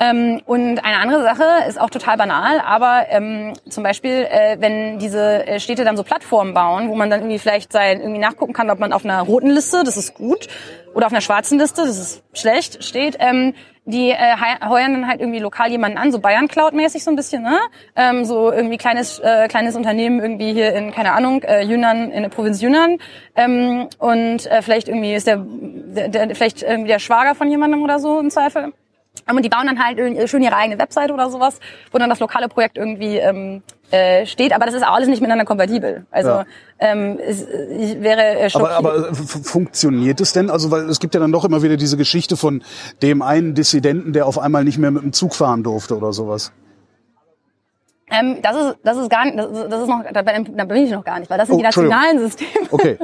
Ähm, 0.00 0.40
und 0.46 0.84
eine 0.84 0.98
andere 0.98 1.22
Sache 1.22 1.44
ist 1.68 1.80
auch 1.80 1.90
total 1.90 2.16
banal, 2.16 2.60
aber 2.60 3.06
ähm, 3.10 3.54
zum 3.68 3.82
Beispiel, 3.82 4.26
äh, 4.30 4.56
wenn 4.60 4.98
diese 4.98 5.46
äh, 5.46 5.60
Städte 5.60 5.84
dann 5.84 5.96
so 5.96 6.04
Plattformen 6.04 6.54
bauen, 6.54 6.88
wo 6.88 6.94
man 6.94 7.10
dann 7.10 7.20
irgendwie 7.20 7.38
vielleicht 7.38 7.72
sein, 7.72 8.00
irgendwie 8.00 8.20
nachgucken 8.20 8.52
kann, 8.52 8.70
ob 8.70 8.78
man 8.78 8.92
auf 8.92 9.04
einer 9.04 9.20
roten 9.22 9.50
Liste, 9.50 9.82
das 9.84 9.96
ist 9.96 10.14
gut, 10.14 10.46
oder 10.94 11.06
auf 11.06 11.12
einer 11.12 11.20
schwarzen 11.20 11.58
Liste, 11.58 11.82
das 11.82 11.98
ist 11.98 12.22
schlecht, 12.32 12.84
steht, 12.84 13.16
ähm, 13.18 13.54
die 13.90 14.10
äh, 14.10 14.36
heuern 14.68 14.92
dann 14.92 15.08
halt 15.08 15.20
irgendwie 15.20 15.38
lokal 15.38 15.70
jemanden 15.70 15.96
an, 15.98 16.12
so 16.12 16.18
Bayern 16.18 16.46
Cloud-mäßig 16.46 17.02
so 17.02 17.10
ein 17.10 17.16
bisschen, 17.16 17.42
ne? 17.42 17.58
Ähm, 17.96 18.24
so 18.24 18.52
irgendwie 18.52 18.76
kleines 18.76 19.18
äh, 19.18 19.48
kleines 19.48 19.76
Unternehmen 19.76 20.20
irgendwie 20.20 20.52
hier 20.52 20.74
in 20.74 20.92
keine 20.92 21.12
Ahnung 21.12 21.42
äh, 21.42 21.62
Yunnan 21.64 22.10
in 22.10 22.22
der 22.22 22.28
Provinz 22.28 22.60
Yunnan 22.60 22.98
ähm, 23.34 23.88
und 23.98 24.46
äh, 24.46 24.60
vielleicht 24.62 24.88
irgendwie 24.88 25.14
ist 25.14 25.26
der 25.26 25.38
der, 25.42 26.08
der, 26.08 26.36
vielleicht 26.36 26.62
irgendwie 26.62 26.88
der 26.88 26.98
Schwager 26.98 27.34
von 27.34 27.50
jemandem 27.50 27.82
oder 27.82 27.98
so 27.98 28.20
im 28.20 28.30
Zweifel. 28.30 28.72
Ähm, 29.28 29.36
Und 29.36 29.44
die 29.44 29.48
bauen 29.48 29.66
dann 29.66 29.82
halt 29.82 30.28
schon 30.28 30.42
ihre 30.42 30.56
eigene 30.56 30.78
Webseite 30.78 31.12
oder 31.12 31.30
sowas, 31.30 31.58
wo 31.90 31.98
dann 31.98 32.10
das 32.10 32.20
lokale 32.20 32.48
Projekt 32.48 32.76
irgendwie 32.76 33.16
ähm, 33.16 33.62
äh, 33.90 34.26
steht. 34.26 34.52
Aber 34.52 34.66
das 34.66 34.74
ist 34.74 34.82
auch 34.82 34.94
alles 34.94 35.08
nicht 35.08 35.20
miteinander 35.20 35.44
kompatibel. 35.44 36.06
Also 36.10 36.30
Ja. 36.30 36.44
ähm, 36.78 37.18
es, 37.20 37.42
ich 37.42 38.00
wäre 38.00 38.20
äh, 38.22 38.36
Aber, 38.40 38.50
schockiert. 38.50 38.72
aber 38.72 39.08
äh, 39.10 39.14
funktioniert 39.14 40.20
es 40.20 40.32
denn? 40.32 40.50
Also 40.50 40.70
weil 40.70 40.88
es 40.88 41.00
gibt 41.00 41.14
ja 41.14 41.20
dann 41.20 41.32
doch 41.32 41.44
immer 41.44 41.62
wieder 41.62 41.76
diese 41.76 41.96
Geschichte 41.96 42.36
von 42.36 42.62
dem 43.02 43.22
einen 43.22 43.54
Dissidenten, 43.54 44.12
der 44.12 44.26
auf 44.26 44.38
einmal 44.38 44.64
nicht 44.64 44.78
mehr 44.78 44.90
mit 44.90 45.02
dem 45.02 45.12
Zug 45.12 45.34
fahren 45.34 45.62
durfte 45.62 45.96
oder 45.96 46.12
sowas. 46.12 46.52
Ähm, 48.10 48.38
das 48.42 48.56
ist 48.56 48.78
das 48.84 48.96
ist 48.96 49.10
gar 49.10 49.26
nicht, 49.26 49.38
das 49.38 49.46
ist, 49.50 49.68
das 49.70 49.82
ist 49.82 49.88
noch, 49.88 50.02
da 50.12 50.22
bin, 50.22 50.84
ich 50.84 50.90
noch 50.90 51.04
gar 51.04 51.18
nicht, 51.18 51.28
weil 51.30 51.36
das 51.36 51.48
sind 51.48 51.56
Oh, 51.56 51.58
die 51.58 51.64
nationalen 51.64 52.18
Systeme. 52.20 52.66
Okay, 52.70 52.98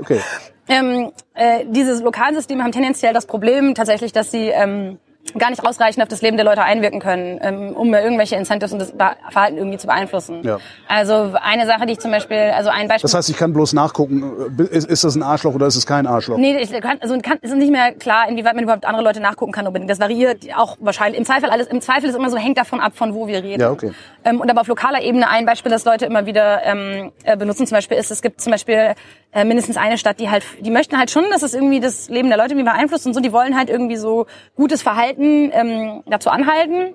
okay. 0.00 0.20
Ähm, 0.70 1.12
äh, 1.32 1.64
diese 1.66 2.02
Lokalsysteme 2.04 2.62
haben 2.62 2.72
tendenziell 2.72 3.14
das 3.14 3.24
Problem 3.24 3.74
tatsächlich, 3.74 4.12
dass 4.12 4.30
sie 4.30 4.48
ähm, 4.48 4.98
gar 5.36 5.50
nicht 5.50 5.64
ausreichend 5.64 6.02
auf 6.02 6.08
das 6.08 6.22
Leben 6.22 6.36
der 6.36 6.44
Leute 6.44 6.62
einwirken 6.62 7.00
können, 7.00 7.38
ähm, 7.42 7.76
um 7.76 7.92
irgendwelche 7.92 8.36
Incentives 8.36 8.72
und 8.72 8.78
das 8.78 8.92
Verhalten 9.30 9.58
irgendwie 9.58 9.78
zu 9.78 9.86
beeinflussen. 9.86 10.42
Ja. 10.42 10.58
Also 10.86 11.34
eine 11.42 11.66
Sache, 11.66 11.86
die 11.86 11.92
ich 11.92 11.98
zum 11.98 12.10
Beispiel, 12.10 12.52
also 12.54 12.70
ein 12.70 12.88
Beispiel. 12.88 13.02
Das 13.02 13.14
heißt, 13.14 13.28
ich 13.28 13.36
kann 13.36 13.52
bloß 13.52 13.72
nachgucken, 13.74 14.56
äh, 14.58 14.62
ist, 14.76 14.88
ist 14.88 15.04
das 15.04 15.16
ein 15.16 15.22
Arschloch 15.22 15.54
oder 15.54 15.66
ist 15.66 15.76
es 15.76 15.86
kein 15.86 16.06
Arschloch? 16.06 16.38
Nee, 16.38 16.56
ich 16.58 16.70
kann, 16.80 16.98
also 17.00 17.18
kann, 17.18 17.38
es 17.42 17.50
ist 17.50 17.56
nicht 17.56 17.70
mehr 17.72 17.92
klar, 17.92 18.28
inwieweit 18.28 18.54
man 18.54 18.64
überhaupt 18.64 18.86
andere 18.86 19.04
Leute 19.04 19.20
nachgucken 19.20 19.52
kann 19.52 19.66
unbedingt. 19.66 19.90
Das 19.90 20.00
variiert 20.00 20.46
auch 20.56 20.76
wahrscheinlich. 20.80 21.18
Im 21.18 21.26
Zweifel 21.26 21.50
alles, 21.50 21.66
im 21.66 21.80
Zweifel 21.80 22.08
ist 22.08 22.16
immer 22.16 22.30
so, 22.30 22.36
hängt 22.36 22.56
davon 22.56 22.80
ab, 22.80 22.92
von 22.94 23.14
wo 23.14 23.26
wir 23.26 23.42
reden. 23.42 23.60
Ja, 23.60 23.70
okay. 23.70 23.92
Ähm, 24.24 24.40
und 24.40 24.50
aber 24.50 24.62
auf 24.62 24.68
lokaler 24.68 25.02
Ebene 25.02 25.28
ein 25.28 25.44
Beispiel, 25.44 25.70
das 25.70 25.84
Leute 25.84 26.06
immer 26.06 26.26
wieder 26.26 26.64
ähm, 26.64 27.12
äh, 27.24 27.36
benutzen, 27.36 27.66
zum 27.66 27.76
Beispiel 27.76 27.98
ist, 27.98 28.10
es 28.10 28.22
gibt 28.22 28.40
zum 28.40 28.52
Beispiel 28.52 28.94
äh, 29.32 29.44
mindestens 29.44 29.76
eine 29.76 29.98
Stadt, 29.98 30.20
die 30.20 30.30
halt, 30.30 30.42
die 30.60 30.70
möchten 30.70 30.98
halt 30.98 31.10
schon, 31.10 31.24
dass 31.30 31.42
es 31.42 31.54
irgendwie 31.54 31.80
das 31.80 32.08
Leben 32.08 32.28
der 32.28 32.38
Leute 32.38 32.54
irgendwie 32.54 32.70
beeinflusst 32.70 33.06
und 33.06 33.14
so. 33.14 33.20
Die 33.20 33.32
wollen 33.32 33.56
halt 33.56 33.68
irgendwie 33.68 33.96
so 33.96 34.26
gutes 34.56 34.80
Verhalten 34.80 35.07
ähm, 35.16 36.02
dazu 36.06 36.30
anhalten. 36.30 36.94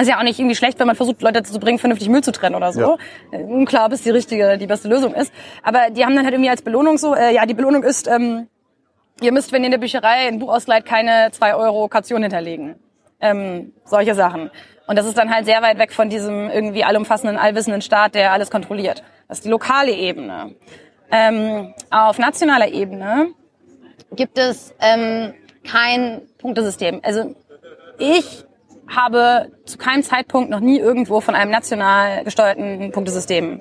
Ist 0.00 0.08
ja 0.08 0.18
auch 0.18 0.22
nicht 0.22 0.38
irgendwie 0.38 0.56
schlecht, 0.56 0.78
wenn 0.78 0.86
man 0.86 0.96
versucht, 0.96 1.20
Leute 1.20 1.40
dazu 1.40 1.52
zu 1.52 1.60
bringen, 1.60 1.78
vernünftig 1.78 2.08
Müll 2.08 2.22
zu 2.22 2.32
trennen 2.32 2.54
oder 2.54 2.72
so. 2.72 2.96
Ja. 3.30 3.38
Unklar, 3.38 3.90
bis 3.90 4.02
die 4.02 4.10
richtige, 4.10 4.56
die 4.56 4.66
beste 4.66 4.88
Lösung 4.88 5.14
ist. 5.14 5.32
Aber 5.62 5.90
die 5.90 6.04
haben 6.04 6.16
dann 6.16 6.24
halt 6.24 6.34
irgendwie 6.34 6.50
als 6.50 6.62
Belohnung 6.62 6.96
so, 6.96 7.14
äh, 7.14 7.34
ja, 7.34 7.44
die 7.44 7.54
Belohnung 7.54 7.82
ist, 7.82 8.08
ähm, 8.08 8.48
ihr 9.20 9.32
müsst, 9.32 9.52
wenn 9.52 9.62
ihr 9.62 9.66
in 9.66 9.72
der 9.72 9.78
Bücherei 9.78 10.28
ein 10.28 10.38
Buch 10.38 10.52
ausleiht, 10.52 10.86
keine 10.86 11.30
zwei 11.32 11.54
Euro 11.54 11.88
Kaution 11.88 12.22
hinterlegen. 12.22 12.76
Ähm, 13.20 13.72
solche 13.84 14.14
Sachen. 14.14 14.50
Und 14.86 14.96
das 14.96 15.06
ist 15.06 15.16
dann 15.16 15.32
halt 15.32 15.44
sehr 15.44 15.62
weit 15.62 15.78
weg 15.78 15.92
von 15.92 16.08
diesem 16.08 16.50
irgendwie 16.50 16.84
allumfassenden, 16.84 17.36
allwissenden 17.36 17.82
Staat, 17.82 18.14
der 18.14 18.32
alles 18.32 18.50
kontrolliert. 18.50 19.04
Das 19.28 19.38
ist 19.38 19.44
die 19.44 19.50
lokale 19.50 19.92
Ebene. 19.92 20.54
Ähm, 21.10 21.74
auf 21.90 22.18
nationaler 22.18 22.68
Ebene 22.68 23.28
gibt 24.16 24.38
es 24.38 24.74
ähm, 24.80 25.34
kein 25.64 26.22
Punktesystem. 26.38 27.00
Also 27.02 27.34
ich 27.98 28.44
habe 28.88 29.50
zu 29.64 29.78
keinem 29.78 30.02
Zeitpunkt 30.02 30.50
noch 30.50 30.60
nie 30.60 30.78
irgendwo 30.78 31.20
von 31.20 31.34
einem 31.34 31.50
national 31.50 32.24
gesteuerten 32.24 32.90
Punktesystem 32.92 33.60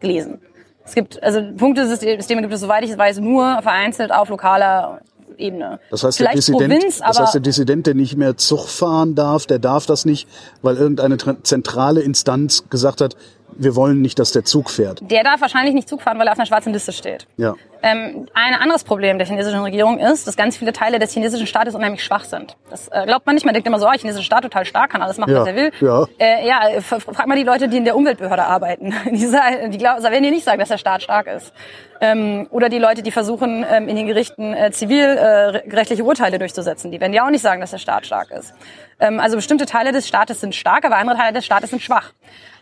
gelesen. 0.00 0.40
Es 0.84 0.94
gibt, 0.94 1.22
also 1.22 1.40
Punktesysteme 1.56 2.42
gibt 2.42 2.54
es, 2.54 2.60
soweit 2.60 2.84
ich 2.84 2.96
weiß, 2.96 3.18
nur 3.18 3.60
vereinzelt 3.62 4.12
auf 4.12 4.28
lokaler 4.28 5.00
Ebene. 5.36 5.80
Das 5.90 6.04
heißt, 6.04 6.20
der 6.20 6.32
Dissident, 6.32 6.72
Provinz, 6.72 7.00
aber 7.00 7.08
das 7.08 7.18
heißt, 7.20 7.34
der 7.34 7.40
Dissident, 7.40 7.86
der 7.86 7.94
nicht 7.94 8.16
mehr 8.16 8.36
Zug 8.36 8.68
fahren 8.68 9.14
darf, 9.14 9.46
der 9.46 9.58
darf 9.58 9.86
das 9.86 10.04
nicht, 10.04 10.28
weil 10.62 10.76
irgendeine 10.76 11.16
tra- 11.16 11.42
zentrale 11.42 12.00
Instanz 12.00 12.70
gesagt 12.70 13.00
hat, 13.00 13.16
wir 13.58 13.76
wollen 13.76 14.00
nicht, 14.02 14.18
dass 14.18 14.32
der 14.32 14.44
Zug 14.44 14.70
fährt. 14.70 15.00
der 15.10 15.22
darf 15.24 15.40
wahrscheinlich 15.40 15.74
nicht 15.74 15.88
Zug 15.88 16.02
fahren, 16.02 16.18
weil 16.18 16.26
er 16.26 16.32
auf 16.32 16.38
einer 16.38 16.46
schwarzen 16.46 16.72
Liste 16.72 16.92
steht. 16.92 17.26
Ja. 17.36 17.54
Ähm, 17.82 18.26
ein 18.34 18.54
anderes 18.54 18.84
Problem 18.84 19.18
der 19.18 19.26
chinesischen 19.26 19.60
Regierung 19.60 19.98
ist, 19.98 20.26
dass 20.26 20.36
ganz 20.36 20.56
viele 20.56 20.72
Teile 20.72 20.98
des 20.98 21.12
chinesischen 21.12 21.46
Staates 21.46 21.74
unheimlich 21.74 22.02
schwach 22.02 22.24
sind. 22.24 22.56
Das 22.70 22.88
äh, 22.88 23.04
glaubt 23.06 23.26
man 23.26 23.34
nicht. 23.34 23.44
Man 23.44 23.52
denkt 23.54 23.68
immer 23.68 23.78
so, 23.78 23.86
oh, 23.86 23.90
der 23.90 24.00
chinesische 24.00 24.24
Staat 24.24 24.42
total 24.42 24.64
stark, 24.64 24.90
kann 24.90 25.02
alles 25.02 25.18
machen, 25.18 25.32
Ja, 25.34 25.40
was 25.42 25.48
er 25.48 25.54
will. 25.56 25.70
ja. 25.80 26.06
Äh, 26.18 26.46
ja, 26.48 26.68
äh, 26.68 26.80
frag 26.80 27.26
mal 27.26 27.36
die 27.36 27.44
Leute, 27.44 27.68
die 27.68 27.76
in 27.76 27.84
der 27.84 27.96
Umweltbehörde 27.96 28.44
arbeiten. 28.44 28.92
Die, 29.12 29.26
sagen, 29.26 29.70
die 29.70 29.78
glauben, 29.78 30.02
werden 30.02 30.22
dir 30.22 30.30
nicht 30.30 30.44
sagen, 30.44 30.58
dass 30.58 30.68
der 30.70 30.78
Staat 30.78 31.02
stark 31.02 31.26
ist. 31.26 31.52
Ähm, 32.00 32.46
oder 32.50 32.68
die 32.68 32.78
Leute, 32.78 33.02
die 33.02 33.10
versuchen, 33.10 33.64
ähm, 33.70 33.88
in 33.88 33.96
den 33.96 34.06
Gerichten 34.06 34.52
äh, 34.54 34.70
zivilgerechtliche 34.72 36.02
Urteile 36.04 36.38
durchzusetzen. 36.38 36.90
Die 36.90 37.00
werden 37.00 37.12
dir 37.12 37.24
auch 37.24 37.30
nicht 37.30 37.42
sagen, 37.42 37.60
dass 37.60 37.70
der 37.70 37.78
Staat 37.78 38.06
stark 38.06 38.30
ist. 38.30 38.52
Ähm, 39.00 39.20
also 39.20 39.36
bestimmte 39.36 39.66
Teile 39.66 39.92
des 39.92 40.08
Staates 40.08 40.40
sind 40.40 40.54
stark, 40.54 40.84
aber 40.84 40.96
andere 40.96 41.16
Teile 41.16 41.32
des 41.34 41.44
Staates 41.44 41.70
sind 41.70 41.82
schwach. 41.82 42.12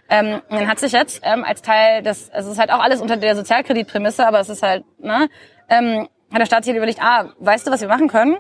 Ähm, 0.09 0.41
man 0.51 0.69
hat 0.69 0.79
sich 0.79 0.93
jetzt 0.93 1.21
ähm, 1.23 1.45
als 1.45 1.63
Teil 1.63 2.03
des, 2.03 2.31
also 2.31 2.49
es 2.49 2.55
ist 2.55 2.61
halt 2.61 2.71
auch 2.71 2.81
alles 2.81 3.01
unter 3.01 3.17
der 3.17 3.37
Sozialkreditprämisse, 3.37 4.27
aber 4.27 4.41
es 4.41 4.49
ist 4.49 4.63
halt, 4.63 4.85
ne, 4.99 5.29
ähm, 5.69 6.09
hat 6.33 6.41
der 6.41 6.47
Staat 6.47 6.65
sich 6.65 6.73
halt 6.73 6.77
überlegt, 6.77 7.01
ah, 7.03 7.31
weißt 7.39 7.67
du, 7.67 7.71
was 7.71 7.81
wir 7.81 7.89
machen 7.89 8.09
können? 8.09 8.37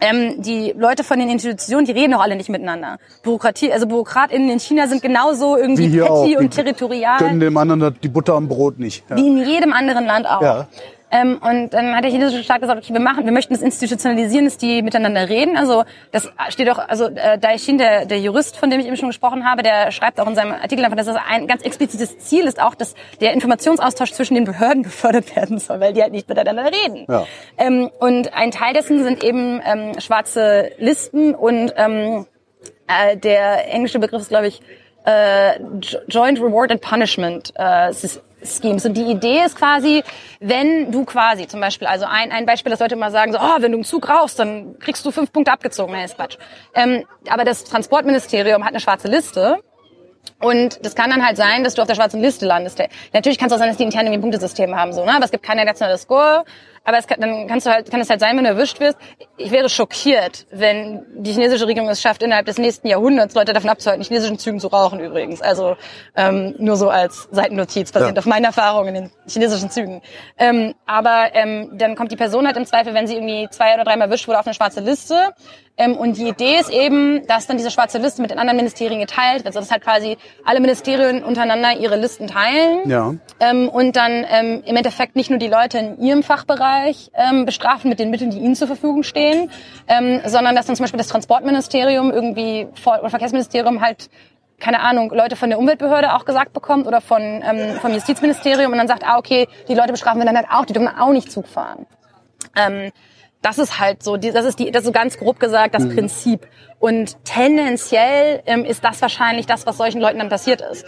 Ähm, 0.00 0.42
die 0.42 0.72
Leute 0.76 1.04
von 1.04 1.18
den 1.18 1.28
Institutionen, 1.28 1.84
die 1.84 1.92
reden 1.92 2.12
doch 2.12 2.20
alle 2.20 2.36
nicht 2.36 2.48
miteinander. 2.48 2.98
Bürokratie, 3.22 3.72
also 3.72 3.86
BürokratInnen 3.86 4.48
in 4.50 4.60
China 4.60 4.86
sind 4.86 5.02
genauso 5.02 5.56
Wie 5.56 5.60
irgendwie 5.60 5.88
hier 5.88 6.10
auch. 6.10 6.22
petty 6.22 6.36
Die 6.36 6.36
und 6.36 6.50
territorial 6.50 7.18
Gönnen 7.18 7.40
dem 7.40 7.56
anderen 7.56 7.96
die 8.02 8.08
Butter 8.08 8.34
am 8.34 8.48
Brot 8.48 8.78
nicht. 8.78 9.04
Ja. 9.10 9.16
wie 9.16 9.26
in 9.26 9.38
jedem 9.38 9.72
anderen 9.72 10.06
Land 10.06 10.26
auch. 10.26 10.42
Ja. 10.42 10.68
Ähm, 11.12 11.40
und 11.42 11.70
dann 11.74 11.94
hat 11.96 12.04
der 12.04 12.10
chinesische 12.10 12.44
Staat 12.44 12.60
gesagt, 12.60 12.82
okay, 12.82 12.92
wir 12.92 13.00
machen, 13.00 13.24
wir 13.24 13.32
möchten 13.32 13.52
das 13.52 13.62
institutionalisieren, 13.62 14.44
dass 14.44 14.58
die 14.58 14.80
miteinander 14.82 15.28
reden. 15.28 15.56
Also 15.56 15.84
das 16.12 16.30
steht 16.50 16.70
auch, 16.70 16.78
also 16.78 17.06
äh, 17.06 17.36
Dai 17.38 17.56
Xin, 17.56 17.78
der, 17.78 18.06
der 18.06 18.20
Jurist, 18.20 18.56
von 18.56 18.70
dem 18.70 18.78
ich 18.78 18.86
eben 18.86 18.96
schon 18.96 19.08
gesprochen 19.08 19.44
habe, 19.44 19.62
der 19.62 19.90
schreibt 19.90 20.20
auch 20.20 20.26
in 20.28 20.34
seinem 20.36 20.52
Artikel 20.52 20.84
einfach, 20.84 20.96
dass 20.96 21.06
das 21.06 21.16
ein 21.28 21.46
ganz 21.48 21.62
explizites 21.62 22.18
Ziel 22.18 22.46
ist, 22.46 22.62
auch, 22.62 22.74
dass 22.76 22.94
der 23.20 23.32
Informationsaustausch 23.32 24.12
zwischen 24.12 24.34
den 24.34 24.44
Behörden 24.44 24.82
gefördert 24.84 25.34
werden 25.34 25.58
soll, 25.58 25.80
weil 25.80 25.92
die 25.92 26.02
halt 26.02 26.12
nicht 26.12 26.28
miteinander 26.28 26.66
reden. 26.66 27.06
Ja. 27.08 27.26
Ähm, 27.58 27.90
und 27.98 28.32
ein 28.34 28.52
Teil 28.52 28.72
dessen 28.74 29.02
sind 29.02 29.24
eben 29.24 29.60
ähm, 29.64 29.98
schwarze 30.00 30.70
Listen 30.78 31.34
und 31.34 31.72
ähm, 31.76 32.26
äh, 32.86 33.16
der 33.16 33.72
englische 33.72 33.98
Begriff 33.98 34.22
ist, 34.22 34.28
glaube 34.28 34.46
ich, 34.46 34.60
äh, 35.06 35.58
Jo- 35.80 35.98
Joint 36.08 36.38
Reward 36.40 36.70
and 36.70 36.80
Punishment 36.82 37.52
äh, 37.56 37.92
Schemes. 38.44 38.84
Und 38.84 38.94
die 38.94 39.04
Idee 39.04 39.44
ist 39.44 39.56
quasi, 39.56 40.02
wenn 40.40 40.90
du 40.90 41.04
quasi 41.04 41.46
zum 41.46 41.60
Beispiel, 41.60 41.86
also 41.86 42.06
ein, 42.06 42.32
ein 42.32 42.46
Beispiel, 42.46 42.70
das 42.70 42.80
Leute 42.80 42.94
immer 42.94 43.10
sagen, 43.10 43.32
so, 43.32 43.38
oh, 43.38 43.56
wenn 43.60 43.72
du 43.72 43.78
einen 43.78 43.84
Zug 43.84 44.08
rauchst, 44.08 44.38
dann 44.38 44.78
kriegst 44.78 45.04
du 45.04 45.10
fünf 45.10 45.32
Punkte 45.32 45.52
abgezogen. 45.52 45.92
Nee, 45.92 46.04
ist 46.04 46.16
Quatsch. 46.16 46.36
Ähm, 46.74 47.04
aber 47.28 47.44
das 47.44 47.64
Transportministerium 47.64 48.64
hat 48.64 48.70
eine 48.70 48.80
schwarze 48.80 49.08
Liste 49.08 49.58
und 50.40 50.84
das 50.84 50.94
kann 50.94 51.10
dann 51.10 51.24
halt 51.24 51.36
sein, 51.36 51.64
dass 51.64 51.74
du 51.74 51.82
auf 51.82 51.88
der 51.88 51.94
schwarzen 51.94 52.20
Liste 52.20 52.46
landest. 52.46 52.82
Natürlich 53.12 53.38
kann 53.38 53.48
es 53.48 53.52
auch 53.52 53.58
sein, 53.58 53.68
dass 53.68 53.76
die 53.76 53.84
intern 53.84 54.06
irgendwie 54.06 54.18
ein 54.18 54.22
Punktesystem 54.22 54.74
haben, 54.74 54.92
so, 54.92 55.04
ne? 55.04 55.14
Aber 55.14 55.24
es 55.24 55.30
gibt 55.30 55.44
keine 55.44 55.64
nationale 55.64 55.98
Score. 55.98 56.44
Aber 56.90 56.98
es 56.98 57.06
kann, 57.06 57.20
dann 57.20 57.46
kannst 57.46 57.66
du 57.66 57.70
halt, 57.70 57.88
kann 57.88 58.00
es 58.00 58.10
halt 58.10 58.18
sein, 58.18 58.36
wenn 58.36 58.42
du 58.42 58.50
erwischt 58.50 58.80
wirst. 58.80 58.98
Ich 59.36 59.52
wäre 59.52 59.68
schockiert, 59.68 60.44
wenn 60.50 61.06
die 61.14 61.30
chinesische 61.30 61.68
Regierung 61.68 61.88
es 61.88 62.02
schafft, 62.02 62.20
innerhalb 62.20 62.46
des 62.46 62.58
nächsten 62.58 62.88
Jahrhunderts 62.88 63.36
Leute 63.36 63.52
davon 63.52 63.70
abzuhalten, 63.70 64.02
in 64.02 64.08
chinesischen 64.08 64.40
Zügen 64.40 64.58
zu 64.58 64.66
rauchen 64.66 64.98
übrigens. 64.98 65.40
Also 65.40 65.76
ähm, 66.16 66.56
nur 66.58 66.74
so 66.74 66.90
als 66.90 67.28
Seitennotiz, 67.30 67.92
basierend 67.92 68.16
Ja. 68.16 68.20
auf 68.22 68.26
meinen 68.26 68.44
Erfahrungen 68.44 68.96
in 68.96 69.02
den 69.04 69.10
chinesischen 69.28 69.70
Zügen. 69.70 70.02
Ähm, 70.36 70.74
aber 70.84 71.28
ähm, 71.34 71.70
dann 71.74 71.94
kommt 71.94 72.10
die 72.10 72.16
Person 72.16 72.44
halt 72.44 72.56
im 72.56 72.66
Zweifel, 72.66 72.92
wenn 72.92 73.06
sie 73.06 73.14
irgendwie 73.14 73.46
zwei 73.50 73.74
oder 73.74 73.84
dreimal 73.84 74.08
erwischt 74.08 74.26
wurde, 74.26 74.40
auf 74.40 74.46
eine 74.46 74.54
schwarze 74.54 74.80
Liste. 74.80 75.14
Ähm, 75.78 75.96
und 75.96 76.18
die 76.18 76.26
Idee 76.28 76.58
ist 76.58 76.68
eben, 76.70 77.24
dass 77.28 77.46
dann 77.46 77.56
diese 77.56 77.70
schwarze 77.70 77.98
Liste 77.98 78.20
mit 78.20 78.32
den 78.32 78.38
anderen 78.40 78.56
Ministerien 78.56 79.00
geteilt 79.00 79.44
wird. 79.44 79.46
Also 79.46 79.60
dass 79.60 79.70
halt 79.70 79.82
quasi 79.84 80.18
alle 80.44 80.58
Ministerien 80.60 81.22
untereinander 81.22 81.78
ihre 81.78 81.96
Listen 81.96 82.26
teilen. 82.26 82.90
Ja. 82.90 83.14
Ähm, 83.38 83.68
und 83.68 83.94
dann 83.96 84.26
ähm, 84.28 84.62
im 84.66 84.76
Endeffekt 84.76 85.14
nicht 85.16 85.30
nur 85.30 85.38
die 85.38 85.46
Leute 85.48 85.78
in 85.78 85.98
ihrem 86.00 86.22
Fachbereich 86.22 86.79
ähm, 87.14 87.44
bestrafen 87.44 87.88
mit 87.88 87.98
den 87.98 88.10
Mitteln, 88.10 88.30
die 88.30 88.38
ihnen 88.38 88.54
zur 88.54 88.66
Verfügung 88.66 89.02
stehen, 89.02 89.50
ähm, 89.88 90.20
sondern 90.26 90.54
dass 90.54 90.66
dann 90.66 90.76
zum 90.76 90.84
Beispiel 90.84 90.98
das 90.98 91.08
Transportministerium 91.08 92.10
irgendwie 92.10 92.68
Vor- 92.74 93.00
oder 93.00 93.10
Verkehrsministerium 93.10 93.80
halt 93.80 94.10
keine 94.60 94.80
Ahnung, 94.80 95.10
Leute 95.10 95.36
von 95.36 95.48
der 95.48 95.58
Umweltbehörde 95.58 96.12
auch 96.14 96.26
gesagt 96.26 96.52
bekommt 96.52 96.86
oder 96.86 97.00
von, 97.00 97.22
ähm, 97.22 97.76
vom 97.80 97.92
Justizministerium 97.92 98.70
und 98.70 98.78
dann 98.78 98.88
sagt, 98.88 99.04
ah, 99.06 99.16
okay, 99.16 99.48
die 99.68 99.74
Leute 99.74 99.92
bestrafen 99.92 100.20
wir 100.20 100.26
dann 100.26 100.36
halt 100.36 100.48
auch, 100.50 100.66
die 100.66 100.74
dürfen 100.74 100.88
auch 100.88 101.12
nicht 101.12 101.32
Zug 101.32 101.48
fahren. 101.48 101.86
Ähm, 102.54 102.92
das 103.42 103.58
ist 103.58 103.80
halt 103.80 104.02
so, 104.02 104.18
das 104.18 104.44
ist 104.44 104.58
die, 104.58 104.70
das 104.70 104.82
ist 104.82 104.86
so 104.86 104.92
ganz 104.92 105.18
grob 105.18 105.40
gesagt 105.40 105.74
das 105.74 105.88
Prinzip. 105.88 106.46
Und 106.78 107.24
tendenziell 107.24 108.42
ähm, 108.44 108.64
ist 108.64 108.84
das 108.84 109.00
wahrscheinlich 109.00 109.46
das, 109.46 109.66
was 109.66 109.78
solchen 109.78 110.00
Leuten 110.00 110.18
dann 110.18 110.28
passiert 110.28 110.60
ist. 110.60 110.84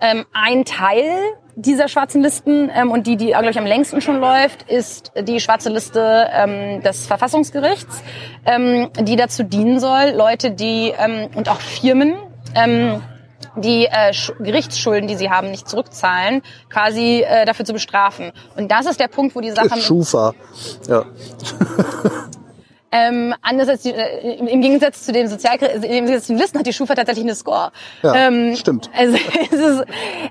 Ähm, 0.00 0.24
ein 0.32 0.64
Teil 0.64 1.10
dieser 1.56 1.88
schwarzen 1.88 2.22
Listen 2.22 2.70
ähm, 2.72 2.92
und 2.92 3.06
die, 3.08 3.16
die 3.16 3.26
glaube 3.28 3.50
ich 3.50 3.58
am 3.58 3.66
längsten 3.66 4.00
schon 4.00 4.20
läuft, 4.20 4.62
ist 4.70 5.10
die 5.20 5.40
schwarze 5.40 5.70
Liste 5.70 6.28
ähm, 6.32 6.82
des 6.82 7.06
Verfassungsgerichts, 7.06 8.00
ähm, 8.46 8.90
die 9.00 9.16
dazu 9.16 9.42
dienen 9.42 9.80
soll, 9.80 10.10
Leute, 10.14 10.52
die 10.52 10.92
ähm, 10.96 11.28
und 11.34 11.48
auch 11.48 11.60
Firmen, 11.60 12.14
ähm, 12.54 13.02
die 13.56 13.86
äh, 13.86 14.10
Sch- 14.10 14.40
Gerichtsschulden, 14.40 15.08
die 15.08 15.16
sie 15.16 15.30
haben, 15.30 15.50
nicht 15.50 15.68
zurückzahlen, 15.68 16.42
quasi 16.70 17.24
äh, 17.26 17.44
dafür 17.44 17.64
zu 17.64 17.72
bestrafen. 17.72 18.30
Und 18.56 18.70
das 18.70 18.86
ist 18.86 19.00
der 19.00 19.08
Punkt, 19.08 19.34
wo 19.34 19.40
die 19.40 19.50
Sache 19.50 19.74
mit- 19.74 19.82
Schufa. 19.82 20.34
Ja. 20.88 21.04
ähm, 22.90 23.34
anders 23.42 23.68
als 23.68 23.82
die, 23.82 23.90
äh, 23.92 24.36
im- 24.36 24.60
Gegensatz 24.62 25.04
zu 25.04 25.12
den 25.12 25.28
Sozial 25.28 25.58
im 25.58 25.82
Gegensatz 25.82 26.26
zu 26.26 26.32
den 26.32 26.38
Listen 26.40 26.58
hat 26.58 26.66
die 26.66 26.72
Schufa 26.72 26.94
tatsächlich 26.94 27.24
eine 27.24 27.34
Score. 27.34 27.70
Ja, 28.02 28.14
ähm, 28.28 28.56
stimmt. 28.56 28.88
Also, 28.96 29.16
es 29.52 29.58
ist, 29.58 29.84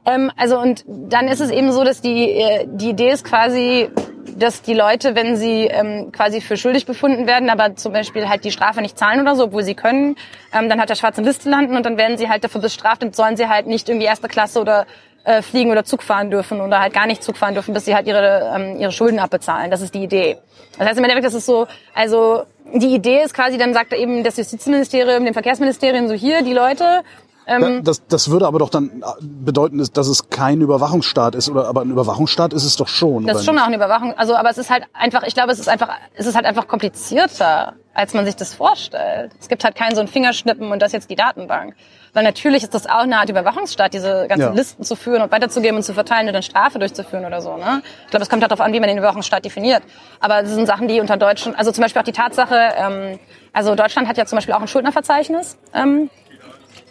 ähm, 0.05 0.31
also 0.37 0.59
und 0.59 0.83
dann 0.87 1.27
ist 1.27 1.39
es 1.39 1.51
eben 1.51 1.71
so, 1.71 1.83
dass 1.83 2.01
die 2.01 2.31
äh, 2.31 2.65
die 2.67 2.89
Idee 2.89 3.11
ist 3.11 3.23
quasi, 3.25 3.89
dass 4.37 4.61
die 4.61 4.73
Leute, 4.73 5.15
wenn 5.15 5.35
sie 5.37 5.65
ähm, 5.65 6.11
quasi 6.11 6.41
für 6.41 6.57
schuldig 6.57 6.85
befunden 6.85 7.27
werden, 7.27 7.49
aber 7.49 7.75
zum 7.75 7.93
Beispiel 7.93 8.27
halt 8.27 8.43
die 8.43 8.51
Strafe 8.51 8.81
nicht 8.81 8.97
zahlen 8.97 9.21
oder 9.21 9.35
so, 9.35 9.45
obwohl 9.45 9.63
sie 9.63 9.75
können, 9.75 10.15
ähm, 10.53 10.67
dann 10.69 10.79
hat 10.81 10.89
der 10.89 10.95
schwarze 10.95 11.21
Liste 11.21 11.49
landen 11.49 11.75
und 11.75 11.85
dann 11.85 11.97
werden 11.97 12.17
sie 12.17 12.27
halt 12.29 12.43
dafür 12.43 12.61
bestraft 12.61 13.03
und 13.03 13.15
sollen 13.15 13.37
sie 13.37 13.47
halt 13.47 13.67
nicht 13.67 13.87
irgendwie 13.89 14.05
erste 14.07 14.27
Klasse 14.27 14.59
oder 14.59 14.85
äh, 15.23 15.41
fliegen 15.41 15.71
oder 15.71 15.83
Zug 15.83 16.03
fahren 16.03 16.31
dürfen 16.31 16.61
oder 16.61 16.79
halt 16.79 16.93
gar 16.93 17.07
nicht 17.07 17.23
Zug 17.23 17.37
fahren 17.37 17.53
dürfen, 17.53 17.73
bis 17.73 17.85
sie 17.85 17.95
halt 17.95 18.07
ihre, 18.07 18.51
ähm, 18.55 18.79
ihre 18.79 18.91
Schulden 18.91 19.19
abbezahlen. 19.19 19.71
Das 19.71 19.81
ist 19.81 19.93
die 19.93 20.03
Idee. 20.03 20.37
Das 20.77 20.87
heißt 20.87 20.97
im 20.97 21.03
Endeffekt, 21.03 21.25
das 21.25 21.33
ist 21.33 21.45
so, 21.45 21.67
also 21.93 22.43
die 22.73 22.93
Idee 22.93 23.21
ist 23.23 23.33
quasi, 23.33 23.57
dann 23.57 23.73
sagt 23.73 23.93
eben 23.93 24.23
das 24.23 24.37
Justizministerium, 24.37 25.25
dem 25.25 25.33
Verkehrsministerium 25.33 26.07
so 26.07 26.13
hier, 26.13 26.41
die 26.43 26.53
Leute, 26.53 27.03
ähm, 27.49 27.81
das, 27.83 28.05
das 28.07 28.29
würde 28.29 28.45
aber 28.45 28.59
doch 28.59 28.69
dann 28.69 29.01
bedeuten, 29.21 29.77
dass 29.93 30.07
es 30.07 30.29
kein 30.29 30.59
Überwachungsstaat 30.59 31.33
ist, 31.33 31.49
oder 31.49 31.67
aber 31.67 31.81
ein 31.81 31.89
Überwachungsstaat 31.89 32.51
ist 32.51 32.65
es 32.65 32.75
doch 32.75 32.89
schon. 32.89 33.25
Das 33.25 33.39
ist 33.39 33.45
schon 33.45 33.55
nicht? 33.55 33.63
auch 33.63 33.67
eine 33.67 33.77
Überwachung. 33.77 34.13
Also, 34.17 34.35
aber 34.35 34.49
es 34.49 34.57
ist 34.57 34.69
halt 34.69 34.83
einfach, 34.93 35.23
ich 35.23 35.33
glaube, 35.33 35.53
es 35.53 35.59
ist 35.59 35.69
einfach, 35.69 35.89
es 36.13 36.25
ist 36.25 36.35
halt 36.35 36.45
einfach 36.45 36.67
komplizierter, 36.67 37.75
als 37.93 38.13
man 38.13 38.25
sich 38.25 38.35
das 38.35 38.53
vorstellt. 38.53 39.31
Es 39.39 39.47
gibt 39.47 39.63
halt 39.63 39.75
keinen 39.75 39.95
so 39.95 40.01
ein 40.01 40.09
Fingerschnippen 40.09 40.71
und 40.71 40.81
das 40.81 40.91
jetzt 40.91 41.09
die 41.09 41.15
Datenbank. 41.15 41.75
Weil 42.17 42.23
natürlich 42.23 42.63
ist 42.63 42.73
das 42.73 42.87
auch 42.87 43.03
eine 43.03 43.19
Art 43.19 43.29
Überwachungsstaat, 43.29 43.93
diese 43.93 44.25
ganzen 44.27 44.47
ja. 44.47 44.51
Listen 44.51 44.83
zu 44.83 44.95
führen 44.95 45.21
und 45.21 45.31
weiterzugeben 45.31 45.77
und 45.77 45.83
zu 45.83 45.93
verteilen 45.93 46.25
und 46.25 46.33
dann 46.33 46.41
Strafe 46.41 46.79
durchzuführen 46.79 47.25
oder 47.25 47.41
so. 47.41 47.57
Ne? 47.57 47.83
Ich 48.05 48.09
glaube, 48.09 48.23
es 48.23 48.29
kommt 48.29 48.41
halt 48.41 48.51
darauf 48.51 48.65
an, 48.65 48.73
wie 48.73 48.79
man 48.79 48.89
den 48.89 48.97
Überwachungsstaat 48.97 49.45
definiert. 49.45 49.83
Aber 50.19 50.41
das 50.41 50.49
sind 50.49 50.65
Sachen, 50.65 50.87
die 50.87 50.99
unter 50.99 51.15
Deutschen, 51.17 51.53
also 51.53 51.71
zum 51.71 51.83
Beispiel 51.83 51.99
auch 52.01 52.05
die 52.05 52.13
Tatsache, 52.13 52.73
ähm, 52.75 53.19
also 53.53 53.75
Deutschland 53.75 54.07
hat 54.07 54.17
ja 54.17 54.25
zum 54.25 54.37
Beispiel 54.37 54.55
auch 54.55 54.61
ein 54.61 54.67
Schuldnerverzeichnis. 54.67 55.59
Ähm, 55.75 56.09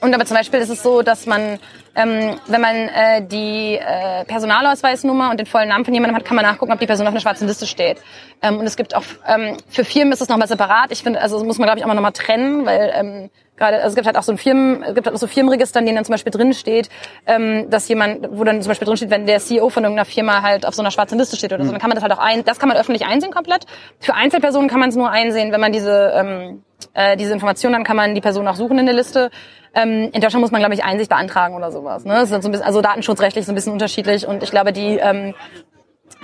und 0.01 0.15
aber 0.15 0.25
zum 0.27 0.37
Beispiel 0.37 0.61
ist 0.61 0.69
es 0.69 0.81
so, 0.85 1.03
dass 1.03 1.27
man, 1.27 1.59
ähm, 1.97 2.39
wenn 2.47 2.61
man 2.61 2.77
äh, 2.77 3.27
die 3.27 3.81
äh, 3.81 4.25
Personalausweisnummer 4.27 5.31
und 5.31 5.41
den 5.41 5.47
vollen 5.47 5.71
Namen 5.71 5.85
von 5.85 5.93
jemandem 5.93 6.15
hat, 6.15 6.25
kann 6.25 6.37
man 6.37 6.45
nachgucken, 6.45 6.71
ob 6.71 6.79
die 6.79 6.87
Person 6.87 7.05
auf 7.09 7.13
einer 7.13 7.21
schwarzen 7.21 7.49
Liste 7.49 7.67
steht. 7.67 7.99
Ähm, 8.43 8.59
und 8.59 8.67
es 8.67 8.77
gibt 8.77 8.95
auch, 8.95 9.03
ähm, 9.27 9.57
für 9.69 9.85
Firmen 9.85 10.13
ist 10.13 10.21
es 10.21 10.29
nochmal 10.29 10.47
separat. 10.47 10.93
Ich 10.93 11.03
finde, 11.03 11.21
also 11.21 11.37
das 11.37 11.45
muss 11.45 11.59
man, 11.59 11.67
glaube 11.67 11.81
ich, 11.81 11.85
auch 11.85 11.93
nochmal 11.93 12.13
trennen, 12.13 12.65
weil 12.65 12.93
ähm, 12.95 13.31
gerade, 13.57 13.77
also 13.79 13.89
es 13.89 13.95
gibt 13.95 14.07
halt 14.07 14.17
auch 14.17 14.23
so 14.23 14.33
ein 14.33 14.39
Firmen, 14.39 14.83
es 14.83 14.95
gibt 14.95 15.07
halt 15.07 15.17
auch 15.17 15.21
so 15.21 15.27
Firmenregister, 15.27 15.81
in 15.81 15.87
denen 15.87 15.97
dann 15.97 16.05
zum 16.05 16.13
Beispiel 16.13 16.33
drin 16.33 16.53
steht, 16.53 16.89
ähm, 17.27 17.69
dass 17.71 17.89
jemand, 17.89 18.29
wo 18.31 18.45
dann 18.45 18.63
zum 18.63 18.71
Beispiel 18.71 18.87
drin 18.87 18.97
steht, 18.97 19.11
wenn 19.11 19.27
der 19.27 19.39
CEO 19.39 19.69
von 19.69 19.85
irgendeiner 19.85 20.07
Firma 20.07 20.43
halt 20.43 20.67
auf 20.67 20.75
so 20.75 20.83
einer 20.83 20.91
schwarzen 20.91 21.19
Liste 21.19 21.37
steht 21.37 21.53
oder 21.53 21.65
so, 21.65 21.69
mhm. 21.69 21.75
dann 21.75 21.81
kann 21.81 21.91
man 21.91 21.97
das 21.97 22.03
halt 22.03 22.13
auch 22.13 22.23
ein, 22.23 22.45
das 22.45 22.59
kann 22.59 22.69
man 22.69 22.79
öffentlich 22.79 23.07
einsehen 23.07 23.33
komplett. 23.33 23.65
Für 24.01 24.15
Einzelpersonen 24.15 24.69
kann 24.69 24.81
man 24.81 24.91
es 24.91 24.97
nur 24.97 25.11
einsehen, 25.11 25.53
wenn 25.53 25.61
man 25.61 25.73
diese 25.73 26.13
ähm, 26.15 26.63
äh, 26.95 27.17
diese 27.17 27.33
Informationen, 27.33 27.75
dann 27.75 27.85
kann 27.85 27.97
man 27.97 28.15
die 28.15 28.21
Person 28.21 28.47
auch 28.49 28.55
suchen 28.55 28.79
in 28.79 28.87
der 28.87 28.95
Liste. 28.95 29.31
Ähm, 29.75 30.11
in 30.13 30.21
Deutschland 30.21 30.41
muss 30.41 30.51
man, 30.51 30.61
glaube 30.61 30.75
ich, 30.75 30.85
Einsicht 30.85 31.11
beantragen 31.11 31.55
oder 31.55 31.71
sowas. 31.71 32.05
Ne? 32.05 32.15
Das 32.15 32.31
ist 32.31 32.43
so 32.43 32.49
ein 32.49 32.53
bisschen, 32.53 32.67
also 32.67 32.81
datenschutzrechtlich 32.81 33.45
so 33.45 33.53
ein 33.53 33.55
bisschen 33.55 33.73
unterschiedlich 33.73 34.27
und 34.27 34.43
ich 34.43 34.51
glaube, 34.51 34.73
die 34.73 34.97
ähm, 34.97 35.35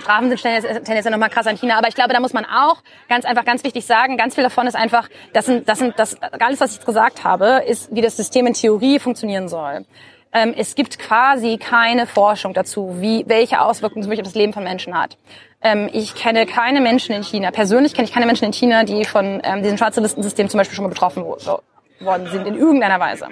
Strafen 0.03 0.29
sind 0.29 0.41
tendenziell 0.41 1.11
noch 1.11 1.17
mal 1.17 1.29
krass 1.29 1.47
an 1.47 1.57
China, 1.57 1.77
aber 1.77 1.87
ich 1.87 1.95
glaube, 1.95 2.13
da 2.13 2.19
muss 2.19 2.33
man 2.33 2.45
auch 2.45 2.77
ganz 3.09 3.25
einfach 3.25 3.45
ganz 3.45 3.63
wichtig 3.63 3.85
sagen, 3.85 4.17
ganz 4.17 4.35
viel 4.35 4.43
davon 4.43 4.67
ist 4.67 4.75
einfach, 4.75 5.09
das 5.31 5.45
sind, 5.45 5.67
das 5.67 5.79
sind, 5.79 5.97
das, 5.97 6.17
alles, 6.21 6.59
was 6.59 6.77
ich 6.77 6.85
gesagt 6.85 7.23
habe, 7.23 7.63
ist, 7.67 7.93
wie 7.95 8.01
das 8.01 8.17
System 8.17 8.45
in 8.45 8.53
Theorie 8.53 8.99
funktionieren 8.99 9.47
soll. 9.47 9.85
Ähm, 10.33 10.53
es 10.57 10.75
gibt 10.75 10.99
quasi 10.99 11.57
keine 11.57 12.07
Forschung 12.07 12.53
dazu, 12.53 12.97
wie, 12.99 13.23
welche 13.27 13.61
Auswirkungen 13.61 14.03
wirklich 14.05 14.21
auf 14.21 14.27
das 14.27 14.35
Leben 14.35 14.51
von 14.51 14.63
Menschen 14.63 14.99
hat. 14.99 15.17
Ähm, 15.61 15.89
ich 15.93 16.15
kenne 16.15 16.45
keine 16.45 16.81
Menschen 16.81 17.15
in 17.15 17.23
China, 17.23 17.51
persönlich 17.51 17.93
kenne 17.93 18.07
ich 18.07 18.13
keine 18.13 18.25
Menschen 18.25 18.45
in 18.45 18.53
China, 18.53 18.83
die 18.83 19.05
von 19.05 19.41
ähm, 19.43 19.61
diesem 19.61 19.77
schwarzen 19.77 20.03
Listensystem 20.03 20.49
zum 20.49 20.57
Beispiel 20.57 20.75
schon 20.75 20.83
mal 20.83 20.89
betroffen 20.89 21.23
worden 21.23 22.27
sind, 22.29 22.47
in 22.47 22.55
irgendeiner 22.55 22.99
Weise. 22.99 23.27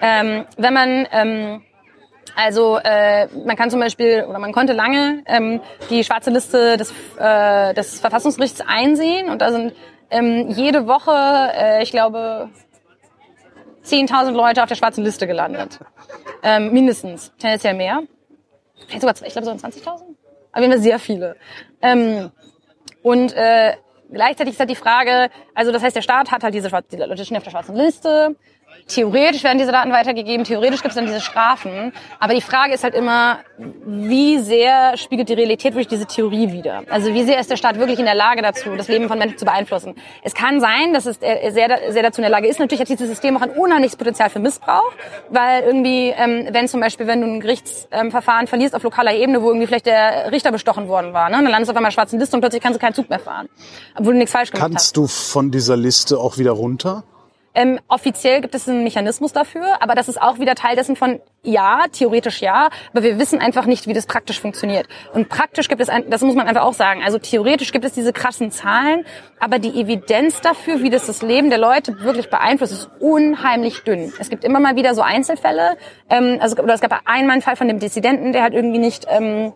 Ähm, 0.00 0.44
wenn 0.56 0.74
man 0.74 1.06
ähm, 1.12 1.62
also 2.38 2.78
äh, 2.78 3.26
man 3.44 3.56
kann 3.56 3.68
zum 3.68 3.80
Beispiel 3.80 4.24
oder 4.28 4.38
man 4.38 4.52
konnte 4.52 4.72
lange 4.72 5.24
ähm, 5.26 5.60
die 5.90 6.04
schwarze 6.04 6.30
Liste 6.30 6.76
des, 6.76 6.94
äh, 7.18 7.74
des 7.74 7.98
Verfassungsgerichts 7.98 8.60
einsehen 8.60 9.28
und 9.28 9.42
da 9.42 9.50
sind 9.50 9.74
ähm, 10.08 10.48
jede 10.48 10.86
Woche, 10.86 11.10
äh, 11.12 11.82
ich 11.82 11.90
glaube, 11.90 12.48
10.000 13.84 14.30
Leute 14.30 14.62
auf 14.62 14.68
der 14.68 14.76
schwarzen 14.76 15.02
Liste 15.02 15.26
gelandet. 15.26 15.80
Ähm, 16.44 16.72
mindestens, 16.72 17.32
tendenziell 17.38 17.74
mehr. 17.74 18.02
Vielleicht 18.86 19.00
sogar, 19.00 19.16
ich 19.26 19.32
glaube, 19.32 19.46
so 19.46 19.52
20.000. 19.52 19.84
Aber 20.52 20.64
wir 20.64 20.70
haben 20.70 20.80
sehr 20.80 21.00
viele. 21.00 21.34
Ähm, 21.82 22.30
und 23.02 23.32
äh, 23.32 23.74
gleichzeitig 24.12 24.54
ist 24.54 24.60
halt 24.60 24.70
die 24.70 24.76
Frage, 24.76 25.28
also 25.56 25.72
das 25.72 25.82
heißt, 25.82 25.96
der 25.96 26.02
Staat 26.02 26.30
hat 26.30 26.44
halt 26.44 26.54
diese, 26.54 26.70
die 26.92 26.96
Leute 26.96 27.24
stehen 27.24 27.36
auf 27.36 27.42
der 27.42 27.50
schwarzen 27.50 27.74
Liste, 27.74 28.36
Theoretisch 28.86 29.44
werden 29.44 29.58
diese 29.58 29.72
Daten 29.72 29.92
weitergegeben, 29.92 30.44
theoretisch 30.44 30.82
gibt 30.82 30.90
es 30.90 30.94
dann 30.94 31.06
diese 31.06 31.20
Strafen. 31.20 31.92
Aber 32.20 32.34
die 32.34 32.40
Frage 32.40 32.72
ist 32.72 32.84
halt 32.84 32.94
immer, 32.94 33.38
wie 33.58 34.38
sehr 34.38 34.96
spiegelt 34.96 35.28
die 35.28 35.34
Realität 35.34 35.74
wirklich 35.74 35.88
diese 35.88 36.06
Theorie 36.06 36.52
wider? 36.52 36.82
Also 36.90 37.12
wie 37.12 37.24
sehr 37.24 37.40
ist 37.40 37.50
der 37.50 37.56
Staat 37.56 37.78
wirklich 37.78 37.98
in 37.98 38.04
der 38.04 38.14
Lage 38.14 38.42
dazu, 38.42 38.76
das 38.76 38.88
Leben 38.88 39.08
von 39.08 39.18
Menschen 39.18 39.38
zu 39.38 39.44
beeinflussen? 39.44 39.94
Es 40.22 40.34
kann 40.34 40.60
sein, 40.60 40.92
dass 40.92 41.06
es 41.06 41.18
sehr, 41.20 41.78
sehr 41.90 42.02
dazu 42.02 42.20
in 42.20 42.22
der 42.22 42.30
Lage 42.30 42.46
ist. 42.46 42.58
Natürlich 42.58 42.80
hat 42.80 42.88
dieses 42.88 43.08
System 43.08 43.36
auch 43.36 43.42
ein 43.42 43.50
unheimliches 43.50 43.96
Potenzial 43.96 44.30
für 44.30 44.38
Missbrauch, 44.38 44.92
weil 45.28 45.64
irgendwie, 45.64 46.08
ähm, 46.16 46.48
wenn 46.50 46.68
zum 46.68 46.80
Beispiel, 46.80 47.06
wenn 47.06 47.20
du 47.20 47.26
ein 47.26 47.40
Gerichtsverfahren 47.40 48.42
ähm, 48.42 48.46
verlierst 48.46 48.74
auf 48.74 48.82
lokaler 48.82 49.14
Ebene, 49.14 49.42
wo 49.42 49.48
irgendwie 49.48 49.66
vielleicht 49.66 49.86
der 49.86 50.30
Richter 50.32 50.52
bestochen 50.52 50.88
worden 50.88 51.12
war, 51.12 51.28
ne? 51.28 51.36
dann 51.36 51.46
landest 51.46 51.68
du 51.68 51.72
auf 51.72 51.76
einmal 51.76 51.92
schwarzen 51.92 52.18
Liste 52.18 52.36
und 52.36 52.40
plötzlich 52.40 52.62
kannst 52.62 52.76
du 52.76 52.80
keinen 52.80 52.94
Zug 52.94 53.08
mehr 53.10 53.18
fahren, 53.18 53.48
obwohl 53.96 54.12
du 54.12 54.18
nichts 54.18 54.32
falsch 54.32 54.50
gemacht 54.50 54.62
kannst 54.62 54.88
hast. 54.88 54.94
Kannst 54.94 54.96
du 54.96 55.32
von 55.32 55.50
dieser 55.50 55.76
Liste 55.76 56.18
auch 56.18 56.38
wieder 56.38 56.52
runter? 56.52 57.04
Ähm, 57.58 57.80
offiziell 57.88 58.40
gibt 58.40 58.54
es 58.54 58.68
einen 58.68 58.84
Mechanismus 58.84 59.32
dafür, 59.32 59.82
aber 59.82 59.96
das 59.96 60.08
ist 60.08 60.22
auch 60.22 60.38
wieder 60.38 60.54
Teil 60.54 60.76
dessen 60.76 60.94
von 60.94 61.18
ja, 61.42 61.86
theoretisch 61.90 62.40
ja, 62.40 62.68
aber 62.92 63.02
wir 63.02 63.18
wissen 63.18 63.40
einfach 63.40 63.66
nicht, 63.66 63.88
wie 63.88 63.92
das 63.94 64.06
praktisch 64.06 64.40
funktioniert. 64.40 64.86
Und 65.12 65.28
praktisch 65.28 65.68
gibt 65.68 65.80
es, 65.80 65.88
ein, 65.88 66.08
das 66.08 66.22
muss 66.22 66.36
man 66.36 66.46
einfach 66.46 66.62
auch 66.62 66.72
sagen, 66.72 67.02
also 67.02 67.18
theoretisch 67.18 67.72
gibt 67.72 67.84
es 67.84 67.90
diese 67.90 68.12
krassen 68.12 68.52
Zahlen, 68.52 69.04
aber 69.40 69.58
die 69.58 69.70
Evidenz 69.80 70.40
dafür, 70.40 70.84
wie 70.84 70.90
das 70.90 71.06
das 71.06 71.20
Leben 71.20 71.50
der 71.50 71.58
Leute 71.58 72.00
wirklich 72.00 72.30
beeinflusst, 72.30 72.72
ist 72.72 72.90
unheimlich 73.00 73.82
dünn. 73.82 74.12
Es 74.20 74.30
gibt 74.30 74.44
immer 74.44 74.60
mal 74.60 74.76
wieder 74.76 74.94
so 74.94 75.02
Einzelfälle, 75.02 75.76
ähm, 76.10 76.38
also 76.40 76.62
oder 76.62 76.74
es 76.74 76.80
gab 76.80 76.92
einmal 77.06 77.32
einen 77.32 77.42
Fall 77.42 77.56
von 77.56 77.66
dem 77.66 77.80
Dissidenten, 77.80 78.32
der 78.32 78.42
halt 78.44 78.54
irgendwie 78.54 78.78
nicht 78.78 79.04
ähm, 79.10 79.52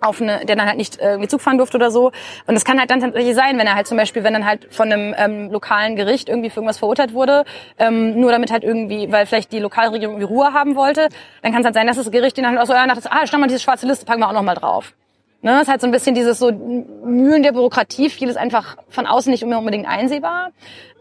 auf 0.00 0.20
eine, 0.20 0.44
der 0.44 0.56
dann 0.56 0.66
halt 0.66 0.76
nicht 0.76 0.98
äh, 0.98 1.10
irgendwie 1.10 1.28
Zug 1.28 1.40
fahren 1.40 1.58
durfte 1.58 1.76
oder 1.76 1.90
so. 1.90 2.12
Und 2.46 2.54
das 2.54 2.64
kann 2.64 2.78
halt 2.78 2.90
dann 2.90 3.00
tatsächlich 3.00 3.34
sein, 3.34 3.58
wenn 3.58 3.66
er 3.66 3.74
halt 3.74 3.86
zum 3.86 3.96
Beispiel, 3.96 4.24
wenn 4.24 4.32
dann 4.32 4.46
halt 4.46 4.72
von 4.72 4.92
einem 4.92 5.14
ähm, 5.16 5.50
lokalen 5.50 5.96
Gericht 5.96 6.28
irgendwie 6.28 6.50
für 6.50 6.56
irgendwas 6.56 6.78
verurteilt 6.78 7.14
wurde, 7.14 7.44
ähm, 7.78 8.18
nur 8.20 8.32
damit 8.32 8.50
halt 8.50 8.64
irgendwie, 8.64 9.10
weil 9.12 9.26
vielleicht 9.26 9.52
die 9.52 9.60
Lokalregierung 9.60 10.16
irgendwie 10.16 10.34
Ruhe 10.34 10.52
haben 10.52 10.76
wollte, 10.76 11.08
dann 11.42 11.52
kann 11.52 11.60
es 11.60 11.66
halt 11.66 11.74
sein, 11.74 11.86
dass 11.86 11.96
das 11.96 12.10
Gericht 12.10 12.36
den 12.36 12.46
halt 12.46 12.58
auch 12.58 12.66
so, 12.66 12.72
ja, 12.72 12.86
dachte, 12.86 13.10
ah, 13.10 13.26
schau 13.26 13.38
mal, 13.38 13.46
diese 13.46 13.60
schwarze 13.60 13.86
Liste 13.86 14.04
packen 14.04 14.20
wir 14.20 14.28
auch 14.28 14.32
noch 14.32 14.42
mal 14.42 14.54
drauf. 14.54 14.92
Ne, 15.42 15.60
ist 15.60 15.68
halt 15.68 15.80
so 15.80 15.86
ein 15.86 15.92
bisschen 15.92 16.14
dieses 16.14 16.38
so 16.38 16.50
Mühlen 16.50 17.42
der 17.42 17.52
Bürokratie, 17.52 18.08
vieles 18.10 18.36
einfach 18.36 18.78
von 18.88 19.06
außen 19.06 19.30
nicht 19.30 19.44
unbedingt 19.44 19.86
einsehbar. 19.86 20.50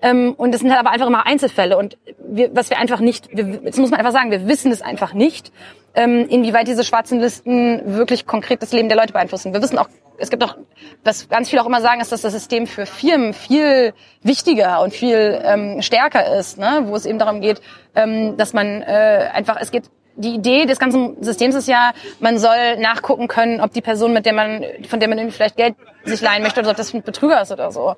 Ähm, 0.01 0.33
und 0.37 0.53
es 0.53 0.61
sind 0.61 0.69
halt 0.69 0.79
aber 0.79 0.91
einfach 0.91 1.07
immer 1.07 1.25
Einzelfälle. 1.25 1.77
Und 1.77 1.97
wir, 2.19 2.55
was 2.55 2.69
wir 2.69 2.77
einfach 2.77 2.99
nicht, 2.99 3.29
wir, 3.31 3.61
jetzt 3.63 3.79
muss 3.79 3.89
man 3.89 3.99
einfach 3.99 4.11
sagen, 4.11 4.31
wir 4.31 4.47
wissen 4.47 4.71
es 4.71 4.81
einfach 4.81 5.13
nicht 5.13 5.51
ähm, 5.95 6.27
inwieweit 6.29 6.67
diese 6.67 6.83
schwarzen 6.83 7.19
Listen 7.19 7.81
wirklich 7.95 8.25
konkret 8.25 8.61
das 8.61 8.71
Leben 8.71 8.89
der 8.89 8.97
Leute 8.97 9.13
beeinflussen. 9.13 9.53
Wir 9.53 9.61
wissen 9.61 9.77
auch, 9.77 9.87
es 10.17 10.29
gibt 10.29 10.43
auch, 10.43 10.57
was 11.03 11.29
ganz 11.29 11.49
viele 11.49 11.61
auch 11.61 11.65
immer 11.65 11.81
sagen, 11.81 12.01
ist, 12.01 12.11
dass 12.11 12.21
das 12.21 12.33
System 12.33 12.67
für 12.67 12.85
Firmen 12.85 13.33
viel 13.33 13.93
wichtiger 14.21 14.81
und 14.81 14.93
viel 14.93 15.41
ähm, 15.43 15.81
stärker 15.81 16.37
ist, 16.37 16.57
ne? 16.57 16.83
wo 16.85 16.95
es 16.95 17.05
eben 17.05 17.19
darum 17.19 17.41
geht, 17.41 17.61
ähm, 17.95 18.37
dass 18.37 18.53
man 18.53 18.81
äh, 18.81 19.29
einfach, 19.33 19.57
es 19.59 19.71
geht 19.71 19.85
die 20.15 20.35
Idee 20.35 20.65
des 20.65 20.79
ganzen 20.79 21.21
Systems 21.23 21.55
ist 21.55 21.67
ja, 21.67 21.91
man 22.19 22.37
soll 22.37 22.77
nachgucken 22.77 23.27
können, 23.27 23.61
ob 23.61 23.73
die 23.73 23.81
Person, 23.81 24.13
mit 24.13 24.25
der 24.25 24.33
man, 24.33 24.63
von 24.87 24.99
der 24.99 25.09
man 25.09 25.17
irgendwie 25.17 25.35
vielleicht 25.35 25.57
Geld 25.57 25.75
sich 26.03 26.21
leihen 26.21 26.43
möchte, 26.43 26.59
oder 26.61 26.71
ob 26.71 26.77
das 26.77 26.93
ein 26.93 27.03
Betrüger 27.03 27.41
ist 27.41 27.51
oder 27.51 27.71
so. 27.71 27.95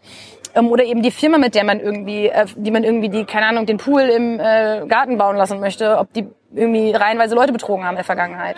Ähm, 0.56 0.70
oder 0.70 0.84
eben 0.84 1.02
die 1.02 1.12
Firma, 1.12 1.38
mit 1.38 1.56
der 1.56 1.64
man 1.64 1.80
irgendwie, 1.80 2.28
äh, 2.28 2.46
die 2.56 2.72
man 2.72 2.84
irgendwie 2.84 3.10
die, 3.10 3.26
keine 3.26 3.48
Ahnung, 3.48 3.66
den 3.66 3.78
Pool 3.78 4.02
im 4.02 4.40
äh, 4.40 4.86
Garten 4.88 5.18
bauen 5.18 5.36
lassen 5.36 5.60
möchte, 5.60 5.98
ob 5.98 6.12
die 6.14 6.28
irgendwie 6.54 6.92
reihenweise 6.92 7.36
Leute 7.36 7.54
betrogen 7.54 7.84
haben 7.84 7.92
in 7.92 7.98
der 7.98 8.06
Vergangenheit. 8.06 8.56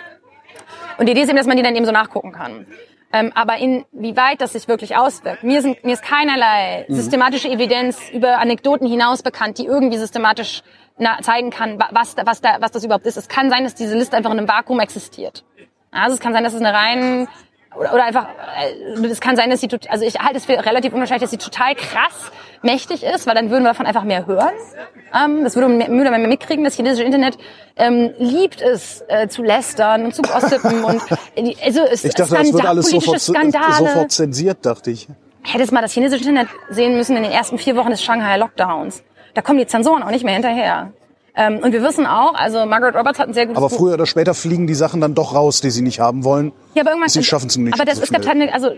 Und 0.98 1.06
die 1.06 1.12
Idee 1.12 1.22
ist 1.22 1.28
eben, 1.28 1.38
dass 1.38 1.46
man 1.46 1.56
die 1.56 1.62
dann 1.62 1.74
eben 1.76 1.86
so 1.86 1.92
nachgucken 1.92 2.32
kann. 2.32 2.66
Ähm, 3.12 3.32
aber 3.34 3.56
inwieweit 3.58 4.40
das 4.40 4.52
sich 4.52 4.68
wirklich 4.68 4.96
auswirkt. 4.96 5.42
Mir, 5.42 5.62
sind, 5.62 5.84
mir 5.84 5.94
ist 5.94 6.02
keinerlei 6.02 6.86
mhm. 6.88 6.94
systematische 6.94 7.48
Evidenz 7.48 7.98
über 8.12 8.38
Anekdoten 8.38 8.86
hinaus 8.86 9.22
bekannt, 9.22 9.58
die 9.58 9.66
irgendwie 9.66 9.98
systematisch 9.98 10.62
na, 11.00 11.18
zeigen 11.22 11.50
kann, 11.50 11.78
was, 11.90 12.14
was, 12.24 12.40
da, 12.40 12.58
was 12.60 12.70
das 12.70 12.84
überhaupt 12.84 13.06
ist. 13.06 13.16
Es 13.16 13.28
kann 13.28 13.50
sein, 13.50 13.64
dass 13.64 13.74
diese 13.74 13.96
Liste 13.96 14.16
einfach 14.16 14.30
in 14.30 14.38
einem 14.38 14.48
Vakuum 14.48 14.80
existiert. 14.80 15.44
Also 15.90 16.14
es 16.14 16.20
kann 16.20 16.32
sein, 16.32 16.44
dass 16.44 16.54
es 16.54 16.60
eine 16.60 16.72
rein 16.72 17.26
oder, 17.76 17.94
oder 17.94 18.04
einfach, 18.04 18.26
äh, 18.60 19.06
es 19.06 19.20
kann 19.20 19.36
sein, 19.36 19.50
dass 19.50 19.60
sie, 19.60 19.68
also 19.88 20.04
ich 20.04 20.18
halte 20.18 20.36
es 20.36 20.44
für 20.44 20.64
relativ 20.64 20.92
unwahrscheinlich, 20.92 21.22
dass 21.22 21.30
sie 21.30 21.38
total 21.38 21.74
krass 21.74 22.30
mächtig 22.62 23.02
ist, 23.02 23.26
weil 23.26 23.34
dann 23.34 23.50
würden 23.50 23.62
wir 23.62 23.70
davon 23.70 23.86
einfach 23.86 24.04
mehr 24.04 24.26
hören. 24.26 24.52
Ähm, 25.14 25.44
das 25.44 25.54
würde 25.56 25.68
man 25.68 25.78
mehr, 25.78 25.88
mehr, 25.88 26.28
mitkriegen. 26.28 26.64
Das 26.64 26.74
chinesische 26.74 27.04
Internet 27.04 27.38
ähm, 27.76 28.12
liebt 28.18 28.60
es 28.60 29.02
äh, 29.08 29.28
zu 29.28 29.42
lästern 29.42 30.04
und 30.04 30.14
zu 30.14 30.22
gossipen 30.22 30.84
und 30.84 31.00
äh, 31.36 31.54
also 31.64 31.80
es, 31.82 32.04
ich 32.04 32.14
dachte, 32.14 32.34
Skandal, 32.34 32.44
das 32.44 32.52
wird 32.52 32.66
alles 32.66 32.90
sofort, 32.90 33.20
sofort 33.20 34.12
zensiert, 34.12 34.66
dachte 34.66 34.90
ich. 34.90 35.08
Hättest 35.42 35.72
mal 35.72 35.80
das 35.80 35.92
chinesische 35.92 36.28
Internet 36.28 36.48
sehen 36.68 36.96
müssen 36.96 37.16
in 37.16 37.22
den 37.22 37.32
ersten 37.32 37.56
vier 37.56 37.76
Wochen 37.76 37.90
des 37.90 38.02
Shanghai 38.02 38.36
Lockdowns. 38.36 39.02
Da 39.34 39.42
kommen 39.42 39.58
die 39.58 39.66
Zensoren 39.66 40.02
auch 40.02 40.10
nicht 40.10 40.24
mehr 40.24 40.34
hinterher. 40.34 40.92
Ähm, 41.36 41.58
und 41.58 41.72
wir 41.72 41.82
wissen 41.82 42.06
auch, 42.06 42.34
also 42.34 42.66
Margaret 42.66 42.94
Roberts 42.94 43.18
hat 43.18 43.28
ein 43.28 43.34
sehr 43.34 43.46
gutes 43.46 43.62
Aber 43.62 43.70
früher 43.70 43.94
oder 43.94 44.06
später 44.06 44.34
fliegen 44.34 44.66
die 44.66 44.74
Sachen 44.74 45.00
dann 45.00 45.14
doch 45.14 45.34
raus, 45.34 45.60
die 45.60 45.70
sie 45.70 45.82
nicht 45.82 46.00
haben 46.00 46.24
wollen. 46.24 46.52
Ja, 46.74 46.82
aber 46.82 46.90
irgendwann. 46.90 47.08
Sie 47.08 47.22
schaffen 47.22 47.46
es 47.46 47.56
nicht. 47.56 47.74
Aber 47.74 47.84
das, 47.84 47.96
so 47.96 48.02
es 48.02 48.10
gibt 48.10 48.26
halt 48.26 48.40
eine, 48.40 48.52
also 48.52 48.72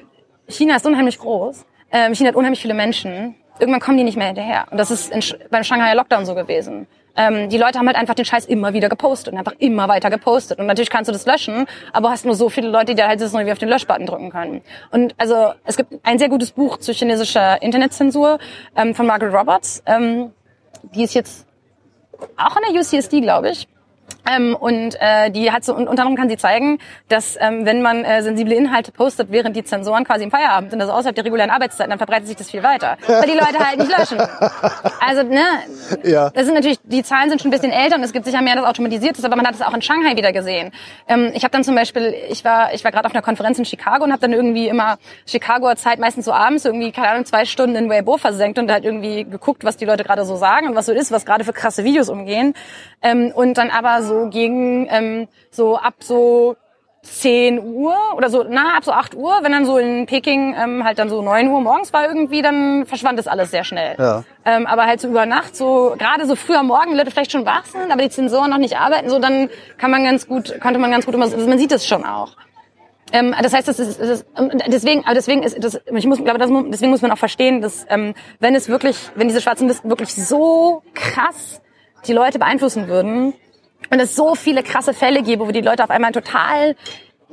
China 0.49 0.77
ist 0.77 0.87
unheimlich 0.87 1.19
groß. 1.19 1.65
Ähm, 1.91 2.15
China 2.15 2.29
hat 2.29 2.37
unheimlich 2.37 2.61
viele 2.61 2.75
Menschen. 2.75 3.35
Irgendwann 3.59 3.81
kommen 3.81 3.97
die 3.97 4.05
nicht 4.05 4.17
mehr 4.17 4.27
hinterher. 4.27 4.67
Und 4.71 4.79
das 4.79 4.91
ist 4.91 5.13
in, 5.13 5.23
beim 5.51 5.65
Shanghai 5.65 5.95
Lockdown 5.95 6.27
so 6.27 6.35
gewesen. 6.35 6.87
Ähm, 7.17 7.51
die 7.51 7.59
Leute 7.59 7.79
haben 7.79 7.87
halt 7.87 7.97
einfach 7.97 8.15
den 8.15 8.25
Scheiß 8.25 8.47
immer 8.47 8.73
wieder 8.73 8.89
gepostet 8.89 9.33
und 9.33 9.39
einfach 9.39 9.55
immer 9.59 9.89
weiter 9.89 10.11
gepostet. 10.11 10.59
Und 10.59 10.67
natürlich 10.67 10.89
kannst 10.89 11.09
du 11.09 11.13
das 11.13 11.27
löschen, 11.27 11.67
aber 11.93 12.11
hast 12.11 12.25
nur 12.25 12.35
so 12.35 12.49
viele 12.49 12.69
Leute, 12.69 12.95
die 12.95 12.95
da 12.95 13.09
halt 13.09 13.21
sitzen 13.21 13.37
und 13.37 13.47
wie 13.47 13.53
auf 13.53 13.59
den 13.59 13.69
Löschbutton 13.69 14.07
drücken 14.07 14.31
können. 14.31 14.63
Und 14.91 15.15
also 15.19 15.53
es 15.65 15.77
gibt 15.77 15.93
ein 16.05 16.19
sehr 16.19 16.31
gutes 16.31 16.53
Buch 16.53 16.79
zu 16.79 16.93
chinesischer 16.93 17.61
Internetzensur 17.63 18.39
ähm, 18.77 18.95
von 18.95 19.07
Margaret 19.07 19.35
Roberts. 19.35 19.83
Ähm, 19.87 20.33
die 20.83 21.05
ist 21.05 21.15
jetzt 21.15 21.47
auch 22.37 22.57
an 22.57 22.63
der 22.69 22.81
UCSD, 22.81 23.21
glaube 23.21 23.51
ich. 23.51 23.69
Ähm, 24.31 24.55
und 24.55 24.97
äh, 25.01 25.31
die 25.31 25.51
hat 25.51 25.65
so 25.65 25.75
und 25.75 25.89
unter 25.89 26.03
anderem 26.03 26.17
kann 26.17 26.29
sie 26.29 26.37
zeigen, 26.37 26.79
dass 27.09 27.37
ähm, 27.41 27.67
wenn 27.67 27.83
man 27.83 28.05
äh, 28.05 28.23
sensible 28.23 28.55
Inhalte 28.55 28.93
postet, 28.93 29.33
während 29.33 29.57
die 29.57 29.65
Zensoren 29.65 30.05
quasi 30.05 30.25
im 30.25 30.31
Feierabend 30.31 30.71
sind, 30.71 30.81
also 30.81 30.93
außerhalb 30.93 31.15
der 31.15 31.25
regulären 31.25 31.51
Arbeitszeiten, 31.51 31.91
dann 31.91 31.99
verbreitet 31.99 32.29
sich 32.29 32.37
das 32.37 32.51
viel 32.51 32.63
weiter, 32.63 32.97
weil 33.07 33.23
die 33.23 33.33
Leute 33.33 33.59
halt 33.59 33.79
nicht 33.79 33.91
löschen. 33.99 34.19
Also 35.01 35.23
ne, 35.25 35.43
Ja. 36.05 36.31
das 36.31 36.45
sind 36.45 36.55
natürlich 36.55 36.79
die 36.85 37.03
Zahlen 37.03 37.31
sind 37.31 37.43
schon 37.43 37.49
ein 37.49 37.53
bisschen 37.53 37.73
älter 37.73 37.97
und 37.97 38.03
es 38.05 38.13
gibt 38.13 38.25
sicher 38.25 38.41
mehr, 38.43 38.55
das 38.55 38.65
automatisiert 38.65 39.19
ist, 39.19 39.25
aber 39.25 39.35
man 39.37 39.47
hat 39.47 39.55
es 39.55 39.63
auch 39.63 39.75
in 39.75 39.83
Shanghai 39.83 40.17
wieder 40.17 40.33
gesehen. 40.33 40.71
Ähm, 41.09 41.33
ich 41.35 41.43
habe 41.43 41.51
dann 41.51 41.65
zum 41.65 41.75
Beispiel, 41.75 42.15
ich 42.31 42.45
war 42.45 42.73
ich 42.75 42.85
war 42.85 42.93
gerade 42.93 43.07
auf 43.07 43.15
einer 43.15 43.23
Konferenz 43.23 43.59
in 43.59 43.65
Chicago 43.65 44.05
und 44.05 44.13
habe 44.13 44.21
dann 44.21 44.33
irgendwie 44.33 44.69
immer 44.69 44.99
Chicagoer 45.27 45.75
Zeit 45.77 45.99
meistens 45.99 46.27
so 46.27 46.33
abends 46.33 46.65
irgendwie 46.65 46.93
keine 46.93 47.09
Ahnung 47.09 47.25
zwei 47.25 47.45
Stunden 47.45 47.75
in 47.75 47.91
Weibo 47.91 48.19
versenkt 48.19 48.59
und 48.61 48.71
halt 48.71 48.85
irgendwie 48.85 49.25
geguckt, 49.25 49.65
was 49.65 49.77
die 49.77 49.85
Leute 49.85 50.05
gerade 50.05 50.25
so 50.25 50.37
sagen 50.37 50.69
und 50.69 50.77
was 50.77 50.87
so 50.87 50.93
ist, 50.93 51.11
was 51.11 51.25
gerade 51.27 51.43
für 51.43 51.53
krasse 51.53 51.83
Videos 51.83 52.09
umgehen 52.09 52.55
ähm, 53.03 53.33
und 53.35 53.59
dann 53.59 53.71
aber 53.71 54.03
so 54.03 54.12
gegen 54.31 54.87
ähm, 54.91 55.29
so 55.51 55.77
ab 55.77 55.95
so 56.01 56.57
10 57.03 57.59
Uhr 57.59 57.97
oder 58.17 58.31
so, 58.31 58.45
na, 58.49 58.77
ab 58.77 58.85
so 58.85 58.93
8 58.93 59.17
Uhr, 59.17 59.41
wenn 59.43 59.51
dann 59.51 59.67
so 59.67 59.77
in 59.77 60.07
Peking 60.07 60.55
ähm, 60.57 60.85
halt 60.85 61.01
dann 61.01 61.09
so 61.09 61.21
9 61.21 61.49
Uhr 61.49 61.61
morgens 61.61 61.93
war 61.93 62.07
irgendwie, 62.07 62.43
dann 62.43 62.87
verschwand 62.87 63.19
das 63.19 63.27
alles 63.27 63.51
sehr 63.51 63.65
schnell. 63.65 63.97
Ja. 63.99 64.23
Ähm, 64.45 64.67
aber 64.67 64.87
halt 64.87 65.01
so 65.01 65.09
über 65.09 65.27
Nacht, 65.27 65.57
so 65.57 65.95
gerade 65.99 66.27
so 66.27 66.37
früh 66.37 66.55
am 66.55 66.69
Morgen, 66.69 66.95
Leute 66.95 67.11
vielleicht 67.11 67.33
schon 67.33 67.45
wach 67.45 67.65
sind, 67.65 67.91
aber 67.91 68.03
die 68.03 68.11
Zensoren 68.11 68.51
noch 68.51 68.59
nicht 68.59 68.79
arbeiten, 68.79 69.11
so 69.11 69.19
dann 69.19 69.51
kann 69.79 69.91
man 69.91 70.05
ganz 70.05 70.29
gut, 70.29 70.61
konnte 70.61 70.79
man 70.79 70.93
ganz 70.93 71.05
gut 71.05 71.15
immer, 71.15 71.27
man 71.27 71.59
sieht 71.59 71.73
es 71.73 71.87
schon 71.87 72.05
auch. 72.05 72.37
Ähm, 73.13 73.35
das 73.43 73.53
heißt, 73.53 73.67
das 73.67 73.81
ist, 73.81 74.01
das 74.01 74.09
ist 74.09 74.27
deswegen, 74.69 75.05
aber 75.05 75.15
deswegen 75.15 75.43
ist 75.43 75.63
das, 75.63 75.81
ich 75.93 76.07
muss, 76.07 76.23
glaube, 76.23 76.39
das, 76.39 76.51
deswegen 76.69 76.93
muss 76.93 77.03
man 77.03 77.11
auch 77.11 77.19
verstehen, 77.19 77.61
dass 77.61 77.85
ähm, 77.91 78.15
wenn 78.39 78.55
es 78.55 78.69
wirklich, 78.69 78.97
wenn 79.17 79.27
diese 79.27 79.41
schwarzen 79.41 79.67
Listen 79.67 79.91
wirklich 79.91 80.15
so 80.15 80.83
krass 80.95 81.61
die 82.07 82.13
Leute 82.13 82.39
beeinflussen 82.39 82.89
würden 82.89 83.35
und 83.93 84.01
es 84.01 84.17
so 84.17 84.35
viele 84.35 84.63
krasse 84.63 84.95
Fälle 84.95 85.23
gäbe, 85.23 85.47
wo 85.47 85.53
die 85.53 85.61
Leute 85.61 85.85
auf 85.85 85.91
einmal 85.91 86.13
total 86.13 86.75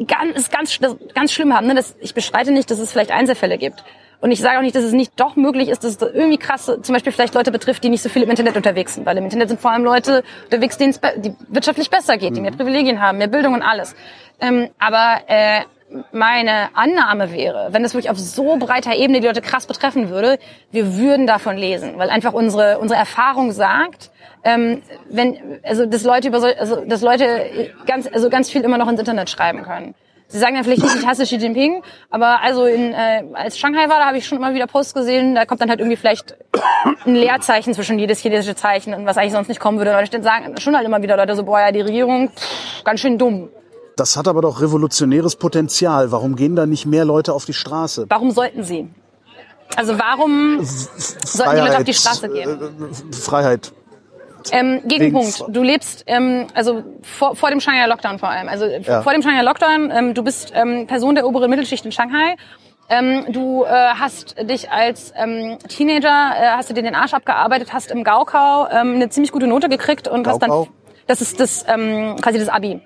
ganz, 0.05 0.49
ganz, 0.51 0.79
ganz 1.15 1.31
schlimm 1.31 1.55
haben. 1.55 1.67
Ne? 1.67 1.75
Das, 1.75 1.95
ich 2.01 2.13
bestreite 2.13 2.51
nicht, 2.51 2.69
dass 2.69 2.79
es 2.79 2.91
vielleicht 2.91 3.11
Einzelfälle 3.11 3.57
gibt. 3.57 3.85
Und 4.19 4.31
ich 4.31 4.41
sage 4.41 4.57
auch 4.57 4.61
nicht, 4.61 4.75
dass 4.75 4.83
es 4.83 4.91
nicht 4.91 5.13
doch 5.15 5.37
möglich 5.37 5.69
ist, 5.69 5.85
dass 5.85 5.95
es 5.95 6.01
irgendwie 6.01 6.37
krasse, 6.37 6.81
zum 6.81 6.91
Beispiel 6.91 7.13
vielleicht 7.13 7.33
Leute 7.33 7.53
betrifft, 7.53 7.85
die 7.85 7.89
nicht 7.89 8.03
so 8.03 8.09
viel 8.09 8.23
im 8.23 8.29
Internet 8.29 8.57
unterwegs 8.57 8.95
sind. 8.95 9.05
Weil 9.05 9.17
im 9.17 9.23
Internet 9.23 9.47
sind 9.47 9.61
vor 9.61 9.71
allem 9.71 9.85
Leute 9.85 10.25
unterwegs, 10.43 10.77
denen 10.77 10.89
es 10.89 10.99
wirtschaftlich 11.47 11.89
besser 11.89 12.17
geht, 12.17 12.35
die 12.35 12.41
mehr 12.41 12.51
Privilegien 12.51 13.01
haben, 13.01 13.19
mehr 13.19 13.29
Bildung 13.29 13.53
und 13.53 13.61
alles. 13.61 13.95
Ähm, 14.41 14.69
aber 14.79 15.21
äh, 15.27 15.61
meine 16.11 16.75
Annahme 16.75 17.31
wäre, 17.31 17.69
wenn 17.71 17.83
das 17.83 17.93
wirklich 17.93 18.09
auf 18.09 18.19
so 18.19 18.57
breiter 18.57 18.95
Ebene 18.95 19.19
die 19.19 19.27
Leute 19.27 19.41
krass 19.41 19.65
betreffen 19.65 20.09
würde, 20.09 20.39
wir 20.71 20.97
würden 20.97 21.27
davon 21.27 21.57
lesen, 21.57 21.97
weil 21.97 22.09
einfach 22.09 22.33
unsere 22.33 22.79
unsere 22.79 22.99
Erfahrung 22.99 23.51
sagt, 23.51 24.11
ähm, 24.43 24.81
wenn 25.09 25.59
also 25.63 25.85
dass 25.85 26.03
Leute 26.03 26.27
über 26.27 26.39
so, 26.39 26.47
also 26.47 26.85
dass 26.85 27.01
Leute 27.01 27.71
ganz 27.85 28.07
also 28.11 28.29
ganz 28.29 28.49
viel 28.49 28.61
immer 28.61 28.77
noch 28.77 28.87
ins 28.87 28.99
Internet 28.99 29.29
schreiben 29.29 29.63
können. 29.63 29.95
Sie 30.31 30.37
sagen 30.37 30.53
dann 30.53 30.63
vielleicht 30.63 30.83
nicht, 30.83 30.95
ich 30.95 31.07
hasse 31.07 31.23
Xi 31.23 31.37
Jinping, 31.37 31.81
aber 32.11 32.41
also 32.43 32.65
in, 32.65 32.93
äh, 32.93 33.23
als 33.33 33.57
Shanghai 33.57 33.89
war, 33.89 33.97
da 33.97 34.05
habe 34.05 34.17
ich 34.17 34.27
schon 34.27 34.37
immer 34.37 34.53
wieder 34.53 34.67
Posts 34.67 34.93
gesehen, 34.93 35.33
da 35.33 35.45
kommt 35.45 35.59
dann 35.59 35.71
halt 35.71 35.79
irgendwie 35.79 35.97
vielleicht 35.97 36.35
ein 37.03 37.15
Leerzeichen 37.15 37.73
zwischen 37.73 37.97
jedes 37.97 38.19
chinesische 38.19 38.55
Zeichen 38.55 38.93
und 38.93 39.07
was 39.07 39.17
eigentlich 39.17 39.31
sonst 39.31 39.47
nicht 39.47 39.59
kommen 39.59 39.79
würde. 39.79 39.97
Und 39.97 40.13
dann 40.13 40.21
sagen 40.21 40.55
schon 40.59 40.75
halt 40.75 40.85
immer 40.85 41.01
wieder 41.01 41.17
Leute 41.17 41.35
so, 41.35 41.45
boah, 41.45 41.61
ja, 41.61 41.71
die 41.71 41.81
Regierung, 41.81 42.29
pff, 42.29 42.83
ganz 42.83 42.99
schön 42.99 43.17
dumm. 43.17 43.49
Das 43.99 44.15
hat 44.15 44.29
aber 44.29 44.41
doch 44.41 44.61
revolutionäres 44.61 45.35
Potenzial. 45.35 46.11
Warum 46.13 46.37
gehen 46.37 46.55
da 46.55 46.65
nicht 46.65 46.85
mehr 46.85 47.03
Leute 47.03 47.33
auf 47.33 47.43
die 47.43 47.53
Straße? 47.53 48.05
Warum 48.07 48.31
sollten 48.31 48.63
sie? 48.63 48.87
Also 49.75 49.99
warum 49.99 50.59
sollten 50.63 51.55
die 51.55 51.61
Leute 51.61 51.77
auf 51.77 51.83
die 51.83 51.93
Straße 51.93 52.29
gehen? 52.29 52.49
äh, 52.49 53.13
Freiheit. 53.13 53.73
Ähm, 54.51 54.81
Gegenpunkt. 54.85 55.43
Du 55.49 55.61
lebst, 55.61 56.05
ähm, 56.07 56.47
also 56.53 56.81
vor, 57.01 57.35
vor 57.35 57.49
dem 57.49 57.59
Shanghai 57.59 57.85
Lockdown 57.87 58.19
vor 58.19 58.29
allem. 58.29 58.47
Also 58.47 58.65
Ja. 58.65 59.01
vor 59.01 59.11
dem 59.11 59.21
Shanghai 59.21 59.41
Lockdown, 59.43 59.91
ähm, 59.91 60.13
du 60.13 60.23
bist 60.23 60.53
ähm, 60.55 60.87
Person 60.87 61.15
der 61.15 61.27
oberen 61.27 61.49
Mittelschicht 61.49 61.85
in 61.85 61.91
Shanghai. 61.91 62.37
Ähm, 62.87 63.25
du 63.29 63.65
äh, 63.65 63.67
hast 63.69 64.35
dich 64.41 64.71
als 64.71 65.11
ähm, 65.17 65.57
Teenager, 65.67 66.07
äh, 66.07 66.47
hast 66.55 66.69
du 66.69 66.73
dir 66.73 66.83
den 66.83 66.95
Arsch 66.95 67.13
abgearbeitet, 67.13 67.73
hast 67.73 67.91
im 67.91 68.05
Gaokao 68.05 68.67
ähm, 68.71 68.95
eine 68.95 69.09
ziemlich 69.09 69.33
gute 69.33 69.45
Note 69.45 69.67
gekriegt 69.67 70.07
und 70.07 70.25
hast 70.25 70.39
dann, 70.41 70.67
das 71.05 71.21
ist 71.21 71.39
das 71.41 71.65
ähm, 71.67 72.15
quasi 72.21 72.39
das 72.39 72.47
Abi. 72.47 72.81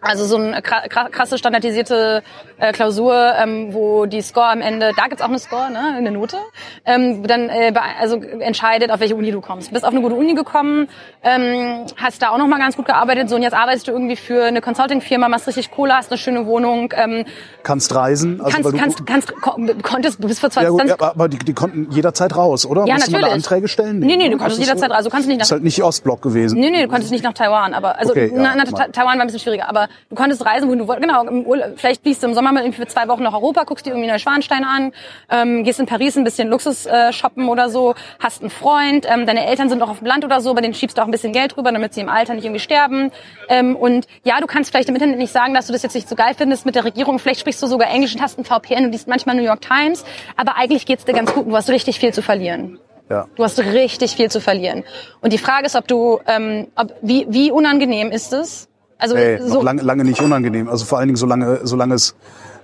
Also 0.00 0.26
so 0.26 0.36
eine 0.36 0.58
kra- 0.60 0.86
kra- 0.90 1.08
krasse 1.08 1.38
standardisierte 1.38 2.22
äh, 2.58 2.72
Klausur, 2.72 3.14
ähm, 3.40 3.72
wo 3.72 4.06
die 4.06 4.20
Score 4.20 4.46
am 4.48 4.60
Ende, 4.60 4.90
da 4.96 5.04
gibt's 5.06 5.22
auch 5.22 5.28
eine 5.28 5.38
Score, 5.38 5.70
ne, 5.70 5.94
eine 5.96 6.10
Note, 6.10 6.36
ähm, 6.84 7.26
dann 7.26 7.48
äh, 7.48 7.72
also 8.00 8.16
entscheidet, 8.16 8.90
auf 8.90 9.00
welche 9.00 9.14
Uni 9.14 9.30
du 9.30 9.40
kommst. 9.40 9.72
Bist 9.72 9.84
auf 9.84 9.92
eine 9.92 10.02
gute 10.02 10.14
Uni 10.16 10.34
gekommen, 10.34 10.88
ähm, 11.22 11.86
hast 11.96 12.20
da 12.22 12.30
auch 12.30 12.38
noch 12.38 12.48
mal 12.48 12.58
ganz 12.58 12.76
gut 12.76 12.86
gearbeitet, 12.86 13.28
so 13.30 13.36
und 13.36 13.42
jetzt 13.42 13.54
arbeitest 13.54 13.88
du 13.88 13.92
irgendwie 13.92 14.16
für 14.16 14.44
eine 14.44 14.60
Consulting-Firma, 14.60 15.28
machst 15.28 15.46
richtig 15.46 15.70
Kohle, 15.70 15.94
hast 15.94 16.10
eine 16.10 16.18
schöne 16.18 16.46
Wohnung, 16.46 16.92
ähm, 16.96 17.24
Kannst 17.62 17.94
reisen. 17.94 18.40
Also 18.42 18.64
weil 18.64 18.72
kannst, 18.78 18.98
du, 19.00 19.04
kannst, 19.04 19.26
kannst, 19.32 19.40
ko- 19.42 19.56
konntest, 19.82 20.22
du 20.22 20.28
bist 20.28 20.40
vor 20.40 20.50
ja, 20.60 20.68
gut, 20.68 20.80
20, 20.80 21.00
ja, 21.00 21.06
aber 21.10 21.28
die, 21.28 21.38
die 21.38 21.54
konnten 21.54 21.88
jederzeit 21.92 22.34
raus, 22.36 22.66
oder? 22.66 22.84
Ja, 22.86 22.94
Musste 22.94 23.12
man 23.12 23.20
da 23.22 23.28
natürlich. 23.28 23.44
Anträge 23.46 23.68
stellen? 23.68 24.00
Nee, 24.00 24.16
nee, 24.16 24.24
ne? 24.24 24.30
du 24.30 24.38
konntest 24.38 24.60
jederzeit, 24.60 24.90
also 24.90 25.08
du 25.08 25.14
kannst 25.14 25.28
nicht 25.28 25.38
nach 25.38 25.44
Ist 25.46 25.52
halt 25.52 25.62
nicht 25.62 25.82
Ostblock 25.82 26.20
gewesen. 26.20 26.58
Nee, 26.58 26.70
nee, 26.70 26.82
du 26.82 26.88
konntest 26.88 27.12
nicht 27.12 27.24
nach 27.24 27.32
Taiwan, 27.32 27.72
aber 27.74 27.96
also 27.98 28.10
Okay, 28.10 28.30
ja, 28.34 28.42
na, 28.42 28.54
na, 28.56 28.64
Taiwan 28.64 29.16
war 29.16 29.20
ein 29.20 29.26
bisschen 29.28 29.51
schwieriger, 29.52 29.68
aber 29.68 29.88
du 30.08 30.16
konntest 30.16 30.44
reisen, 30.44 30.68
wo 30.68 30.74
du 30.74 30.86
wolltest. 30.88 31.08
Genau, 31.08 31.24
Urlaub, 31.24 31.72
vielleicht 31.76 32.02
fliegst 32.02 32.22
du 32.22 32.28
im 32.28 32.34
Sommer 32.34 32.52
mal 32.52 32.62
irgendwie 32.62 32.80
für 32.80 32.86
zwei 32.86 33.08
Wochen 33.08 33.22
nach 33.22 33.34
Europa, 33.34 33.64
guckst 33.64 33.86
dir 33.86 33.90
irgendwie 33.90 34.08
Neuschwanstein 34.08 34.64
an, 34.64 34.92
ähm, 35.30 35.64
gehst 35.64 35.80
in 35.80 35.86
Paris 35.86 36.16
ein 36.16 36.24
bisschen 36.24 36.48
Luxus 36.48 36.86
äh, 36.86 37.12
shoppen 37.12 37.48
oder 37.48 37.68
so, 37.68 37.94
hast 38.18 38.40
einen 38.40 38.50
Freund, 38.50 39.06
ähm, 39.08 39.26
deine 39.26 39.46
Eltern 39.46 39.68
sind 39.68 39.78
noch 39.78 39.90
auf 39.90 39.98
dem 39.98 40.06
Land 40.06 40.24
oder 40.24 40.40
so, 40.40 40.54
bei 40.54 40.60
denen 40.60 40.74
schiebst 40.74 40.98
du 40.98 41.02
auch 41.02 41.06
ein 41.06 41.10
bisschen 41.10 41.32
Geld 41.32 41.56
rüber, 41.56 41.72
damit 41.72 41.94
sie 41.94 42.00
im 42.00 42.08
Alter 42.08 42.34
nicht 42.34 42.44
irgendwie 42.44 42.60
sterben. 42.60 43.10
Ähm, 43.48 43.76
und 43.76 44.06
ja, 44.24 44.40
du 44.40 44.46
kannst 44.46 44.70
vielleicht 44.70 44.88
im 44.88 44.94
Internet 44.94 45.18
nicht 45.18 45.32
sagen, 45.32 45.54
dass 45.54 45.66
du 45.66 45.72
das 45.72 45.82
jetzt 45.82 45.94
nicht 45.94 46.08
so 46.08 46.16
geil 46.16 46.34
findest 46.36 46.66
mit 46.66 46.74
der 46.74 46.84
Regierung. 46.84 47.18
Vielleicht 47.18 47.40
sprichst 47.40 47.62
du 47.62 47.66
sogar 47.66 47.90
Englisch 47.90 48.14
und 48.14 48.22
hast 48.22 48.38
einen 48.38 48.44
VPN 48.44 48.86
und 48.86 48.92
liest 48.92 49.08
manchmal 49.08 49.36
New 49.36 49.42
York 49.42 49.60
Times, 49.60 50.04
aber 50.36 50.56
eigentlich 50.56 50.86
geht's 50.86 51.04
dir 51.04 51.12
ganz 51.12 51.32
gut 51.32 51.44
und 51.44 51.50
du 51.50 51.56
hast 51.56 51.70
richtig 51.70 51.98
viel 51.98 52.12
zu 52.12 52.22
verlieren. 52.22 52.78
Ja. 53.12 53.26
Du 53.34 53.44
hast 53.44 53.58
richtig 53.58 54.12
viel 54.16 54.30
zu 54.30 54.40
verlieren. 54.40 54.84
Und 55.20 55.34
die 55.34 55.38
Frage 55.38 55.66
ist, 55.66 55.76
ob 55.76 55.86
du, 55.86 56.20
ähm, 56.26 56.68
ob, 56.76 56.94
wie, 57.02 57.26
wie 57.28 57.50
unangenehm 57.50 58.10
ist 58.10 58.32
es? 58.32 58.68
Also 59.02 59.16
Ey, 59.16 59.40
so, 59.40 59.54
noch 59.54 59.62
lange, 59.64 59.82
lange 59.82 60.04
nicht 60.04 60.20
unangenehm. 60.20 60.68
Also 60.68 60.84
vor 60.84 60.98
allen 60.98 61.08
Dingen, 61.08 61.16
solange, 61.16 61.60
solange 61.64 61.94
es 61.94 62.14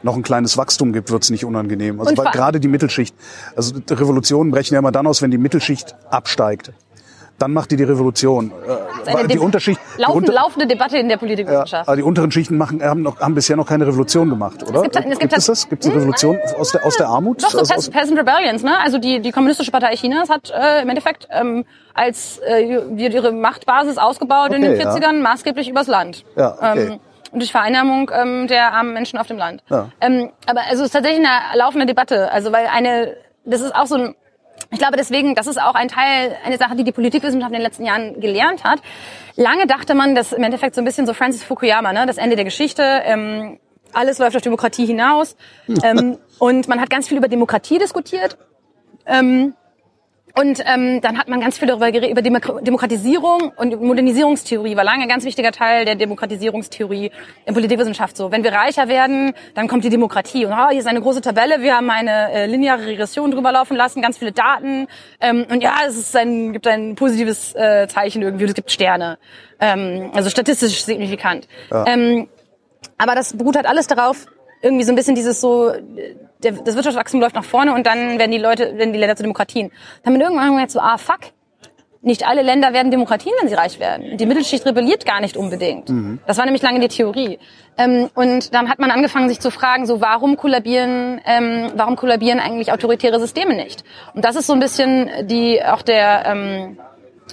noch 0.04 0.14
ein 0.14 0.22
kleines 0.22 0.56
Wachstum 0.56 0.92
gibt, 0.92 1.10
wird's 1.10 1.30
nicht 1.30 1.44
unangenehm. 1.44 2.00
Also 2.00 2.14
gerade 2.14 2.60
die 2.60 2.68
Mittelschicht, 2.68 3.12
also 3.56 3.74
Revolutionen 3.90 4.52
brechen 4.52 4.74
ja 4.74 4.78
immer 4.78 4.92
dann 4.92 5.08
aus, 5.08 5.20
wenn 5.20 5.32
die 5.32 5.38
Mittelschicht 5.38 5.96
absteigt. 6.10 6.72
Dann 7.38 7.52
macht 7.52 7.70
die 7.70 7.76
die 7.76 7.84
Revolution. 7.84 8.50
Äh, 9.06 9.26
die 9.28 9.38
Unterschicht, 9.38 9.80
die, 9.96 10.02
laufen, 10.02 10.16
unter, 10.18 10.32
laufende 10.32 10.66
Debatte 10.66 10.98
in 10.98 11.08
der 11.08 11.16
ja, 11.16 11.20
Politikwissenschaft. 11.20 11.88
aber 11.88 11.96
die 11.96 12.02
unteren 12.02 12.32
Schichten 12.32 12.56
machen, 12.56 12.82
haben, 12.82 13.02
noch, 13.02 13.20
haben 13.20 13.34
bisher 13.36 13.56
noch 13.56 13.66
keine 13.66 13.86
Revolution 13.86 14.28
gemacht, 14.28 14.62
oder? 14.68 14.82
gibt- 14.82 14.96
es 14.96 15.02
gibt 15.04 15.20
gibt 15.20 15.32
es 15.34 15.46
das- 15.46 15.60
das? 15.62 15.68
Gibt 15.68 15.84
es 15.84 15.90
eine 15.90 16.00
Revolution 16.00 16.38
aus 16.58 16.72
der, 16.72 16.84
aus 16.84 16.96
der 16.96 17.06
Armut? 17.08 17.42
Doch, 17.42 17.50
so 17.50 17.58
also, 17.60 17.72
Peas- 17.74 17.90
Peasant 17.90 18.18
Rebellions, 18.18 18.62
ne? 18.64 18.72
Also 18.82 18.98
die, 18.98 19.20
die 19.20 19.30
Kommunistische 19.30 19.70
Partei 19.70 19.94
Chinas 19.94 20.28
hat 20.30 20.50
äh, 20.50 20.82
im 20.82 20.88
Endeffekt 20.88 21.28
ähm, 21.30 21.64
als 21.94 22.38
äh, 22.40 22.80
wird 22.90 23.14
ihre 23.14 23.30
Machtbasis 23.32 23.98
ausgebaut 23.98 24.52
in 24.52 24.62
den 24.62 24.72
Okay, 24.74 24.82
ja. 24.82 24.94
40ern 24.94 25.20
maßgeblich 25.20 25.68
übers 25.68 25.86
Land. 25.86 26.24
Ja, 26.36 26.54
okay. 26.54 26.86
ähm, 26.92 27.00
und 27.30 27.40
durch 27.40 27.52
Vereinnahmung 27.52 28.10
ähm, 28.12 28.46
der 28.48 28.72
armen 28.72 28.94
Menschen 28.94 29.18
auf 29.18 29.26
dem 29.28 29.36
Land. 29.36 29.62
Ja. 29.68 29.90
Ähm, 30.00 30.30
aber 30.46 30.62
also 30.62 30.82
es 30.82 30.86
ist 30.88 30.92
tatsächlich 30.92 31.24
eine 31.24 31.58
laufende 31.58 31.86
Debatte. 31.86 32.32
Also 32.32 32.50
weil 32.52 32.66
eine, 32.66 33.14
das 33.44 33.60
ist 33.60 33.74
auch 33.76 33.86
so 33.86 33.96
ein 33.96 34.14
ich 34.70 34.78
glaube 34.78 34.96
deswegen, 34.96 35.34
das 35.34 35.46
ist 35.46 35.60
auch 35.60 35.74
ein 35.74 35.88
Teil, 35.88 36.36
eine 36.44 36.58
Sache, 36.58 36.76
die 36.76 36.84
die 36.84 36.92
Politikwissenschaft 36.92 37.50
in 37.50 37.58
den 37.58 37.62
letzten 37.62 37.84
Jahren 37.84 38.20
gelernt 38.20 38.64
hat. 38.64 38.80
Lange 39.36 39.66
dachte 39.66 39.94
man, 39.94 40.14
dass 40.14 40.32
im 40.32 40.42
Endeffekt 40.42 40.74
so 40.74 40.80
ein 40.82 40.84
bisschen 40.84 41.06
so 41.06 41.14
Francis 41.14 41.42
Fukuyama, 41.42 41.92
ne, 41.92 42.04
das 42.06 42.18
Ende 42.18 42.36
der 42.36 42.44
Geschichte, 42.44 42.82
ähm, 42.82 43.58
alles 43.92 44.18
läuft 44.18 44.36
auf 44.36 44.42
Demokratie 44.42 44.84
hinaus. 44.84 45.36
ähm, 45.82 46.18
und 46.38 46.68
man 46.68 46.80
hat 46.80 46.90
ganz 46.90 47.08
viel 47.08 47.16
über 47.16 47.28
Demokratie 47.28 47.78
diskutiert. 47.78 48.36
Ähm, 49.06 49.54
und 50.38 50.62
ähm, 50.66 51.00
dann 51.00 51.18
hat 51.18 51.28
man 51.28 51.40
ganz 51.40 51.58
viel 51.58 51.66
darüber 51.66 51.90
geredet, 51.90 52.10
über 52.10 52.22
Demo- 52.22 52.60
Demokratisierung 52.60 53.52
und 53.56 53.80
Modernisierungstheorie 53.80 54.76
war 54.76 54.84
lange 54.84 55.02
ein 55.02 55.08
ganz 55.08 55.24
wichtiger 55.24 55.50
Teil 55.50 55.84
der 55.84 55.96
Demokratisierungstheorie 55.96 57.10
in 57.44 57.54
Politikwissenschaft 57.54 58.16
so. 58.16 58.30
Wenn 58.30 58.44
wir 58.44 58.52
reicher 58.52 58.86
werden, 58.88 59.32
dann 59.54 59.66
kommt 59.66 59.82
die 59.82 59.90
Demokratie. 59.90 60.46
Und 60.46 60.52
oh, 60.52 60.68
hier 60.70 60.78
ist 60.78 60.86
eine 60.86 61.00
große 61.00 61.22
Tabelle, 61.22 61.60
wir 61.60 61.76
haben 61.76 61.90
eine 61.90 62.30
äh, 62.30 62.46
lineare 62.46 62.86
Regression 62.86 63.32
drüber 63.32 63.50
laufen 63.50 63.76
lassen, 63.76 64.00
ganz 64.00 64.16
viele 64.18 64.30
Daten. 64.30 64.86
Ähm, 65.20 65.44
und 65.50 65.60
ja, 65.60 65.74
es 65.88 65.96
ist 65.96 66.14
ein, 66.14 66.52
gibt 66.52 66.68
ein 66.68 66.94
positives 66.94 67.56
äh, 67.56 67.88
Zeichen 67.88 68.22
irgendwie, 68.22 68.44
es 68.44 68.54
gibt 68.54 68.70
Sterne. 68.70 69.18
Ähm, 69.58 70.10
also 70.14 70.30
statistisch 70.30 70.84
signifikant. 70.84 71.48
Ähm, 71.84 72.28
aber 72.96 73.16
das 73.16 73.36
beruht 73.36 73.56
halt 73.56 73.66
alles 73.66 73.88
darauf, 73.88 74.26
irgendwie 74.62 74.84
so 74.84 74.92
ein 74.92 74.96
bisschen 74.96 75.14
dieses 75.14 75.40
so, 75.40 75.72
der, 76.42 76.52
das 76.52 76.74
Wirtschaftswachstum 76.74 77.20
läuft 77.20 77.34
nach 77.34 77.44
vorne 77.44 77.74
und 77.74 77.86
dann 77.86 78.18
werden 78.18 78.30
die 78.30 78.38
Leute, 78.38 78.76
werden 78.76 78.92
die 78.92 78.98
Länder 78.98 79.16
zu 79.16 79.22
Demokratien. 79.22 79.70
Dann 80.02 80.12
haben 80.12 80.20
wir 80.20 80.26
irgendwann 80.26 80.50
gemerkt 80.50 80.72
so, 80.72 80.80
ah 80.80 80.98
fuck, 80.98 81.20
nicht 82.00 82.26
alle 82.26 82.42
Länder 82.42 82.72
werden 82.72 82.90
Demokratien, 82.90 83.34
wenn 83.40 83.48
sie 83.48 83.54
reich 83.54 83.80
werden. 83.80 84.16
Die 84.16 84.26
Mittelschicht 84.26 84.64
rebelliert 84.64 85.04
gar 85.04 85.20
nicht 85.20 85.36
unbedingt. 85.36 85.88
Mhm. 85.88 86.20
Das 86.26 86.38
war 86.38 86.44
nämlich 86.44 86.62
lange 86.62 86.80
die 86.80 86.88
Theorie. 86.88 87.38
Ähm, 87.76 88.08
und 88.14 88.54
dann 88.54 88.68
hat 88.68 88.78
man 88.78 88.90
angefangen, 88.90 89.28
sich 89.28 89.40
zu 89.40 89.50
fragen, 89.50 89.86
so 89.86 90.00
warum 90.00 90.36
kollabieren, 90.36 91.20
ähm, 91.24 91.72
warum 91.74 91.96
kollabieren 91.96 92.38
eigentlich 92.38 92.72
autoritäre 92.72 93.18
Systeme 93.18 93.54
nicht? 93.54 93.84
Und 94.14 94.24
das 94.24 94.36
ist 94.36 94.46
so 94.46 94.52
ein 94.52 94.60
bisschen 94.60 95.10
die 95.26 95.62
auch 95.64 95.82
der 95.82 96.24
ähm, 96.26 96.78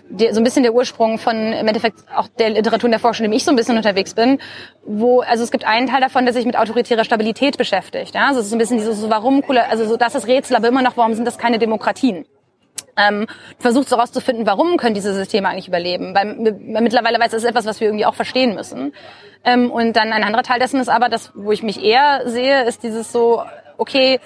die, 0.10 0.32
so 0.32 0.40
ein 0.40 0.44
bisschen 0.44 0.64
der 0.64 0.74
Ursprung 0.74 1.18
von 1.18 1.36
im 1.36 1.68
Endeffekt 1.68 2.00
auch 2.16 2.28
der 2.28 2.52
Literatur 2.52 2.88
und 2.88 2.92
der 2.92 3.00
Forschung, 3.00 3.26
in 3.26 3.32
dem 3.32 3.38
ich 3.38 3.44
so 3.44 3.52
ein 3.52 3.56
bisschen 3.56 3.78
unterwegs 3.78 4.14
bin, 4.14 4.40
wo 4.86 5.22
also 5.22 5.44
es 5.44 5.52
gibt 5.52 5.66
einen 5.66 5.88
Teil 5.88 6.02
davon, 6.02 6.26
der 6.26 6.34
sich 6.34 6.46
mit 6.46 6.58
autoritärer 6.58 7.04
Stabilität 7.04 7.58
beschäftigt. 7.58 8.16
Ja? 8.16 8.28
Also 8.28 8.40
es 8.40 8.46
ist 8.46 8.50
so 8.52 8.56
ein 8.56 8.60
bisschen 8.60 8.78
dieses 8.78 9.00
so, 9.00 9.10
warum 9.10 9.44
also 9.70 9.86
so 9.86 9.98
das 9.98 10.16
ist 10.16 10.28
Rätsel, 10.28 10.56
aber 10.56 10.68
immer 10.68 10.82
noch, 10.82 10.98
warum 10.98 11.14
sind 11.14 11.26
das 11.26 11.38
keine 11.38 11.60
Demokratien? 11.60 12.26
ähm, 12.98 13.28
versucht 13.60 13.90
so 13.90 13.98
herauszufinden, 13.98 14.46
warum 14.46 14.78
können 14.78 14.96
diese 14.96 15.14
Systeme 15.14 15.50
eigentlich 15.50 15.68
überleben. 15.68 16.16
Weil 16.16 16.36
mittlerweile 16.82 17.20
weiß, 17.20 17.32
das 17.32 17.44
ist 17.44 17.50
etwas, 17.50 17.66
was 17.66 17.80
wir 17.80 17.88
irgendwie 17.88 18.06
auch 18.06 18.16
verstehen 18.16 18.56
müssen. 18.56 18.94
Ähm, 19.44 19.72
und 19.72 19.96
dann 19.96 20.14
ein 20.14 20.24
anderer 20.24 20.44
Teil 20.44 20.60
dessen 20.60 20.80
ist 20.80 20.90
aber, 20.90 21.10
das, 21.10 21.32
wo 21.36 21.52
ich 21.52 21.64
mich 21.64 21.84
eher 21.84 22.24
sehe, 22.26 22.64
ist 22.64 22.84
dieses 22.84 23.12
so, 23.12 23.44
okay, 23.78 24.20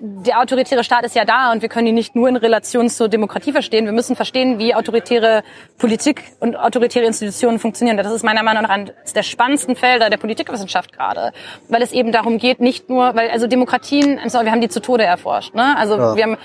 der 0.00 0.40
autoritäre 0.40 0.84
Staat 0.84 1.04
ist 1.04 1.14
ja 1.14 1.24
da 1.24 1.52
und 1.52 1.62
wir 1.62 1.68
können 1.68 1.86
ihn 1.86 1.94
nicht 1.94 2.14
nur 2.14 2.28
in 2.28 2.36
Relation 2.36 2.88
zur 2.88 3.08
Demokratie 3.08 3.52
verstehen. 3.52 3.84
Wir 3.84 3.92
müssen 3.92 4.16
verstehen, 4.16 4.58
wie 4.58 4.74
autoritäre 4.74 5.42
Politik 5.78 6.22
und 6.40 6.56
autoritäre 6.56 7.04
Institutionen 7.04 7.58
funktionieren. 7.58 7.96
Das 7.96 8.12
ist 8.12 8.24
meiner 8.24 8.42
Meinung 8.42 8.62
nach 8.62 8.70
eines 8.70 9.12
der 9.14 9.22
spannendsten 9.22 9.76
Felder 9.76 10.10
der 10.10 10.16
Politikwissenschaft 10.16 10.92
gerade, 10.92 11.32
weil 11.68 11.82
es 11.82 11.92
eben 11.92 12.12
darum 12.12 12.38
geht, 12.38 12.60
nicht 12.60 12.88
nur, 12.88 13.14
weil 13.14 13.30
also 13.30 13.46
Demokratien, 13.46 14.18
wir 14.18 14.50
haben 14.50 14.60
die 14.60 14.68
zu 14.68 14.80
Tode 14.80 15.04
erforscht. 15.04 15.54
Ne? 15.54 15.76
Also 15.76 15.96
ja. 15.96 16.16
wir 16.16 16.22
haben 16.22 16.36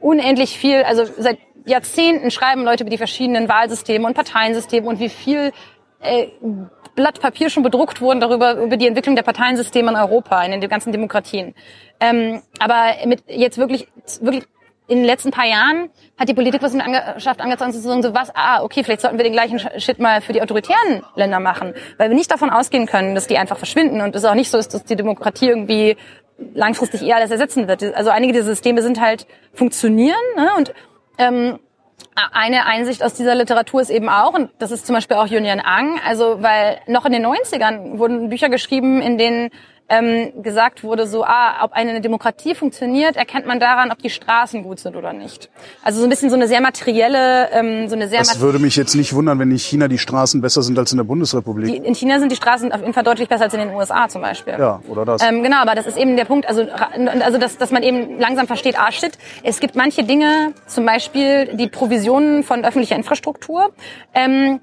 unendlich 0.00 0.58
viel, 0.58 0.82
also 0.82 1.04
seit 1.18 1.38
Jahrzehnten 1.66 2.30
schreiben 2.30 2.64
Leute 2.64 2.84
über 2.84 2.90
die 2.90 2.98
verschiedenen 2.98 3.48
Wahlsysteme 3.48 4.06
und 4.06 4.14
Parteiensysteme 4.14 4.86
und 4.86 4.98
wie 4.98 5.08
viel 5.08 5.52
äh, 6.00 6.28
Blatt 6.94 7.20
Papier 7.20 7.50
schon 7.50 7.62
bedruckt 7.62 8.00
wurden 8.00 8.20
darüber, 8.20 8.54
über 8.56 8.76
die 8.76 8.86
Entwicklung 8.86 9.16
der 9.16 9.22
Parteiensysteme 9.22 9.90
in 9.90 9.96
Europa, 9.96 10.42
in 10.42 10.60
den 10.60 10.68
ganzen 10.68 10.92
Demokratien. 10.92 11.54
Ähm, 12.00 12.42
aber 12.58 13.06
mit 13.06 13.22
jetzt 13.28 13.58
wirklich, 13.58 13.88
wirklich 14.20 14.44
in 14.90 14.98
den 14.98 15.04
letzten 15.04 15.30
paar 15.30 15.46
Jahren 15.46 15.88
hat 16.18 16.28
die 16.28 16.34
Politikwissenschaft 16.34 17.40
angefangen 17.40 17.72
zu 17.72 17.80
sagen, 17.80 18.02
so 18.02 18.12
was, 18.12 18.34
ah, 18.34 18.62
okay, 18.64 18.82
vielleicht 18.82 19.02
sollten 19.02 19.18
wir 19.18 19.24
den 19.24 19.32
gleichen 19.32 19.60
Shit 19.78 20.00
mal 20.00 20.20
für 20.20 20.32
die 20.32 20.42
autoritären 20.42 21.04
Länder 21.14 21.38
machen, 21.38 21.74
weil 21.96 22.10
wir 22.10 22.16
nicht 22.16 22.30
davon 22.30 22.50
ausgehen 22.50 22.86
können, 22.86 23.14
dass 23.14 23.28
die 23.28 23.38
einfach 23.38 23.56
verschwinden 23.56 24.00
und 24.00 24.16
es 24.16 24.24
auch 24.24 24.34
nicht 24.34 24.50
so 24.50 24.58
ist, 24.58 24.74
dass 24.74 24.84
die 24.84 24.96
Demokratie 24.96 25.46
irgendwie 25.48 25.96
langfristig 26.54 27.02
eher 27.02 27.16
alles 27.16 27.30
ersetzen 27.30 27.68
wird. 27.68 27.84
Also 27.94 28.10
einige 28.10 28.32
dieser 28.32 28.46
Systeme 28.46 28.82
sind 28.82 29.00
halt 29.00 29.26
funktionieren 29.54 30.16
ne? 30.36 30.50
und 30.56 30.74
ähm, 31.18 31.60
eine 32.32 32.66
Einsicht 32.66 33.04
aus 33.04 33.14
dieser 33.14 33.34
Literatur 33.34 33.80
ist 33.80 33.90
eben 33.90 34.08
auch, 34.08 34.34
und 34.34 34.50
das 34.58 34.72
ist 34.72 34.86
zum 34.86 34.94
Beispiel 34.94 35.16
auch 35.16 35.26
Julian 35.26 35.60
Ang, 35.60 36.00
also 36.04 36.42
weil 36.42 36.80
noch 36.86 37.04
in 37.06 37.12
den 37.12 37.24
90ern 37.24 37.98
wurden 37.98 38.28
Bücher 38.28 38.48
geschrieben, 38.48 39.00
in 39.00 39.18
denen 39.18 39.50
ähm, 39.90 40.42
gesagt 40.42 40.84
wurde, 40.84 41.06
so, 41.06 41.24
ah, 41.24 41.64
ob 41.64 41.72
eine 41.72 42.00
Demokratie 42.00 42.54
funktioniert, 42.54 43.16
erkennt 43.16 43.46
man 43.46 43.58
daran, 43.58 43.90
ob 43.90 43.98
die 43.98 44.08
Straßen 44.08 44.62
gut 44.62 44.78
sind 44.78 44.94
oder 44.94 45.12
nicht. 45.12 45.50
Also 45.82 45.98
so 45.98 46.06
ein 46.06 46.10
bisschen 46.10 46.30
so 46.30 46.36
eine 46.36 46.46
sehr 46.46 46.60
materielle, 46.60 47.50
ähm, 47.50 47.88
so 47.88 47.96
eine 47.96 48.08
sehr. 48.08 48.20
Das 48.20 48.38
würde 48.40 48.60
mich 48.60 48.76
jetzt 48.76 48.94
nicht 48.94 49.12
wundern, 49.12 49.40
wenn 49.40 49.50
in 49.50 49.58
China 49.58 49.88
die 49.88 49.98
Straßen 49.98 50.40
besser 50.40 50.62
sind 50.62 50.78
als 50.78 50.92
in 50.92 50.98
der 50.98 51.04
Bundesrepublik. 51.04 51.66
Die, 51.66 51.76
in 51.88 51.94
China 51.96 52.20
sind 52.20 52.30
die 52.30 52.36
Straßen 52.36 52.70
auf 52.72 52.80
jeden 52.80 52.92
Fall 52.92 53.02
deutlich 53.02 53.28
besser 53.28 53.44
als 53.44 53.54
in 53.54 53.60
den 53.60 53.74
USA 53.74 54.08
zum 54.08 54.22
Beispiel. 54.22 54.54
Ja, 54.58 54.80
oder 54.88 55.04
das. 55.04 55.22
Ähm, 55.22 55.42
genau, 55.42 55.58
aber 55.58 55.74
das 55.74 55.88
ist 55.88 55.96
eben 55.96 56.16
der 56.16 56.24
Punkt, 56.24 56.48
also, 56.48 56.66
also 56.70 57.38
dass, 57.38 57.58
dass 57.58 57.72
man 57.72 57.82
eben 57.82 58.20
langsam 58.20 58.46
versteht, 58.46 58.78
ah 58.78 58.92
shit, 58.92 59.18
es 59.42 59.58
gibt 59.58 59.74
manche 59.74 60.04
Dinge, 60.04 60.54
zum 60.66 60.86
Beispiel 60.86 61.56
die 61.56 61.66
Provisionen 61.66 62.44
von 62.44 62.64
öffentlicher 62.64 62.94
Infrastruktur, 62.94 63.72
ähm, 64.14 64.60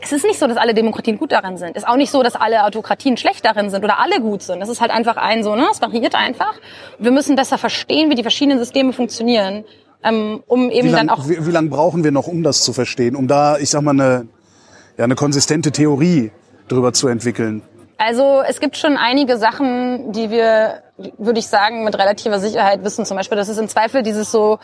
es 0.00 0.12
ist 0.12 0.24
nicht 0.24 0.38
so, 0.38 0.46
dass 0.46 0.56
alle 0.56 0.72
Demokratien 0.74 1.18
gut 1.18 1.32
darin 1.32 1.56
sind. 1.56 1.76
Es 1.76 1.82
ist 1.82 1.88
auch 1.88 1.96
nicht 1.96 2.10
so, 2.10 2.22
dass 2.22 2.36
alle 2.36 2.64
Autokratien 2.64 3.16
schlecht 3.16 3.44
darin 3.44 3.70
sind 3.70 3.84
oder 3.84 3.98
alle 3.98 4.20
gut 4.20 4.42
sind. 4.42 4.60
Das 4.60 4.68
ist 4.68 4.80
halt 4.80 4.90
einfach 4.90 5.16
ein 5.16 5.42
so, 5.42 5.56
ne? 5.56 5.66
Es 5.70 5.82
variiert 5.82 6.14
einfach. 6.14 6.54
Wir 6.98 7.10
müssen 7.10 7.36
besser 7.36 7.58
verstehen, 7.58 8.10
wie 8.10 8.14
die 8.14 8.22
verschiedenen 8.22 8.58
Systeme 8.58 8.92
funktionieren, 8.92 9.64
ähm, 10.02 10.42
um 10.46 10.70
eben 10.70 10.88
lang, 10.88 11.08
dann 11.08 11.18
auch. 11.18 11.28
Wie, 11.28 11.44
wie 11.44 11.50
lange 11.50 11.68
brauchen 11.68 12.04
wir 12.04 12.12
noch, 12.12 12.28
um 12.28 12.42
das 12.42 12.62
zu 12.62 12.72
verstehen, 12.72 13.16
um 13.16 13.28
da, 13.28 13.58
ich 13.58 13.70
sag 13.70 13.82
mal, 13.82 13.90
eine, 13.90 14.28
ja, 14.96 15.04
eine 15.04 15.16
konsistente 15.16 15.72
Theorie 15.72 16.30
drüber 16.68 16.92
zu 16.92 17.08
entwickeln? 17.08 17.62
Also 17.98 18.42
es 18.48 18.60
gibt 18.60 18.78
schon 18.78 18.96
einige 18.96 19.36
Sachen, 19.36 20.12
die 20.12 20.30
wir, 20.30 20.82
würde 21.18 21.38
ich 21.38 21.48
sagen, 21.48 21.84
mit 21.84 21.98
relativer 21.98 22.38
Sicherheit 22.38 22.82
wissen. 22.82 23.04
Zum 23.04 23.18
Beispiel, 23.18 23.36
das 23.36 23.50
ist 23.50 23.58
im 23.58 23.68
Zweifel 23.68 24.02
dieses 24.02 24.30
so, 24.30 24.58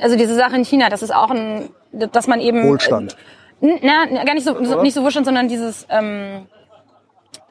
also 0.00 0.16
diese 0.16 0.34
Sache 0.34 0.56
in 0.56 0.64
China, 0.64 0.88
das 0.88 1.02
ist 1.02 1.14
auch 1.14 1.30
ein, 1.30 1.68
dass 1.92 2.26
man 2.28 2.40
eben 2.40 2.62
Wohlstand. 2.66 3.12
Äh, 3.12 3.16
na, 3.62 4.24
gar 4.24 4.34
nicht 4.34 4.44
so, 4.44 4.62
so 4.64 4.82
nicht 4.82 4.94
so 4.94 5.02
Wohlstand, 5.02 5.24
sondern 5.24 5.48
dieses 5.48 5.86
ähm, 5.88 6.46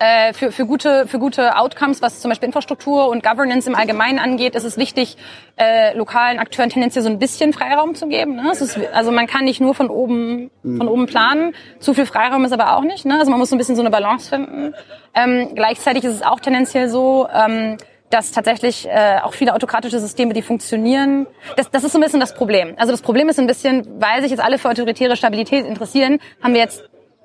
äh, 0.01 0.33
für, 0.33 0.51
für, 0.51 0.65
gute, 0.65 1.07
für 1.07 1.19
gute 1.19 1.55
Outcomes, 1.55 2.01
was 2.01 2.21
zum 2.21 2.29
Beispiel 2.29 2.47
Infrastruktur 2.47 3.07
und 3.07 3.23
Governance 3.23 3.69
im 3.69 3.75
Allgemeinen 3.75 4.17
angeht, 4.17 4.55
ist 4.55 4.63
es 4.63 4.75
wichtig, 4.77 5.15
äh, 5.57 5.95
lokalen 5.95 6.39
Akteuren 6.39 6.71
tendenziell 6.71 7.03
so 7.03 7.09
ein 7.09 7.19
bisschen 7.19 7.53
Freiraum 7.53 7.93
zu 7.93 8.07
geben. 8.07 8.35
Ne? 8.35 8.51
Ist, 8.51 8.79
also 8.93 9.11
man 9.11 9.27
kann 9.27 9.45
nicht 9.45 9.61
nur 9.61 9.75
von 9.75 9.89
oben, 9.89 10.49
von 10.63 10.87
oben 10.87 11.05
planen. 11.05 11.53
Zu 11.79 11.93
viel 11.93 12.07
Freiraum 12.07 12.43
ist 12.45 12.51
aber 12.51 12.75
auch 12.77 12.81
nicht. 12.81 13.05
Ne? 13.05 13.19
Also 13.19 13.29
man 13.29 13.39
muss 13.39 13.49
so 13.49 13.55
ein 13.55 13.59
bisschen 13.59 13.75
so 13.75 13.83
eine 13.83 13.91
Balance 13.91 14.27
finden. 14.27 14.73
Ähm, 15.13 15.49
gleichzeitig 15.53 16.03
ist 16.03 16.15
es 16.15 16.23
auch 16.23 16.39
tendenziell 16.39 16.89
so, 16.89 17.27
ähm, 17.31 17.77
dass 18.13 18.31
tatsächlich 18.31 18.87
äh, 18.87 19.19
auch 19.23 19.33
viele 19.33 19.53
autokratische 19.53 19.99
Systeme, 19.99 20.33
die 20.33 20.41
funktionieren, 20.41 21.27
das, 21.57 21.71
das 21.71 21.83
ist 21.83 21.93
so 21.93 21.97
ein 21.97 22.01
bisschen 22.01 22.19
das 22.19 22.33
Problem. 22.33 22.75
Also 22.77 22.91
das 22.91 23.01
Problem 23.01 23.29
ist 23.29 23.39
ein 23.39 23.47
bisschen, 23.47 23.87
weil 23.99 24.21
sich 24.21 24.31
jetzt 24.31 24.41
alle 24.41 24.59
für 24.59 24.69
autoritäre 24.69 25.15
Stabilität 25.15 25.65
interessieren, 25.65 26.19
haben 26.41 26.53
wir 26.53 26.61
jetzt 26.61 26.83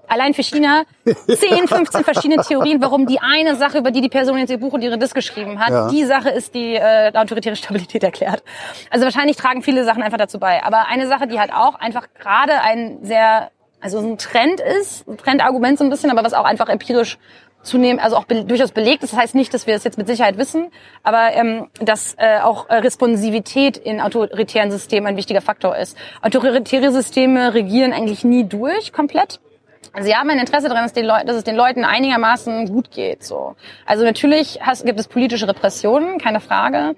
allein 0.09 0.35
für 0.35 0.43
China 0.43 0.85
10, 1.05 1.69
15 1.69 2.05
verschiedene 2.05 2.43
Theorien, 2.43 2.81
warum 2.81 3.07
die 3.07 3.19
eine 3.21 3.57
Sache, 3.57 3.79
über 3.79 3.91
die 3.91 4.01
die 4.01 4.09
Person 4.09 4.39
jetzt 4.39 4.51
ihr 4.51 4.59
Buch 4.59 4.73
und 4.73 4.83
ihre 4.83 4.99
Disk 4.99 5.15
geschrieben 5.15 5.59
hat, 5.59 5.71
ja. 5.71 5.89
die 5.89 6.05
Sache 6.05 6.31
ist, 6.31 6.55
die 6.55 6.75
äh, 6.75 7.13
autoritäre 7.15 7.57
Stabilität 7.57 8.03
erklärt. 8.03 8.43
Also 8.91 9.05
wahrscheinlich 9.05 9.37
tragen 9.37 9.63
viele 9.63 9.85
Sachen 9.85 10.03
einfach 10.03 10.19
dazu 10.19 10.39
bei. 10.39 10.63
Aber 10.63 10.87
eine 10.87 11.09
Sache, 11.09 11.27
die 11.27 11.39
halt 11.39 11.53
auch 11.53 11.75
einfach 11.75 12.09
gerade 12.19 12.61
ein 12.61 12.99
sehr, 13.03 13.51
also 13.81 13.99
ein 13.99 14.19
Trend 14.19 14.61
ist, 14.61 15.07
ein 15.09 15.17
Trendargument 15.17 15.79
so 15.79 15.85
ein 15.85 15.91
bisschen, 15.91 16.11
aber 16.11 16.25
was 16.25 16.35
auch 16.35 16.45
einfach 16.45 16.69
empirisch 16.69 17.19
zunehmend, 17.67 18.03
also 18.03 18.17
auch 18.17 18.25
be 18.25 18.45
durchaus 18.45 18.73
belegt. 18.73 19.03
Das 19.03 19.15
heißt 19.15 19.35
nicht, 19.35 19.53
dass 19.53 19.67
wir 19.67 19.75
es 19.75 19.81
das 19.81 19.85
jetzt 19.85 19.99
mit 19.99 20.07
Sicherheit 20.07 20.39
wissen, 20.39 20.69
aber 21.03 21.35
ähm, 21.35 21.67
dass 21.81 22.15
äh, 22.19 22.39
auch 22.41 22.69
äh, 22.69 22.77
Responsivität 22.77 23.77
in 23.77 24.01
autoritären 24.01 24.71
Systemen 24.71 25.07
ein 25.07 25.17
wichtiger 25.17 25.43
Faktor 25.43 25.77
ist. 25.77 25.97
Autoritäre 26.23 26.93
Systeme 26.93 27.55
regieren 27.55 27.93
eigentlich 27.93 28.25
nie 28.25 28.45
durch 28.45 28.93
komplett. 28.93 29.41
Sie 29.99 30.15
haben 30.15 30.29
ein 30.29 30.39
Interesse 30.39 30.69
daran, 30.69 30.85
dass, 30.85 30.93
den 30.93 31.07
dass 31.07 31.37
es 31.37 31.45
den 31.45 31.57
Leuten 31.57 31.85
einigermaßen 31.85 32.69
gut 32.69 32.91
geht. 32.91 33.25
So. 33.25 33.57
Also 33.87 34.05
natürlich 34.05 34.59
hast, 34.61 34.85
gibt 34.85 35.01
es 35.01 35.09
politische 35.09 35.49
Repressionen, 35.49 36.19
keine 36.19 36.41
Frage. 36.41 36.97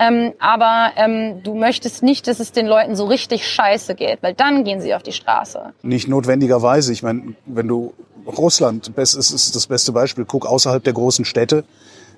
Ähm, 0.00 0.32
aber 0.38 0.92
ähm, 0.96 1.42
du 1.42 1.54
möchtest 1.54 2.02
nicht, 2.02 2.26
dass 2.26 2.40
es 2.40 2.52
den 2.52 2.66
Leuten 2.66 2.96
so 2.96 3.04
richtig 3.04 3.46
scheiße 3.46 3.94
geht, 3.94 4.22
weil 4.22 4.32
dann 4.32 4.64
gehen 4.64 4.80
sie 4.80 4.94
auf 4.94 5.02
die 5.02 5.12
Straße. 5.12 5.74
Nicht 5.82 6.08
notwendigerweise. 6.08 6.90
Ich 6.92 7.02
meine, 7.02 7.34
wenn 7.44 7.68
du 7.68 7.92
Russland, 8.26 8.90
das 8.96 9.14
ist 9.14 9.54
das 9.54 9.66
beste 9.66 9.92
Beispiel, 9.92 10.24
guck 10.24 10.46
außerhalb 10.46 10.82
der 10.82 10.94
großen 10.94 11.26
Städte, 11.26 11.64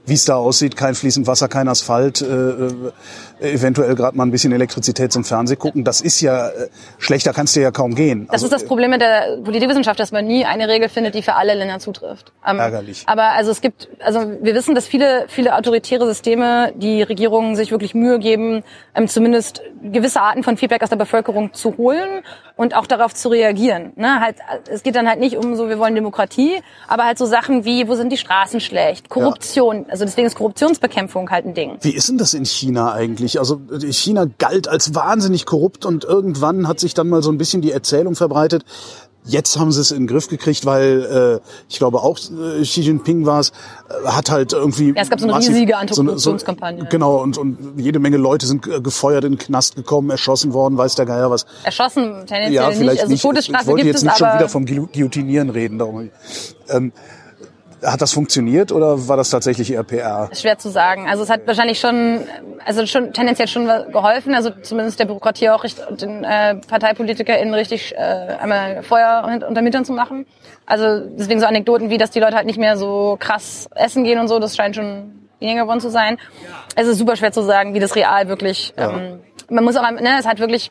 wie 0.05 0.15
es 0.15 0.25
da 0.25 0.37
aussieht, 0.37 0.77
kein 0.77 0.95
fließend 0.95 1.27
Wasser, 1.27 1.49
kein 1.49 1.69
Asphalt, 1.69 2.23
äh, 2.23 2.27
äh 2.27 2.93
eventuell 3.43 3.97
gerade 3.97 4.17
mal 4.17 4.25
ein 4.25 4.31
bisschen 4.31 4.53
Elektrizität 4.53 5.13
zum 5.13 5.25
Fernseh 5.25 5.57
gucken. 5.57 5.83
Das 5.83 6.01
ist 6.01 6.21
ja 6.21 6.49
äh, 6.49 6.69
schlechter 6.99 7.33
kannst 7.33 7.57
du 7.57 7.61
ja 7.61 7.73
kaum 7.73 7.95
gehen. 7.95 8.27
Das 8.27 8.35
also, 8.35 8.47
ist 8.47 8.53
das 8.53 8.65
Problem 8.65 8.91
mit 8.91 9.01
der 9.01 9.39
Politikwissenschaft, 9.43 9.99
dass 9.99 10.13
man 10.13 10.27
nie 10.27 10.45
eine 10.45 10.69
Regel 10.69 10.89
findet, 10.89 11.15
die 11.17 11.23
für 11.23 11.35
alle 11.35 11.55
Länder 11.55 11.81
zutrifft. 11.81 12.33
Ähm, 12.47 12.59
ärgerlich. 12.59 13.03
Aber 13.07 13.33
also 13.33 13.51
es 13.51 13.61
gibt, 13.61 13.89
also 13.99 14.21
wir 14.41 14.55
wissen, 14.55 14.75
dass 14.75 14.87
viele 14.87 15.25
viele 15.27 15.57
autoritäre 15.57 16.07
Systeme, 16.07 16.73
die 16.77 17.03
Regierungen 17.03 17.57
sich 17.57 17.73
wirklich 17.73 17.95
Mühe 17.95 18.19
geben, 18.19 18.63
ähm, 18.95 19.09
zumindest 19.09 19.63
gewisse 19.83 20.21
Arten 20.21 20.43
von 20.43 20.57
Feedback 20.57 20.83
aus 20.83 20.91
der 20.91 20.97
Bevölkerung 20.97 21.53
zu 21.53 21.77
holen 21.77 22.23
und 22.57 22.77
auch 22.77 22.87
darauf 22.87 23.15
zu 23.15 23.29
reagieren. 23.29 23.93
Ne? 23.97 24.21
Halt, 24.21 24.37
es 24.71 24.83
geht 24.83 24.95
dann 24.95 25.09
halt 25.09 25.19
nicht 25.19 25.37
um 25.37 25.57
so, 25.57 25.69
wir 25.69 25.79
wollen 25.79 25.95
Demokratie, 25.95 26.63
aber 26.87 27.05
halt 27.05 27.19
so 27.19 27.27
Sachen 27.27 27.65
wie, 27.65 27.89
wo 27.89 27.95
sind 27.95 28.13
die 28.13 28.17
Straßen 28.17 28.61
schlecht, 28.61 29.09
Korruption. 29.09 29.87
Ja. 29.89 29.92
Also 29.93 30.05
deswegen 30.05 30.27
ist 30.27 30.35
Korruptionsbekämpfung 30.35 31.31
halt 31.31 31.47
ein 31.47 31.55
Ding. 31.55 31.79
Wie 31.83 31.95
ist 31.95 32.09
denn 32.09 32.19
das 32.19 32.35
in 32.35 32.45
China 32.45 32.93
eigentlich? 32.93 33.39
Also 33.39 33.61
China 33.91 34.27
galt 34.39 34.67
als 34.67 34.95
wahnsinnig 34.95 35.47
korrupt 35.47 35.87
und 35.87 36.05
irgendwann 36.05 36.67
hat 36.67 36.81
sich 36.81 36.95
dann 36.95 37.09
mal 37.09 37.23
so 37.23 37.31
ein 37.31 37.39
bisschen 37.39 37.63
die 37.63 37.71
Erzählung 37.73 38.17
verbreitet, 38.17 38.65
Jetzt 39.25 39.57
haben 39.57 39.71
sie 39.71 39.81
es 39.81 39.93
in 39.93 39.99
den 39.99 40.07
Griff 40.09 40.29
gekriegt, 40.29 40.67
weil 40.67 41.41
äh, 41.41 41.49
ich 41.69 41.79
glaube 41.79 42.03
auch 42.03 42.19
äh, 42.19 42.63
Xi 42.63 42.81
Jinping 42.81 43.25
war 43.25 43.39
es, 43.39 43.51
äh, 43.51 44.09
hat 44.09 44.33
halt 44.33 44.53
irgendwie. 44.53 44.89
Ja, 44.89 45.03
es 45.03 45.11
gab 45.11 45.21
so 45.21 45.29
eine 45.29 45.39
riesige 45.39 45.77
Antikorruptionskampagne. 45.77 46.79
So, 46.81 46.85
so, 46.85 46.91
genau, 46.91 47.23
und, 47.23 47.39
und 47.39 47.75
jede 47.77 48.01
Menge 48.01 48.17
Leute 48.17 48.47
sind 48.47 48.67
äh, 48.67 48.81
gefeuert 48.81 49.23
in 49.23 49.35
den 49.35 49.39
Knast 49.39 49.77
gekommen, 49.77 50.11
erschossen 50.11 50.53
worden, 50.53 50.77
weiß 50.77 50.97
der 50.97 51.07
Geier 51.07 51.31
was. 51.31 51.47
Erschossen 51.63 52.27
tendenziell 52.27 52.53
ja, 52.53 52.71
vielleicht 52.73 52.81
nicht. 52.81 53.01
Also 53.01 53.13
nicht. 53.13 53.23
Todesstrafe 53.23 53.63
ich 53.63 53.69
wollte 53.69 53.85
gibt 53.85 53.95
jetzt 53.95 54.03
nicht 54.03 54.13
es, 54.13 54.19
schon 54.19 54.35
wieder 54.35 54.49
vom 54.49 54.67
Guillotinieren 54.67 55.51
reden. 55.51 55.79
Darum. 55.79 56.11
Ähm, 56.69 56.93
Hat 57.85 58.01
das 58.01 58.13
funktioniert 58.13 58.73
oder 58.73 59.09
war 59.09 59.17
das 59.17 59.31
tatsächlich 59.31 59.73
eher 59.73 59.83
PR? 59.83 60.29
Ist 60.31 60.43
schwer 60.43 60.59
zu 60.59 60.71
sagen. 60.71 61.09
Also 61.09 61.23
es 61.23 61.31
hat 61.31 61.47
wahrscheinlich 61.47 61.81
schon, 61.81 62.21
also 62.65 62.87
schon 62.87 63.13
tendenziell 63.13 63.49
schon 63.49 63.67
geholfen. 63.67 64.35
Also 64.35 64.51
zumindest 64.63 65.01
der 65.01 65.07
Bürokratie 65.07 65.51
auch 65.51 65.65
richtig, 65.65 65.85
den 65.97 66.25
äh, 66.25 66.57
ParteipolitikerInnen 66.57 67.55
richtig 67.55 67.95
äh, 67.95 67.99
einmal 67.99 68.83
Feuer 68.83 69.41
unter 69.49 69.63
Mittern 69.63 69.85
zu 69.85 69.93
machen. 69.93 70.27
Also 70.67 71.01
deswegen 71.01 71.41
so 71.41 71.47
Anekdoten 71.47 71.91
wie, 71.91 71.99
dass 71.99 72.11
die 72.11 72.21
Leute 72.21 72.37
halt 72.37 72.47
nicht 72.47 72.59
mehr 72.59 72.77
so 72.77 73.17
krass 73.19 73.69
essen 73.75 74.05
gehen 74.05 74.19
und 74.19 74.29
so, 74.29 74.39
das 74.39 74.57
scheint 74.57 74.77
schon 74.77 75.29
weniger 75.41 75.63
geworden 75.63 75.81
zu 75.81 75.91
sein. 75.91 76.19
Es 76.77 76.87
ist 76.87 76.99
super 76.99 77.17
schwer 77.17 77.33
zu 77.33 77.43
sagen, 77.43 77.75
wie 77.75 77.81
das 77.81 77.97
real 77.97 78.29
wirklich. 78.29 78.73
Ja. 78.79 78.91
Ähm, 78.91 79.21
man 79.51 79.65
muss 79.65 79.77
auch, 79.77 79.91
ne, 79.91 80.17
es 80.19 80.27
hat 80.27 80.39
wirklich 80.39 80.71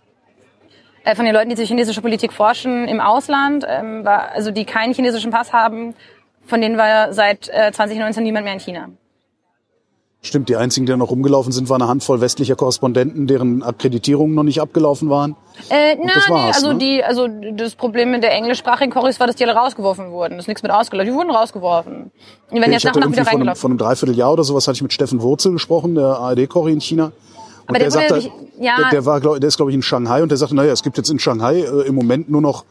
äh, 1.03 1.15
von 1.15 1.25
den 1.25 1.33
Leuten, 1.33 1.49
die 1.49 1.55
zur 1.55 1.65
chinesische 1.65 2.01
Politik 2.01 2.33
forschen 2.33 2.87
im 2.87 2.99
Ausland, 2.99 3.65
ähm, 3.67 4.05
war, 4.05 4.31
also 4.31 4.51
die 4.51 4.65
keinen 4.65 4.93
chinesischen 4.93 5.31
Pass 5.31 5.53
haben, 5.53 5.93
von 6.45 6.61
denen 6.61 6.77
war 6.77 7.13
seit 7.13 7.49
äh, 7.49 7.71
2019 7.71 8.23
niemand 8.23 8.45
mehr 8.45 8.53
in 8.53 8.59
China. 8.59 8.89
Stimmt, 10.23 10.49
die 10.49 10.55
einzigen, 10.55 10.85
die 10.85 10.95
noch 10.95 11.09
rumgelaufen 11.09 11.51
sind, 11.51 11.67
waren 11.67 11.81
eine 11.81 11.89
Handvoll 11.89 12.21
westlicher 12.21 12.55
Korrespondenten, 12.55 13.25
deren 13.25 13.63
Akkreditierungen 13.63 14.35
noch 14.35 14.43
nicht 14.43 14.61
abgelaufen 14.61 15.09
waren. 15.09 15.35
Äh, 15.69 15.95
na, 15.95 16.13
nee, 16.29 16.51
also 16.51 16.73
ne? 16.73 16.77
die, 16.77 17.03
also 17.03 17.27
das 17.27 17.73
Problem 17.73 18.11
mit 18.11 18.21
der 18.21 18.31
englischsprachigen 18.33 18.91
Korris 18.93 19.19
war, 19.19 19.25
dass 19.25 19.35
die 19.35 19.45
alle 19.45 19.55
rausgeworfen 19.55 20.11
wurden. 20.11 20.35
Das 20.35 20.43
ist 20.43 20.47
nichts 20.47 20.61
mit 20.61 20.71
ausgelaufen. 20.71 21.11
Die 21.11 21.17
wurden 21.17 21.31
rausgeworfen. 21.31 22.11
Die 22.51 22.55
werden 22.55 22.65
okay, 22.65 22.71
jetzt 22.71 22.83
nach 22.83 22.95
und 22.95 23.01
nach 23.01 23.11
wieder 23.11 23.25
reingelaufen. 23.25 23.39
Von 23.39 23.47
einem, 23.47 23.55
von 23.55 23.71
einem 23.71 23.77
Dreivierteljahr 23.79 24.33
oder 24.33 24.43
sowas 24.43 24.67
hatte 24.67 24.75
ich 24.75 24.83
mit 24.83 24.93
Steffen 24.93 25.23
Wurzel 25.23 25.53
gesprochen, 25.53 25.95
der 25.95 26.05
ARD-Corri 26.05 26.73
in 26.73 26.81
China. 26.81 27.05
Und 27.05 27.13
aber 27.69 27.79
der, 27.79 27.89
der 27.89 27.91
sagte, 27.91 28.31
ja, 28.59 28.77
der, 28.77 28.89
der 28.91 29.05
war, 29.07 29.21
glaub, 29.21 29.39
der 29.39 29.47
ist 29.47 29.57
glaube 29.57 29.71
ich 29.71 29.75
in 29.75 29.81
Shanghai 29.81 30.21
und 30.21 30.29
der 30.29 30.37
sagte, 30.37 30.55
naja, 30.55 30.71
es 30.71 30.83
gibt 30.83 30.97
jetzt 30.97 31.09
in 31.09 31.17
Shanghai 31.17 31.61
äh, 31.61 31.87
im 31.87 31.95
Moment 31.95 32.29
nur 32.29 32.41
noch 32.41 32.63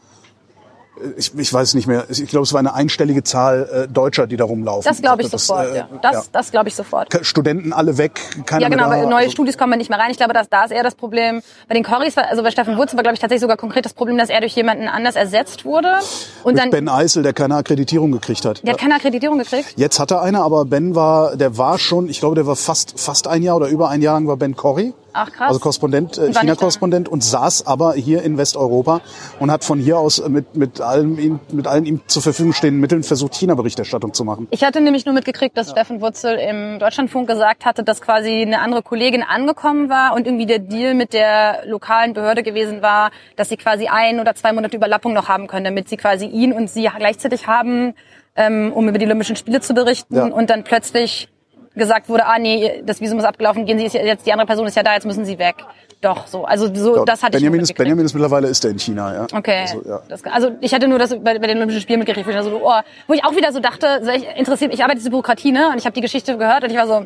ich, 1.17 1.37
ich 1.37 1.53
weiß 1.53 1.73
nicht 1.73 1.87
mehr. 1.87 2.05
Ich 2.09 2.27
glaube, 2.27 2.43
es 2.43 2.53
war 2.53 2.59
eine 2.59 2.73
einstellige 2.73 3.23
Zahl 3.23 3.87
äh, 3.87 3.87
Deutscher, 3.87 4.27
die 4.27 4.37
da 4.37 4.45
rumlaufen. 4.45 4.83
Das 4.87 5.01
glaube 5.01 5.21
ich 5.21 5.29
das, 5.29 5.47
sofort. 5.47 5.73
Äh, 5.73 5.77
ja. 5.77 5.89
Das, 6.01 6.13
ja. 6.13 6.23
das 6.31 6.51
glaube 6.51 6.69
ich 6.69 6.75
sofort. 6.75 7.07
Studenten 7.25 7.73
alle 7.73 7.97
weg, 7.97 8.19
keine 8.45 8.63
Ja, 8.63 8.69
genau. 8.69 8.89
Da, 8.89 9.05
neue 9.05 9.17
also 9.17 9.31
Studis 9.31 9.57
kommen 9.57 9.77
nicht 9.77 9.89
mehr 9.89 9.99
rein. 9.99 10.11
Ich 10.11 10.17
glaube, 10.17 10.33
dass 10.33 10.49
da 10.49 10.65
ist 10.65 10.71
eher 10.71 10.83
das 10.83 10.95
Problem. 10.95 11.41
Bei 11.67 11.73
den 11.73 11.83
Corris, 11.83 12.17
also 12.17 12.43
bei 12.43 12.51
Steffen 12.51 12.77
Wurzel 12.77 12.95
war 12.97 13.03
glaube 13.03 13.15
ich 13.15 13.19
tatsächlich 13.19 13.41
sogar 13.41 13.57
konkret 13.57 13.85
das 13.85 13.93
Problem, 13.93 14.17
dass 14.17 14.29
er 14.29 14.41
durch 14.41 14.55
jemanden 14.55 14.87
anders 14.87 15.15
ersetzt 15.15 15.65
wurde. 15.65 15.99
Und 16.43 16.57
dann 16.57 16.69
Ben 16.69 16.89
Eisel, 16.89 17.23
der 17.23 17.33
keine 17.33 17.55
Akkreditierung 17.55 18.11
gekriegt 18.11 18.45
hat. 18.45 18.63
Der 18.63 18.73
hat 18.73 18.79
keine 18.79 18.95
Akkreditierung 18.95 19.37
gekriegt. 19.37 19.73
Jetzt 19.75 19.99
hat 19.99 20.11
er 20.11 20.21
eine, 20.21 20.41
aber 20.41 20.65
Ben 20.65 20.95
war, 20.95 21.35
der 21.35 21.57
war 21.57 21.79
schon, 21.79 22.09
ich 22.09 22.19
glaube, 22.19 22.35
der 22.35 22.47
war 22.47 22.55
fast 22.55 22.99
fast 22.99 23.27
ein 23.27 23.43
Jahr 23.43 23.57
oder 23.57 23.67
über 23.67 23.89
ein 23.89 24.01
Jahr 24.01 24.15
lang 24.15 24.27
war 24.27 24.37
Ben 24.37 24.55
Corrie. 24.55 24.93
Ach 25.13 25.31
krass. 25.31 25.49
Also 25.49 25.59
Korrespondent, 25.59 26.17
äh, 26.17 26.31
China-Korrespondent 26.31 27.09
und 27.09 27.23
saß 27.23 27.67
aber 27.67 27.93
hier 27.93 28.23
in 28.23 28.37
Westeuropa 28.37 29.01
und 29.39 29.51
hat 29.51 29.63
von 29.63 29.79
hier 29.79 29.97
aus 29.97 30.25
mit, 30.27 30.55
mit, 30.55 30.81
allem, 30.81 31.39
mit 31.51 31.67
allen 31.67 31.85
ihm 31.85 32.01
zur 32.07 32.21
Verfügung 32.21 32.53
stehenden 32.53 32.79
Mitteln 32.81 33.03
versucht, 33.03 33.35
China-Berichterstattung 33.35 34.13
zu 34.13 34.23
machen. 34.23 34.47
Ich 34.51 34.63
hatte 34.63 34.81
nämlich 34.81 35.05
nur 35.05 35.13
mitgekriegt, 35.13 35.57
dass 35.57 35.67
ja. 35.67 35.73
Steffen 35.73 36.01
Wurzel 36.01 36.37
im 36.37 36.79
Deutschlandfunk 36.79 37.27
gesagt 37.27 37.65
hatte, 37.65 37.83
dass 37.83 38.01
quasi 38.01 38.41
eine 38.41 38.59
andere 38.59 38.83
Kollegin 38.83 39.23
angekommen 39.23 39.89
war 39.89 40.13
und 40.15 40.25
irgendwie 40.25 40.45
der 40.45 40.59
Deal 40.59 40.93
mit 40.93 41.13
der 41.13 41.65
lokalen 41.65 42.13
Behörde 42.13 42.43
gewesen 42.43 42.81
war, 42.81 43.11
dass 43.35 43.49
sie 43.49 43.57
quasi 43.57 43.87
ein 43.87 44.19
oder 44.19 44.35
zwei 44.35 44.53
Monate 44.53 44.75
Überlappung 44.75 45.13
noch 45.13 45.27
haben 45.27 45.47
können, 45.47 45.65
damit 45.65 45.89
sie 45.89 45.97
quasi 45.97 46.25
ihn 46.25 46.53
und 46.53 46.69
sie 46.69 46.89
gleichzeitig 46.97 47.47
haben, 47.47 47.93
ähm, 48.35 48.71
um 48.73 48.87
über 48.87 48.97
die 48.97 49.05
Olympischen 49.05 49.35
Spiele 49.35 49.61
zu 49.61 49.73
berichten 49.73 50.15
ja. 50.15 50.25
und 50.25 50.49
dann 50.49 50.63
plötzlich 50.63 51.29
gesagt 51.75 52.09
wurde, 52.09 52.25
ah 52.25 52.37
nee, 52.37 52.83
das 52.85 52.99
Visum 52.99 53.19
ist 53.19 53.25
abgelaufen, 53.25 53.65
gehen 53.65 53.79
Sie 53.79 53.85
jetzt, 53.85 54.25
die 54.25 54.31
andere 54.31 54.47
Person 54.47 54.67
ist 54.67 54.75
ja 54.75 54.83
da, 54.83 54.93
jetzt 54.93 55.05
müssen 55.05 55.25
Sie 55.25 55.39
weg. 55.39 55.55
Doch, 56.01 56.25
so. 56.25 56.45
Also 56.45 56.73
so, 56.73 56.97
ja, 56.97 57.05
das 57.05 57.21
hatte 57.21 57.37
Benjamin 57.37 57.61
ich 57.61 57.69
ist, 57.69 57.77
Benjamin 57.77 58.05
ist 58.05 58.13
mittlerweile 58.13 58.47
ist 58.47 58.65
er 58.65 58.71
in 58.71 58.79
China, 58.79 59.13
ja. 59.13 59.27
Okay. 59.31 59.61
Also, 59.61 59.83
ja. 59.87 60.01
Das, 60.09 60.23
also 60.25 60.51
ich 60.59 60.73
hatte 60.73 60.87
nur 60.87 60.97
das 60.97 61.11
bei, 61.11 61.37
bei 61.37 61.47
den 61.47 61.57
Olympischen 61.57 61.81
Spielen 61.81 61.99
mitgekriegt, 61.99 62.27
wo 62.27 62.31
ich, 62.31 62.41
so, 62.41 62.59
oh, 62.63 62.81
wo 63.07 63.13
ich 63.13 63.23
auch 63.23 63.35
wieder 63.35 63.53
so 63.53 63.59
dachte, 63.59 64.01
so 64.03 64.09
ich 64.09 64.25
interessiert, 64.35 64.73
ich 64.73 64.81
arbeite 64.81 64.97
diese 64.97 65.11
Bürokratie, 65.11 65.51
ne? 65.51 65.69
Und 65.69 65.77
ich 65.77 65.85
habe 65.85 65.93
die 65.93 66.01
Geschichte 66.01 66.37
gehört 66.37 66.63
und 66.63 66.71
ich 66.71 66.77
war 66.77 66.87
so, 66.87 67.05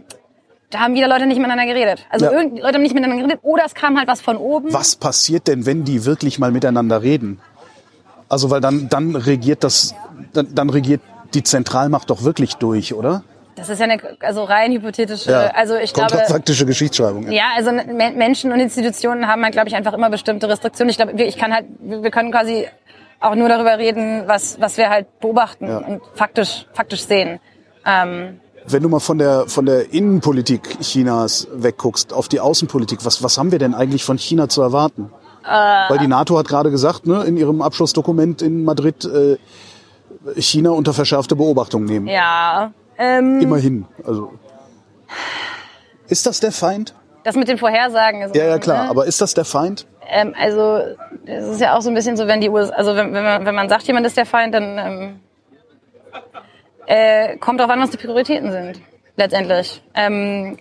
da 0.70 0.80
haben 0.80 0.96
wieder 0.96 1.10
Leute 1.10 1.26
nicht 1.26 1.38
miteinander 1.38 1.66
geredet. 1.66 2.06
Also 2.10 2.26
ja. 2.26 2.32
Leute 2.32 2.76
haben 2.76 2.82
nicht 2.82 2.96
miteinander 2.96 3.22
geredet 3.22 3.40
oder 3.44 3.64
es 3.66 3.76
kam 3.76 3.98
halt 3.98 4.08
was 4.08 4.22
von 4.22 4.38
oben. 4.38 4.74
Was 4.74 4.96
passiert 4.96 5.48
denn, 5.48 5.66
wenn 5.66 5.84
die 5.84 6.06
wirklich 6.06 6.40
mal 6.40 6.52
miteinander 6.52 7.02
reden? 7.02 7.40
Also 8.30 8.50
weil 8.50 8.62
dann 8.62 8.90
dann 8.90 9.16
regiert 9.16 9.64
das 9.64 9.94
dann, 10.34 10.56
dann 10.56 10.70
regiert 10.70 11.02
die 11.34 11.44
Zentralmacht 11.44 12.10
doch 12.10 12.24
wirklich 12.24 12.56
durch, 12.56 12.94
oder? 12.94 13.24
Das 13.56 13.70
ist 13.70 13.80
ja 13.80 13.86
eine 13.86 14.02
also 14.20 14.44
rein 14.44 14.74
hypothetische, 14.74 15.32
ja, 15.32 15.48
also 15.48 15.76
ich 15.76 15.94
glaube 15.94 16.18
faktische 16.28 16.66
Geschichtsschreibung. 16.66 17.24
Ja, 17.24 17.32
ja 17.32 17.44
also 17.56 17.72
Menschen 17.72 18.52
und 18.52 18.60
Institutionen 18.60 19.28
haben 19.28 19.44
halt, 19.44 19.54
glaube 19.54 19.70
ich, 19.70 19.76
einfach 19.76 19.94
immer 19.94 20.10
bestimmte 20.10 20.50
Restriktionen. 20.50 20.90
Ich 20.90 20.98
glaube, 20.98 21.14
ich 21.24 21.38
kann 21.38 21.54
halt, 21.54 21.66
wir 21.80 22.12
können 22.12 22.32
quasi 22.32 22.68
auch 23.22 23.36
nur 23.36 23.48
darüber 23.48 23.78
reden, 23.78 24.24
was 24.28 24.60
was 24.60 24.78
wir 24.78 24.90
halt 24.90 25.20
beobachten 25.20 25.68
ja. 25.68 25.78
und 25.78 26.02
faktisch 26.16 26.68
faktisch 26.74 27.06
sehen. 27.06 27.40
Ähm, 27.86 28.42
wenn 28.68 28.84
du 28.84 28.90
mal 28.90 29.00
von 29.00 29.18
der 29.18 29.46
von 29.48 29.66
der 29.66 29.94
Innenpolitik 29.94 30.80
Chinas 30.82 31.48
wegguckst 31.54 32.12
auf 32.12 32.28
die 32.28 32.42
Außenpolitik, 32.42 33.06
was 33.06 33.24
was 33.24 33.38
haben 33.38 33.52
wir 33.52 33.60
denn 33.60 33.74
eigentlich 33.74 34.04
von 34.04 34.18
China 34.18 34.50
zu 34.50 34.62
erwarten? 34.62 35.12
Äh, 35.46 35.90
Weil 35.90 36.00
die 36.00 36.08
NATO 36.08 36.38
hat 36.38 36.48
gerade 36.48 36.72
gesagt, 36.72 37.06
ne, 37.06 37.24
in 37.24 37.38
ihrem 37.38 37.62
Abschlussdokument 37.62 38.42
in 38.42 38.64
Madrid, 38.64 39.06
äh, 39.06 39.38
China 40.42 40.72
unter 40.72 40.94
verschärfte 40.94 41.36
Beobachtung 41.36 41.86
nehmen. 41.86 42.08
Ja. 42.08 42.72
Ähm, 42.98 43.40
Immerhin. 43.42 43.86
Also 44.06 44.34
ist 46.08 46.26
das 46.26 46.40
der 46.40 46.52
Feind? 46.52 46.94
Das 47.24 47.36
mit 47.36 47.48
den 47.48 47.58
Vorhersagen 47.58 48.22
ist. 48.22 48.36
Ja, 48.36 48.46
ja 48.46 48.60
klar. 48.60 48.84
Ne? 48.84 48.90
Aber 48.90 49.06
ist 49.06 49.20
das 49.20 49.34
der 49.34 49.46
Feind? 49.46 49.88
Ähm, 50.08 50.36
also 50.40 50.80
es 51.26 51.48
ist 51.48 51.62
ja 51.62 51.76
auch 51.76 51.82
so 51.82 51.90
ein 51.90 51.96
bisschen 51.96 52.16
so, 52.16 52.28
wenn 52.28 52.42
die 52.42 52.50
USA, 52.50 52.74
also 52.76 52.96
wenn, 52.96 53.14
wenn, 53.14 53.24
man, 53.24 53.46
wenn 53.46 53.56
man 53.56 53.70
sagt, 53.70 53.84
jemand 53.88 54.06
ist 54.06 54.16
der 54.16 54.28
Feind, 54.28 54.54
dann 54.54 54.78
ähm, 54.78 55.20
äh, 56.86 57.38
kommt 57.38 57.62
auch 57.62 57.70
an, 57.70 57.82
was 57.82 57.90
die 57.90 57.98
Prioritäten 57.98 58.52
sind. 58.52 58.82
Letztendlich. 59.18 59.82
Ähm, 59.96 60.58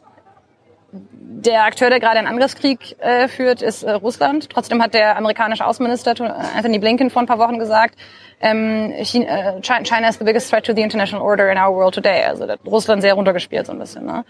der 1.27 1.65
Akteur, 1.65 1.89
der 1.89 2.01
gerade 2.01 2.19
einen 2.19 2.29
Angriffskrieg 2.29 2.97
äh, 3.01 3.29
führt, 3.29 3.63
ist 3.63 3.83
äh, 3.83 3.93
Russland. 3.93 4.51
Trotzdem 4.51 4.83
hat 4.83 4.93
der 4.93 5.17
amerikanische 5.17 5.65
Außenminister 5.65 6.15
Anthony 6.55 6.79
Blinken 6.79 7.11
vor 7.11 7.23
ein 7.23 7.27
paar 7.27 7.39
Wochen 7.39 7.59
gesagt, 7.59 7.97
ähm, 8.41 8.93
China, 9.03 9.57
äh, 9.57 9.63
China 9.63 10.09
is 10.09 10.19
the 10.19 10.25
biggest 10.25 10.51
threat 10.51 10.67
to 10.67 10.75
the 10.75 10.83
international 10.83 11.25
order 11.25 11.51
in 11.51 11.57
our 11.57 11.75
world 11.75 11.95
today. 11.95 12.25
Also 12.25 12.47
Russland 12.67 13.01
sehr 13.01 13.15
runtergespielt 13.15 13.67
so 13.67 13.73
ein 13.73 13.79
bisschen. 13.79 14.05
Ne? 14.05 14.25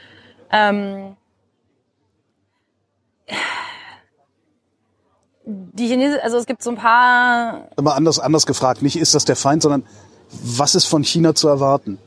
Ähm, 0.52 1.16
die 5.46 5.88
Chinesen, 5.88 6.20
also 6.20 6.36
es 6.36 6.46
gibt 6.46 6.62
so 6.62 6.70
ein 6.70 6.76
paar. 6.76 7.68
Immer 7.76 7.96
anders, 7.96 8.20
anders 8.20 8.46
gefragt. 8.46 8.82
Nicht 8.82 8.96
ist 8.96 9.14
das 9.14 9.24
der 9.24 9.36
Feind, 9.36 9.62
sondern 9.62 9.84
was 10.30 10.74
ist 10.74 10.86
von 10.86 11.02
China 11.02 11.34
zu 11.34 11.48
erwarten? 11.48 11.98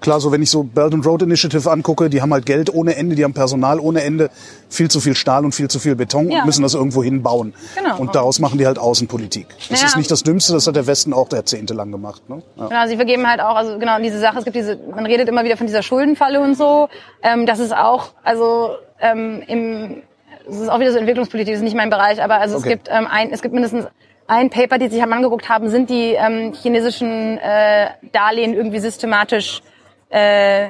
Klar, 0.00 0.20
so 0.20 0.30
wenn 0.30 0.42
ich 0.42 0.50
so 0.50 0.62
Belt 0.62 0.94
and 0.94 1.04
Road 1.04 1.22
Initiative 1.22 1.68
angucke, 1.70 2.08
die 2.08 2.22
haben 2.22 2.32
halt 2.32 2.46
Geld 2.46 2.72
ohne 2.72 2.94
Ende, 2.94 3.16
die 3.16 3.24
haben 3.24 3.34
Personal 3.34 3.80
ohne 3.80 4.02
Ende, 4.02 4.30
viel 4.68 4.88
zu 4.88 5.00
viel 5.00 5.16
Stahl 5.16 5.44
und 5.44 5.52
viel 5.52 5.68
zu 5.68 5.80
viel 5.80 5.96
Beton 5.96 6.30
ja. 6.30 6.40
und 6.40 6.46
müssen 6.46 6.62
das 6.62 6.74
irgendwo 6.74 7.02
hinbauen. 7.02 7.52
Genau. 7.76 7.98
Und 7.98 8.14
daraus 8.14 8.38
machen 8.38 8.58
die 8.58 8.66
halt 8.66 8.78
Außenpolitik. 8.78 9.48
Das 9.48 9.70
naja. 9.70 9.86
ist 9.86 9.96
nicht 9.96 10.10
das 10.10 10.22
Dümmste, 10.22 10.52
das 10.52 10.66
hat 10.66 10.76
der 10.76 10.86
Westen 10.86 11.12
auch 11.12 11.32
jahrzehntelang 11.32 11.90
gemacht. 11.90 12.28
Ne? 12.28 12.42
Ja. 12.56 12.68
Genau, 12.68 12.86
sie 12.86 12.96
vergeben 12.96 13.26
halt 13.28 13.40
auch, 13.40 13.56
also 13.56 13.78
genau 13.78 13.98
diese 14.00 14.20
Sache, 14.20 14.38
es 14.38 14.44
gibt 14.44 14.56
diese, 14.56 14.78
man 14.94 15.04
redet 15.04 15.28
immer 15.28 15.44
wieder 15.44 15.56
von 15.56 15.66
dieser 15.66 15.82
Schuldenfalle 15.82 16.40
und 16.40 16.56
so. 16.56 16.88
Ähm, 17.22 17.44
das 17.46 17.58
ist 17.58 17.74
auch, 17.74 18.10
also 18.22 18.76
ähm, 19.00 19.42
im, 19.48 20.02
das 20.46 20.60
ist 20.60 20.68
auch 20.68 20.78
wieder 20.78 20.92
so 20.92 20.98
Entwicklungspolitik, 20.98 21.54
das 21.54 21.58
ist 21.58 21.64
nicht 21.64 21.76
mein 21.76 21.90
Bereich, 21.90 22.22
aber 22.22 22.40
also 22.40 22.56
okay. 22.56 22.68
es 22.68 22.72
gibt 22.72 22.88
ähm, 22.88 23.08
ein, 23.10 23.32
es 23.32 23.42
gibt 23.42 23.52
mindestens 23.52 23.86
ein 24.28 24.50
Paper, 24.50 24.78
die 24.78 24.88
sich 24.88 25.02
haben 25.02 25.12
angeguckt 25.12 25.48
haben, 25.48 25.70
sind 25.70 25.90
die 25.90 26.12
ähm, 26.12 26.52
chinesischen 26.52 27.38
äh, 27.38 27.88
Darlehen 28.12 28.54
irgendwie 28.54 28.78
systematisch 28.78 29.62
äh, 30.10 30.68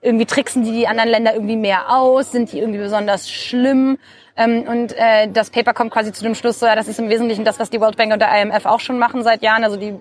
irgendwie 0.00 0.26
tricksen 0.26 0.64
die 0.64 0.72
die 0.72 0.86
anderen 0.86 1.10
Länder 1.10 1.34
irgendwie 1.34 1.56
mehr 1.56 1.90
aus, 1.90 2.32
sind 2.32 2.52
die 2.52 2.58
irgendwie 2.60 2.78
besonders 2.78 3.30
schlimm. 3.30 3.98
Ähm, 4.36 4.64
und 4.68 4.92
äh, 4.96 5.28
das 5.32 5.50
Paper 5.50 5.74
kommt 5.74 5.90
quasi 5.90 6.12
zu 6.12 6.22
dem 6.22 6.36
Schluss, 6.36 6.60
so, 6.60 6.66
ja, 6.66 6.76
das 6.76 6.86
ist 6.86 7.00
im 7.00 7.08
Wesentlichen 7.08 7.44
das, 7.44 7.58
was 7.58 7.70
die 7.70 7.80
World 7.80 7.96
Bank 7.96 8.12
und 8.12 8.20
der 8.20 8.30
IMF 8.40 8.66
auch 8.66 8.78
schon 8.78 8.98
machen 8.98 9.24
seit 9.24 9.42
Jahren. 9.42 9.64
Also 9.64 9.76
die 9.76 9.94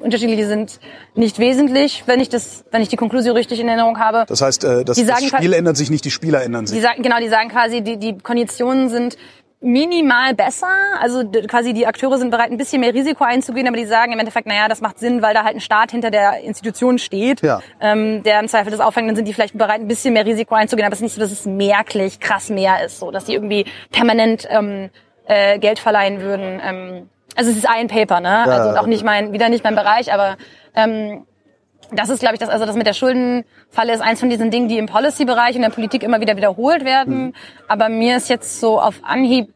unterschiedliche 0.00 0.46
sind 0.46 0.80
nicht 1.14 1.38
wesentlich, 1.38 2.02
wenn 2.06 2.18
ich 2.18 2.28
das, 2.28 2.64
wenn 2.72 2.82
ich 2.82 2.88
die 2.88 2.96
Konklusion 2.96 3.36
richtig 3.36 3.60
in 3.60 3.68
Erinnerung 3.68 4.00
habe. 4.00 4.24
Das 4.26 4.42
heißt, 4.42 4.64
äh, 4.64 4.84
das, 4.84 5.04
das 5.04 5.24
Spiel 5.24 5.52
ändert 5.52 5.76
sich 5.76 5.90
nicht, 5.90 6.04
die 6.04 6.10
Spieler 6.10 6.42
ändern 6.42 6.66
sich. 6.66 6.76
Die 6.76 6.82
sagen, 6.82 7.02
genau, 7.02 7.18
die 7.20 7.28
sagen 7.28 7.48
quasi, 7.48 7.82
die, 7.82 7.96
die 7.96 8.18
Konditionen 8.18 8.88
sind 8.88 9.16
minimal 9.60 10.34
besser. 10.34 10.68
Also 11.00 11.24
quasi 11.48 11.72
die 11.72 11.86
Akteure 11.86 12.18
sind 12.18 12.30
bereit, 12.30 12.50
ein 12.50 12.56
bisschen 12.56 12.80
mehr 12.80 12.94
Risiko 12.94 13.24
einzugehen, 13.24 13.66
aber 13.66 13.76
die 13.76 13.86
sagen 13.86 14.12
im 14.12 14.18
Endeffekt, 14.18 14.46
naja, 14.46 14.68
das 14.68 14.80
macht 14.80 14.98
Sinn, 14.98 15.22
weil 15.22 15.34
da 15.34 15.44
halt 15.44 15.56
ein 15.56 15.60
Staat 15.60 15.90
hinter 15.90 16.10
der 16.10 16.40
Institution 16.40 16.98
steht, 16.98 17.42
ja. 17.42 17.60
ähm, 17.80 18.22
der 18.22 18.40
im 18.40 18.48
Zweifel 18.48 18.70
das 18.70 18.80
auffängt, 18.80 19.08
dann 19.08 19.16
sind 19.16 19.26
die 19.26 19.34
vielleicht 19.34 19.56
bereit, 19.56 19.80
ein 19.80 19.88
bisschen 19.88 20.12
mehr 20.14 20.26
Risiko 20.26 20.54
einzugehen, 20.54 20.86
aber 20.86 20.92
es 20.92 20.98
ist 20.98 21.04
nicht 21.04 21.14
so, 21.14 21.20
dass 21.20 21.32
es 21.32 21.46
merklich 21.46 22.20
krass 22.20 22.50
mehr 22.50 22.84
ist, 22.84 22.98
so 22.98 23.10
dass 23.10 23.24
die 23.24 23.34
irgendwie 23.34 23.64
permanent 23.90 24.46
ähm, 24.50 24.90
äh, 25.26 25.58
Geld 25.58 25.78
verleihen 25.78 26.20
würden. 26.20 26.60
Ähm, 26.62 27.10
also 27.34 27.50
es 27.50 27.56
ist 27.56 27.68
ein 27.68 27.88
Paper, 27.88 28.20
ne? 28.20 28.28
Ja, 28.28 28.44
also 28.44 28.78
auch 28.78 28.86
nicht 28.86 29.04
mein, 29.04 29.32
wieder 29.32 29.48
nicht 29.48 29.64
mein 29.64 29.74
Bereich, 29.74 30.12
aber 30.12 30.36
ähm, 30.74 31.26
das 31.92 32.08
ist, 32.08 32.20
glaube 32.20 32.34
ich, 32.34 32.40
das, 32.40 32.48
also 32.48 32.66
das 32.66 32.76
mit 32.76 32.86
der 32.86 32.94
Schuldenfalle 32.94 33.92
ist 33.92 34.00
eins 34.00 34.20
von 34.20 34.28
diesen 34.28 34.50
Dingen, 34.50 34.68
die 34.68 34.78
im 34.78 34.86
Policy-Bereich 34.86 35.56
in 35.56 35.62
der 35.62 35.70
Politik 35.70 36.02
immer 36.02 36.20
wieder 36.20 36.36
wiederholt 36.36 36.84
werden. 36.84 37.26
Mhm. 37.26 37.32
Aber 37.68 37.88
mir 37.88 38.16
ist 38.16 38.28
jetzt 38.28 38.60
so 38.60 38.80
auf 38.80 39.00
Anhieb 39.02 39.52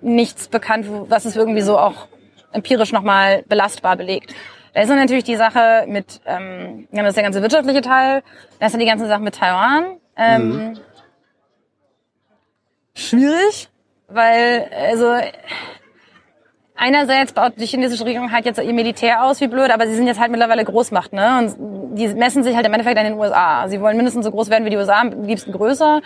nichts 0.00 0.48
bekannt, 0.48 0.86
was 0.88 1.24
es 1.24 1.36
irgendwie 1.36 1.60
so 1.60 1.78
auch 1.78 2.08
empirisch 2.52 2.92
nochmal 2.92 3.44
belastbar 3.48 3.96
belegt. 3.96 4.34
Da 4.74 4.82
ist 4.82 4.88
dann 4.88 4.98
natürlich 4.98 5.24
die 5.24 5.36
Sache 5.36 5.84
mit, 5.86 6.20
ähm, 6.26 6.88
ja, 6.92 7.02
das 7.02 7.10
ist 7.10 7.16
der 7.16 7.24
ganze 7.24 7.42
wirtschaftliche 7.42 7.80
Teil, 7.82 8.22
da 8.60 8.66
ist 8.66 8.72
dann 8.72 8.80
die 8.80 8.86
ganze 8.86 9.06
Sache 9.06 9.20
mit 9.20 9.34
Taiwan. 9.34 9.96
Ähm, 10.16 10.48
Mhm. 10.48 10.78
Schwierig, 12.94 13.68
weil, 14.08 14.68
also, 14.72 15.14
einerseits 16.78 17.32
baut 17.32 17.54
die 17.58 17.66
chinesische 17.66 18.04
Regierung 18.04 18.32
halt 18.32 18.46
jetzt 18.46 18.58
ihr 18.58 18.72
Militär 18.72 19.24
aus 19.24 19.40
wie 19.40 19.48
blöd, 19.48 19.70
aber 19.70 19.86
sie 19.86 19.94
sind 19.94 20.06
jetzt 20.06 20.20
halt 20.20 20.30
mittlerweile 20.30 20.64
Großmacht, 20.64 21.12
ne? 21.12 21.38
Und 21.38 21.98
die 21.98 22.08
messen 22.08 22.42
sich 22.42 22.54
halt 22.54 22.64
im 22.66 22.72
Endeffekt 22.72 22.98
an 22.98 23.04
den 23.04 23.18
USA. 23.18 23.68
Sie 23.68 23.80
wollen 23.80 23.96
mindestens 23.96 24.24
so 24.24 24.30
groß 24.30 24.48
werden 24.48 24.64
wie 24.64 24.70
die 24.70 24.76
USA, 24.76 25.00
am 25.00 25.24
liebsten 25.24 25.52
größer. 25.52 26.00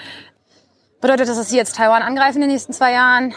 Bedeutet 1.01 1.29
das, 1.29 1.37
dass 1.37 1.51
sie 1.51 1.57
jetzt 1.57 1.77
Taiwan 1.77 2.03
angreifen 2.03 2.37
in 2.37 2.43
den 2.43 2.51
nächsten 2.51 2.73
zwei 2.73 2.93
Jahren? 2.93 3.35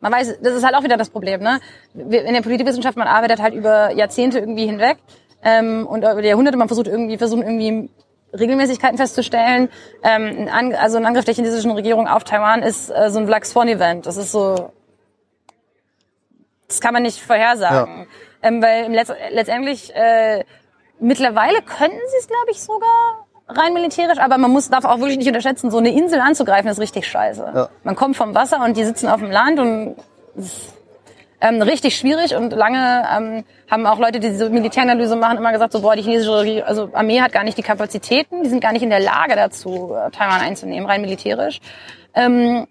Man 0.00 0.12
weiß, 0.12 0.38
das 0.42 0.54
ist 0.54 0.64
halt 0.64 0.76
auch 0.76 0.84
wieder 0.84 0.96
das 0.96 1.10
Problem, 1.10 1.40
ne? 1.40 1.60
In 1.94 2.34
der 2.34 2.42
Politikwissenschaft, 2.42 2.96
man 2.96 3.08
arbeitet 3.08 3.40
halt 3.40 3.54
über 3.54 3.90
Jahrzehnte 3.92 4.38
irgendwie 4.38 4.66
hinweg 4.66 4.98
ähm, 5.42 5.86
und 5.86 5.98
über 5.98 6.22
die 6.22 6.28
Jahrhunderte, 6.28 6.58
man 6.58 6.68
versucht 6.68 6.86
irgendwie, 6.86 7.18
versucht 7.18 7.42
irgendwie 7.42 7.90
Regelmäßigkeiten 8.38 8.98
festzustellen. 8.98 9.68
Ähm, 10.02 10.48
ein 10.52 10.74
also 10.74 10.98
ein 10.98 11.06
Angriff 11.06 11.24
der 11.24 11.34
chinesischen 11.34 11.70
Regierung 11.70 12.06
auf 12.06 12.24
Taiwan 12.24 12.62
ist 12.62 12.90
äh, 12.90 13.10
so 13.10 13.18
ein 13.18 13.26
Black 13.26 13.46
Swan 13.46 13.68
Event. 13.68 14.06
Das 14.06 14.16
ist 14.16 14.32
so, 14.32 14.70
das 16.68 16.80
kann 16.80 16.92
man 16.92 17.02
nicht 17.02 17.20
vorhersagen, 17.20 18.06
ähm, 18.42 18.62
weil 18.62 18.92
Letz 18.92 19.10
letztendlich 19.30 19.94
äh, 19.94 20.44
mittlerweile 21.00 21.62
könnten 21.62 21.98
sie 22.10 22.16
es, 22.18 22.26
glaube 22.26 22.50
ich, 22.50 22.60
sogar 22.60 23.26
rein 23.48 23.72
militärisch, 23.72 24.18
aber 24.18 24.36
man 24.36 24.50
muss 24.50 24.68
darf 24.68 24.84
auch 24.84 24.98
wirklich 24.98 25.16
nicht 25.16 25.28
unterschätzen, 25.28 25.70
so 25.70 25.78
eine 25.78 25.90
Insel 25.90 26.20
anzugreifen 26.20 26.70
ist 26.70 26.78
richtig 26.78 27.06
scheiße. 27.06 27.52
Ja. 27.54 27.68
Man 27.82 27.96
kommt 27.96 28.16
vom 28.16 28.34
Wasser 28.34 28.62
und 28.62 28.76
die 28.76 28.84
sitzen 28.84 29.08
auf 29.08 29.20
dem 29.20 29.30
Land 29.30 29.58
und 29.58 29.96
ist, 30.36 30.74
ähm, 31.40 31.62
richtig 31.62 31.96
schwierig 31.96 32.34
und 32.34 32.52
lange 32.52 33.04
ähm, 33.16 33.44
haben 33.70 33.86
auch 33.86 33.98
Leute, 33.98 34.18
die 34.18 34.30
diese 34.30 34.50
Militäranalyse 34.50 35.16
machen, 35.16 35.38
immer 35.38 35.52
gesagt, 35.52 35.72
so 35.72 35.82
boah, 35.82 35.94
die 35.94 36.02
chinesische 36.02 36.66
also 36.66 36.90
Armee 36.92 37.20
hat 37.20 37.32
gar 37.32 37.44
nicht 37.44 37.56
die 37.56 37.62
Kapazitäten, 37.62 38.42
die 38.42 38.48
sind 38.48 38.60
gar 38.60 38.72
nicht 38.72 38.82
in 38.82 38.90
der 38.90 39.00
Lage 39.00 39.36
dazu, 39.36 39.94
äh, 39.94 40.10
Taiwan 40.10 40.40
einzunehmen, 40.40 40.88
rein 40.88 41.00
militärisch. 41.00 41.60
Ähm, 42.14 42.66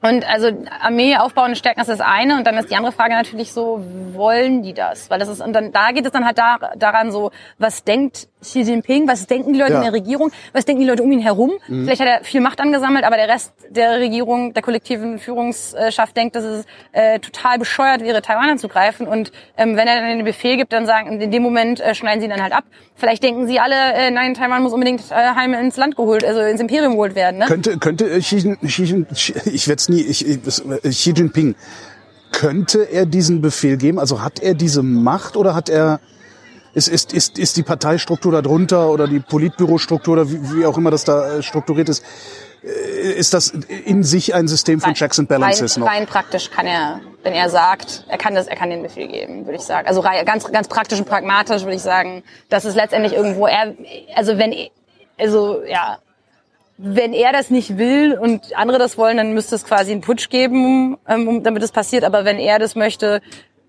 und 0.00 0.24
also 0.28 0.48
Armee 0.80 1.16
aufbauen 1.16 1.50
und 1.50 1.56
stärken, 1.56 1.80
ist 1.80 1.88
das 1.88 2.00
eine. 2.00 2.36
Und 2.36 2.46
dann 2.46 2.56
ist 2.56 2.70
die 2.70 2.76
andere 2.76 2.92
Frage 2.92 3.14
natürlich 3.14 3.52
so, 3.52 3.84
wollen 4.12 4.62
die 4.62 4.72
das? 4.72 5.10
Weil 5.10 5.18
das 5.18 5.28
ist, 5.28 5.40
und 5.40 5.52
dann 5.52 5.72
da 5.72 5.90
geht 5.90 6.06
es 6.06 6.12
dann 6.12 6.24
halt 6.24 6.38
da, 6.38 6.58
daran 6.76 7.10
so, 7.10 7.32
was 7.58 7.82
denkt 7.82 8.28
Xi 8.42 8.60
Jinping, 8.62 9.08
was 9.08 9.26
denken 9.26 9.52
die 9.52 9.58
Leute 9.58 9.72
Ja. 9.72 9.78
in 9.78 9.84
der 9.84 9.92
Regierung, 9.92 10.30
was 10.52 10.64
denken 10.64 10.80
die 10.82 10.86
Leute 10.88 11.02
um 11.02 11.10
ihn 11.10 11.18
herum? 11.20 11.52
Vielleicht 11.66 12.00
hat 12.00 12.06
er 12.08 12.24
viel 12.24 12.40
Macht 12.40 12.60
angesammelt, 12.60 13.04
aber 13.04 13.16
der 13.16 13.28
Rest 13.28 13.52
der 13.70 13.98
Regierung, 13.98 14.54
der 14.54 14.62
kollektiven 14.62 15.18
Führungsschaft 15.18 16.16
denkt, 16.16 16.36
dass 16.36 16.44
es 16.44 16.64
äh, 16.92 17.18
total 17.18 17.58
bescheuert 17.58 18.02
wäre, 18.02 18.22
Taiwan 18.22 18.48
anzugreifen. 18.50 19.06
Und 19.08 19.32
ähm, 19.56 19.76
wenn 19.76 19.88
er 19.88 20.00
dann 20.00 20.16
den 20.16 20.24
Befehl 20.24 20.56
gibt, 20.56 20.72
dann 20.72 20.86
sagen, 20.86 21.20
in 21.20 21.30
dem 21.30 21.42
Moment 21.42 21.80
äh, 21.80 21.94
schneiden 21.94 22.20
sie 22.20 22.26
ihn 22.26 22.30
dann 22.30 22.42
halt 22.42 22.52
ab. 22.52 22.64
Vielleicht 22.94 23.22
denken 23.22 23.46
sie 23.46 23.58
alle, 23.60 23.74
äh, 23.74 24.10
nein, 24.10 24.34
Taiwan 24.34 24.62
muss 24.62 24.72
unbedingt 24.72 25.02
äh, 25.10 25.14
heim 25.14 25.52
ins 25.54 25.76
Land 25.76 25.96
geholt, 25.96 26.24
also 26.24 26.40
ins 26.40 26.60
Imperium 26.60 26.92
geholt 26.92 27.14
werden. 27.14 27.38
Ne? 27.38 27.46
Könnte, 27.46 27.78
könnte 27.78 28.08
äh, 28.08 28.20
Xi, 28.20 28.56
Xi, 28.64 29.04
Xi 29.14 29.34
ich 29.52 29.68
werde 29.68 29.80
es 29.80 29.88
nie, 29.88 30.00
ich, 30.00 30.26
ich, 30.26 30.38
äh, 30.84 30.88
Xi 30.90 31.10
Jinping, 31.10 31.54
könnte 32.32 32.82
er 32.84 33.06
diesen 33.06 33.40
Befehl 33.40 33.76
geben? 33.76 33.98
Also 33.98 34.22
hat 34.22 34.40
er 34.40 34.54
diese 34.54 34.82
Macht 34.82 35.36
oder 35.36 35.54
hat 35.54 35.68
er, 35.68 36.00
ist, 36.78 36.88
ist, 36.88 37.12
ist, 37.12 37.38
ist 37.38 37.56
die 37.56 37.62
Parteistruktur 37.62 38.32
darunter 38.40 38.88
oder 38.90 39.06
die 39.06 39.20
Politbürostruktur 39.20 40.14
oder 40.14 40.30
wie, 40.30 40.40
wie 40.60 40.66
auch 40.66 40.78
immer 40.78 40.90
das 40.90 41.04
da 41.04 41.38
äh, 41.38 41.42
strukturiert 41.42 41.88
ist, 41.88 42.04
äh, 42.62 43.12
ist 43.12 43.34
das 43.34 43.50
in 43.84 44.02
sich 44.02 44.34
ein 44.34 44.48
System 44.48 44.80
von 44.80 44.94
Checks 44.94 45.18
and 45.18 45.28
Balances 45.28 45.76
rein, 45.76 45.80
noch? 45.80 45.88
rein 45.90 46.06
praktisch 46.06 46.50
kann 46.50 46.66
er, 46.66 47.00
wenn 47.22 47.34
er 47.34 47.50
sagt, 47.50 48.04
er 48.08 48.16
kann 48.16 48.34
das, 48.34 48.46
er 48.46 48.56
kann 48.56 48.70
den 48.70 48.82
Befehl 48.82 49.08
geben, 49.08 49.44
würde 49.44 49.56
ich 49.56 49.64
sagen. 49.64 49.86
Also 49.86 50.00
rei- 50.00 50.24
ganz, 50.24 50.50
ganz 50.50 50.68
praktisch 50.68 50.98
und 51.00 51.08
pragmatisch 51.08 51.62
würde 51.62 51.74
ich 51.76 51.82
sagen, 51.82 52.22
dass 52.48 52.64
es 52.64 52.74
letztendlich 52.74 53.12
irgendwo 53.12 53.46
er, 53.46 53.74
also 54.14 54.38
wenn, 54.38 54.54
also 55.18 55.62
ja, 55.68 55.98
wenn 56.78 57.12
er 57.12 57.32
das 57.32 57.50
nicht 57.50 57.76
will 57.76 58.16
und 58.16 58.56
andere 58.56 58.78
das 58.78 58.96
wollen, 58.96 59.16
dann 59.16 59.34
müsste 59.34 59.56
es 59.56 59.64
quasi 59.64 59.90
einen 59.90 60.00
Putsch 60.00 60.28
geben, 60.30 60.96
ähm, 61.08 61.42
damit 61.42 61.62
es 61.64 61.72
passiert. 61.72 62.04
Aber 62.04 62.24
wenn 62.24 62.38
er 62.38 62.60
das 62.60 62.76
möchte, 62.76 63.20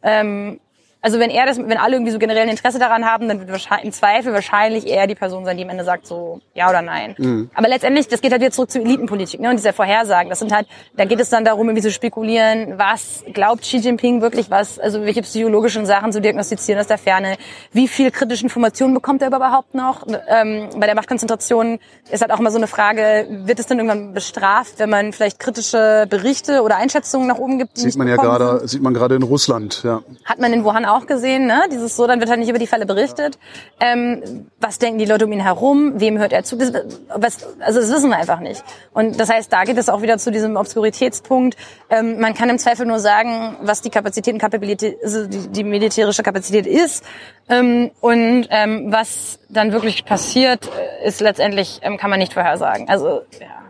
ähm, 0.04 0.60
also 1.02 1.18
wenn 1.20 1.30
er 1.30 1.46
das, 1.46 1.58
wenn 1.58 1.78
alle 1.78 1.96
irgendwie 1.96 2.12
so 2.12 2.20
generell 2.20 2.44
ein 2.44 2.50
Interesse 2.50 2.78
daran 2.78 3.06
haben, 3.06 3.28
dann 3.30 3.40
wird 3.40 3.50
wahrscheinlich, 3.50 3.86
im 3.86 3.92
Zweifel 3.94 4.34
wahrscheinlich 4.34 4.86
er 4.86 5.08
die 5.08 5.16
Person 5.16 5.46
sein, 5.46 5.56
die 5.56 5.64
am 5.64 5.70
Ende 5.70 5.86
sagt 5.86 6.06
so 6.06 6.42
ja 6.54 6.70
oder 6.70 6.82
nein. 6.82 7.50
Aber 7.54 7.70
letztendlich, 7.70 8.08
das 8.10 8.20
geht 8.22 8.32
halt 8.32 8.42
wieder 8.42 8.52
zurück 8.52 8.70
zur 8.70 8.82
Elitenpolitik 8.82 9.40
ne, 9.40 9.50
und 9.50 9.56
dieser 9.56 9.72
Vorhersagen. 9.72 10.30
Das 10.30 10.40
sind 10.40 10.52
halt, 10.52 10.68
da 10.98 11.06
geht 11.06 11.20
es 11.22 11.30
dann 11.30 11.46
darum, 11.46 11.70
irgendwie 11.70 11.84
zu 11.84 11.92
spekulieren, 11.92 12.78
was 12.78 13.24
glaubt 13.34 13.62
Xi 13.62 13.78
Jinping 13.78 14.22
wirklich, 14.22 14.52
was, 14.52 14.78
also 14.78 15.02
welche 15.04 15.22
psychologischen 15.22 15.86
Sachen 15.86 16.12
zu 16.12 16.20
diagnostizieren 16.20 16.82
aus 16.82 16.88
der 16.88 16.98
Ferne, 16.98 17.38
wie 17.72 17.88
viel 17.88 18.12
kritische 18.12 18.44
Informationen 18.44 18.94
bekommt 18.94 19.22
er 19.22 19.30
überhaupt 19.30 19.76
noch? 19.76 20.06
Ähm, 20.28 20.70
bei 20.76 20.86
der 20.86 20.96
Machtkonzentration 20.96 21.80
ist 22.12 22.22
halt 22.22 22.32
auch 22.32 22.40
immer 22.40 22.52
so 22.52 22.58
eine 22.58 22.68
Frage, 22.68 23.26
wird 23.30 23.60
es 23.60 23.68
dann 23.68 23.78
irgendwann 23.80 24.14
bestraft, 24.14 24.80
wenn 24.80 24.90
man 24.90 25.14
vielleicht 25.14 25.40
kritische 25.40 26.08
Berichte 26.10 26.62
oder 26.62 26.76
Einschätzungen 26.76 27.28
nach 27.28 27.38
oben 27.38 27.58
gibt? 27.58 27.78
Sieht 27.78 27.96
man 27.96 28.08
ja 28.08 28.16
bekommen 28.16 28.38
sind? 28.38 28.48
gerade, 28.48 28.68
sieht 28.68 28.82
man 28.82 28.94
gerade 28.94 29.16
in 29.16 29.24
Russland, 29.24 29.84
ja. 29.84 30.02
Hat 30.26 30.40
man 30.40 30.52
in 30.52 30.66
Wuhan 30.66 30.89
auch 30.90 31.06
gesehen, 31.06 31.46
ne? 31.46 31.64
Dieses 31.72 31.96
so, 31.96 32.08
dann 32.08 32.20
wird 32.20 32.30
halt 32.30 32.40
nicht 32.40 32.50
über 32.50 32.60
die 32.60 32.68
Fälle 32.68 32.86
berichtet. 32.86 33.38
Ähm, 33.80 34.48
was 34.60 34.80
denken 34.80 35.00
die 35.00 35.06
Leute 35.06 35.26
um 35.26 35.32
ihn 35.32 35.42
herum? 35.42 36.00
Wem 36.00 36.18
hört 36.18 36.34
er 36.34 36.44
zu? 36.44 36.58
Das, 36.58 36.72
was, 37.16 37.48
also 37.60 37.80
das 37.80 37.92
wissen 37.92 38.10
wir 38.10 38.18
einfach 38.18 38.40
nicht. 38.40 38.64
Und 38.94 39.20
das 39.20 39.30
heißt, 39.30 39.52
da 39.52 39.64
geht 39.64 39.78
es 39.78 39.90
auch 39.90 40.02
wieder 40.02 40.18
zu 40.18 40.32
diesem 40.32 40.56
Obskuritätspunkt. 40.56 41.58
Ähm, 41.90 42.20
man 42.20 42.34
kann 42.34 42.50
im 42.50 42.58
Zweifel 42.58 42.86
nur 42.86 43.00
sagen, 43.00 43.58
was 43.62 43.82
die 43.82 43.90
Kapazität 43.90 44.34
und 44.34 44.40
Kapabilität, 44.40 44.98
also 45.04 45.28
die, 45.28 45.48
die 45.48 45.64
militärische 45.64 46.24
Kapazität 46.24 46.68
ist. 46.68 47.04
Ähm, 47.50 47.92
und 48.02 48.48
ähm, 48.50 48.92
was 48.92 49.40
dann 49.50 49.72
wirklich 49.72 50.06
passiert, 50.06 50.68
äh, 50.68 51.08
ist 51.08 51.22
letztendlich, 51.22 51.80
ähm, 51.82 51.98
kann 51.98 52.10
man 52.10 52.20
nicht 52.20 52.34
vorhersagen. 52.34 52.90
Also, 52.90 53.22
ja. 53.40 53.69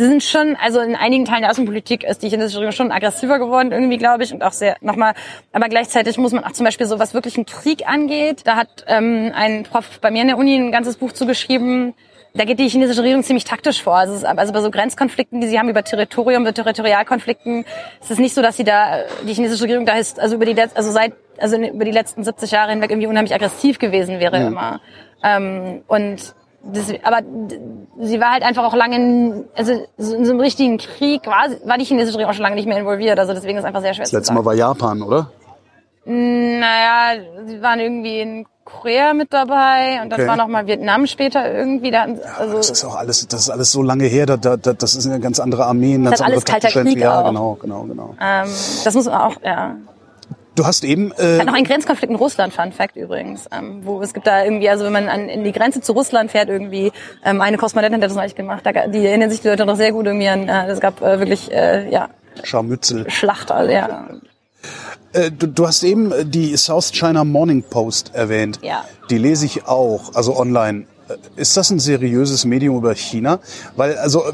Sie 0.00 0.06
sind 0.08 0.22
schon, 0.22 0.56
also 0.56 0.80
in 0.80 0.96
einigen 0.96 1.26
Teilen 1.26 1.42
der 1.42 1.50
Außenpolitik 1.50 2.04
ist 2.04 2.22
die 2.22 2.30
chinesische 2.30 2.56
Regierung 2.56 2.72
schon 2.72 2.90
aggressiver 2.90 3.38
geworden, 3.38 3.70
irgendwie, 3.70 3.98
glaube 3.98 4.24
ich, 4.24 4.32
und 4.32 4.42
auch 4.42 4.52
sehr, 4.52 4.76
nochmal, 4.80 5.12
aber 5.52 5.68
gleichzeitig 5.68 6.16
muss 6.16 6.32
man 6.32 6.42
auch 6.42 6.52
zum 6.52 6.64
Beispiel 6.64 6.86
so, 6.86 6.98
was 6.98 7.12
wirklich 7.12 7.36
einen 7.36 7.44
Krieg 7.44 7.86
angeht, 7.86 8.46
da 8.46 8.56
hat 8.56 8.86
ähm, 8.86 9.30
ein 9.34 9.64
Prof 9.64 10.00
bei 10.00 10.10
mir 10.10 10.22
in 10.22 10.28
der 10.28 10.38
Uni 10.38 10.56
ein 10.56 10.72
ganzes 10.72 10.96
Buch 10.96 11.12
zugeschrieben, 11.12 11.92
da 12.32 12.46
geht 12.46 12.58
die 12.60 12.68
chinesische 12.70 13.02
Regierung 13.02 13.22
ziemlich 13.24 13.44
taktisch 13.44 13.82
vor. 13.82 13.96
Also, 13.96 14.26
also 14.26 14.52
bei 14.54 14.60
so 14.62 14.70
Grenzkonflikten, 14.70 15.42
die 15.42 15.48
sie 15.48 15.58
haben 15.58 15.68
über 15.68 15.84
Territorium, 15.84 16.44
über 16.44 16.54
Territorialkonflikten, 16.54 17.66
ist 18.00 18.10
es 18.10 18.18
nicht 18.18 18.34
so, 18.34 18.40
dass 18.40 18.56
sie 18.56 18.64
da, 18.64 19.00
die 19.28 19.34
chinesische 19.34 19.64
Regierung 19.64 19.84
da 19.84 19.98
ist, 19.98 20.18
also 20.18 20.36
über 20.36 20.46
die, 20.46 20.54
letz- 20.54 20.76
also 20.76 20.92
seit, 20.92 21.12
also 21.36 21.58
über 21.58 21.84
die 21.84 21.90
letzten 21.90 22.24
70 22.24 22.52
Jahre 22.52 22.70
hinweg 22.70 22.90
irgendwie 22.90 23.08
unheimlich 23.08 23.34
aggressiv 23.34 23.78
gewesen 23.78 24.18
wäre 24.18 24.38
immer. 24.46 24.80
Ähm, 25.22 25.82
und 25.88 26.34
das, 26.62 26.92
aber 27.02 27.20
sie 28.00 28.20
war 28.20 28.32
halt 28.32 28.42
einfach 28.42 28.64
auch 28.64 28.74
lange, 28.74 28.96
in, 28.96 29.44
also 29.56 29.72
so 29.98 30.14
in 30.14 30.24
so 30.26 30.32
einem 30.32 30.40
richtigen 30.40 30.78
Krieg 30.78 31.26
war, 31.26 31.46
war 31.64 31.78
die 31.78 31.84
chinesische 31.84 32.14
Regierung 32.16 32.30
auch 32.32 32.34
schon 32.36 32.42
lange 32.42 32.56
nicht 32.56 32.66
mehr 32.68 32.78
involviert. 32.78 33.18
Also 33.18 33.32
deswegen 33.32 33.56
ist 33.58 33.62
es 33.64 33.66
einfach 33.66 33.80
sehr 33.80 33.94
schwer 33.94 34.04
Das 34.04 34.12
letzte. 34.12 34.34
Mal 34.34 34.44
war 34.44 34.54
Japan, 34.54 35.02
oder? 35.02 35.30
Naja, 36.04 37.20
sie 37.46 37.60
waren 37.62 37.78
irgendwie 37.80 38.20
in 38.20 38.46
Korea 38.64 39.14
mit 39.14 39.32
dabei 39.32 40.00
und 40.02 40.10
das 40.10 40.20
Okay. 40.20 40.28
war 40.28 40.36
noch 40.36 40.48
mal 40.48 40.66
Vietnam 40.66 41.06
später 41.06 41.52
irgendwie. 41.52 41.90
Da, 41.90 42.06
also 42.38 42.56
Das 42.56 42.70
ist 42.70 42.84
auch 42.84 42.94
alles, 42.96 43.26
das 43.28 43.40
ist 43.42 43.50
alles 43.50 43.72
so 43.72 43.82
lange 43.82 44.04
her, 44.04 44.26
da, 44.26 44.36
da, 44.36 44.56
da- 44.56 44.72
das 44.72 44.94
ist 44.94 45.06
eine 45.06 45.20
ganz 45.20 45.40
andere 45.40 45.66
Armee, 45.66 45.94
ein 45.94 46.04
ganz 46.04 46.18
Das 46.18 46.20
ist 46.20 46.26
alles 46.32 46.44
Kalter 46.44 46.68
Krieg 46.68 46.98
Ja, 46.98 47.20
auch. 47.20 47.26
genau, 47.26 47.58
genau, 47.60 47.82
genau. 47.82 48.14
ähm, 48.20 48.48
das 48.84 48.94
muss 48.94 49.06
man 49.06 49.14
auch, 49.14 49.36
ja. 49.44 49.76
Du 50.54 50.66
hast 50.66 50.84
eben, 50.84 51.12
äh, 51.12 51.38
Hat 51.38 51.46
noch 51.46 51.54
einen 51.54 51.64
Grenzkonflikt 51.64 52.10
in 52.10 52.16
Russland, 52.16 52.52
Fun 52.52 52.72
Fact 52.72 52.96
übrigens, 52.96 53.46
ähm, 53.52 53.80
wo 53.84 54.02
es 54.02 54.12
gibt 54.12 54.26
da 54.26 54.44
irgendwie, 54.44 54.68
also 54.68 54.84
wenn 54.84 54.92
man 54.92 55.08
an, 55.08 55.28
in 55.28 55.44
die 55.44 55.52
Grenze 55.52 55.80
zu 55.80 55.92
Russland 55.92 56.30
fährt, 56.30 56.48
irgendwie, 56.48 56.92
ähm, 57.24 57.40
eine 57.40 57.56
Korrespondentin 57.56 58.02
hat 58.02 58.10
das 58.10 58.16
neulich 58.16 58.34
gemacht, 58.34 58.66
da, 58.66 58.88
die 58.88 59.06
erinnern 59.06 59.30
sich 59.30 59.40
die 59.40 59.48
Leute 59.48 59.64
noch 59.64 59.76
sehr 59.76 59.92
gut 59.92 60.06
irgendwie 60.06 60.28
an, 60.28 60.48
äh, 60.48 60.66
es 60.66 60.80
gab 60.80 61.00
äh, 61.02 61.18
wirklich, 61.18 61.50
äh, 61.52 61.88
ja, 61.90 62.08
Scharmützel. 62.42 63.08
Schlacht, 63.10 63.50
also, 63.50 63.70
ja. 63.70 64.08
Äh, 65.12 65.30
du, 65.30 65.48
du 65.48 65.66
hast 65.66 65.82
eben 65.82 66.12
äh, 66.12 66.24
die 66.24 66.56
South 66.56 66.92
China 66.92 67.24
Morning 67.24 67.62
Post 67.62 68.12
erwähnt. 68.14 68.60
Ja. 68.62 68.84
Die 69.08 69.18
lese 69.18 69.46
ich 69.46 69.66
auch, 69.66 70.14
also 70.14 70.36
online. 70.36 70.86
Ist 71.36 71.56
das 71.56 71.70
ein 71.70 71.78
seriöses 71.78 72.44
Medium 72.44 72.76
über 72.76 72.94
China? 72.94 73.40
Weil, 73.76 73.96
also, 73.98 74.24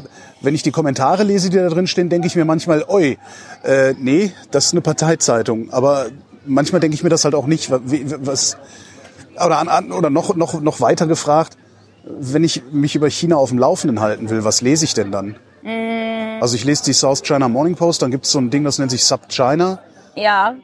wenn 0.41 0.55
ich 0.55 0.63
die 0.63 0.71
Kommentare 0.71 1.23
lese, 1.23 1.49
die 1.49 1.57
da 1.57 1.67
drin 1.69 1.87
stehen, 1.87 2.09
denke 2.09 2.27
ich 2.27 2.35
mir 2.35 2.45
manchmal, 2.45 2.85
oi, 2.87 3.17
äh, 3.63 3.93
nee, 3.99 4.31
das 4.51 4.67
ist 4.67 4.73
eine 4.73 4.81
Parteizeitung. 4.81 5.71
Aber 5.71 6.07
manchmal 6.45 6.81
denke 6.81 6.95
ich 6.95 7.03
mir 7.03 7.09
das 7.09 7.23
halt 7.23 7.35
auch 7.35 7.47
nicht. 7.47 7.71
Was, 7.71 8.57
oder, 9.35 9.59
an, 9.59 9.91
oder 9.91 10.09
noch, 10.09 10.35
noch, 10.35 10.61
noch 10.61 10.81
weiter 10.81 11.07
gefragt, 11.07 11.57
wenn 12.03 12.43
ich 12.43 12.63
mich 12.71 12.95
über 12.95 13.09
China 13.09 13.35
auf 13.37 13.49
dem 13.49 13.59
Laufenden 13.59 13.99
halten 13.99 14.29
will, 14.29 14.43
was 14.43 14.61
lese 14.61 14.85
ich 14.85 14.93
denn 14.93 15.11
dann? 15.11 15.35
Also 16.39 16.55
ich 16.55 16.63
lese 16.63 16.83
die 16.85 16.93
South 16.93 17.23
China 17.23 17.47
Morning 17.47 17.75
Post, 17.75 18.01
dann 18.01 18.11
gibt 18.11 18.25
es 18.25 18.31
so 18.31 18.39
ein 18.39 18.49
Ding, 18.49 18.63
das 18.63 18.79
nennt 18.79 18.91
sich 18.91 19.03
Sub 19.03 19.27
China. 19.27 19.79
Ja. 20.15 20.55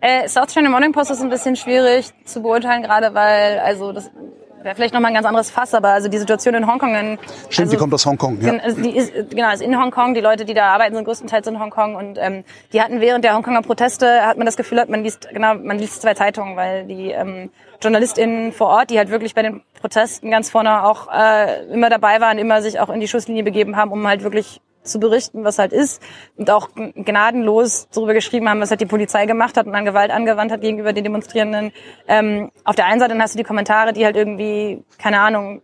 Äh, 0.00 0.28
South 0.28 0.52
China 0.52 0.68
Morning 0.68 0.92
Post 0.92 1.10
ist 1.10 1.22
ein 1.22 1.30
bisschen 1.30 1.56
schwierig 1.56 2.12
zu 2.24 2.42
beurteilen, 2.42 2.82
gerade 2.82 3.14
weil, 3.14 3.58
also 3.60 3.92
das, 3.92 4.10
wäre 4.66 4.74
vielleicht 4.74 4.92
nochmal 4.92 5.10
ein 5.10 5.14
ganz 5.14 5.26
anderes 5.26 5.50
Fass, 5.50 5.72
aber 5.72 5.88
also 5.90 6.08
die 6.08 6.18
Situation 6.18 6.54
in 6.54 6.66
Hongkong. 6.66 6.94
In, 6.94 7.18
Stimmt, 7.48 7.58
also, 7.58 7.70
die 7.70 7.76
kommt 7.78 7.94
aus 7.94 8.04
Hongkong. 8.04 8.40
Ja. 8.42 8.52
Also 8.58 8.82
die 8.82 8.94
ist, 8.94 9.12
genau, 9.30 9.52
ist 9.52 9.62
in 9.62 9.80
Hongkong. 9.80 10.12
Die 10.12 10.20
Leute, 10.20 10.44
die 10.44 10.52
da 10.52 10.74
arbeiten, 10.74 10.94
sind 10.94 11.04
größtenteils 11.04 11.46
in 11.46 11.58
Hongkong. 11.58 11.94
Und 11.94 12.18
ähm, 12.20 12.44
die 12.72 12.82
hatten 12.82 13.00
während 13.00 13.24
der 13.24 13.34
Hongkonger 13.34 13.62
Proteste, 13.62 14.26
hat 14.26 14.36
man 14.36 14.44
das 14.44 14.56
Gefühl, 14.56 14.80
hat 14.80 14.90
man 14.90 15.02
liest, 15.02 15.28
genau, 15.32 15.54
man 15.54 15.78
liest 15.78 16.02
zwei 16.02 16.14
Zeitungen, 16.14 16.56
weil 16.56 16.84
die 16.84 17.12
ähm, 17.12 17.50
JournalistInnen 17.80 18.52
vor 18.52 18.68
Ort, 18.68 18.90
die 18.90 18.98
halt 18.98 19.10
wirklich 19.10 19.34
bei 19.34 19.42
den 19.42 19.62
Protesten 19.80 20.30
ganz 20.30 20.50
vorne 20.50 20.84
auch 20.84 21.08
äh, 21.12 21.64
immer 21.66 21.88
dabei 21.88 22.20
waren, 22.20 22.38
immer 22.38 22.60
sich 22.60 22.80
auch 22.80 22.90
in 22.90 23.00
die 23.00 23.08
Schusslinie 23.08 23.44
begeben 23.44 23.76
haben, 23.76 23.92
um 23.92 24.06
halt 24.06 24.22
wirklich 24.22 24.60
zu 24.86 24.98
berichten, 24.98 25.44
was 25.44 25.58
halt 25.58 25.72
ist 25.72 26.02
und 26.36 26.50
auch 26.50 26.70
gnadenlos 26.74 27.88
darüber 27.92 28.14
geschrieben 28.14 28.48
haben, 28.48 28.60
was 28.60 28.70
halt 28.70 28.80
die 28.80 28.86
Polizei 28.86 29.26
gemacht 29.26 29.56
hat 29.56 29.66
und 29.66 29.74
an 29.74 29.84
Gewalt 29.84 30.10
angewandt 30.10 30.52
hat 30.52 30.60
gegenüber 30.60 30.92
den 30.92 31.04
Demonstrierenden. 31.04 31.72
Ähm, 32.08 32.50
auf 32.64 32.76
der 32.76 32.86
einen 32.86 33.00
Seite 33.00 33.12
dann 33.12 33.22
hast 33.22 33.34
du 33.34 33.38
die 33.38 33.44
Kommentare, 33.44 33.92
die 33.92 34.04
halt 34.04 34.16
irgendwie, 34.16 34.82
keine 34.98 35.20
Ahnung, 35.20 35.62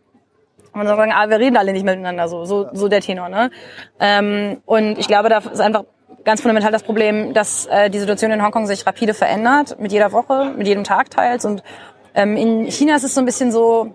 man 0.74 0.86
soll 0.86 0.96
sagen, 0.96 1.12
ah, 1.12 1.28
wir 1.28 1.38
reden 1.38 1.56
alle 1.56 1.72
nicht 1.72 1.84
miteinander, 1.84 2.28
so, 2.28 2.44
so, 2.44 2.68
so 2.72 2.88
der 2.88 3.00
Tenor, 3.00 3.28
ne? 3.28 3.50
Ähm, 4.00 4.62
und 4.64 4.98
ich 4.98 5.06
glaube, 5.06 5.28
da 5.28 5.38
ist 5.38 5.60
einfach 5.60 5.84
ganz 6.24 6.40
fundamental 6.40 6.72
das 6.72 6.82
Problem, 6.82 7.34
dass 7.34 7.66
äh, 7.66 7.90
die 7.90 7.98
Situation 7.98 8.30
in 8.30 8.42
Hongkong 8.42 8.66
sich 8.66 8.86
rapide 8.86 9.12
verändert, 9.12 9.78
mit 9.78 9.92
jeder 9.92 10.12
Woche, 10.12 10.52
mit 10.56 10.66
jedem 10.66 10.84
Tag 10.84 11.10
teils. 11.10 11.44
Und 11.44 11.62
ähm, 12.14 12.36
in 12.36 12.70
China 12.70 12.96
ist 12.96 13.04
es 13.04 13.14
so 13.14 13.20
ein 13.20 13.26
bisschen 13.26 13.52
so, 13.52 13.94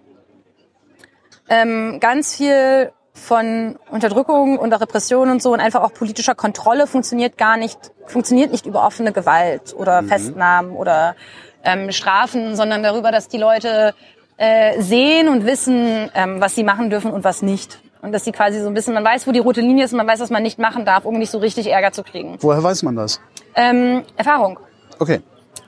ähm, 1.50 2.00
ganz 2.00 2.36
viel 2.36 2.92
von 3.18 3.78
Unterdrückung 3.90 4.58
und 4.58 4.74
auch 4.74 4.82
Repression 4.82 5.30
und 5.30 5.42
so 5.42 5.54
und 5.54 5.60
einfach 5.60 5.82
auch 5.82 5.94
politischer 5.94 6.36
Kontrolle 6.36 6.88
funktioniert 6.88 7.38
gar 7.38 7.58
nicht, 7.58 7.78
funktioniert 8.06 8.52
nicht 8.52 8.66
über 8.66 8.86
offene 8.86 9.12
Gewalt 9.12 9.74
oder 9.78 10.04
Festnahmen 10.04 10.72
oder 10.72 11.16
ähm, 11.64 11.92
Strafen, 11.92 12.56
sondern 12.56 12.84
darüber, 12.84 13.12
dass 13.12 13.28
die 13.28 13.38
Leute 13.38 13.94
äh, 14.38 14.82
sehen 14.82 15.28
und 15.28 15.46
wissen, 15.46 16.10
ähm, 16.14 16.40
was 16.40 16.56
sie 16.56 16.64
machen 16.64 16.90
dürfen 16.90 17.12
und 17.12 17.24
was 17.24 17.42
nicht. 17.42 17.80
Und 18.02 18.12
dass 18.12 18.24
sie 18.24 18.32
quasi 18.32 18.62
so 18.62 18.68
ein 18.68 18.74
bisschen, 18.74 18.94
man 18.94 19.04
weiß, 19.04 19.28
wo 19.28 19.32
die 19.32 19.40
rote 19.40 19.62
Linie 19.62 19.86
ist 19.86 19.92
und 19.92 19.98
man 19.98 20.08
weiß, 20.08 20.20
was 20.20 20.30
man 20.30 20.44
nicht 20.44 20.60
machen 20.60 20.86
darf, 20.86 21.04
um 21.06 21.18
nicht 21.18 21.32
so 21.32 21.40
richtig 21.40 21.72
Ärger 21.72 21.92
zu 21.92 22.04
kriegen. 22.04 22.38
Woher 22.40 22.64
weiß 22.64 22.84
man 22.84 22.96
das? 22.96 23.20
Ähm, 23.56 24.04
Erfahrung. 24.16 24.60
Okay. 25.00 25.22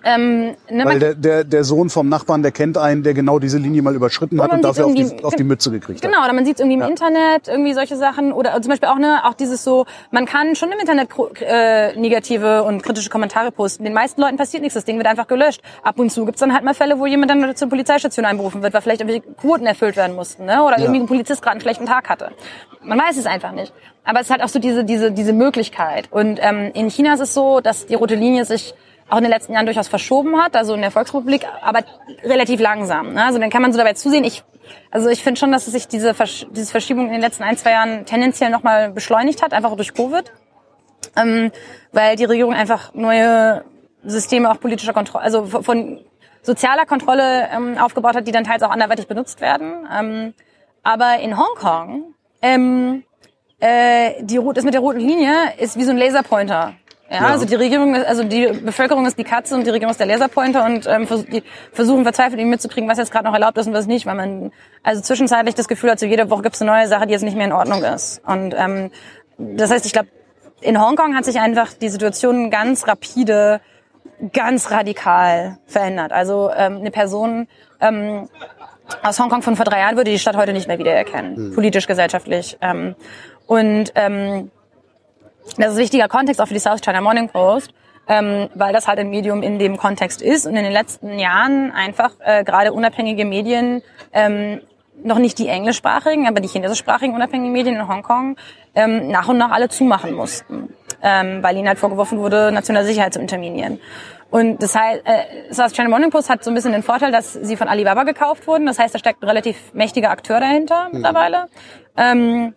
Ähm, 0.04 0.56
ne, 0.70 0.86
Weil 0.86 1.00
der, 1.00 1.14
der, 1.16 1.44
der 1.44 1.64
Sohn 1.64 1.90
vom 1.90 2.08
Nachbarn, 2.08 2.42
der 2.42 2.52
kennt 2.52 2.78
einen, 2.78 3.04
der 3.04 3.14
genau 3.14 3.40
diese 3.40 3.58
Linie 3.58 3.82
mal 3.82 3.96
überschritten 3.96 4.42
hat 4.42 4.52
und 4.52 4.64
dafür 4.64 4.86
auf 4.86 4.94
die, 4.94 5.24
auf 5.24 5.36
die 5.36 5.44
Mütze 5.44 5.72
gekriegt 5.72 6.04
hat. 6.04 6.10
Genau, 6.10 6.24
oder 6.24 6.34
man 6.34 6.46
sieht 6.46 6.56
es 6.56 6.60
irgendwie 6.62 6.82
im 6.82 6.90
Internet, 6.90 7.48
irgendwie 7.48 7.74
solche 7.74 7.98
Sachen. 7.98 8.32
Oder 8.32 8.60
zum 8.62 8.70
Beispiel 8.70 8.88
auch 8.88 8.98
ne, 8.98 9.22
auch 9.26 9.34
dieses 9.34 9.64
so, 9.64 9.86
man 10.12 10.26
kann 10.26 10.56
schon 10.56 10.72
im 10.72 10.80
Internet 10.80 11.10
kro- 11.10 11.36
äh, 11.42 11.96
negative 12.00 12.64
und 12.64 12.82
kritische 12.82 13.10
Kommentare 13.10 13.52
posten. 13.52 13.84
Den 13.84 13.94
meisten 13.94 14.22
Leuten 14.22 14.38
passiert 14.38 14.64
nichts, 14.64 14.76
das 14.76 14.86
Ding 14.86 14.98
wird 14.98 15.08
einfach 15.08 15.28
gelöscht. 15.28 15.62
Ab 15.84 16.00
und 16.00 16.12
zu 16.12 16.26
gibt's 16.26 16.40
dann 16.40 16.54
halt 16.54 16.64
mal 16.64 16.74
Fälle, 16.74 17.00
wo 17.00 17.06
jemand 17.06 17.32
dann 17.32 17.56
zur 17.56 17.68
Polizeistation 17.70 18.26
einberufen 18.26 18.62
wird, 18.64 18.74
weil 18.74 18.82
vielleicht 18.82 19.02
irgendwelche 19.02 19.36
Quoten 19.36 19.66
erfüllt 19.66 19.98
werden 19.98 20.16
mussten, 20.16 20.46
ne? 20.46 20.64
Oder 20.64 20.80
irgendwie 20.80 21.02
ein 21.02 21.08
Polizist 21.08 21.42
gerade 21.42 21.54
einen 21.54 21.62
schlechten 21.62 21.86
Tag 21.86 22.10
hatte. 22.10 22.32
Man 22.82 22.98
weiß 22.98 23.18
es 23.18 23.26
einfach 23.26 23.52
nicht. 23.52 23.74
Aber 24.06 24.22
es 24.22 24.30
hat 24.30 24.42
auch 24.42 24.48
so 24.48 24.60
diese, 24.60 24.86
diese, 24.86 25.12
diese 25.12 25.34
Möglichkeit. 25.34 26.08
Und 26.10 26.40
ähm, 26.42 26.72
in 26.74 26.90
China 26.90 27.14
ist 27.14 27.20
es 27.20 27.34
so, 27.34 27.60
dass 27.60 27.86
die 27.86 27.96
rote 27.96 28.16
Linie 28.16 28.46
sich 28.46 28.74
auch 29.10 29.18
in 29.18 29.24
den 29.24 29.32
letzten 29.32 29.54
Jahren 29.54 29.66
durchaus 29.66 29.88
verschoben 29.88 30.42
hat, 30.42 30.56
also 30.56 30.74
in 30.74 30.82
der 30.82 30.92
Volksrepublik, 30.92 31.46
aber 31.62 31.84
relativ 32.24 32.60
langsam. 32.60 33.14
Ne? 33.14 33.24
Also 33.24 33.40
dann 33.40 33.50
kann 33.50 33.62
man 33.62 33.72
so 33.72 33.78
dabei 33.78 33.94
zusehen. 33.94 34.24
Ich, 34.24 34.44
also 34.92 35.10
ich 35.10 35.24
finde 35.24 35.40
schon, 35.40 35.52
dass 35.52 35.66
sich 35.66 35.88
diese, 35.88 36.14
Versch 36.14 36.46
diese 36.52 36.72
Verschiebung 36.72 37.08
in 37.08 37.14
den 37.14 37.22
letzten 37.22 37.44
ein, 37.44 37.58
zwei 37.58 37.72
Jahren 37.72 38.06
tendenziell 38.06 38.50
nochmal 38.50 38.92
beschleunigt 38.92 39.42
hat, 39.42 39.54
einfach 39.54 39.76
durch 39.76 39.94
Covid, 39.94 40.32
ähm, 41.16 41.52
weil 41.92 42.16
die 42.16 42.26
Regierung 42.26 42.54
einfach 42.54 42.94
neue 42.94 43.64
Systeme 44.04 44.50
auch 44.52 44.60
politischer 44.60 44.94
Kontrolle, 44.94 45.24
also 45.24 45.46
von- 45.46 46.00
sozialer 46.42 46.86
Kontrolle 46.86 47.50
ähm, 47.54 47.78
aufgebaut 47.78 48.16
hat, 48.16 48.28
die 48.28 48.32
dann 48.32 48.44
teils 48.44 48.64
auch 48.64 48.70
anderweitig 48.72 49.08
benutzt 49.08 49.42
werden. 49.42 49.88
Ähm, 49.94 50.34
aber 50.84 51.20
in 51.20 51.38
Hongkong, 51.38 52.14
ähm, 52.42 53.04
äh, 53.60 54.24
die, 54.24 54.40
das 54.54 54.64
mit 54.64 54.74
der 54.74 54.82
roten 54.82 55.00
Linie 55.00 55.34
ist 55.58 55.78
wie 55.78 55.84
so 55.84 55.92
ein 55.92 55.98
Laserpointer. 55.98 56.76
Ja, 57.12 57.28
also 57.28 57.46
die 57.46 57.56
Regierung, 57.56 57.96
also 57.96 58.24
die 58.24 58.48
Bevölkerung 58.48 59.06
ist 59.08 59.18
die 59.18 59.24
Katze 59.24 59.56
und 59.56 59.66
die 59.66 59.72
Regierung 59.72 59.92
ist 59.92 60.00
der 60.00 60.06
Laserpointer 60.06 60.64
und 60.66 60.86
ähm, 60.86 61.08
die 61.32 61.44
versuchen 61.74 62.04
verzweifelt 62.04 62.40
irgendwie 62.40 62.52
mitzukriegen, 62.52 62.88
was 62.88 63.00
jetzt 63.00 63.12
gerade 63.12 63.26
noch 63.26 63.34
erlaubt 63.34 63.58
ist 63.58 63.66
und 63.66 63.74
was 63.74 63.88
nicht, 63.88 64.06
weil 64.06 64.16
man 64.16 64.52
also 64.84 65.02
zwischenzeitlich 65.02 65.56
das 65.56 65.68
Gefühl 65.68 65.90
hat, 65.90 66.00
so 66.00 66.06
jede 66.06 66.30
Woche 66.30 66.44
gibt 66.44 66.56
es 66.56 66.62
eine 66.62 66.72
neue 66.72 66.88
Sache, 66.88 67.08
die 67.08 67.14
jetzt 67.14 67.24
nicht 67.24 67.36
mehr 67.36 67.48
in 67.48 67.52
Ordnung 67.52 67.84
ist. 67.84 68.22
Und 68.28 68.54
ähm, 68.56 68.92
das 69.38 69.72
heißt, 69.72 69.88
ich 69.88 69.94
glaube, 69.94 70.10
in 70.62 70.80
Hongkong 70.80 71.16
hat 71.16 71.26
sich 71.26 71.40
einfach 71.40 71.74
die 71.74 71.90
Situation 71.90 72.52
ganz 72.52 72.88
rapide, 72.88 73.62
ganz 74.32 74.70
radikal 74.70 75.58
verändert. 75.66 76.12
Also 76.12 76.52
ähm, 76.56 76.78
eine 76.78 76.92
Person 76.92 77.48
ähm, 77.82 78.30
aus 79.02 79.20
Hongkong 79.20 79.42
von 79.42 79.56
vor 79.56 79.66
drei 79.66 79.80
Jahren 79.80 79.96
würde 79.96 80.12
die 80.12 80.20
Stadt 80.20 80.36
heute 80.36 80.54
nicht 80.54 80.68
mehr 80.68 80.78
wiedererkennen, 80.78 81.54
politisch, 81.56 81.88
gesellschaftlich. 81.88 82.58
Ähm, 82.62 82.96
und 83.48 83.94
ähm, 83.96 84.52
das 85.58 85.74
ist 85.74 85.78
wichtiger 85.78 86.08
Kontext 86.08 86.42
auch 86.42 86.48
für 86.48 86.54
die 86.54 86.60
South 86.60 86.82
China 86.82 87.02
Morning 87.02 87.30
Post, 87.30 87.72
ähm, 88.08 88.50
weil 88.56 88.74
das 88.74 88.88
halt 88.88 89.00
ein 89.00 89.10
Medium 89.10 89.44
in 89.44 89.60
dem 89.60 89.78
Kontext 89.78 90.22
ist 90.22 90.46
und 90.46 90.56
in 90.56 90.64
den 90.64 90.74
letzten 90.74 91.20
Jahren 91.20 91.72
einfach 91.72 92.12
äh, 92.20 92.44
gerade 92.44 92.74
unabhängige 92.74 93.26
Medien, 93.26 93.82
ähm, 94.14 94.62
noch 95.04 95.20
nicht 95.20 95.40
die 95.40 95.48
englischsprachigen, 95.48 96.28
aber 96.28 96.42
die 96.42 96.50
chinesischsprachigen 96.50 97.16
unabhängigen 97.16 97.54
Medien 97.54 97.76
in 97.76 97.88
Hongkong 97.88 98.36
ähm, 98.76 99.10
nach 99.10 99.28
und 99.30 99.38
nach 99.38 99.52
alle 99.52 99.70
zumachen 99.70 100.14
mussten, 100.14 100.74
ähm, 101.02 101.42
weil 101.42 101.56
ihnen 101.56 101.68
halt 101.68 101.80
vorgeworfen 101.80 102.20
wurde, 102.20 102.52
nationale 102.52 102.86
Sicherheit 102.86 103.14
zu 103.14 103.20
interminieren. 103.20 103.80
Und 104.32 104.62
das 104.62 104.76
heißt, 104.76 105.02
äh, 105.06 105.54
South 105.54 105.74
China 105.74 105.90
Morning 105.90 106.12
Post 106.12 106.30
hat 106.30 106.44
so 106.44 106.52
ein 106.52 106.54
bisschen 106.54 106.72
den 106.72 106.84
Vorteil, 106.84 107.12
dass 107.12 107.34
sie 107.34 107.56
von 107.58 107.68
Alibaba 107.68 108.04
gekauft 108.04 108.46
wurden. 108.46 108.68
Das 108.68 108.78
heißt, 108.78 108.94
da 108.94 109.00
steckt 109.00 109.24
ein 109.24 109.28
relativ 109.28 109.74
mächtiger 109.74 110.12
Akteur 110.12 110.40
dahinter 110.40 110.90
mittlerweile. 110.92 111.48
Ähm, 111.98 112.54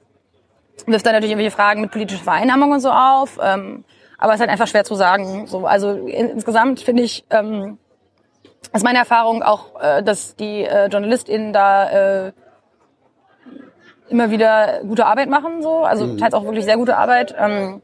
wirft 0.86 1.06
dann 1.06 1.12
natürlich 1.12 1.32
irgendwelche 1.32 1.54
Fragen 1.54 1.80
mit 1.80 1.90
politischer 1.90 2.24
Vereinnahmung 2.24 2.72
und 2.72 2.80
so 2.80 2.90
auf. 2.90 3.38
Ähm, 3.42 3.84
aber 4.18 4.32
es 4.32 4.36
ist 4.36 4.40
halt 4.40 4.50
einfach 4.50 4.68
schwer 4.68 4.84
zu 4.84 4.94
sagen. 4.94 5.46
So, 5.46 5.66
also 5.66 5.90
in, 5.92 6.30
insgesamt 6.30 6.80
finde 6.80 7.02
ich, 7.02 7.24
ähm, 7.30 7.78
ist 8.72 8.84
meine 8.84 8.98
Erfahrung 8.98 9.42
auch, 9.42 9.80
äh, 9.80 10.02
dass 10.02 10.36
die 10.36 10.64
äh, 10.64 10.88
JournalistInnen 10.88 11.52
da 11.52 12.26
äh, 12.26 12.32
immer 14.08 14.30
wieder 14.30 14.80
gute 14.82 15.06
Arbeit 15.06 15.28
machen, 15.28 15.62
so, 15.62 15.84
also 15.84 16.16
teils 16.16 16.34
auch 16.34 16.44
wirklich 16.44 16.64
sehr 16.64 16.76
gute 16.76 16.96
Arbeit. 16.96 17.34
Ähm, 17.38 17.82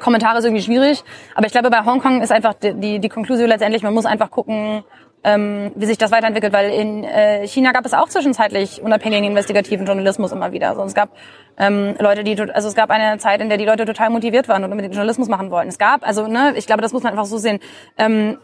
Kommentare 0.00 0.38
ist 0.38 0.44
irgendwie 0.44 0.62
schwierig, 0.62 1.04
aber 1.34 1.46
ich 1.46 1.52
glaube, 1.52 1.70
bei 1.70 1.84
Hongkong 1.84 2.22
ist 2.22 2.32
einfach 2.32 2.54
die, 2.54 2.74
die, 2.74 2.98
die 2.98 3.08
Konklusion 3.08 3.48
letztendlich, 3.48 3.82
man 3.82 3.94
muss 3.94 4.06
einfach 4.06 4.30
gucken, 4.30 4.82
ähm, 5.24 5.72
wie 5.74 5.86
sich 5.86 5.98
das 5.98 6.10
weiterentwickelt, 6.10 6.52
weil 6.52 6.70
in 6.70 7.04
äh, 7.04 7.46
China 7.46 7.72
gab 7.72 7.86
es 7.86 7.94
auch 7.94 8.08
zwischenzeitlich 8.08 8.82
unabhängigen 8.82 9.24
investigativen 9.24 9.86
Journalismus 9.86 10.32
immer 10.32 10.52
wieder. 10.52 10.70
Also 10.70 10.82
es 10.82 10.94
gab 10.94 11.10
ähm, 11.58 11.94
Leute, 11.98 12.24
die, 12.24 12.40
also 12.40 12.68
es 12.68 12.74
gab 12.74 12.90
eine 12.90 13.18
Zeit, 13.18 13.40
in 13.40 13.48
der 13.48 13.58
die 13.58 13.64
Leute 13.64 13.84
total 13.84 14.10
motiviert 14.10 14.48
waren 14.48 14.64
und 14.64 14.70
unbedingt 14.70 14.94
Journalismus 14.94 15.28
machen 15.28 15.50
wollten. 15.50 15.68
Es 15.68 15.78
gab, 15.78 16.06
also 16.06 16.26
ne, 16.26 16.54
ich 16.56 16.66
glaube, 16.66 16.82
das 16.82 16.92
muss 16.92 17.02
man 17.02 17.12
einfach 17.12 17.26
so 17.26 17.38
sehen. 17.38 17.60
Ähm, 17.98 18.38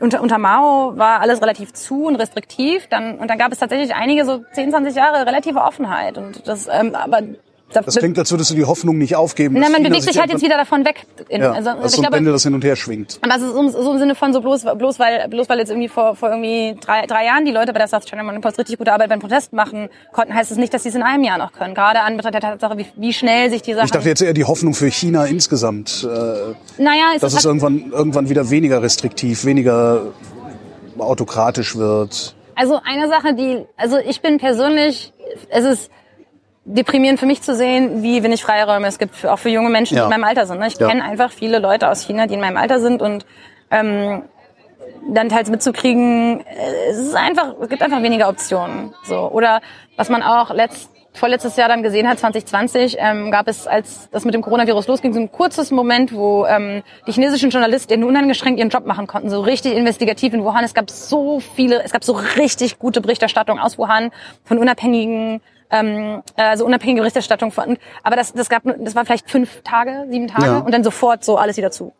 unter, 0.00 0.20
unter 0.20 0.38
Mao 0.38 0.96
war 0.96 1.20
alles 1.20 1.40
relativ 1.40 1.72
zu 1.72 2.04
und 2.04 2.16
restriktiv, 2.16 2.86
dann 2.88 3.18
und 3.18 3.28
dann 3.28 3.38
gab 3.38 3.50
es 3.52 3.58
tatsächlich 3.58 3.94
einige 3.94 4.26
so 4.26 4.44
10, 4.52 4.70
20 4.70 4.94
Jahre 4.94 5.26
relative 5.26 5.60
Offenheit 5.60 6.18
und 6.18 6.46
das, 6.46 6.68
ähm, 6.70 6.94
aber 6.94 7.22
Das 7.72 7.96
klingt, 7.96 8.18
als 8.18 8.30
würdest 8.30 8.50
du 8.50 8.54
die 8.54 8.64
Hoffnung 8.64 8.96
nicht 8.96 9.16
aufgeben. 9.16 9.60
dass 9.60 9.70
man 9.70 9.82
bewegt 9.82 10.02
sich 10.02 10.18
halt 10.18 10.30
jetzt 10.30 10.42
wieder 10.42 10.56
davon 10.56 10.84
weg. 10.84 11.04
Ja, 11.28 11.52
also, 11.52 11.70
das 11.70 11.92
ich 11.92 11.96
so 11.96 11.96
ein 11.98 12.02
glaube, 12.02 12.16
Pendel, 12.16 12.32
das 12.32 12.44
hin 12.44 12.54
und 12.54 12.64
her 12.64 12.76
schwingt. 12.76 13.18
aber 13.22 13.34
ist 13.34 13.42
so, 13.42 13.68
so 13.68 13.92
im 13.92 13.98
Sinne 13.98 14.14
von 14.14 14.32
so 14.32 14.40
bloß, 14.40 14.64
bloß 14.78 14.98
weil, 14.98 15.28
bloß 15.28 15.48
weil 15.48 15.58
jetzt 15.58 15.70
irgendwie 15.70 15.88
vor, 15.88 16.14
vor 16.14 16.30
irgendwie 16.30 16.78
drei, 16.80 17.06
drei 17.06 17.26
Jahren 17.26 17.44
die 17.44 17.50
Leute 17.50 17.72
bei 17.72 17.78
der 17.78 17.88
South 17.88 18.04
China 18.06 18.22
Morning 18.22 18.40
Post 18.40 18.58
richtig 18.58 18.78
gute 18.78 18.92
Arbeit 18.92 19.08
beim 19.08 19.18
Protest 19.18 19.52
machen 19.52 19.88
konnten, 20.12 20.34
heißt 20.34 20.52
es 20.52 20.58
nicht, 20.58 20.72
dass 20.72 20.84
sie 20.84 20.90
es 20.90 20.94
in 20.94 21.02
einem 21.02 21.24
Jahr 21.24 21.38
noch 21.38 21.52
können. 21.52 21.74
Gerade 21.74 22.00
an 22.00 22.16
Betracht 22.16 22.34
der 22.34 22.40
Tatsache, 22.40 22.78
wie, 22.78 22.86
wie 22.96 23.12
schnell 23.12 23.50
sich 23.50 23.62
die 23.62 23.74
Sachen. 23.74 23.86
Ich 23.86 23.92
dachte 23.92 24.08
jetzt 24.08 24.22
eher 24.22 24.32
die 24.32 24.44
Hoffnung 24.44 24.72
für 24.72 24.90
China 24.90 25.24
insgesamt, 25.26 26.04
äh, 26.08 26.54
naja, 26.80 27.12
es 27.14 27.20
dass 27.20 27.32
es 27.32 27.38
halt, 27.38 27.46
irgendwann, 27.46 27.90
irgendwann 27.90 28.28
wieder 28.28 28.48
weniger 28.48 28.82
restriktiv, 28.82 29.44
weniger 29.44 30.02
autokratisch 30.98 31.76
wird. 31.76 32.34
also 32.54 32.80
eine 32.84 33.08
Sache, 33.08 33.34
die, 33.34 33.64
also 33.76 33.98
ich 33.98 34.20
bin 34.22 34.38
persönlich, 34.38 35.12
es 35.50 35.64
ist 35.64 35.90
deprimierend 36.68 37.20
für 37.20 37.26
mich 37.26 37.42
zu 37.42 37.54
sehen, 37.54 38.02
wie 38.02 38.22
wenig 38.22 38.42
Freiräume 38.42 38.88
es 38.88 38.98
gibt, 38.98 39.14
für, 39.14 39.32
auch 39.32 39.38
für 39.38 39.48
junge 39.48 39.70
Menschen, 39.70 39.94
die 39.94 39.98
Ja. 40.00 40.04
in 40.04 40.10
meinem 40.10 40.24
Alter 40.24 40.46
sind. 40.46 40.58
ne? 40.58 40.66
Ich 40.66 40.78
Ja. 40.78 40.88
kenne 40.88 41.04
einfach 41.04 41.30
viele 41.30 41.58
Leute 41.60 41.88
aus 41.88 42.02
China, 42.04 42.26
die 42.26 42.34
in 42.34 42.40
meinem 42.40 42.56
Alter 42.56 42.80
sind 42.80 43.00
und 43.02 43.24
ähm, 43.70 44.22
dann 45.08 45.28
teils 45.28 45.48
mitzukriegen, 45.48 46.40
äh, 46.40 46.44
es 46.90 46.98
ist 46.98 47.14
einfach, 47.14 47.54
es 47.60 47.68
gibt 47.68 47.82
einfach 47.82 48.02
weniger 48.02 48.28
Optionen. 48.28 48.92
So 49.04 49.30
oder 49.30 49.60
was 49.96 50.08
man 50.08 50.22
auch 50.22 50.52
letzt, 50.52 50.90
vorletztes 51.12 51.56
Jahr 51.56 51.68
dann 51.68 51.82
gesehen 51.82 52.08
hat, 52.08 52.18
2020, 52.18 52.96
ähm, 52.98 53.30
gab 53.30 53.46
es, 53.48 53.66
als 53.66 54.10
das 54.10 54.24
mit 54.24 54.34
dem 54.34 54.42
Coronavirus 54.42 54.86
losging, 54.88 55.14
so 55.14 55.20
ein 55.20 55.30
kurzes 55.32 55.70
Moment, 55.70 56.12
wo 56.12 56.44
ähm, 56.46 56.82
die 57.06 57.12
chinesischen 57.12 57.50
JournalistInnen 57.50 58.06
uneingeschränkt 58.06 58.58
ihren 58.58 58.68
Job 58.70 58.84
machen 58.86 59.06
konnten, 59.06 59.30
so 59.30 59.40
richtig 59.40 59.74
investigativ 59.76 60.34
in 60.34 60.42
Wuhan. 60.44 60.64
Es 60.64 60.74
gab 60.74 60.90
so 60.90 61.40
viele, 61.40 61.82
es 61.84 61.92
gab 61.92 62.04
so 62.04 62.12
richtig 62.36 62.78
gute 62.78 63.00
Berichterstattung 63.00 63.58
aus 63.60 63.78
Wuhan 63.78 64.10
von 64.44 64.58
unabhängigen 64.58 65.40
ähm, 65.70 66.22
also 66.36 66.64
unabhängige 66.64 67.00
Berichterstattung 67.00 67.50
von, 67.50 67.78
aber 68.02 68.16
das, 68.16 68.32
das 68.32 68.48
gab, 68.48 68.62
das 68.64 68.94
war 68.94 69.04
vielleicht 69.04 69.30
fünf 69.30 69.62
Tage, 69.62 70.06
sieben 70.10 70.28
Tage 70.28 70.46
Ja. 70.46 70.58
und 70.58 70.72
dann 70.72 70.84
sofort 70.84 71.24
so 71.24 71.36
alles 71.36 71.56
wieder 71.56 71.70
zu. 71.70 71.92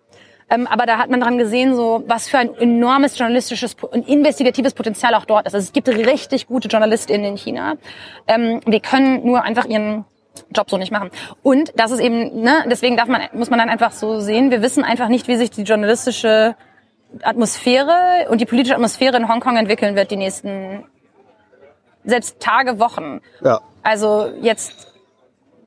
Ähm, 0.48 0.68
aber 0.68 0.86
da 0.86 0.98
hat 0.98 1.10
man 1.10 1.20
dran 1.20 1.38
gesehen, 1.38 1.74
so 1.74 2.05
was 2.06 2.28
für 2.28 2.38
ein 2.38 2.55
enormes 2.55 3.18
journalistisches 3.18 3.74
und 3.74 4.09
investigatives 4.09 4.74
Potenzial 4.74 5.14
auch 5.14 5.24
dort 5.24 5.47
ist. 5.47 5.55
Also 5.55 5.64
es 5.64 5.72
gibt 5.72 5.88
richtig 5.88 6.47
gute 6.47 6.68
JournalistInnen 6.68 7.32
in 7.32 7.36
China. 7.36 7.74
Ähm, 8.28 8.60
die 8.64 8.78
können 8.78 9.26
nur 9.26 9.43
einfach 9.43 9.64
ihren 9.64 10.05
Job 10.55 10.70
so 10.70 10.76
nicht 10.78 10.93
machen. 10.93 11.10
Und 11.43 11.72
das 11.76 11.90
ist 11.90 11.98
eben, 11.98 12.40
ne, 12.43 12.64
deswegen 12.70 12.97
darf 12.97 13.09
man, 13.09 13.22
muss 13.32 13.51
man 13.51 13.59
dann 13.59 13.68
einfach 13.68 13.90
so 13.90 14.20
sehen, 14.20 14.51
wir 14.52 14.62
wissen 14.62 14.84
einfach 14.84 15.09
nicht, 15.09 15.26
wie 15.26 15.36
sich 15.36 15.51
die 15.51 15.62
journalistische 15.62 16.55
Atmosphäre 17.22 18.26
und 18.30 18.40
die 18.40 18.47
politische 18.47 18.74
Atmosphäre 18.74 19.16
in 19.16 19.28
Hongkong 19.28 19.56
entwickeln 19.56 19.97
wird 19.97 20.10
die 20.10 20.16
nächsten 20.16 20.84
selbst 22.07 22.41
Tage, 22.41 22.78
Wochen. 22.78 23.20
Ja. 23.43 23.61
Also 23.83 24.33
jetzt 24.41 24.87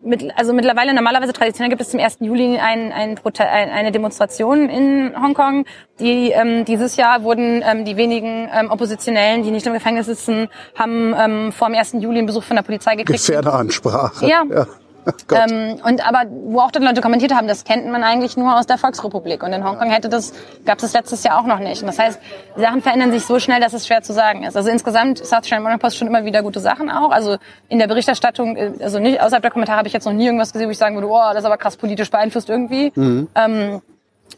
mit, 0.01 0.25
also 0.37 0.53
mittlerweile 0.53 0.93
normalerweise 0.93 1.33
traditionell 1.33 1.69
gibt 1.69 1.81
es 1.81 1.89
zum 1.89 1.99
1. 1.99 2.17
Juli 2.21 2.57
ein, 2.57 2.91
ein, 2.91 3.19
eine 3.25 3.91
Demonstration 3.91 4.69
in 4.69 5.13
Hongkong. 5.21 5.65
Die 5.99 6.31
ähm, 6.31 6.63
dieses 6.65 6.95
Jahr 6.95 7.23
wurden 7.23 7.61
ähm, 7.65 7.83
die 7.83 7.97
wenigen 7.97 8.49
ähm, 8.53 8.71
Oppositionellen, 8.71 9.43
die 9.43 9.51
nicht 9.51 9.67
im 9.67 9.73
Gefängnis 9.73 10.05
sitzen, 10.05 10.47
haben 10.75 11.13
ähm, 11.17 11.51
vor 11.51 11.67
dem 11.67 11.75
1. 11.75 11.93
Juli 11.99 12.19
einen 12.19 12.27
Besuch 12.27 12.43
von 12.43 12.55
der 12.55 12.63
Polizei 12.63 12.95
gekriegt. 12.95 13.19
Gefährderansprache. 13.19 14.25
Ja. 14.25 14.43
ja. 14.49 14.67
Ähm, 15.31 15.79
und 15.83 16.07
aber 16.07 16.23
wo 16.29 16.59
auch 16.59 16.71
dann 16.71 16.81
Leute 16.81 17.01
kommentiert 17.01 17.35
haben, 17.35 17.47
das 17.47 17.63
kennt 17.63 17.85
man 17.87 18.03
eigentlich 18.03 18.35
nur 18.35 18.57
aus 18.57 18.65
der 18.65 18.79
Volksrepublik. 18.79 19.43
Und 19.43 19.53
in 19.53 19.63
Hongkong 19.63 19.91
hätte 19.91 20.09
das, 20.09 20.33
gab 20.65 20.77
es 20.79 20.81
das 20.81 20.93
letztes 20.93 21.23
Jahr 21.23 21.39
auch 21.39 21.45
noch 21.45 21.59
nicht. 21.59 21.81
Und 21.81 21.87
das 21.87 21.99
heißt, 21.99 22.19
die 22.57 22.61
Sachen 22.61 22.81
verändern 22.81 23.11
sich 23.11 23.25
so 23.25 23.39
schnell, 23.39 23.61
dass 23.61 23.73
es 23.73 23.85
schwer 23.85 24.01
zu 24.01 24.11
sagen 24.11 24.43
ist. 24.43 24.57
Also 24.57 24.71
insgesamt 24.71 25.19
South 25.19 25.45
China 25.45 25.61
Morning 25.61 25.77
Post 25.77 25.97
schon 25.97 26.07
immer 26.07 26.25
wieder 26.25 26.41
gute 26.41 26.59
Sachen 26.59 26.89
auch. 26.89 27.11
Also 27.11 27.37
in 27.67 27.77
der 27.77 27.87
Berichterstattung, 27.87 28.55
äh, 28.55 28.71
also 28.81 28.97
nicht 28.97 29.21
außerhalb 29.21 29.43
der 29.43 29.51
Kommentare 29.51 29.77
habe 29.77 29.87
ich 29.87 29.93
jetzt 29.93 30.05
noch 30.05 30.13
nie 30.13 30.25
irgendwas 30.25 30.51
gesehen, 30.51 30.67
wo 30.67 30.71
ich 30.71 30.79
sagen 30.79 30.95
würde, 30.95 31.07
oh, 31.07 31.29
das 31.29 31.39
ist 31.39 31.45
aber 31.45 31.57
krass 31.57 31.77
politisch 31.77 32.09
beeinflusst 32.09 32.49
irgendwie. 32.49 32.91
Mhm. 32.95 33.27
Ähm, 33.35 33.81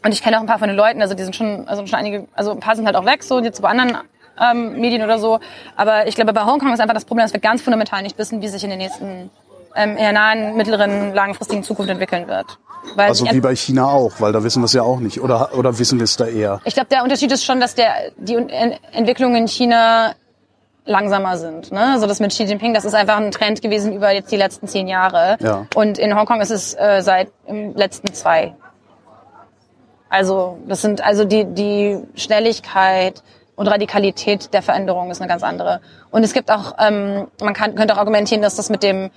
und 0.04 0.12
ich 0.12 0.22
kenne 0.22 0.36
auch 0.36 0.40
ein 0.40 0.46
paar 0.46 0.58
von 0.58 0.68
den 0.68 0.76
Leuten, 0.76 1.00
also 1.00 1.14
die 1.14 1.22
sind 1.22 1.36
schon, 1.36 1.68
also 1.68 1.86
schon 1.86 1.98
einige, 1.98 2.26
also 2.34 2.50
ein 2.52 2.60
paar 2.60 2.76
sind 2.76 2.86
halt 2.86 2.96
auch 2.96 3.06
weg, 3.06 3.22
so 3.22 3.40
jetzt 3.40 3.62
bei 3.62 3.68
anderen 3.68 3.98
ähm, 4.40 4.80
Medien 4.80 5.02
oder 5.02 5.18
so. 5.18 5.40
Aber 5.76 6.06
ich 6.06 6.14
glaube, 6.14 6.32
bei 6.32 6.44
Hongkong 6.44 6.72
ist 6.72 6.80
einfach 6.80 6.94
das 6.94 7.04
Problem, 7.04 7.24
dass 7.24 7.32
wir 7.32 7.40
ganz 7.40 7.62
fundamental 7.62 8.02
nicht 8.02 8.18
wissen, 8.18 8.42
wie 8.42 8.48
sich 8.48 8.64
in 8.64 8.70
den 8.70 8.78
nächsten 8.78 9.30
ähm, 9.74 9.90
in 9.90 9.96
der 9.96 10.12
nahen, 10.12 10.56
mittleren, 10.56 11.14
langfristigen 11.14 11.62
Zukunft 11.62 11.90
entwickeln 11.90 12.28
wird. 12.28 12.58
Weil 12.96 13.08
Also 13.08 13.24
wie 13.30 13.40
bei 13.40 13.54
China 13.54 13.86
auch, 13.86 14.12
weil 14.18 14.32
da 14.32 14.42
wissen 14.42 14.60
wir 14.60 14.66
es 14.66 14.72
ja 14.72 14.82
auch 14.82 14.98
nicht. 14.98 15.20
Oder, 15.20 15.50
oder 15.56 15.78
wissen 15.78 15.98
wir 15.98 16.04
es 16.04 16.16
da 16.16 16.26
eher? 16.26 16.60
ich 16.64 16.74
glaube, 16.74 16.88
der 16.88 17.02
Unterschied 17.04 17.30
ist 17.30 17.44
schon, 17.44 17.60
dass 17.60 17.74
der, 17.74 17.92
die 18.16 18.34
En- 18.34 18.74
Entwicklungen 18.92 19.36
in 19.36 19.48
China 19.48 20.14
langsamer 20.84 21.36
sind. 21.38 21.70
Ne? 21.70 21.92
Also 21.92 22.06
das 22.08 22.18
mit 22.18 22.32
Xi 22.32 22.42
Jinping, 22.42 22.74
das 22.74 22.84
ist 22.84 22.94
einfach 22.94 23.16
ein 23.18 23.30
Trend 23.30 23.62
gewesen 23.62 23.92
über 23.92 24.10
jetzt 24.12 24.32
die 24.32 24.36
letzten 24.36 24.66
zehn 24.66 24.88
Jahre. 24.88 25.36
Ja. 25.40 25.66
Und 25.76 25.96
in 25.96 26.16
Hongkong 26.16 26.40
ist 26.40 26.50
es 26.50 26.74
äh, 26.74 27.00
seit 27.02 27.28
im 27.46 27.72
letzten 27.76 28.12
zwei. 28.14 28.54
Also 30.08 30.58
das 30.66 30.82
sind 30.82 31.02
also 31.02 31.24
die 31.24 31.44
die 31.46 31.98
Schnelligkeit 32.16 33.22
und 33.54 33.66
Radikalität 33.68 34.52
der 34.52 34.62
Veränderung 34.62 35.10
ist 35.10 35.20
eine 35.20 35.28
ganz 35.28 35.42
andere. 35.42 35.80
Und 36.10 36.24
es 36.24 36.32
gibt 36.32 36.50
auch, 36.50 36.74
ähm, 36.78 37.28
man 37.40 37.54
kann, 37.54 37.74
könnte 37.74 37.94
auch 37.94 37.98
argumentieren, 37.98 38.42
dass 38.42 38.56
das 38.56 38.68
mit 38.68 38.82
dem 38.82 39.10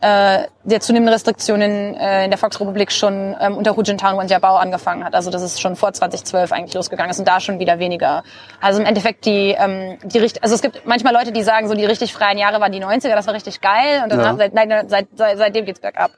äh, 0.00 0.44
der 0.64 0.80
zunehmenden 0.80 1.12
Restriktionen 1.14 1.94
äh, 1.94 2.24
in 2.24 2.30
der 2.30 2.38
Volksrepublik 2.38 2.92
schon 2.92 3.34
ähm, 3.40 3.56
unter 3.56 3.76
Hu 3.76 3.82
Jintao 3.82 4.18
und 4.18 4.28
Jiabao 4.30 4.56
angefangen 4.56 5.04
hat. 5.04 5.14
Also 5.14 5.30
dass 5.30 5.42
es 5.42 5.58
schon 5.58 5.74
vor 5.74 5.92
2012 5.92 6.52
eigentlich 6.52 6.74
losgegangen 6.74 7.10
ist 7.10 7.18
und 7.18 7.26
da 7.26 7.40
schon 7.40 7.58
wieder 7.58 7.78
weniger. 7.78 8.22
Also 8.60 8.80
im 8.80 8.86
Endeffekt 8.86 9.24
die, 9.24 9.54
ähm, 9.58 9.98
die 10.04 10.18
richt 10.18 10.42
also 10.42 10.54
es 10.54 10.60
gibt 10.62 10.86
manchmal 10.86 11.14
Leute, 11.14 11.32
die 11.32 11.42
sagen, 11.42 11.66
so 11.68 11.74
die 11.74 11.84
richtig 11.86 12.12
freien 12.12 12.36
Jahre 12.38 12.60
waren 12.60 12.72
die 12.72 12.82
90er, 12.84 13.14
das 13.14 13.26
war 13.26 13.34
richtig 13.34 13.60
geil 13.60 14.02
und 14.02 14.10
danach, 14.12 14.32
Ja. 14.32 14.36
seit, 14.36 14.54
nein, 14.54 14.86
seit, 14.88 15.08
seit, 15.14 15.38
seitdem 15.38 15.64
geht's 15.64 15.80
bergab. 15.80 16.10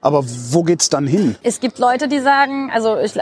Aber 0.00 0.22
wo 0.24 0.62
geht's 0.62 0.88
dann 0.88 1.06
hin? 1.06 1.36
Es 1.42 1.60
gibt 1.60 1.78
Leute, 1.78 2.08
die 2.08 2.20
sagen, 2.20 2.70
also 2.72 2.98
ich, 2.98 3.14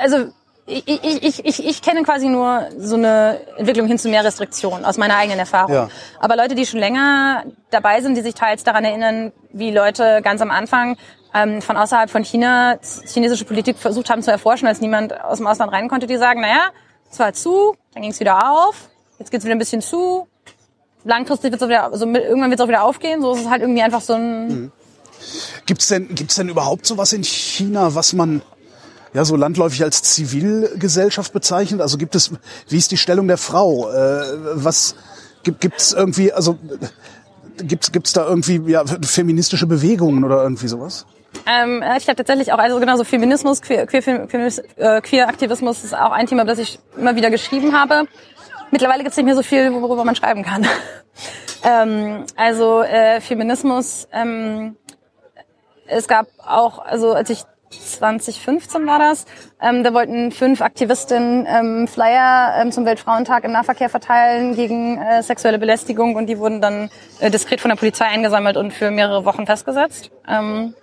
also 0.00 0.26
ich, 0.70 1.22
ich, 1.22 1.44
ich, 1.44 1.66
ich, 1.66 1.82
kenne 1.82 2.02
quasi 2.02 2.28
nur 2.28 2.68
so 2.78 2.96
eine 2.96 3.40
Entwicklung 3.56 3.86
hin 3.86 3.98
zu 3.98 4.08
mehr 4.08 4.24
Restriktionen 4.24 4.84
aus 4.84 4.98
meiner 4.98 5.16
eigenen 5.16 5.38
Erfahrung. 5.38 5.74
Ja. 5.74 5.88
Aber 6.18 6.36
Leute, 6.36 6.54
die 6.54 6.66
schon 6.66 6.80
länger 6.80 7.44
dabei 7.70 8.00
sind, 8.00 8.16
die 8.16 8.22
sich 8.22 8.34
teils 8.34 8.64
daran 8.64 8.84
erinnern, 8.84 9.32
wie 9.52 9.70
Leute 9.70 10.20
ganz 10.22 10.40
am 10.40 10.50
Anfang 10.50 10.96
ähm, 11.34 11.62
von 11.62 11.76
außerhalb 11.76 12.10
von 12.10 12.24
China 12.24 12.78
chinesische 13.06 13.44
Politik 13.44 13.78
versucht 13.78 14.10
haben 14.10 14.22
zu 14.22 14.30
erforschen, 14.30 14.68
als 14.68 14.80
niemand 14.80 15.18
aus 15.20 15.38
dem 15.38 15.46
Ausland 15.46 15.72
rein 15.72 15.88
konnte, 15.88 16.06
die 16.06 16.16
sagen, 16.16 16.40
naja, 16.40 16.70
es 17.10 17.18
war 17.18 17.32
zu, 17.32 17.74
dann 17.94 18.02
ging 18.02 18.12
es 18.12 18.20
wieder 18.20 18.52
auf, 18.52 18.88
jetzt 19.18 19.30
geht 19.30 19.40
es 19.40 19.44
wieder 19.44 19.54
ein 19.54 19.58
bisschen 19.58 19.82
zu, 19.82 20.28
langfristig 21.04 21.52
wird 21.52 21.62
es 21.62 21.68
wieder, 21.68 21.84
also 21.84 22.06
irgendwann 22.06 22.50
wird 22.50 22.60
es 22.60 22.64
auch 22.64 22.68
wieder 22.68 22.84
aufgehen. 22.84 23.22
So 23.22 23.34
ist 23.34 23.42
es 23.42 23.50
halt 23.50 23.62
irgendwie 23.62 23.82
einfach 23.82 24.00
so 24.00 24.14
ein 24.14 24.72
Gibt's 25.66 25.88
denn, 25.88 26.14
gibt's 26.14 26.36
denn 26.36 26.48
überhaupt 26.48 26.86
sowas 26.86 27.12
in 27.12 27.22
China, 27.22 27.94
was 27.94 28.12
man 28.12 28.42
ja 29.12 29.24
so 29.24 29.36
landläufig 29.36 29.82
als 29.82 30.02
Zivilgesellschaft 30.02 31.32
bezeichnet? 31.32 31.80
Also 31.80 31.98
gibt 31.98 32.14
es, 32.14 32.30
wie 32.68 32.76
ist 32.76 32.90
die 32.90 32.96
Stellung 32.96 33.28
der 33.28 33.38
Frau? 33.38 33.90
Äh, 33.90 34.22
was 34.54 34.94
gibt 35.42 35.60
gibt's 35.60 35.92
irgendwie, 35.92 36.32
also 36.32 36.58
gibt's 37.58 37.92
gibt's 37.92 38.12
da 38.12 38.26
irgendwie 38.26 38.60
ja, 38.70 38.84
feministische 38.86 39.66
Bewegungen 39.66 40.24
oder 40.24 40.42
irgendwie 40.42 40.68
sowas? 40.68 41.06
Ähm, 41.46 41.82
ich 41.96 42.06
habe 42.08 42.16
tatsächlich 42.16 42.52
auch, 42.52 42.58
also 42.58 42.80
genau 42.80 42.96
so 42.96 43.04
Feminismus, 43.04 43.62
Queer, 43.62 43.86
Queer, 43.86 44.28
äh, 44.76 45.00
Queer-Aktivismus 45.00 45.84
ist 45.84 45.94
auch 45.94 46.10
ein 46.10 46.26
Thema, 46.26 46.44
das 46.44 46.58
ich 46.58 46.78
immer 46.96 47.14
wieder 47.16 47.30
geschrieben 47.30 47.72
habe. 47.72 48.08
Mittlerweile 48.70 49.02
gibt 49.02 49.12
es 49.12 49.16
nicht 49.16 49.26
mehr 49.26 49.36
so 49.36 49.42
viel, 49.42 49.72
worüber 49.72 50.04
man 50.04 50.16
schreiben 50.16 50.42
kann. 50.42 50.66
ähm, 51.64 52.24
also 52.36 52.82
äh, 52.82 53.20
Feminismus, 53.20 54.08
ähm, 54.12 54.76
es 55.86 56.06
gab 56.06 56.26
auch, 56.38 56.78
also 56.78 57.12
als 57.12 57.30
ich 57.30 57.44
2015 57.70 58.86
war 58.86 58.98
das, 58.98 59.26
ähm, 59.60 59.84
da 59.84 59.94
wollten 59.94 60.32
fünf 60.32 60.60
Aktivistinnen 60.60 61.46
ähm, 61.48 61.88
Flyer 61.88 62.54
ähm, 62.60 62.72
zum 62.72 62.84
Weltfrauentag 62.84 63.44
im 63.44 63.52
Nahverkehr 63.52 63.88
verteilen 63.88 64.56
gegen 64.56 64.98
äh, 64.98 65.22
sexuelle 65.22 65.58
Belästigung 65.58 66.16
und 66.16 66.26
die 66.26 66.38
wurden 66.38 66.60
dann 66.60 66.90
äh, 67.20 67.30
diskret 67.30 67.60
von 67.60 67.68
der 67.68 67.76
Polizei 67.76 68.06
eingesammelt 68.06 68.56
und 68.56 68.72
für 68.72 68.90
mehrere 68.90 69.24
Wochen 69.24 69.46
festgesetzt. 69.46 70.10
Ähm, 70.28 70.74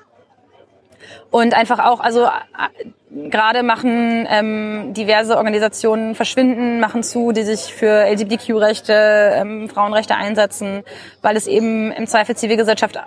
und 1.30 1.54
einfach 1.54 1.80
auch, 1.80 2.00
also 2.00 2.26
äh, 2.26 3.30
gerade 3.30 3.64
machen 3.64 4.26
ähm, 4.30 4.94
diverse 4.94 5.38
Organisationen 5.38 6.16
verschwinden, 6.16 6.80
machen 6.80 7.04
zu, 7.04 7.32
die 7.34 7.44
sich 7.44 7.74
für 7.74 8.06
LGBTQ-Rechte, 8.06 9.34
ähm, 9.36 9.70
Frauenrechte 9.70 10.16
einsetzen, 10.16 10.84
weil 11.22 11.36
es 11.36 11.48
eben 11.48 11.92
im 11.92 12.08
Zweifel 12.08 12.36
Zivilgesellschaft 12.36 12.98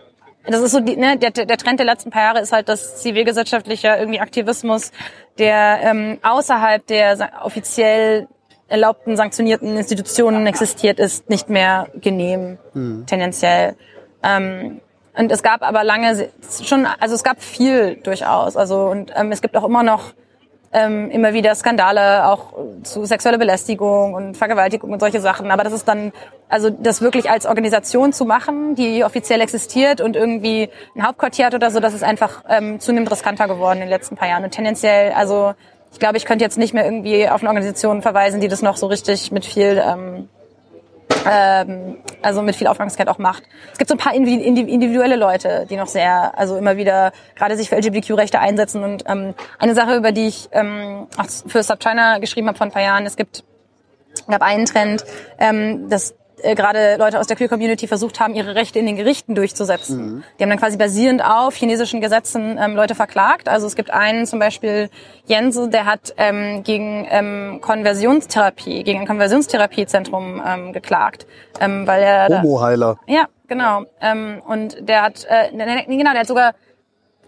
das 0.47 0.63
ist 0.63 0.73
so 0.73 0.81
die, 0.81 0.97
ne, 0.97 1.19
der, 1.19 1.31
der 1.31 1.57
Trend 1.57 1.79
der 1.79 1.87
letzten 1.87 2.11
paar 2.11 2.23
Jahre 2.23 2.41
ist 2.41 2.53
halt, 2.53 2.69
dass 2.69 3.03
zivilgesellschaftlicher 3.03 3.99
irgendwie 3.99 4.21
Aktivismus, 4.21 4.93
der 5.39 5.81
ähm, 5.83 6.19
außerhalb 6.23 6.87
der 6.87 7.31
offiziell 7.43 8.27
erlaubten, 8.69 9.17
sanktionierten 9.17 9.77
Institutionen 9.77 10.47
existiert, 10.47 10.99
ist 10.99 11.29
nicht 11.29 11.51
mehr 11.51 11.89
genehm, 11.95 12.59
tendenziell. 13.07 13.75
Ähm, 14.23 14.81
und 15.17 15.33
es 15.33 15.43
gab 15.43 15.63
aber 15.63 15.83
lange 15.85 16.29
schon, 16.65 16.87
also 16.87 17.15
es 17.15 17.25
gab 17.25 17.43
viel 17.43 17.97
durchaus. 17.97 18.57
Also 18.57 18.87
und 18.87 19.13
ähm, 19.17 19.33
es 19.33 19.43
gibt 19.43 19.57
auch 19.57 19.65
immer 19.65 19.83
noch 19.83 20.15
ähm, 20.73 21.11
immer 21.11 21.33
wieder 21.33 21.55
Skandale 21.55 22.29
auch 22.29 22.53
zu 22.85 23.05
sexueller 23.05 23.39
Belästigung 23.39 24.15
und 24.15 24.37
Vergewaltigung 24.37 24.93
und 24.93 25.01
solche 25.01 25.21
Sachen. 25.21 25.51
Aber 25.51 25.65
das 25.65 25.73
ist 25.73 25.89
dann, 25.89 26.13
also 26.49 26.71
das 26.71 27.01
wirklich 27.01 27.29
als 27.29 27.47
Organisation 27.47 28.13
zu 28.13 28.25
machen, 28.25 28.77
die 28.77 29.05
offiziell 29.05 29.41
existiert 29.41 30.01
und 30.01 30.15
irgendwie 30.15 30.69
ein 30.95 31.07
Hauptquartier 31.07 31.47
hat 31.47 31.55
oder 31.55 31.71
so, 31.71 31.81
das 31.81 31.95
ist 31.95 32.05
einfach 32.05 32.45
ähm, 32.49 32.79
zunehmend 32.79 33.11
riskanter 33.11 33.49
geworden 33.49 33.79
in 33.79 33.83
den 33.83 33.91
letzten 33.91 34.17
paar 34.17 34.29
Jahren. 34.29 34.45
Und 34.45 34.53
tendenziell, 34.53 35.13
also 35.13 35.55
ich 35.93 35.99
glaube, 35.99 36.17
ich 36.17 36.25
könnte 36.25 36.45
jetzt 36.45 36.57
nicht 36.57 36.73
mehr 36.73 36.85
irgendwie 36.85 37.29
auf 37.29 37.41
eine 37.41 37.49
Organisation 37.49 38.01
verweisen, 38.01 38.41
die 38.41 38.49
das 38.49 38.63
noch 38.63 38.77
so 38.77 38.87
richtig 38.87 39.33
mit 39.33 39.45
viel 39.45 39.83
ähm, 39.85 40.29
ähm, 41.29 41.97
also 42.23 42.43
mit 42.43 42.57
viel 42.57 42.67
Aufmerksamkeit 42.67 43.09
auch 43.09 43.19
macht. 43.19 43.43
Es 43.73 43.79
gibt 43.79 43.89
so 43.89 43.95
ein 43.95 43.99
paar 43.99 44.13
indi- 44.13 44.43
indi- 44.43 44.69
individuelle 44.69 45.17
Leute, 45.17 45.67
die 45.69 45.77
noch 45.77 45.87
sehr, 45.87 46.39
also 46.39 46.57
immer 46.57 46.77
wieder 46.77 47.13
gerade 47.37 47.57
sich 47.57 47.69
für 47.69 47.77
LGBTQ-Rechte 47.77 48.39
einsetzen. 48.39 48.85
Und 48.85 49.05
ähm, 49.07 49.35
eine 49.59 49.75
Sache, 49.75 49.97
über 49.97 50.13
die 50.13 50.29
ich 50.29 50.49
ähm, 50.53 51.07
auch 51.17 51.27
für 51.47 51.63
SubChina 51.63 52.19
geschrieben 52.19 52.49
habe 52.49 52.59
vor 52.59 52.67
ein 52.67 52.73
paar 52.73 52.83
Jahren, 52.83 53.07
es 53.07 53.17
gibt 53.17 53.45
gab 54.29 54.43
einen 54.43 54.67
Trend, 54.67 55.05
ähm, 55.39 55.89
dass 55.89 56.15
äh, 56.43 56.55
gerade 56.55 56.97
Leute 56.99 57.19
aus 57.19 57.27
der 57.27 57.37
Queer-Community 57.37 57.87
versucht 57.87 58.21
haben, 58.21 58.35
ihre 58.35 58.55
Rechte 58.55 58.79
in 58.79 58.87
den 58.87 58.97
Gerichten 58.97 59.35
durchzusetzen. 59.35 60.25
Die 60.39 60.43
haben 60.43 60.51
dann 60.51 60.59
quasi 60.59 60.77
basierend 60.77 61.25
auf 61.25 61.55
chinesischen 61.55 62.01
Gesetzen 62.01 62.59
ähm, 62.61 62.75
Leute 62.75 62.95
verklagt. 62.95 63.49
Also 63.49 63.67
es 63.67 63.77
gibt 63.77 63.91
einen 63.91 64.27
zum 64.27 64.39
Beispiel, 64.39 64.91
Jense, 65.27 65.69
der 65.69 65.87
hat 65.87 66.15
ähm, 66.17 66.63
gegen 66.63 67.07
ähm, 67.11 67.59
Konversionstherapie, 67.61 68.83
gegen 68.83 69.01
ein 69.01 69.07
Konversionstherapiezentrum 69.07 70.43
ähm, 70.47 70.73
geklagt, 70.73 71.27
ähm, 71.61 71.87
weil 71.87 72.03
er 72.03 72.29
da, 72.29 72.43
Homoheiler. 72.43 72.99
ja, 73.07 73.27
genau. 73.49 73.85
Ähm, 74.01 74.43
und 74.47 74.89
der 74.89 75.03
hat, 75.03 75.27
äh, 75.29 75.55
ne, 75.55 75.67
ne, 75.67 75.85
genau, 75.87 76.13
der 76.13 76.21
hat 76.21 76.27
sogar, 76.27 76.55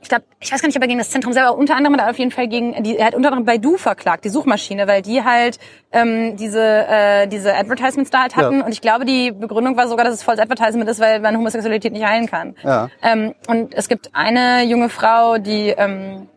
ich 0.03 0.09
glaube, 0.09 0.25
ich 0.41 0.53
weiß 0.53 0.61
gar 0.61 0.67
nicht, 0.67 0.77
ob 0.77 0.83
er 0.83 0.89
gegen 0.89 0.99
das 0.99 1.11
Zentrum 1.11 1.33
selber, 1.33 1.57
unter 1.57 1.77
anderem 1.77 1.95
hat 1.95 2.07
er 2.07 2.11
auf 2.11 2.19
jeden 2.19 2.33
Fall 2.33 2.49
gegen, 2.49 2.83
die, 2.83 2.99
er 2.99 3.07
hat 3.07 3.15
unter 3.15 3.29
anderem 3.29 3.45
Baidu 3.45 3.77
verklagt, 3.77 4.25
die 4.25 4.31
Suchmaschine, 4.31 4.89
weil 4.89 5.01
die 5.01 5.23
halt 5.23 5.59
ähm, 5.93 6.37
diese 6.37 6.61
äh, 6.61 7.29
diese 7.29 7.55
Advertisements 7.55 8.11
da 8.11 8.23
halt 8.23 8.35
hatten. 8.35 8.59
Ja. 8.59 8.65
Und 8.67 8.73
ich 8.73 8.81
glaube, 8.81 9.05
die 9.05 9.31
Begründung 9.31 9.77
war 9.77 9.87
sogar, 9.87 10.05
dass 10.05 10.15
es 10.15 10.25
volles 10.25 10.41
Advertisement 10.41 10.91
ist, 10.91 10.99
weil 10.99 11.21
man 11.21 11.37
Homosexualität 11.37 11.93
nicht 11.93 12.05
heilen 12.05 12.27
kann. 12.27 12.57
Ja. 12.65 12.91
Ähm, 13.01 13.35
und 13.47 13.73
es 13.75 13.89
gibt 13.89 14.11
eine 14.13 14.65
junge 14.65 14.89
Frau, 14.89 15.39
die 15.39 15.69
ähm, 15.69 16.29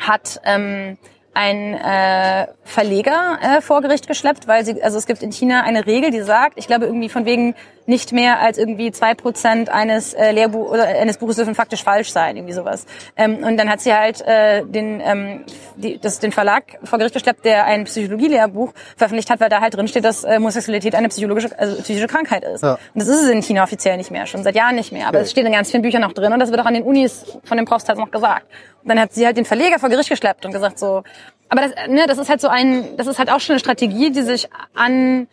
hat 0.00 0.40
ähm, 0.44 0.98
ein 1.32 1.74
äh, 1.74 2.48
Verleger 2.64 3.38
äh, 3.40 3.60
vor 3.60 3.82
Gericht 3.82 4.08
geschleppt, 4.08 4.48
weil 4.48 4.64
sie, 4.64 4.82
also 4.82 4.98
es 4.98 5.06
gibt 5.06 5.22
in 5.22 5.30
China 5.30 5.62
eine 5.62 5.86
Regel, 5.86 6.10
die 6.10 6.22
sagt, 6.22 6.54
ich 6.56 6.66
glaube 6.66 6.86
irgendwie 6.86 7.08
von 7.08 7.24
wegen 7.24 7.54
nicht 7.86 8.12
mehr 8.12 8.40
als 8.40 8.58
irgendwie 8.58 8.90
zwei 8.92 9.14
Prozent 9.14 9.68
eines 9.68 10.14
äh, 10.14 10.32
Lehrbuch 10.32 10.70
oder 10.70 10.86
eines 10.86 11.18
Buches 11.18 11.36
dürfen 11.36 11.54
faktisch 11.54 11.82
falsch 11.82 12.10
sein, 12.10 12.36
irgendwie 12.36 12.54
sowas. 12.54 12.84
Ähm, 13.16 13.44
und 13.44 13.56
dann 13.56 13.70
hat 13.70 13.80
sie 13.80 13.94
halt 13.94 14.20
äh, 14.22 14.64
den 14.64 15.00
ähm, 15.04 15.44
die, 15.76 15.98
das, 15.98 16.18
den 16.18 16.32
Verlag 16.32 16.78
vor 16.84 16.98
Gericht 16.98 17.14
geschleppt, 17.14 17.44
der 17.44 17.64
ein 17.64 17.84
Psychologie-Lehrbuch 17.84 18.72
veröffentlicht 18.96 19.30
hat, 19.30 19.40
weil 19.40 19.48
da 19.48 19.60
halt 19.60 19.74
drin 19.74 19.88
steht, 19.88 20.04
dass 20.04 20.24
äh, 20.24 20.36
Homosexualität 20.36 20.94
eine 20.94 21.08
psychologische 21.08 21.58
also 21.58 21.80
psychische 21.82 22.06
Krankheit 22.06 22.44
ist. 22.44 22.62
Ja. 22.62 22.72
Und 22.72 23.00
das 23.00 23.08
ist 23.08 23.22
es 23.22 23.30
in 23.30 23.42
China 23.42 23.62
offiziell 23.62 23.96
nicht 23.96 24.10
mehr, 24.10 24.26
schon 24.26 24.42
seit 24.42 24.56
Jahren 24.56 24.74
nicht 24.74 24.92
mehr. 24.92 25.08
Aber 25.08 25.18
es 25.18 25.28
okay. 25.28 25.30
steht 25.30 25.46
in 25.46 25.52
ganz 25.52 25.70
vielen 25.70 25.82
Büchern 25.82 26.02
noch 26.02 26.12
drin 26.12 26.32
und 26.32 26.40
das 26.40 26.50
wird 26.50 26.60
auch 26.60 26.66
an 26.66 26.74
den 26.74 26.82
Unis 26.82 27.24
von 27.44 27.56
den 27.56 27.66
Profs 27.66 27.88
halt 27.88 27.98
noch 27.98 28.10
gesagt. 28.10 28.46
Und 28.82 28.88
dann 28.88 29.00
hat 29.00 29.12
sie 29.12 29.26
halt 29.26 29.36
den 29.36 29.44
Verleger 29.44 29.78
vor 29.78 29.88
Gericht 29.88 30.08
geschleppt 30.08 30.44
und 30.44 30.52
gesagt 30.52 30.78
so, 30.78 31.02
aber 31.48 31.62
das, 31.62 31.72
ne, 31.88 32.06
das 32.06 32.18
ist 32.18 32.28
halt 32.28 32.40
so 32.40 32.48
ein, 32.48 32.96
das 32.96 33.06
ist 33.06 33.18
halt 33.18 33.30
auch 33.30 33.40
schon 33.40 33.54
eine 33.54 33.60
Strategie, 33.60 34.10
die 34.10 34.22
sich 34.22 34.48
an 34.74 35.28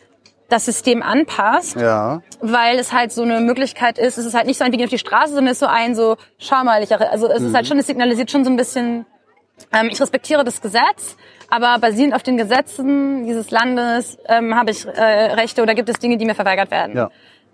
das 0.48 0.66
System 0.66 1.02
anpasst, 1.02 1.76
ja. 1.76 2.22
weil 2.40 2.78
es 2.78 2.92
halt 2.92 3.12
so 3.12 3.22
eine 3.22 3.40
Möglichkeit 3.40 3.98
ist, 3.98 4.18
es 4.18 4.26
ist 4.26 4.34
halt 4.34 4.46
nicht 4.46 4.58
so 4.58 4.64
ein 4.64 4.72
Weg 4.72 4.82
auf 4.82 4.90
die 4.90 4.98
Straße, 4.98 5.34
sondern 5.34 5.46
es 5.46 5.52
ist 5.52 5.60
so 5.60 5.66
ein 5.66 5.94
so, 5.94 6.16
schau 6.38 6.62
mal, 6.64 6.82
ich, 6.82 6.94
also 6.94 7.28
es 7.28 7.40
mhm. 7.40 7.48
ist 7.48 7.54
halt 7.54 7.66
schon, 7.66 7.78
es 7.78 7.86
signalisiert 7.86 8.30
schon 8.30 8.44
so 8.44 8.50
ein 8.50 8.56
bisschen, 8.56 9.06
ähm, 9.72 9.88
ich 9.90 10.00
respektiere 10.00 10.44
das 10.44 10.60
Gesetz, 10.60 11.16
aber 11.48 11.78
basierend 11.78 12.14
auf 12.14 12.22
den 12.22 12.36
Gesetzen 12.36 13.24
dieses 13.24 13.50
Landes 13.50 14.18
ähm, 14.26 14.54
habe 14.54 14.70
ich 14.70 14.86
äh, 14.86 14.90
Rechte 15.34 15.62
oder 15.62 15.74
gibt 15.74 15.88
es 15.88 15.98
Dinge, 15.98 16.18
die 16.18 16.26
mir 16.26 16.34
verweigert 16.34 16.70
werden. 16.70 16.96
Ja 16.96 17.10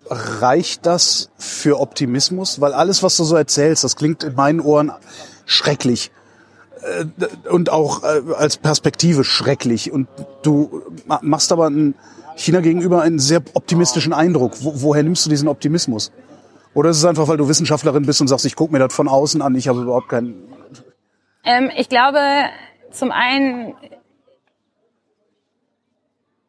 reicht 0.09 0.87
das 0.87 1.31
für 1.37 1.81
Optimismus? 1.81 2.61
Weil 2.61 2.73
alles, 2.73 3.03
was 3.03 3.17
du 3.17 3.25
so 3.25 3.37
erzählst, 3.37 3.85
das 3.85 3.97
klingt 3.97 4.25
in 4.25 4.35
meinen 4.35 4.61
Ohren 4.61 4.93
schrecklich 5.47 6.11
äh, 6.83 7.05
und 7.49 7.71
auch 7.71 8.03
äh, 8.03 8.23
als 8.37 8.57
Perspektive 8.57 9.25
schrecklich. 9.25 9.93
Und 9.93 10.09
du 10.43 10.83
machst 11.21 11.53
aber 11.53 11.71
China 12.41 12.61
gegenüber 12.61 13.03
einen 13.03 13.19
sehr 13.19 13.43
optimistischen 13.55 14.12
Eindruck. 14.12 14.53
woher 14.61 15.03
nimmst 15.03 15.27
du 15.27 15.31
diesen 15.31 15.49
Optimismus? 15.49 16.11
Oder 16.73 16.91
ist 16.91 16.99
es 16.99 17.05
einfach, 17.05 17.29
weil 17.29 17.37
du 17.37 17.49
Wissenschaftlerin 17.49 18.07
bist 18.07 18.21
und 18.21 18.29
sagst, 18.29 18.47
ich 18.47 18.57
gucke 18.57 18.73
mir 18.73 18.79
das 18.79 18.95
von 18.95 19.09
außen 19.09 19.43
an, 19.43 19.55
ich 19.55 19.69
habe 19.69 19.83
überhaupt 19.83 20.09
keinen... 20.09 20.49
Ähm, 21.45 21.71
ich 21.77 21.89
glaube, 21.89 22.21
zum 22.91 23.11
einen 23.11 23.75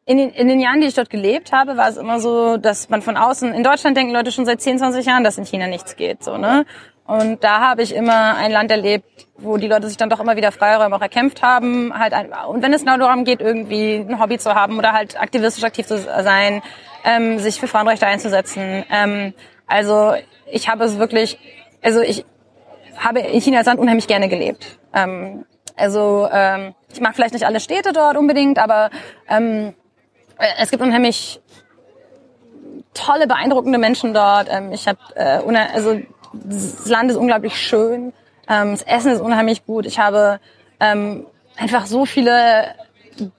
in 0.04 0.16
den, 0.16 0.30
in 0.30 0.48
den 0.48 0.60
Jahren, 0.60 0.80
die 0.80 0.88
ich 0.88 0.94
dort 0.94 1.10
gelebt 1.10 1.52
habe, 1.52 1.76
war 1.76 1.88
es 1.88 1.96
immer 1.96 2.20
so, 2.20 2.56
dass 2.56 2.88
man 2.88 3.02
von 3.02 3.16
außen, 3.16 3.52
in 3.52 3.62
Deutschland 3.62 3.96
denken 3.96 4.12
Leute 4.12 4.32
schon 4.32 4.44
seit 4.44 4.60
10, 4.60 4.78
20 4.78 5.06
Jahren, 5.06 5.24
dass 5.24 5.38
in 5.38 5.44
China 5.44 5.68
nichts 5.68 5.96
geht, 5.96 6.24
so, 6.24 6.38
ne? 6.38 6.66
Und 7.12 7.44
da 7.44 7.60
habe 7.60 7.82
ich 7.82 7.94
immer 7.94 8.36
ein 8.36 8.50
Land 8.50 8.70
erlebt, 8.70 9.26
wo 9.36 9.58
die 9.58 9.68
Leute 9.68 9.86
sich 9.86 9.98
dann 9.98 10.08
doch 10.08 10.18
immer 10.18 10.34
wieder 10.36 10.50
Freiräume 10.50 10.96
auch 10.96 11.02
erkämpft 11.02 11.42
haben. 11.42 11.92
Halt 11.92 12.14
und 12.48 12.62
wenn 12.62 12.72
es 12.72 12.86
nur 12.86 12.96
darum 12.96 13.24
geht, 13.24 13.42
irgendwie 13.42 13.96
ein 13.96 14.18
Hobby 14.18 14.38
zu 14.38 14.54
haben 14.54 14.78
oder 14.78 14.94
halt 14.94 15.20
aktivistisch 15.20 15.62
aktiv 15.62 15.86
zu 15.86 15.98
sein, 15.98 16.62
ähm, 17.04 17.38
sich 17.38 17.60
für 17.60 17.68
Frauenrechte 17.68 18.06
einzusetzen. 18.06 18.86
Ähm, 18.90 19.34
also 19.66 20.14
ich 20.50 20.70
habe 20.70 20.84
es 20.84 20.98
wirklich, 20.98 21.38
also 21.82 22.00
ich 22.00 22.24
habe 22.96 23.20
in 23.20 23.42
China 23.42 23.58
als 23.58 23.66
Land 23.66 23.78
unheimlich 23.78 24.06
gerne 24.06 24.30
gelebt. 24.30 24.78
Ähm, 24.94 25.44
also 25.76 26.26
ähm, 26.32 26.74
ich 26.90 27.02
mag 27.02 27.14
vielleicht 27.14 27.34
nicht 27.34 27.44
alle 27.44 27.60
Städte 27.60 27.92
dort 27.92 28.16
unbedingt, 28.16 28.58
aber 28.58 28.88
ähm, 29.28 29.74
es 30.58 30.70
gibt 30.70 30.82
unheimlich 30.82 31.42
tolle, 32.94 33.26
beeindruckende 33.26 33.76
Menschen 33.76 34.14
dort. 34.14 34.48
Ähm, 34.50 34.72
ich 34.72 34.88
habe, 34.88 34.98
äh, 35.14 35.42
also 35.74 36.00
das 36.32 36.86
Land 36.86 37.10
ist 37.10 37.16
unglaublich 37.16 37.56
schön, 37.56 38.12
ähm, 38.48 38.72
das 38.72 38.82
Essen 38.82 39.12
ist 39.12 39.20
unheimlich 39.20 39.64
gut. 39.66 39.86
Ich 39.86 39.98
habe 39.98 40.40
ähm, 40.80 41.26
einfach 41.56 41.86
so 41.86 42.04
viele, 42.06 42.74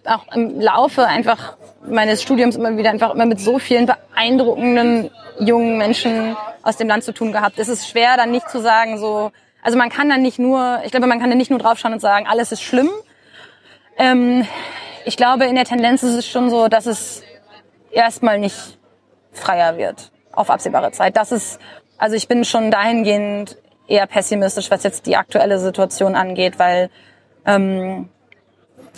auch 0.06 0.34
im 0.34 0.60
Laufe 0.60 1.06
einfach 1.08 1.58
meines 1.86 2.22
Studiums 2.22 2.56
immer 2.56 2.78
wieder 2.78 2.92
einfach 2.92 3.14
immer 3.14 3.26
mit 3.26 3.40
so 3.40 3.60
vielen 3.60 3.86
beeindruckenden 3.86 5.10
jungen 5.40 5.78
Menschen 5.78 6.36
aus 6.62 6.78
dem 6.78 6.88
Land 6.88 7.04
zu 7.04 7.14
tun 7.14 7.32
gehabt. 7.32 7.60
Es 7.60 7.68
ist 7.68 7.88
schwer, 7.88 8.16
dann 8.16 8.32
nicht 8.32 8.50
zu 8.50 8.62
sagen 8.62 8.98
so, 8.98 9.32
also 9.62 9.78
man 9.78 9.90
kann 9.90 10.10
dann 10.10 10.22
nicht 10.22 10.40
nur, 10.40 10.82
ich 10.86 10.92
glaube, 10.92 11.08
man 11.08 11.20
kann 11.20 11.30
dann 11.30 11.38
nicht 11.38 11.50
nur 11.50 11.60
draufschauen 11.60 11.94
und 11.94 12.00
sagen, 12.00 12.28
alles 12.28 12.52
ist 12.52 12.62
schlimm. 12.62 12.90
Ähm, 13.98 14.48
ich 15.06 15.18
glaube, 15.18 15.46
in 15.46 15.56
der 15.56 15.66
Tendenz 15.66 16.04
ist 16.04 16.16
es 16.16 16.28
schon 16.28 16.50
so, 16.50 16.68
dass 16.68 16.86
es 16.86 17.24
erstmal 17.92 18.40
nicht 18.40 18.78
freier 19.32 19.78
wird 19.78 20.12
auf 20.32 20.50
absehbare 20.50 20.92
Zeit. 20.92 21.18
Das 21.18 21.32
ist, 21.32 21.60
also 22.04 22.18
ich 22.18 22.28
bin 22.28 22.44
schon 22.44 22.70
dahingehend 22.70 23.56
eher 23.88 24.06
pessimistisch, 24.08 24.70
was 24.70 24.84
jetzt 24.84 25.06
die 25.06 25.16
aktuelle 25.16 25.58
Situation 25.58 26.16
angeht, 26.16 26.60
weil 26.60 26.90
ähm, 27.46 28.10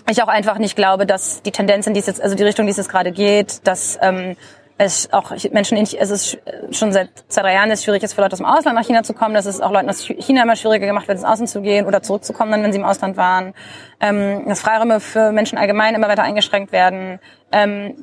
ich 0.10 0.24
auch 0.24 0.28
einfach 0.28 0.58
nicht 0.58 0.76
glaube, 0.76 1.06
dass 1.06 1.44
die 1.44 1.52
Tendenz 1.52 1.86
in 1.86 1.94
die 1.94 2.00
jetzt, 2.00 2.20
also 2.20 2.36
die 2.36 2.42
Richtung, 2.42 2.66
die 2.66 2.72
es 2.72 2.78
jetzt 2.78 2.90
gerade 2.90 3.12
geht, 3.12 3.68
dass 3.68 4.00
ähm, 4.02 4.36
es 4.80 5.14
auch 5.14 5.30
Menschen 5.52 5.78
es 5.78 5.94
ist 5.94 6.40
schon 6.72 6.92
seit 6.92 7.10
zwei, 7.28 7.44
drei 7.44 7.54
Jahren 7.54 7.70
ist 7.70 7.84
schwierig 7.84 8.02
ist 8.02 8.16
für 8.16 8.22
Leute 8.22 8.34
aus 8.34 8.40
dem 8.40 8.48
Ausland 8.48 8.76
nach 8.76 8.86
China 8.88 9.04
zu 9.04 9.14
kommen, 9.14 9.36
dass 9.36 9.46
es 9.46 9.62
auch 9.62 9.72
Leuten 9.72 9.88
aus 9.88 10.02
China 10.02 10.42
immer 10.42 10.56
schwieriger 10.56 10.88
gemacht 10.88 11.08
wird, 11.08 11.20
ins 11.20 11.28
Ausland 11.28 11.50
zu 11.50 11.62
gehen 11.62 11.86
oder 11.86 12.02
zurückzukommen, 12.02 12.52
dann 12.54 12.64
wenn 12.64 12.72
sie 12.72 12.80
im 12.80 12.86
Ausland 12.86 13.18
waren. 13.18 13.54
Ähm, 14.00 14.46
dass 14.48 14.62
Freiräume 14.62 15.00
für 15.00 15.32
Menschen 15.32 15.60
allgemein 15.60 15.94
immer 15.94 16.08
weiter 16.08 16.24
eingeschränkt 16.24 16.72
werden. 16.72 17.20
Ähm, 17.52 17.94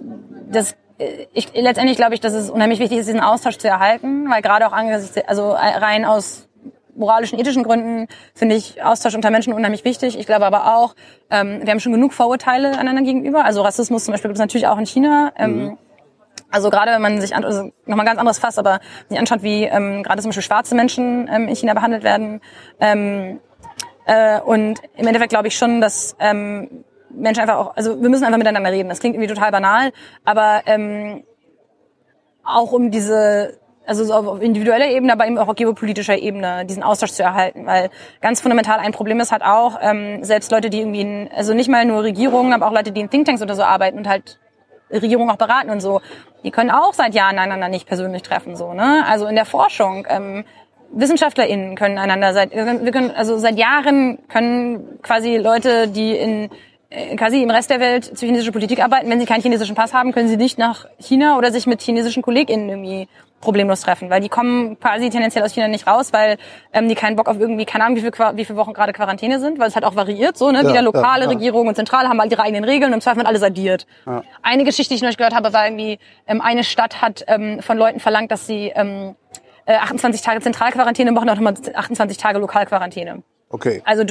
das 0.49 0.77
ich, 1.33 1.53
letztendlich 1.55 1.97
glaube 1.97 2.15
ich, 2.15 2.21
dass 2.21 2.33
es 2.33 2.51
unheimlich 2.51 2.79
wichtig 2.79 2.99
ist, 2.99 3.07
diesen 3.07 3.21
Austausch 3.21 3.59
zu 3.59 3.69
erhalten, 3.69 4.31
weil 4.31 4.43
gerade 4.43 4.67
auch 4.67 4.73
angesichts, 4.73 5.17
also 5.27 5.53
rein 5.53 6.05
aus 6.05 6.49
moralischen, 6.95 7.39
ethischen 7.39 7.63
Gründen 7.63 8.07
finde 8.35 8.55
ich 8.55 8.83
Austausch 8.83 9.15
unter 9.15 9.31
Menschen 9.31 9.53
unheimlich 9.53 9.85
wichtig. 9.85 10.19
Ich 10.19 10.27
glaube 10.27 10.47
aber 10.47 10.77
auch, 10.77 10.95
ähm, 11.31 11.61
wir 11.63 11.71
haben 11.71 11.81
schon 11.81 11.93
genug 11.93 12.13
Vorurteile 12.13 12.79
einander 12.79 13.03
gegenüber. 13.03 13.45
Also 13.45 13.63
Rassismus 13.63 14.05
zum 14.05 14.13
Beispiel 14.13 14.29
gibt 14.29 14.37
es 14.37 14.41
natürlich 14.41 14.67
auch 14.67 14.79
in 14.79 14.87
China. 14.87 15.33
Ähm, 15.37 15.57
mhm. 15.57 15.79
Also 16.51 16.69
gerade 16.69 16.93
wenn 16.93 17.03
man 17.03 17.21
sich 17.21 17.35
an, 17.35 17.45
also 17.45 17.73
nochmal 17.87 18.05
ganz 18.05 18.19
anderes 18.19 18.39
Fass, 18.39 18.59
aber 18.59 18.81
sich 19.09 19.19
anschaut, 19.19 19.43
wie 19.43 19.65
ähm, 19.65 20.03
gerade 20.03 20.21
zum 20.21 20.29
Beispiel 20.29 20.43
schwarze 20.43 20.75
Menschen 20.75 21.29
ähm, 21.33 21.49
in 21.49 21.57
China 21.57 21.73
behandelt 21.73 22.05
werden. 22.05 22.41
Ähm, 22.79 23.41
äh, 24.05 24.41
und 24.41 24.81
im 24.97 25.07
Endeffekt 25.07 25.31
glaube 25.31 25.49
ich 25.49 25.57
schon, 25.57 25.81
dass 25.81 26.15
ähm, 26.21 26.85
Menschen 27.15 27.41
einfach 27.41 27.57
auch, 27.57 27.77
also 27.77 28.01
wir 28.01 28.09
müssen 28.09 28.25
einfach 28.25 28.39
miteinander 28.39 28.71
reden. 28.71 28.89
Das 28.89 29.01
klingt 29.01 29.15
irgendwie 29.15 29.33
total 29.33 29.51
banal, 29.51 29.93
aber 30.25 30.63
ähm, 30.67 31.25
auch 32.45 32.73
um 32.73 32.91
diese, 32.91 33.59
also 33.87 34.05
so 34.05 34.15
auf 34.15 34.41
individueller 34.41 34.89
Ebene, 34.89 35.13
aber 35.13 35.27
eben 35.27 35.39
auch 35.39 35.49
auf 35.49 35.57
geopolitischer 35.57 36.19
Ebene, 36.19 36.65
diesen 36.67 36.83
Austausch 36.83 37.13
zu 37.13 37.23
erhalten. 37.23 37.67
Weil 37.67 37.91
ganz 38.21 38.41
fundamental 38.41 38.79
ein 38.79 38.93
Problem 38.93 39.21
ist 39.21 39.33
halt 39.33 39.43
auch, 39.43 39.79
ähm, 39.81 40.25
selbst 40.25 40.51
Leute, 40.51 40.71
die 40.71 40.81
irgendwie, 40.81 41.01
in, 41.01 41.31
also 41.35 41.55
nicht 41.55 41.69
mal 41.69 41.85
nur 41.85 42.03
Regierungen, 42.03 42.53
aber 42.53 42.67
auch 42.67 42.73
Leute, 42.73 42.93
die 42.93 43.01
in 43.01 43.11
Thinktanks 43.11 43.43
oder 43.43 43.55
so 43.55 43.63
arbeiten 43.63 43.99
und 43.99 44.09
halt 44.09 44.39
Regierungen 44.91 45.31
auch 45.31 45.37
beraten 45.37 45.71
und 45.71 45.81
so, 45.81 46.01
die 46.45 46.51
können 46.51 46.71
auch 46.71 46.93
seit 46.93 47.15
Jahren 47.15 47.39
einander 47.39 47.69
nicht 47.69 47.87
persönlich 47.87 48.23
treffen, 48.23 48.57
so, 48.57 48.75
ne? 48.75 49.05
Also 49.07 49.27
in 49.27 49.37
der 49.37 49.47
Forschung, 49.47 50.07
ähm, 50.09 50.45
WissenschaftlerInnen 50.95 51.75
können 51.75 51.99
einander 51.99 52.35
seit, 52.35 52.55
wir 52.55 52.93
können, 52.93 53.11
also 53.13 53.39
seit 53.39 53.59
Jahren 53.59 54.19
können 54.29 54.99
quasi 55.03 55.39
Leute, 55.39 55.89
die 55.89 56.15
in 56.15 56.51
quasi 57.17 57.43
im 57.43 57.51
Rest 57.51 57.71
der 57.71 57.81
Welt 57.81 58.05
zu 58.17 58.27
chinesischer 58.27 58.53
Politik 58.53 58.83
arbeiten. 58.83 59.09
Wenn 59.11 59.21
sie 59.21 59.27
keinen 59.27 59.43
chinesischen 59.43 59.75
Pass 59.75 59.93
haben, 59.93 60.13
können 60.13 60.29
sie 60.29 60.37
nicht 60.37 60.59
nach 60.59 60.87
China 60.99 61.39
oder 61.39 61.53
sich 61.53 61.67
mit 61.67 61.83
chinesischen 61.83 62.23
KollegInnen 62.23 62.69
irgendwie 62.69 63.09
problemlos 63.43 63.81
treffen, 63.81 64.09
weil 64.09 64.21
die 64.21 64.29
kommen 64.31 64.79
quasi 64.81 65.11
tendenziell 65.11 65.45
aus 65.45 65.53
China 65.53 65.69
nicht 65.69 65.87
raus, 65.87 66.13
weil 66.13 66.39
ähm, 66.73 66.89
die 66.89 66.95
keinen 66.95 67.17
Bock 67.17 67.29
auf 67.29 67.39
irgendwie, 67.39 67.67
keine 67.67 67.85
Ahnung, 67.85 67.97
wie, 67.97 68.01
viel, 68.01 68.13
wie 68.13 68.45
viele 68.45 68.57
Wochen 68.57 68.73
gerade 68.73 68.93
Quarantäne 68.93 69.41
sind, 69.41 69.59
weil 69.59 69.69
es 69.69 69.75
halt 69.75 69.85
auch 69.85 69.97
variiert, 69.97 70.39
so, 70.39 70.51
ne? 70.51 70.63
Ja, 70.63 70.69
Wieder 70.69 70.83
lokale 70.83 71.25
ja, 71.25 71.31
ja. 71.31 71.37
Regierung 71.37 71.67
und 71.67 71.75
Zentrale 71.75 72.09
haben 72.09 72.21
halt 72.21 72.33
ihre 72.33 72.43
eigenen 72.43 72.65
Regeln 72.65 72.93
und 72.93 72.95
im 72.95 73.01
Zweifel 73.01 73.19
wird 73.19 73.27
alles 73.27 73.43
addiert. 73.43 73.87
Eine 74.43 74.65
Geschichte, 74.65 74.91
die 74.91 74.97
ich 74.97 75.03
neulich 75.03 75.19
gehört 75.19 75.35
habe, 75.35 75.53
war 75.53 75.67
irgendwie, 75.67 75.99
ähm, 76.27 76.41
eine 76.41 76.65
Stadt 76.65 77.03
hat 77.03 77.25
ähm, 77.27 77.61
von 77.61 77.77
Leuten 77.77 78.01
verlangt, 78.01 78.31
dass 78.31 78.47
sie 78.47 78.73
ähm, 78.75 79.17
äh, 79.67 79.75
28 79.75 80.23
Tage 80.23 80.41
Zentralquarantäne 80.41 81.13
machen 81.13 81.29
und 81.29 81.35
nochmal 81.35 81.55
28 81.75 82.17
Tage 82.17 82.39
Lokalquarantäne. 82.39 83.23
Okay. 83.53 83.83
Also 83.85 84.03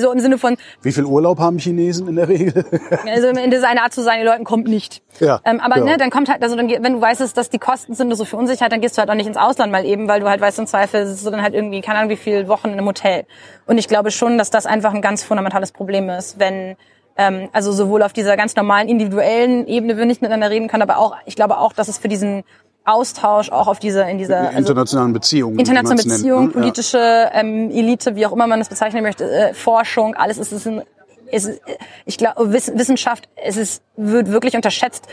so 0.00 0.12
im 0.12 0.18
Sinne 0.18 0.38
von. 0.38 0.56
Wie 0.82 0.90
viel 0.90 1.04
Urlaub 1.04 1.38
haben 1.38 1.58
Chinesen 1.58 2.08
in 2.08 2.16
der 2.16 2.28
Regel? 2.28 2.64
also 3.06 3.28
im 3.28 3.36
Ende 3.36 3.60
seine 3.60 3.82
Art 3.82 3.92
zu 3.92 4.02
sein, 4.02 4.18
die 4.20 4.26
Leuten 4.26 4.42
kommt 4.42 4.66
nicht. 4.66 5.02
Ja. 5.20 5.40
Ähm, 5.44 5.60
aber 5.60 5.78
ja. 5.78 5.84
ne, 5.84 5.96
dann 5.96 6.10
kommt 6.10 6.28
halt, 6.28 6.42
also 6.42 6.56
dann, 6.56 6.68
wenn 6.68 6.92
du 6.94 7.00
weißt, 7.00 7.36
dass 7.36 7.48
die 7.48 7.60
Kosten 7.60 7.94
sind 7.94 8.12
so 8.16 8.24
für 8.24 8.36
Unsicherheit, 8.36 8.72
dann 8.72 8.80
gehst 8.80 8.96
du 8.96 9.00
halt 9.00 9.08
auch 9.08 9.14
nicht 9.14 9.28
ins 9.28 9.36
Ausland 9.36 9.70
mal 9.70 9.84
eben, 9.84 10.08
weil 10.08 10.20
du 10.20 10.28
halt 10.28 10.40
weißt, 10.40 10.58
im 10.58 10.66
Zweifel 10.66 11.02
ist 11.02 11.10
es 11.10 11.22
dann 11.22 11.42
halt 11.42 11.54
irgendwie, 11.54 11.80
keine 11.80 12.00
Ahnung, 12.00 12.10
wie 12.10 12.16
viele 12.16 12.48
Wochen 12.48 12.68
in 12.68 12.72
einem 12.72 12.86
Hotel. 12.86 13.24
Und 13.66 13.78
ich 13.78 13.86
glaube 13.86 14.10
schon, 14.10 14.36
dass 14.36 14.50
das 14.50 14.66
einfach 14.66 14.92
ein 14.92 15.00
ganz 15.00 15.22
fundamentales 15.22 15.70
Problem 15.70 16.10
ist, 16.10 16.40
wenn 16.40 16.76
ähm, 17.16 17.48
also 17.52 17.70
sowohl 17.72 18.02
auf 18.02 18.12
dieser 18.12 18.36
ganz 18.36 18.56
normalen 18.56 18.88
individuellen 18.88 19.66
Ebene 19.68 19.96
wir 19.96 20.06
nicht 20.06 20.22
miteinander 20.22 20.50
reden 20.50 20.68
können, 20.68 20.82
aber 20.82 20.98
auch, 20.98 21.16
ich 21.26 21.36
glaube 21.36 21.58
auch, 21.58 21.72
dass 21.72 21.88
es 21.88 21.98
für 21.98 22.08
diesen 22.08 22.42
Austausch 22.84 23.50
auch 23.50 23.68
auf 23.68 23.78
diese 23.78 24.02
in 24.02 24.18
dieser 24.18 24.48
also 24.48 24.58
internationalen 24.58 25.12
Beziehungen 25.12 25.58
internationale 25.58 26.02
Beziehungen 26.02 26.46
ne? 26.46 26.52
politische 26.52 27.30
ähm, 27.32 27.70
Elite 27.70 28.16
wie 28.16 28.26
auch 28.26 28.32
immer 28.32 28.46
man 28.46 28.58
das 28.58 28.68
bezeichnen 28.68 29.02
möchte 29.02 29.24
äh, 29.24 29.54
Forschung 29.54 30.14
alles 30.14 30.38
ist 30.38 30.52
es 30.52 30.66
ein 30.66 30.82
ist, 31.30 31.60
ich 32.04 32.18
glaube 32.18 32.52
Wissenschaft 32.52 33.28
es 33.36 33.56
ist 33.56 33.82
wird 33.96 34.30
wirklich 34.30 34.54
unterschätzt 34.54 35.06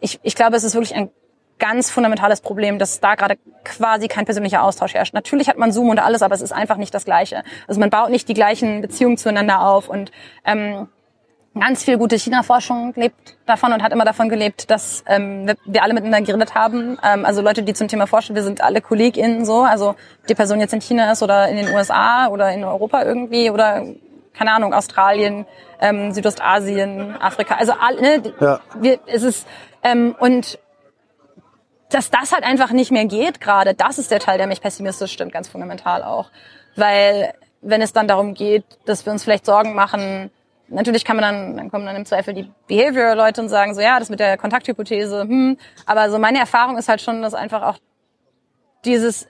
ich, 0.00 0.20
ich 0.22 0.34
glaube 0.34 0.56
es 0.56 0.64
ist 0.64 0.74
wirklich 0.74 0.94
ein 0.94 1.10
ganz 1.62 1.90
fundamentales 1.90 2.40
Problem, 2.40 2.80
dass 2.80 2.98
da 2.98 3.14
gerade 3.14 3.38
quasi 3.62 4.08
kein 4.08 4.24
persönlicher 4.24 4.64
Austausch 4.64 4.94
herrscht. 4.94 5.14
Natürlich 5.14 5.48
hat 5.48 5.58
man 5.58 5.70
Zoom 5.70 5.90
und 5.90 6.00
alles, 6.00 6.20
aber 6.20 6.34
es 6.34 6.42
ist 6.42 6.50
einfach 6.50 6.76
nicht 6.76 6.92
das 6.92 7.04
Gleiche. 7.04 7.44
Also 7.68 7.78
man 7.78 7.88
baut 7.88 8.10
nicht 8.10 8.28
die 8.28 8.34
gleichen 8.34 8.80
Beziehungen 8.80 9.16
zueinander 9.16 9.64
auf 9.64 9.88
und 9.88 10.10
ähm, 10.44 10.88
ganz 11.58 11.84
viel 11.84 11.98
gute 11.98 12.16
China-Forschung 12.16 12.94
lebt 12.96 13.36
davon 13.46 13.72
und 13.72 13.82
hat 13.82 13.92
immer 13.92 14.04
davon 14.04 14.28
gelebt, 14.28 14.70
dass 14.70 15.04
ähm, 15.06 15.50
wir, 15.66 15.82
alle 15.82 15.92
miteinander 15.92 16.26
geredet 16.26 16.54
haben. 16.54 16.98
Ähm, 17.04 17.24
also 17.24 17.42
Leute, 17.42 17.62
die 17.62 17.74
zum 17.74 17.88
Thema 17.88 18.06
forschen, 18.06 18.34
wir 18.34 18.42
sind 18.42 18.62
alle 18.62 18.80
KollegInnen 18.80 19.44
so. 19.44 19.62
Also 19.62 19.94
die 20.28 20.34
Person 20.34 20.60
jetzt 20.60 20.72
in 20.72 20.80
China 20.80 21.12
ist 21.12 21.22
oder 21.22 21.48
in 21.48 21.56
den 21.56 21.68
USA 21.74 22.28
oder 22.28 22.52
in 22.52 22.64
Europa 22.64 23.04
irgendwie 23.04 23.50
oder 23.50 23.84
keine 24.34 24.52
Ahnung, 24.52 24.72
Australien, 24.72 25.46
ähm, 25.80 26.12
Südostasien, 26.12 27.16
Afrika. 27.20 27.56
Also 27.56 27.74
ne, 28.00 28.22
Ja. 28.40 28.60
wir, 28.80 28.98
es 29.06 29.22
ist 29.22 29.46
ähm, 29.82 30.14
und 30.18 30.58
dass 31.90 32.10
das 32.10 32.32
halt 32.32 32.44
einfach 32.44 32.70
nicht 32.70 32.90
mehr 32.90 33.04
geht 33.04 33.40
gerade, 33.40 33.74
das 33.74 33.98
ist 33.98 34.10
der 34.10 34.20
Teil, 34.20 34.38
der 34.38 34.46
mich 34.46 34.62
pessimistisch 34.62 35.12
stimmt, 35.12 35.32
ganz 35.32 35.48
fundamental 35.48 36.02
auch. 36.02 36.30
Weil 36.76 37.34
wenn 37.60 37.82
es 37.82 37.92
dann 37.92 38.08
darum 38.08 38.32
geht, 38.32 38.64
dass 38.86 39.04
wir 39.04 39.12
uns 39.12 39.24
vielleicht 39.24 39.44
Sorgen 39.44 39.74
machen, 39.74 40.30
natürlich 40.72 41.04
kann 41.04 41.16
man 41.16 41.22
dann, 41.22 41.56
dann 41.56 41.70
kommen 41.70 41.86
dann 41.86 41.96
im 41.96 42.04
Zweifel 42.04 42.34
die 42.34 42.50
Behavior-Leute 42.66 43.40
und 43.40 43.48
sagen 43.48 43.74
so, 43.74 43.80
ja, 43.80 43.98
das 43.98 44.10
mit 44.10 44.20
der 44.20 44.36
Kontakthypothese, 44.36 45.22
hm, 45.22 45.56
aber 45.86 46.10
so 46.10 46.18
meine 46.18 46.38
Erfahrung 46.38 46.76
ist 46.76 46.88
halt 46.88 47.00
schon, 47.00 47.22
dass 47.22 47.34
einfach 47.34 47.62
auch 47.62 47.78
dieses 48.84 49.28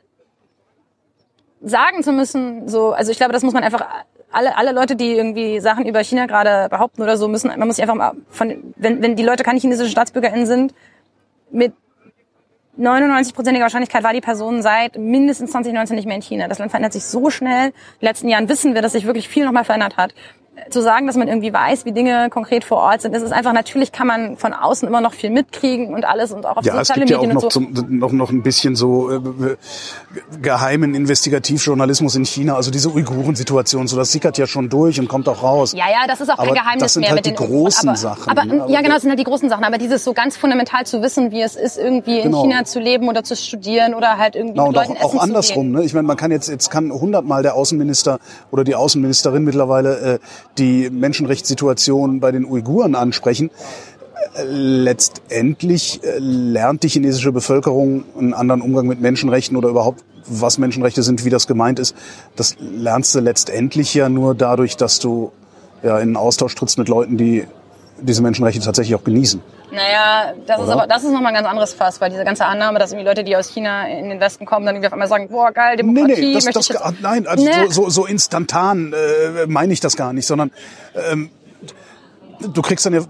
sagen 1.60 2.02
zu 2.02 2.12
müssen, 2.12 2.68
so, 2.68 2.92
also 2.92 3.12
ich 3.12 3.18
glaube, 3.18 3.32
das 3.32 3.42
muss 3.42 3.52
man 3.52 3.62
einfach 3.62 3.86
alle, 4.32 4.56
alle 4.56 4.72
Leute, 4.72 4.96
die 4.96 5.12
irgendwie 5.12 5.60
Sachen 5.60 5.86
über 5.86 6.02
China 6.02 6.26
gerade 6.26 6.68
behaupten 6.68 7.02
oder 7.02 7.16
so, 7.16 7.28
müssen, 7.28 7.48
man 7.48 7.66
muss 7.66 7.76
sich 7.76 7.82
einfach 7.82 7.94
mal 7.94 8.12
von, 8.30 8.74
wenn, 8.76 9.02
wenn 9.02 9.14
die 9.14 9.22
Leute 9.22 9.44
keine 9.44 9.60
chinesischen 9.60 9.90
StaatsbürgerInnen 9.90 10.46
sind, 10.46 10.74
mit 11.50 11.74
99-prozentiger 12.78 13.64
Wahrscheinlichkeit 13.64 14.02
war 14.02 14.14
die 14.14 14.22
Person 14.22 14.62
seit 14.62 14.96
mindestens 14.96 15.50
2019 15.50 15.94
nicht 15.94 16.06
mehr 16.06 16.16
in 16.16 16.22
China. 16.22 16.48
Das 16.48 16.58
Land 16.58 16.70
verändert 16.70 16.94
sich 16.94 17.04
so 17.04 17.28
schnell. 17.28 17.66
In 17.66 17.72
den 18.00 18.06
letzten 18.06 18.28
Jahren 18.28 18.48
wissen 18.48 18.74
wir, 18.74 18.80
dass 18.80 18.92
sich 18.92 19.04
wirklich 19.04 19.28
viel 19.28 19.44
nochmal 19.44 19.64
verändert 19.64 19.98
hat. 19.98 20.14
Zu 20.68 20.82
sagen, 20.82 21.06
dass 21.06 21.16
man 21.16 21.28
irgendwie 21.28 21.50
weiß, 21.50 21.86
wie 21.86 21.92
Dinge 21.92 22.28
konkret 22.28 22.62
vor 22.62 22.76
Ort 22.76 23.00
sind, 23.00 23.14
das 23.14 23.22
ist 23.22 23.32
einfach, 23.32 23.54
natürlich 23.54 23.90
kann 23.90 24.06
man 24.06 24.36
von 24.36 24.52
außen 24.52 24.86
immer 24.86 25.00
noch 25.00 25.14
viel 25.14 25.30
mitkriegen 25.30 25.94
und 25.94 26.04
alles 26.04 26.30
und 26.30 26.44
auch 26.44 26.58
auf 26.58 26.64
Ja, 26.66 26.74
es 26.78 26.88
soziale 26.88 27.00
gibt 27.06 27.10
ja 27.10 27.16
auch 27.16 27.22
Medien 27.22 27.34
noch, 27.34 27.42
so. 27.42 27.48
zum, 27.48 27.72
noch, 27.88 28.12
noch 28.12 28.30
ein 28.30 28.42
bisschen 28.42 28.76
so 28.76 29.10
äh, 29.10 29.20
geheimen 30.42 30.94
Investigativjournalismus 30.94 32.16
in 32.16 32.26
China, 32.26 32.56
also 32.56 32.70
diese 32.70 32.90
Uiguren-Situation, 32.90 33.88
so 33.88 33.96
das 33.96 34.12
sickert 34.12 34.36
ja 34.36 34.46
schon 34.46 34.68
durch 34.68 35.00
und 35.00 35.08
kommt 35.08 35.26
auch 35.28 35.42
raus. 35.42 35.72
Ja, 35.72 35.86
ja, 35.90 36.06
das 36.06 36.20
ist 36.20 36.30
auch 36.30 36.36
kein 36.36 36.48
Aber 36.48 36.54
Geheimnis 36.54 36.82
das 36.82 36.92
sind 36.94 37.00
mehr 37.00 37.10
halt 37.10 37.24
mit 37.24 37.26
die 37.26 37.30
den 37.30 37.36
großen 37.36 37.88
aber, 37.88 37.98
Sachen, 37.98 38.30
Aber, 38.30 38.44
ne? 38.44 38.62
Aber 38.62 38.70
ja, 38.70 38.82
genau, 38.82 38.94
das 38.94 39.02
sind 39.02 39.10
halt 39.10 39.20
die 39.20 39.24
großen 39.24 39.48
Sachen. 39.48 39.64
Aber 39.64 39.78
dieses 39.78 40.04
so 40.04 40.12
ganz 40.12 40.36
fundamental 40.36 40.84
zu 40.84 41.00
wissen, 41.02 41.30
wie 41.30 41.40
es 41.40 41.56
ist, 41.56 41.78
irgendwie 41.78 42.18
in 42.18 42.24
Genau. 42.24 42.42
China 42.42 42.64
zu 42.64 42.78
leben 42.78 43.08
oder 43.08 43.24
zu 43.24 43.36
studieren 43.36 43.94
oder 43.94 44.18
halt 44.18 44.36
irgendwie 44.36 44.58
Na, 44.58 44.66
mit 44.66 44.76
Leuten 44.76 44.96
auch, 44.98 45.14
auch 45.14 45.22
andersrum. 45.22 45.70
Ne? 45.70 45.82
Ich 45.84 45.94
meine, 45.94 46.06
man 46.06 46.16
kann 46.16 46.30
jetzt 46.30 46.48
jetzt 46.48 46.70
kann 46.70 46.92
hundertmal 46.92 47.42
der 47.42 47.54
Außenminister 47.54 48.18
oder 48.50 48.64
die 48.64 48.74
Außenministerin 48.74 49.44
mittlerweile 49.44 50.14
äh, 50.14 50.18
die 50.58 50.90
Menschenrechtssituation 50.90 52.20
bei 52.20 52.32
den 52.32 52.44
Uiguren 52.44 52.94
ansprechen. 52.94 53.50
Letztendlich 54.44 56.00
äh, 56.04 56.18
lernt 56.18 56.82
die 56.82 56.88
chinesische 56.88 57.32
Bevölkerung 57.32 58.04
einen 58.16 58.34
anderen 58.34 58.62
Umgang 58.62 58.86
mit 58.86 59.00
Menschenrechten 59.00 59.56
oder 59.56 59.68
überhaupt 59.68 60.04
was 60.26 60.58
Menschenrechte 60.58 61.02
sind, 61.02 61.24
wie 61.24 61.30
das 61.30 61.46
gemeint 61.46 61.78
ist. 61.78 61.96
Das 62.36 62.56
lernst 62.60 63.14
du 63.14 63.20
letztendlich 63.20 63.92
ja 63.94 64.08
nur 64.08 64.34
dadurch, 64.34 64.76
dass 64.76 65.00
du 65.00 65.32
ja 65.82 65.98
in 65.98 66.16
Austausch 66.16 66.54
trittst 66.54 66.78
mit 66.78 66.88
Leuten, 66.88 67.16
die 67.16 67.44
diese 68.02 68.22
Menschenrechte 68.22 68.60
tatsächlich 68.60 68.94
auch 68.94 69.04
genießen. 69.04 69.40
Naja, 69.70 70.34
das 70.46 70.58
ist 70.58 70.64
Oder? 70.64 70.72
aber 70.74 70.86
das 70.86 71.02
ist 71.02 71.10
nochmal 71.12 71.28
ein 71.28 71.34
ganz 71.34 71.48
anderes 71.48 71.72
Fass, 71.72 72.00
weil 72.00 72.10
diese 72.10 72.24
ganze 72.24 72.44
Annahme, 72.44 72.78
dass 72.78 72.92
irgendwie 72.92 73.08
Leute, 73.08 73.24
die 73.24 73.34
aus 73.36 73.48
China 73.48 73.88
in 73.88 74.10
den 74.10 74.20
Westen 74.20 74.44
kommen, 74.44 74.66
dann 74.66 74.74
irgendwie 74.74 74.88
auf 74.88 74.92
einmal 74.92 75.08
sagen, 75.08 75.28
boah 75.28 75.50
geil, 75.52 75.76
Nee, 75.76 75.82
Demokratie, 75.82 76.20
nee, 76.20 76.34
das, 76.34 76.44
möchte 76.44 76.58
das, 76.58 76.68
ich 76.70 76.74
jetzt. 76.74 77.00
nein, 77.00 77.26
also 77.26 77.44
Nee. 77.44 77.52
so, 77.68 77.84
so, 77.84 77.90
so 77.90 78.06
instantan 78.06 78.92
äh, 78.92 79.46
meine 79.46 79.72
ich 79.72 79.80
das 79.80 79.96
gar 79.96 80.12
nicht, 80.12 80.26
sondern 80.26 80.50
ähm, 81.10 81.30
du 82.52 82.62
kriegst 82.62 82.84
dann 82.86 82.94
ja, 82.94 83.00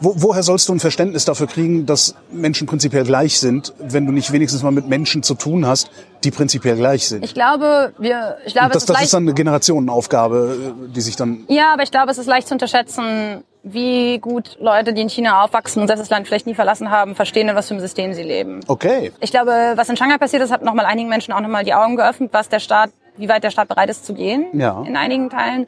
wo, 0.00 0.14
woher 0.16 0.42
sollst 0.42 0.68
du 0.68 0.74
ein 0.74 0.80
Verständnis 0.80 1.24
dafür 1.24 1.46
kriegen, 1.46 1.86
dass 1.86 2.14
Menschen 2.32 2.66
prinzipiell 2.66 3.04
gleich 3.04 3.38
sind, 3.38 3.72
wenn 3.78 4.06
du 4.06 4.12
nicht 4.12 4.32
wenigstens 4.32 4.62
mal 4.62 4.70
mit 4.72 4.88
Menschen 4.88 5.22
zu 5.22 5.34
tun 5.34 5.66
hast, 5.66 5.90
die 6.24 6.30
prinzipiell 6.30 6.76
gleich 6.76 7.06
sind? 7.08 7.24
Ich 7.24 7.34
glaube, 7.34 7.92
wir, 7.98 8.38
ich 8.46 8.54
glaube, 8.54 8.68
das, 8.68 8.78
es 8.78 8.82
ist 8.84 8.88
das 8.88 8.94
leicht, 8.94 9.04
ist 9.06 9.14
dann 9.14 9.24
eine 9.24 9.34
Generationenaufgabe, 9.34 10.74
äh, 10.88 10.92
die 10.94 11.00
sich 11.00 11.16
dann 11.16 11.44
ja, 11.48 11.72
aber 11.72 11.82
ich 11.82 11.90
glaube, 11.90 12.10
es 12.10 12.18
ist 12.18 12.26
leicht 12.26 12.48
zu 12.48 12.54
unterschätzen, 12.54 13.44
wie 13.62 14.18
gut 14.18 14.56
Leute, 14.60 14.92
die 14.92 15.02
in 15.02 15.08
China 15.08 15.44
aufwachsen 15.44 15.82
und 15.82 15.88
selbst 15.88 16.00
das 16.00 16.10
Land 16.10 16.26
vielleicht 16.26 16.46
nie 16.46 16.54
verlassen 16.54 16.90
haben, 16.90 17.14
verstehen, 17.14 17.48
in 17.48 17.56
was 17.56 17.68
für 17.68 17.74
einem 17.74 17.80
System 17.80 18.14
sie 18.14 18.22
leben. 18.22 18.60
okay. 18.68 19.12
Ich 19.20 19.30
glaube, 19.30 19.72
was 19.76 19.88
in 19.88 19.96
Shanghai 19.96 20.18
passiert 20.18 20.42
ist, 20.42 20.50
hat 20.50 20.62
nochmal 20.62 20.86
einigen 20.86 21.08
Menschen 21.08 21.32
auch 21.32 21.40
nochmal 21.40 21.64
die 21.64 21.74
Augen 21.74 21.96
geöffnet, 21.96 22.30
was 22.32 22.48
der 22.48 22.60
Staat, 22.60 22.90
wie 23.16 23.28
weit 23.28 23.44
der 23.44 23.50
Staat 23.50 23.68
bereit 23.68 23.90
ist 23.90 24.06
zu 24.06 24.14
gehen. 24.14 24.46
Ja. 24.52 24.82
In 24.86 24.96
einigen 24.96 25.30
Teilen. 25.30 25.66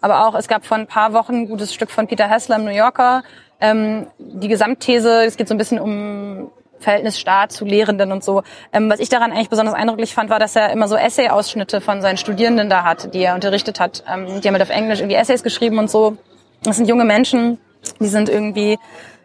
Aber 0.00 0.26
auch, 0.26 0.34
es 0.34 0.48
gab 0.48 0.64
vor 0.64 0.76
ein 0.76 0.86
paar 0.86 1.12
Wochen 1.12 1.34
ein 1.34 1.48
gutes 1.48 1.74
Stück 1.74 1.90
von 1.90 2.06
Peter 2.06 2.28
Hessler 2.28 2.56
im 2.56 2.64
New 2.64 2.70
Yorker. 2.70 3.22
Ähm, 3.60 4.06
die 4.18 4.48
Gesamtthese, 4.48 5.24
es 5.24 5.36
geht 5.36 5.48
so 5.48 5.54
ein 5.54 5.58
bisschen 5.58 5.78
um 5.78 6.50
Verhältnis 6.78 7.20
Staat 7.20 7.52
zu 7.52 7.64
Lehrenden 7.64 8.10
und 8.10 8.24
so. 8.24 8.42
Ähm, 8.72 8.90
was 8.90 9.00
ich 9.00 9.10
daran 9.10 9.32
eigentlich 9.32 9.50
besonders 9.50 9.74
eindrücklich 9.74 10.14
fand, 10.14 10.30
war, 10.30 10.38
dass 10.38 10.56
er 10.56 10.70
immer 10.70 10.88
so 10.88 10.96
Essay-Ausschnitte 10.96 11.80
von 11.80 12.00
seinen 12.00 12.16
Studierenden 12.16 12.70
da 12.70 12.84
hat, 12.84 13.12
die 13.14 13.20
er 13.20 13.34
unterrichtet 13.34 13.78
hat. 13.78 14.02
Ähm, 14.10 14.40
die 14.40 14.48
haben 14.48 14.54
halt 14.54 14.62
auf 14.62 14.70
Englisch 14.70 15.00
irgendwie 15.00 15.16
Essays 15.16 15.42
geschrieben 15.42 15.78
und 15.78 15.90
so. 15.90 16.16
Das 16.62 16.76
sind 16.76 16.88
junge 16.88 17.04
Menschen, 17.04 17.58
die 18.00 18.08
sind 18.08 18.28
irgendwie 18.28 18.78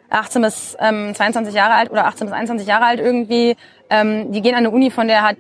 18 0.10 0.42
bis 0.42 0.78
ähm, 0.80 1.14
22 1.14 1.54
Jahre 1.54 1.74
alt 1.74 1.92
oder 1.92 2.06
18 2.06 2.28
bis 2.28 2.34
21 2.34 2.68
Jahre 2.68 2.86
alt 2.86 3.00
irgendwie. 3.00 3.58
Ähm, 3.90 4.32
die 4.32 4.42
gehen 4.42 4.54
an 4.54 4.60
eine 4.60 4.72
Uni, 4.72 4.92
von 4.92 5.08
der 5.08 5.24
hat 5.24 5.38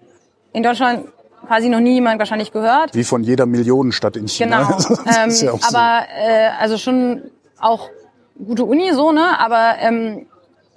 in 0.53 0.63
Deutschland 0.63 1.07
quasi 1.47 1.69
noch 1.69 1.79
nie 1.79 1.93
jemand 1.93 2.19
wahrscheinlich 2.19 2.51
gehört. 2.51 2.93
Wie 2.95 3.03
von 3.03 3.23
jeder 3.23 3.45
Millionenstadt 3.45 4.17
in 4.17 4.27
China. 4.27 4.63
Genau. 4.63 5.01
Ähm, 5.17 5.29
ja 5.29 5.53
aber 5.67 6.07
äh, 6.17 6.49
also 6.59 6.77
schon 6.77 7.23
auch 7.59 7.89
gute 8.43 8.65
Uni 8.65 8.91
so, 8.93 9.11
ne? 9.11 9.39
Aber 9.39 9.75
ähm, 9.79 10.25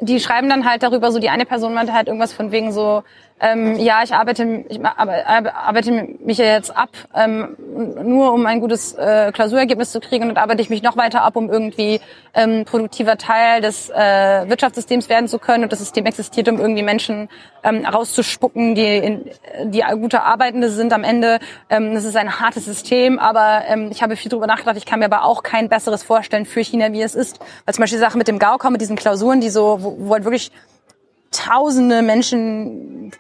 die 0.01 0.21
schreiben 0.21 0.49
dann 0.49 0.65
halt 0.69 0.83
darüber, 0.83 1.11
so 1.11 1.19
die 1.19 1.31
eine 1.31 1.45
Person 1.45 1.75
meinte 1.75 1.93
halt 1.93 2.07
irgendwas 2.07 2.33
von 2.33 2.53
wegen 2.53 2.73
so, 2.73 3.03
ähm, 3.41 3.77
ja, 3.77 4.03
ich 4.03 4.15
arbeite, 4.15 4.65
ich 4.69 4.85
arbeite 4.85 6.09
mich 6.25 6.39
jetzt 6.39 6.77
ab, 6.77 6.91
ähm, 7.15 7.57
nur 8.03 8.33
um 8.33 8.47
ein 8.47 8.61
gutes 8.61 8.95
äh, 8.95 9.31
Klausurergebnis 9.33 9.93
zu 9.93 10.01
kriegen 10.01 10.29
und 10.29 10.39
arbeite 10.39 10.61
ich 10.61 10.71
mich 10.71 10.83
noch 10.83 10.97
weiter 10.97 11.23
ab, 11.23 11.37
um 11.37 11.49
irgendwie 11.49 12.01
ähm, 12.35 12.65
produktiver 12.65 13.17
Teil 13.17 13.61
des 13.61 13.91
äh, 13.91 14.49
Wirtschaftssystems 14.49 15.09
werden 15.09 15.29
zu 15.29 15.39
können 15.39 15.65
und 15.65 15.73
das 15.73 15.79
System 15.79 16.07
existiert, 16.07 16.49
um 16.49 16.59
irgendwie 16.59 16.83
Menschen 16.83 17.29
ähm, 17.63 17.85
rauszuspucken, 17.85 18.75
die 18.75 18.97
in, 18.97 19.31
die 19.65 19.85
gute 20.01 20.23
Arbeitende 20.23 20.71
sind 20.71 20.93
am 20.93 21.05
Ende. 21.05 21.39
Ähm, 21.71 21.95
das 21.95 22.05
ist 22.05 22.17
ein 22.17 22.41
hartes 22.41 22.65
System, 22.65 23.19
aber 23.19 23.63
ähm, 23.69 23.91
ich 23.91 24.03
habe 24.03 24.17
viel 24.17 24.31
drüber 24.31 24.47
nachgedacht. 24.47 24.77
Ich 24.77 24.87
kann 24.87 24.99
mir 24.99 25.07
aber 25.07 25.25
auch 25.25 25.43
kein 25.43 25.69
besseres 25.69 26.03
vorstellen 26.03 26.45
für 26.45 26.61
China, 26.61 26.93
wie 26.93 27.03
es 27.03 27.15
ist. 27.15 27.39
Weil 27.65 27.75
zum 27.75 27.83
Beispiel 27.83 27.99
die 27.99 28.05
Sache 28.05 28.19
mit 28.19 28.29
dem 28.29 28.39
Gaokao, 28.39 28.71
mit 28.71 28.81
diesen 28.81 28.97
Klausuren, 28.97 29.41
die 29.41 29.51
so, 29.51 29.79
wo, 29.81 29.97
wo 29.99 30.13
halt 30.15 30.25
wirklich 30.25 30.51
tausende 31.31 32.03
Menschen 32.03 33.13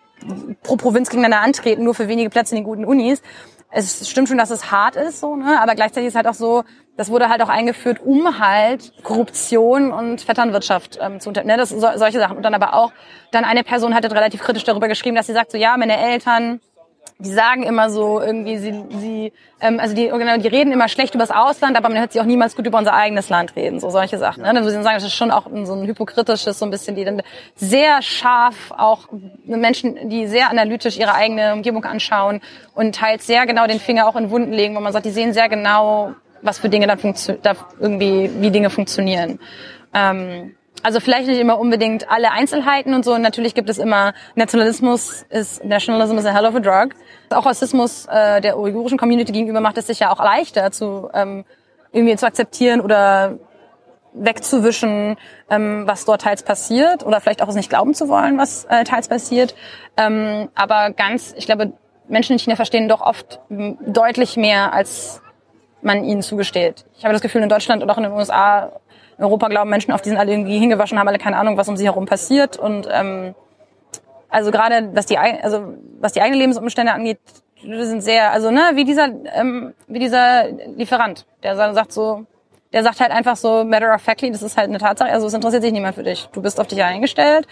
pro 0.62 0.76
Provinz 0.76 1.08
gegeneinander 1.08 1.44
antreten, 1.44 1.84
nur 1.84 1.94
für 1.94 2.08
wenige 2.08 2.30
Plätze 2.30 2.54
in 2.54 2.62
den 2.62 2.64
guten 2.64 2.84
Unis. 2.84 3.22
Es 3.70 4.08
stimmt 4.08 4.28
schon, 4.28 4.38
dass 4.38 4.50
es 4.50 4.70
hart 4.70 4.96
ist, 4.96 5.20
so, 5.20 5.36
ne? 5.36 5.60
aber 5.60 5.74
gleichzeitig 5.74 6.08
ist 6.08 6.14
halt 6.14 6.26
auch 6.26 6.34
so, 6.34 6.64
das 6.96 7.10
wurde 7.10 7.28
halt 7.28 7.42
auch 7.42 7.50
eingeführt, 7.50 8.00
um 8.02 8.38
halt 8.38 8.92
Korruption 9.02 9.92
und 9.92 10.22
Vetternwirtschaft 10.22 10.98
ähm, 11.00 11.20
zu 11.20 11.30
ne? 11.30 11.56
das, 11.56 11.68
so, 11.68 11.86
solche 11.96 12.18
Sachen. 12.18 12.38
Und 12.38 12.42
dann 12.42 12.54
aber 12.54 12.72
auch, 12.74 12.92
dann 13.30 13.44
eine 13.44 13.64
Person 13.64 13.94
hat 13.94 14.04
halt 14.04 14.14
relativ 14.14 14.42
kritisch 14.42 14.64
darüber 14.64 14.88
geschrieben, 14.88 15.16
dass 15.16 15.26
sie 15.26 15.34
sagt, 15.34 15.52
so 15.52 15.58
ja, 15.58 15.76
meine 15.76 15.98
Eltern, 15.98 16.60
die 17.20 17.32
sagen 17.32 17.64
immer 17.64 17.90
so 17.90 18.20
irgendwie, 18.20 18.58
sie, 18.58 18.84
sie 18.90 19.32
ähm, 19.60 19.80
also 19.80 19.94
die, 19.94 20.06
genau, 20.06 20.36
die 20.36 20.46
reden 20.46 20.72
immer 20.72 20.88
schlecht 20.88 21.16
über 21.16 21.24
das 21.24 21.32
Ausland, 21.32 21.76
aber 21.76 21.88
man 21.88 21.98
hört 21.98 22.12
sie 22.12 22.20
auch 22.20 22.24
niemals 22.24 22.54
gut 22.54 22.64
über 22.64 22.78
unser 22.78 22.94
eigenes 22.94 23.28
Land 23.28 23.56
reden, 23.56 23.80
so 23.80 23.90
solche 23.90 24.18
Sachen. 24.18 24.42
Ne? 24.42 24.52
Dann 24.54 24.62
würden 24.62 24.76
sie 24.76 24.82
sagen, 24.84 24.96
das 24.96 25.04
ist 25.04 25.14
schon 25.14 25.32
auch 25.32 25.46
so 25.64 25.74
ein 25.74 25.84
hypokritisches, 25.84 26.58
so 26.58 26.64
ein 26.64 26.70
bisschen, 26.70 26.94
die 26.94 27.04
dann 27.04 27.22
sehr 27.56 28.02
scharf 28.02 28.70
auch 28.70 29.08
Menschen, 29.44 30.08
die 30.08 30.28
sehr 30.28 30.48
analytisch 30.48 30.96
ihre 30.96 31.14
eigene 31.14 31.54
Umgebung 31.54 31.84
anschauen 31.84 32.40
und 32.74 32.94
teils 32.94 33.26
sehr 33.26 33.46
genau 33.46 33.66
den 33.66 33.80
Finger 33.80 34.06
auch 34.06 34.14
in 34.14 34.30
Wunden 34.30 34.52
legen, 34.52 34.76
wo 34.76 34.80
man 34.80 34.92
sagt, 34.92 35.04
die 35.04 35.10
sehen 35.10 35.32
sehr 35.32 35.48
genau, 35.48 36.14
was 36.42 36.60
für 36.60 36.68
Dinge 36.68 36.86
dann 36.86 36.98
da 37.42 37.56
irgendwie, 37.80 38.30
wie 38.38 38.52
Dinge 38.52 38.70
funktionieren. 38.70 39.40
Ähm, 39.92 40.54
also 40.82 41.00
vielleicht 41.00 41.28
nicht 41.28 41.38
immer 41.38 41.58
unbedingt 41.58 42.10
alle 42.10 42.30
Einzelheiten 42.30 42.94
und 42.94 43.04
so. 43.04 43.16
Natürlich 43.18 43.54
gibt 43.54 43.68
es 43.68 43.78
immer 43.78 44.14
Nationalismus 44.34 45.24
ist 45.30 45.64
Nationalism 45.64 46.16
is 46.18 46.26
a 46.26 46.32
hell 46.32 46.46
of 46.46 46.54
a 46.54 46.60
drug. 46.60 46.94
Auch 47.30 47.46
Rassismus 47.46 48.06
äh, 48.06 48.40
der 48.40 48.58
uigurischen 48.58 48.98
Community 48.98 49.32
gegenüber 49.32 49.60
macht 49.60 49.78
es 49.78 49.86
sich 49.86 50.00
ja 50.00 50.12
auch 50.12 50.22
leichter 50.22 50.70
zu 50.70 51.08
ähm, 51.12 51.44
irgendwie 51.92 52.16
zu 52.16 52.26
akzeptieren 52.26 52.80
oder 52.80 53.38
wegzuwischen, 54.14 55.16
ähm, 55.50 55.86
was 55.86 56.04
dort 56.04 56.22
teils 56.22 56.42
passiert 56.42 57.04
oder 57.04 57.20
vielleicht 57.20 57.42
auch 57.42 57.48
es 57.48 57.54
nicht 57.54 57.68
glauben 57.68 57.94
zu 57.94 58.08
wollen, 58.08 58.38
was 58.38 58.64
äh, 58.64 58.84
teils 58.84 59.08
passiert. 59.08 59.54
Ähm, 59.96 60.48
aber 60.54 60.90
ganz, 60.90 61.34
ich 61.36 61.46
glaube, 61.46 61.72
Menschen 62.08 62.32
in 62.32 62.38
China 62.38 62.56
verstehen 62.56 62.88
doch 62.88 63.00
oft 63.00 63.40
deutlich 63.48 64.36
mehr, 64.36 64.72
als 64.72 65.20
man 65.82 66.04
ihnen 66.04 66.22
zugesteht. 66.22 66.86
Ich 66.96 67.04
habe 67.04 67.12
das 67.12 67.22
Gefühl, 67.22 67.42
in 67.42 67.48
Deutschland 67.48 67.82
und 67.82 67.90
auch 67.90 67.98
in 67.98 68.04
den 68.04 68.12
USA, 68.12 68.72
in 69.18 69.24
Europa 69.24 69.48
glauben 69.48 69.68
Menschen 69.70 69.92
oft, 69.92 70.04
die 70.04 70.10
sind 70.10 70.18
alle 70.18 70.32
irgendwie 70.32 70.58
hingewaschen, 70.58 70.98
haben 70.98 71.08
alle 71.08 71.18
keine 71.18 71.36
Ahnung, 71.36 71.56
was 71.56 71.68
um 71.68 71.76
sie 71.76 71.84
herum 71.84 72.06
passiert 72.06 72.56
und 72.56 72.86
ähm, 72.90 73.34
Also 74.30 74.50
gerade 74.50 74.90
was 74.94 75.06
die 75.06 75.18
also 75.18 75.74
was 76.00 76.12
die 76.12 76.20
eigenen 76.22 76.40
Lebensumstände 76.40 76.92
angeht, 76.92 77.18
sind 77.62 78.02
sehr 78.02 78.30
also 78.30 78.50
ne 78.50 78.72
wie 78.74 78.84
dieser 78.84 79.08
ähm, 79.34 79.74
wie 79.88 79.98
dieser 79.98 80.48
Lieferant, 80.76 81.26
der 81.42 81.56
sa- 81.56 81.74
sagt 81.74 81.92
so 81.92 82.26
der 82.72 82.82
sagt 82.84 83.00
halt 83.00 83.10
einfach 83.10 83.36
so 83.36 83.64
matter 83.64 83.94
of 83.94 84.02
factly, 84.02 84.30
das 84.30 84.42
ist 84.42 84.56
halt 84.58 84.68
eine 84.68 84.78
Tatsache, 84.78 85.10
also 85.10 85.26
es 85.26 85.32
interessiert 85.34 85.62
sich 85.62 85.72
niemand 85.72 85.94
für 85.94 86.02
dich. 86.04 86.28
Du 86.32 86.42
bist 86.42 86.60
auf 86.60 86.66
dich 86.66 86.82
eingestellt 86.84 87.46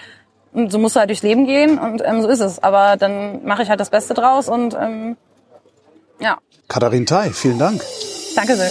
und 0.52 0.70
so 0.70 0.78
musst 0.78 0.94
du 0.94 1.01
halt 1.01 1.09
durchs 1.09 1.22
Leben 1.22 1.47
gehen 1.47 1.78
und 1.78 2.02
ähm, 2.05 2.20
so 2.22 2.28
ist 2.28 2.40
es. 2.40 2.62
Aber 2.62 2.97
dann 2.98 3.43
mache 3.44 3.62
ich 3.62 3.70
halt 3.70 3.80
das 3.80 3.88
Beste 3.90 4.12
draus 4.14 4.48
und 4.48 4.74
ähm, 4.74 5.16
ja, 6.20 6.36
Katharin 6.68 7.06
Tai, 7.06 7.30
vielen 7.30 7.59
Dank. 7.59 7.80
danke 8.36 8.55
sehr. 8.56 8.70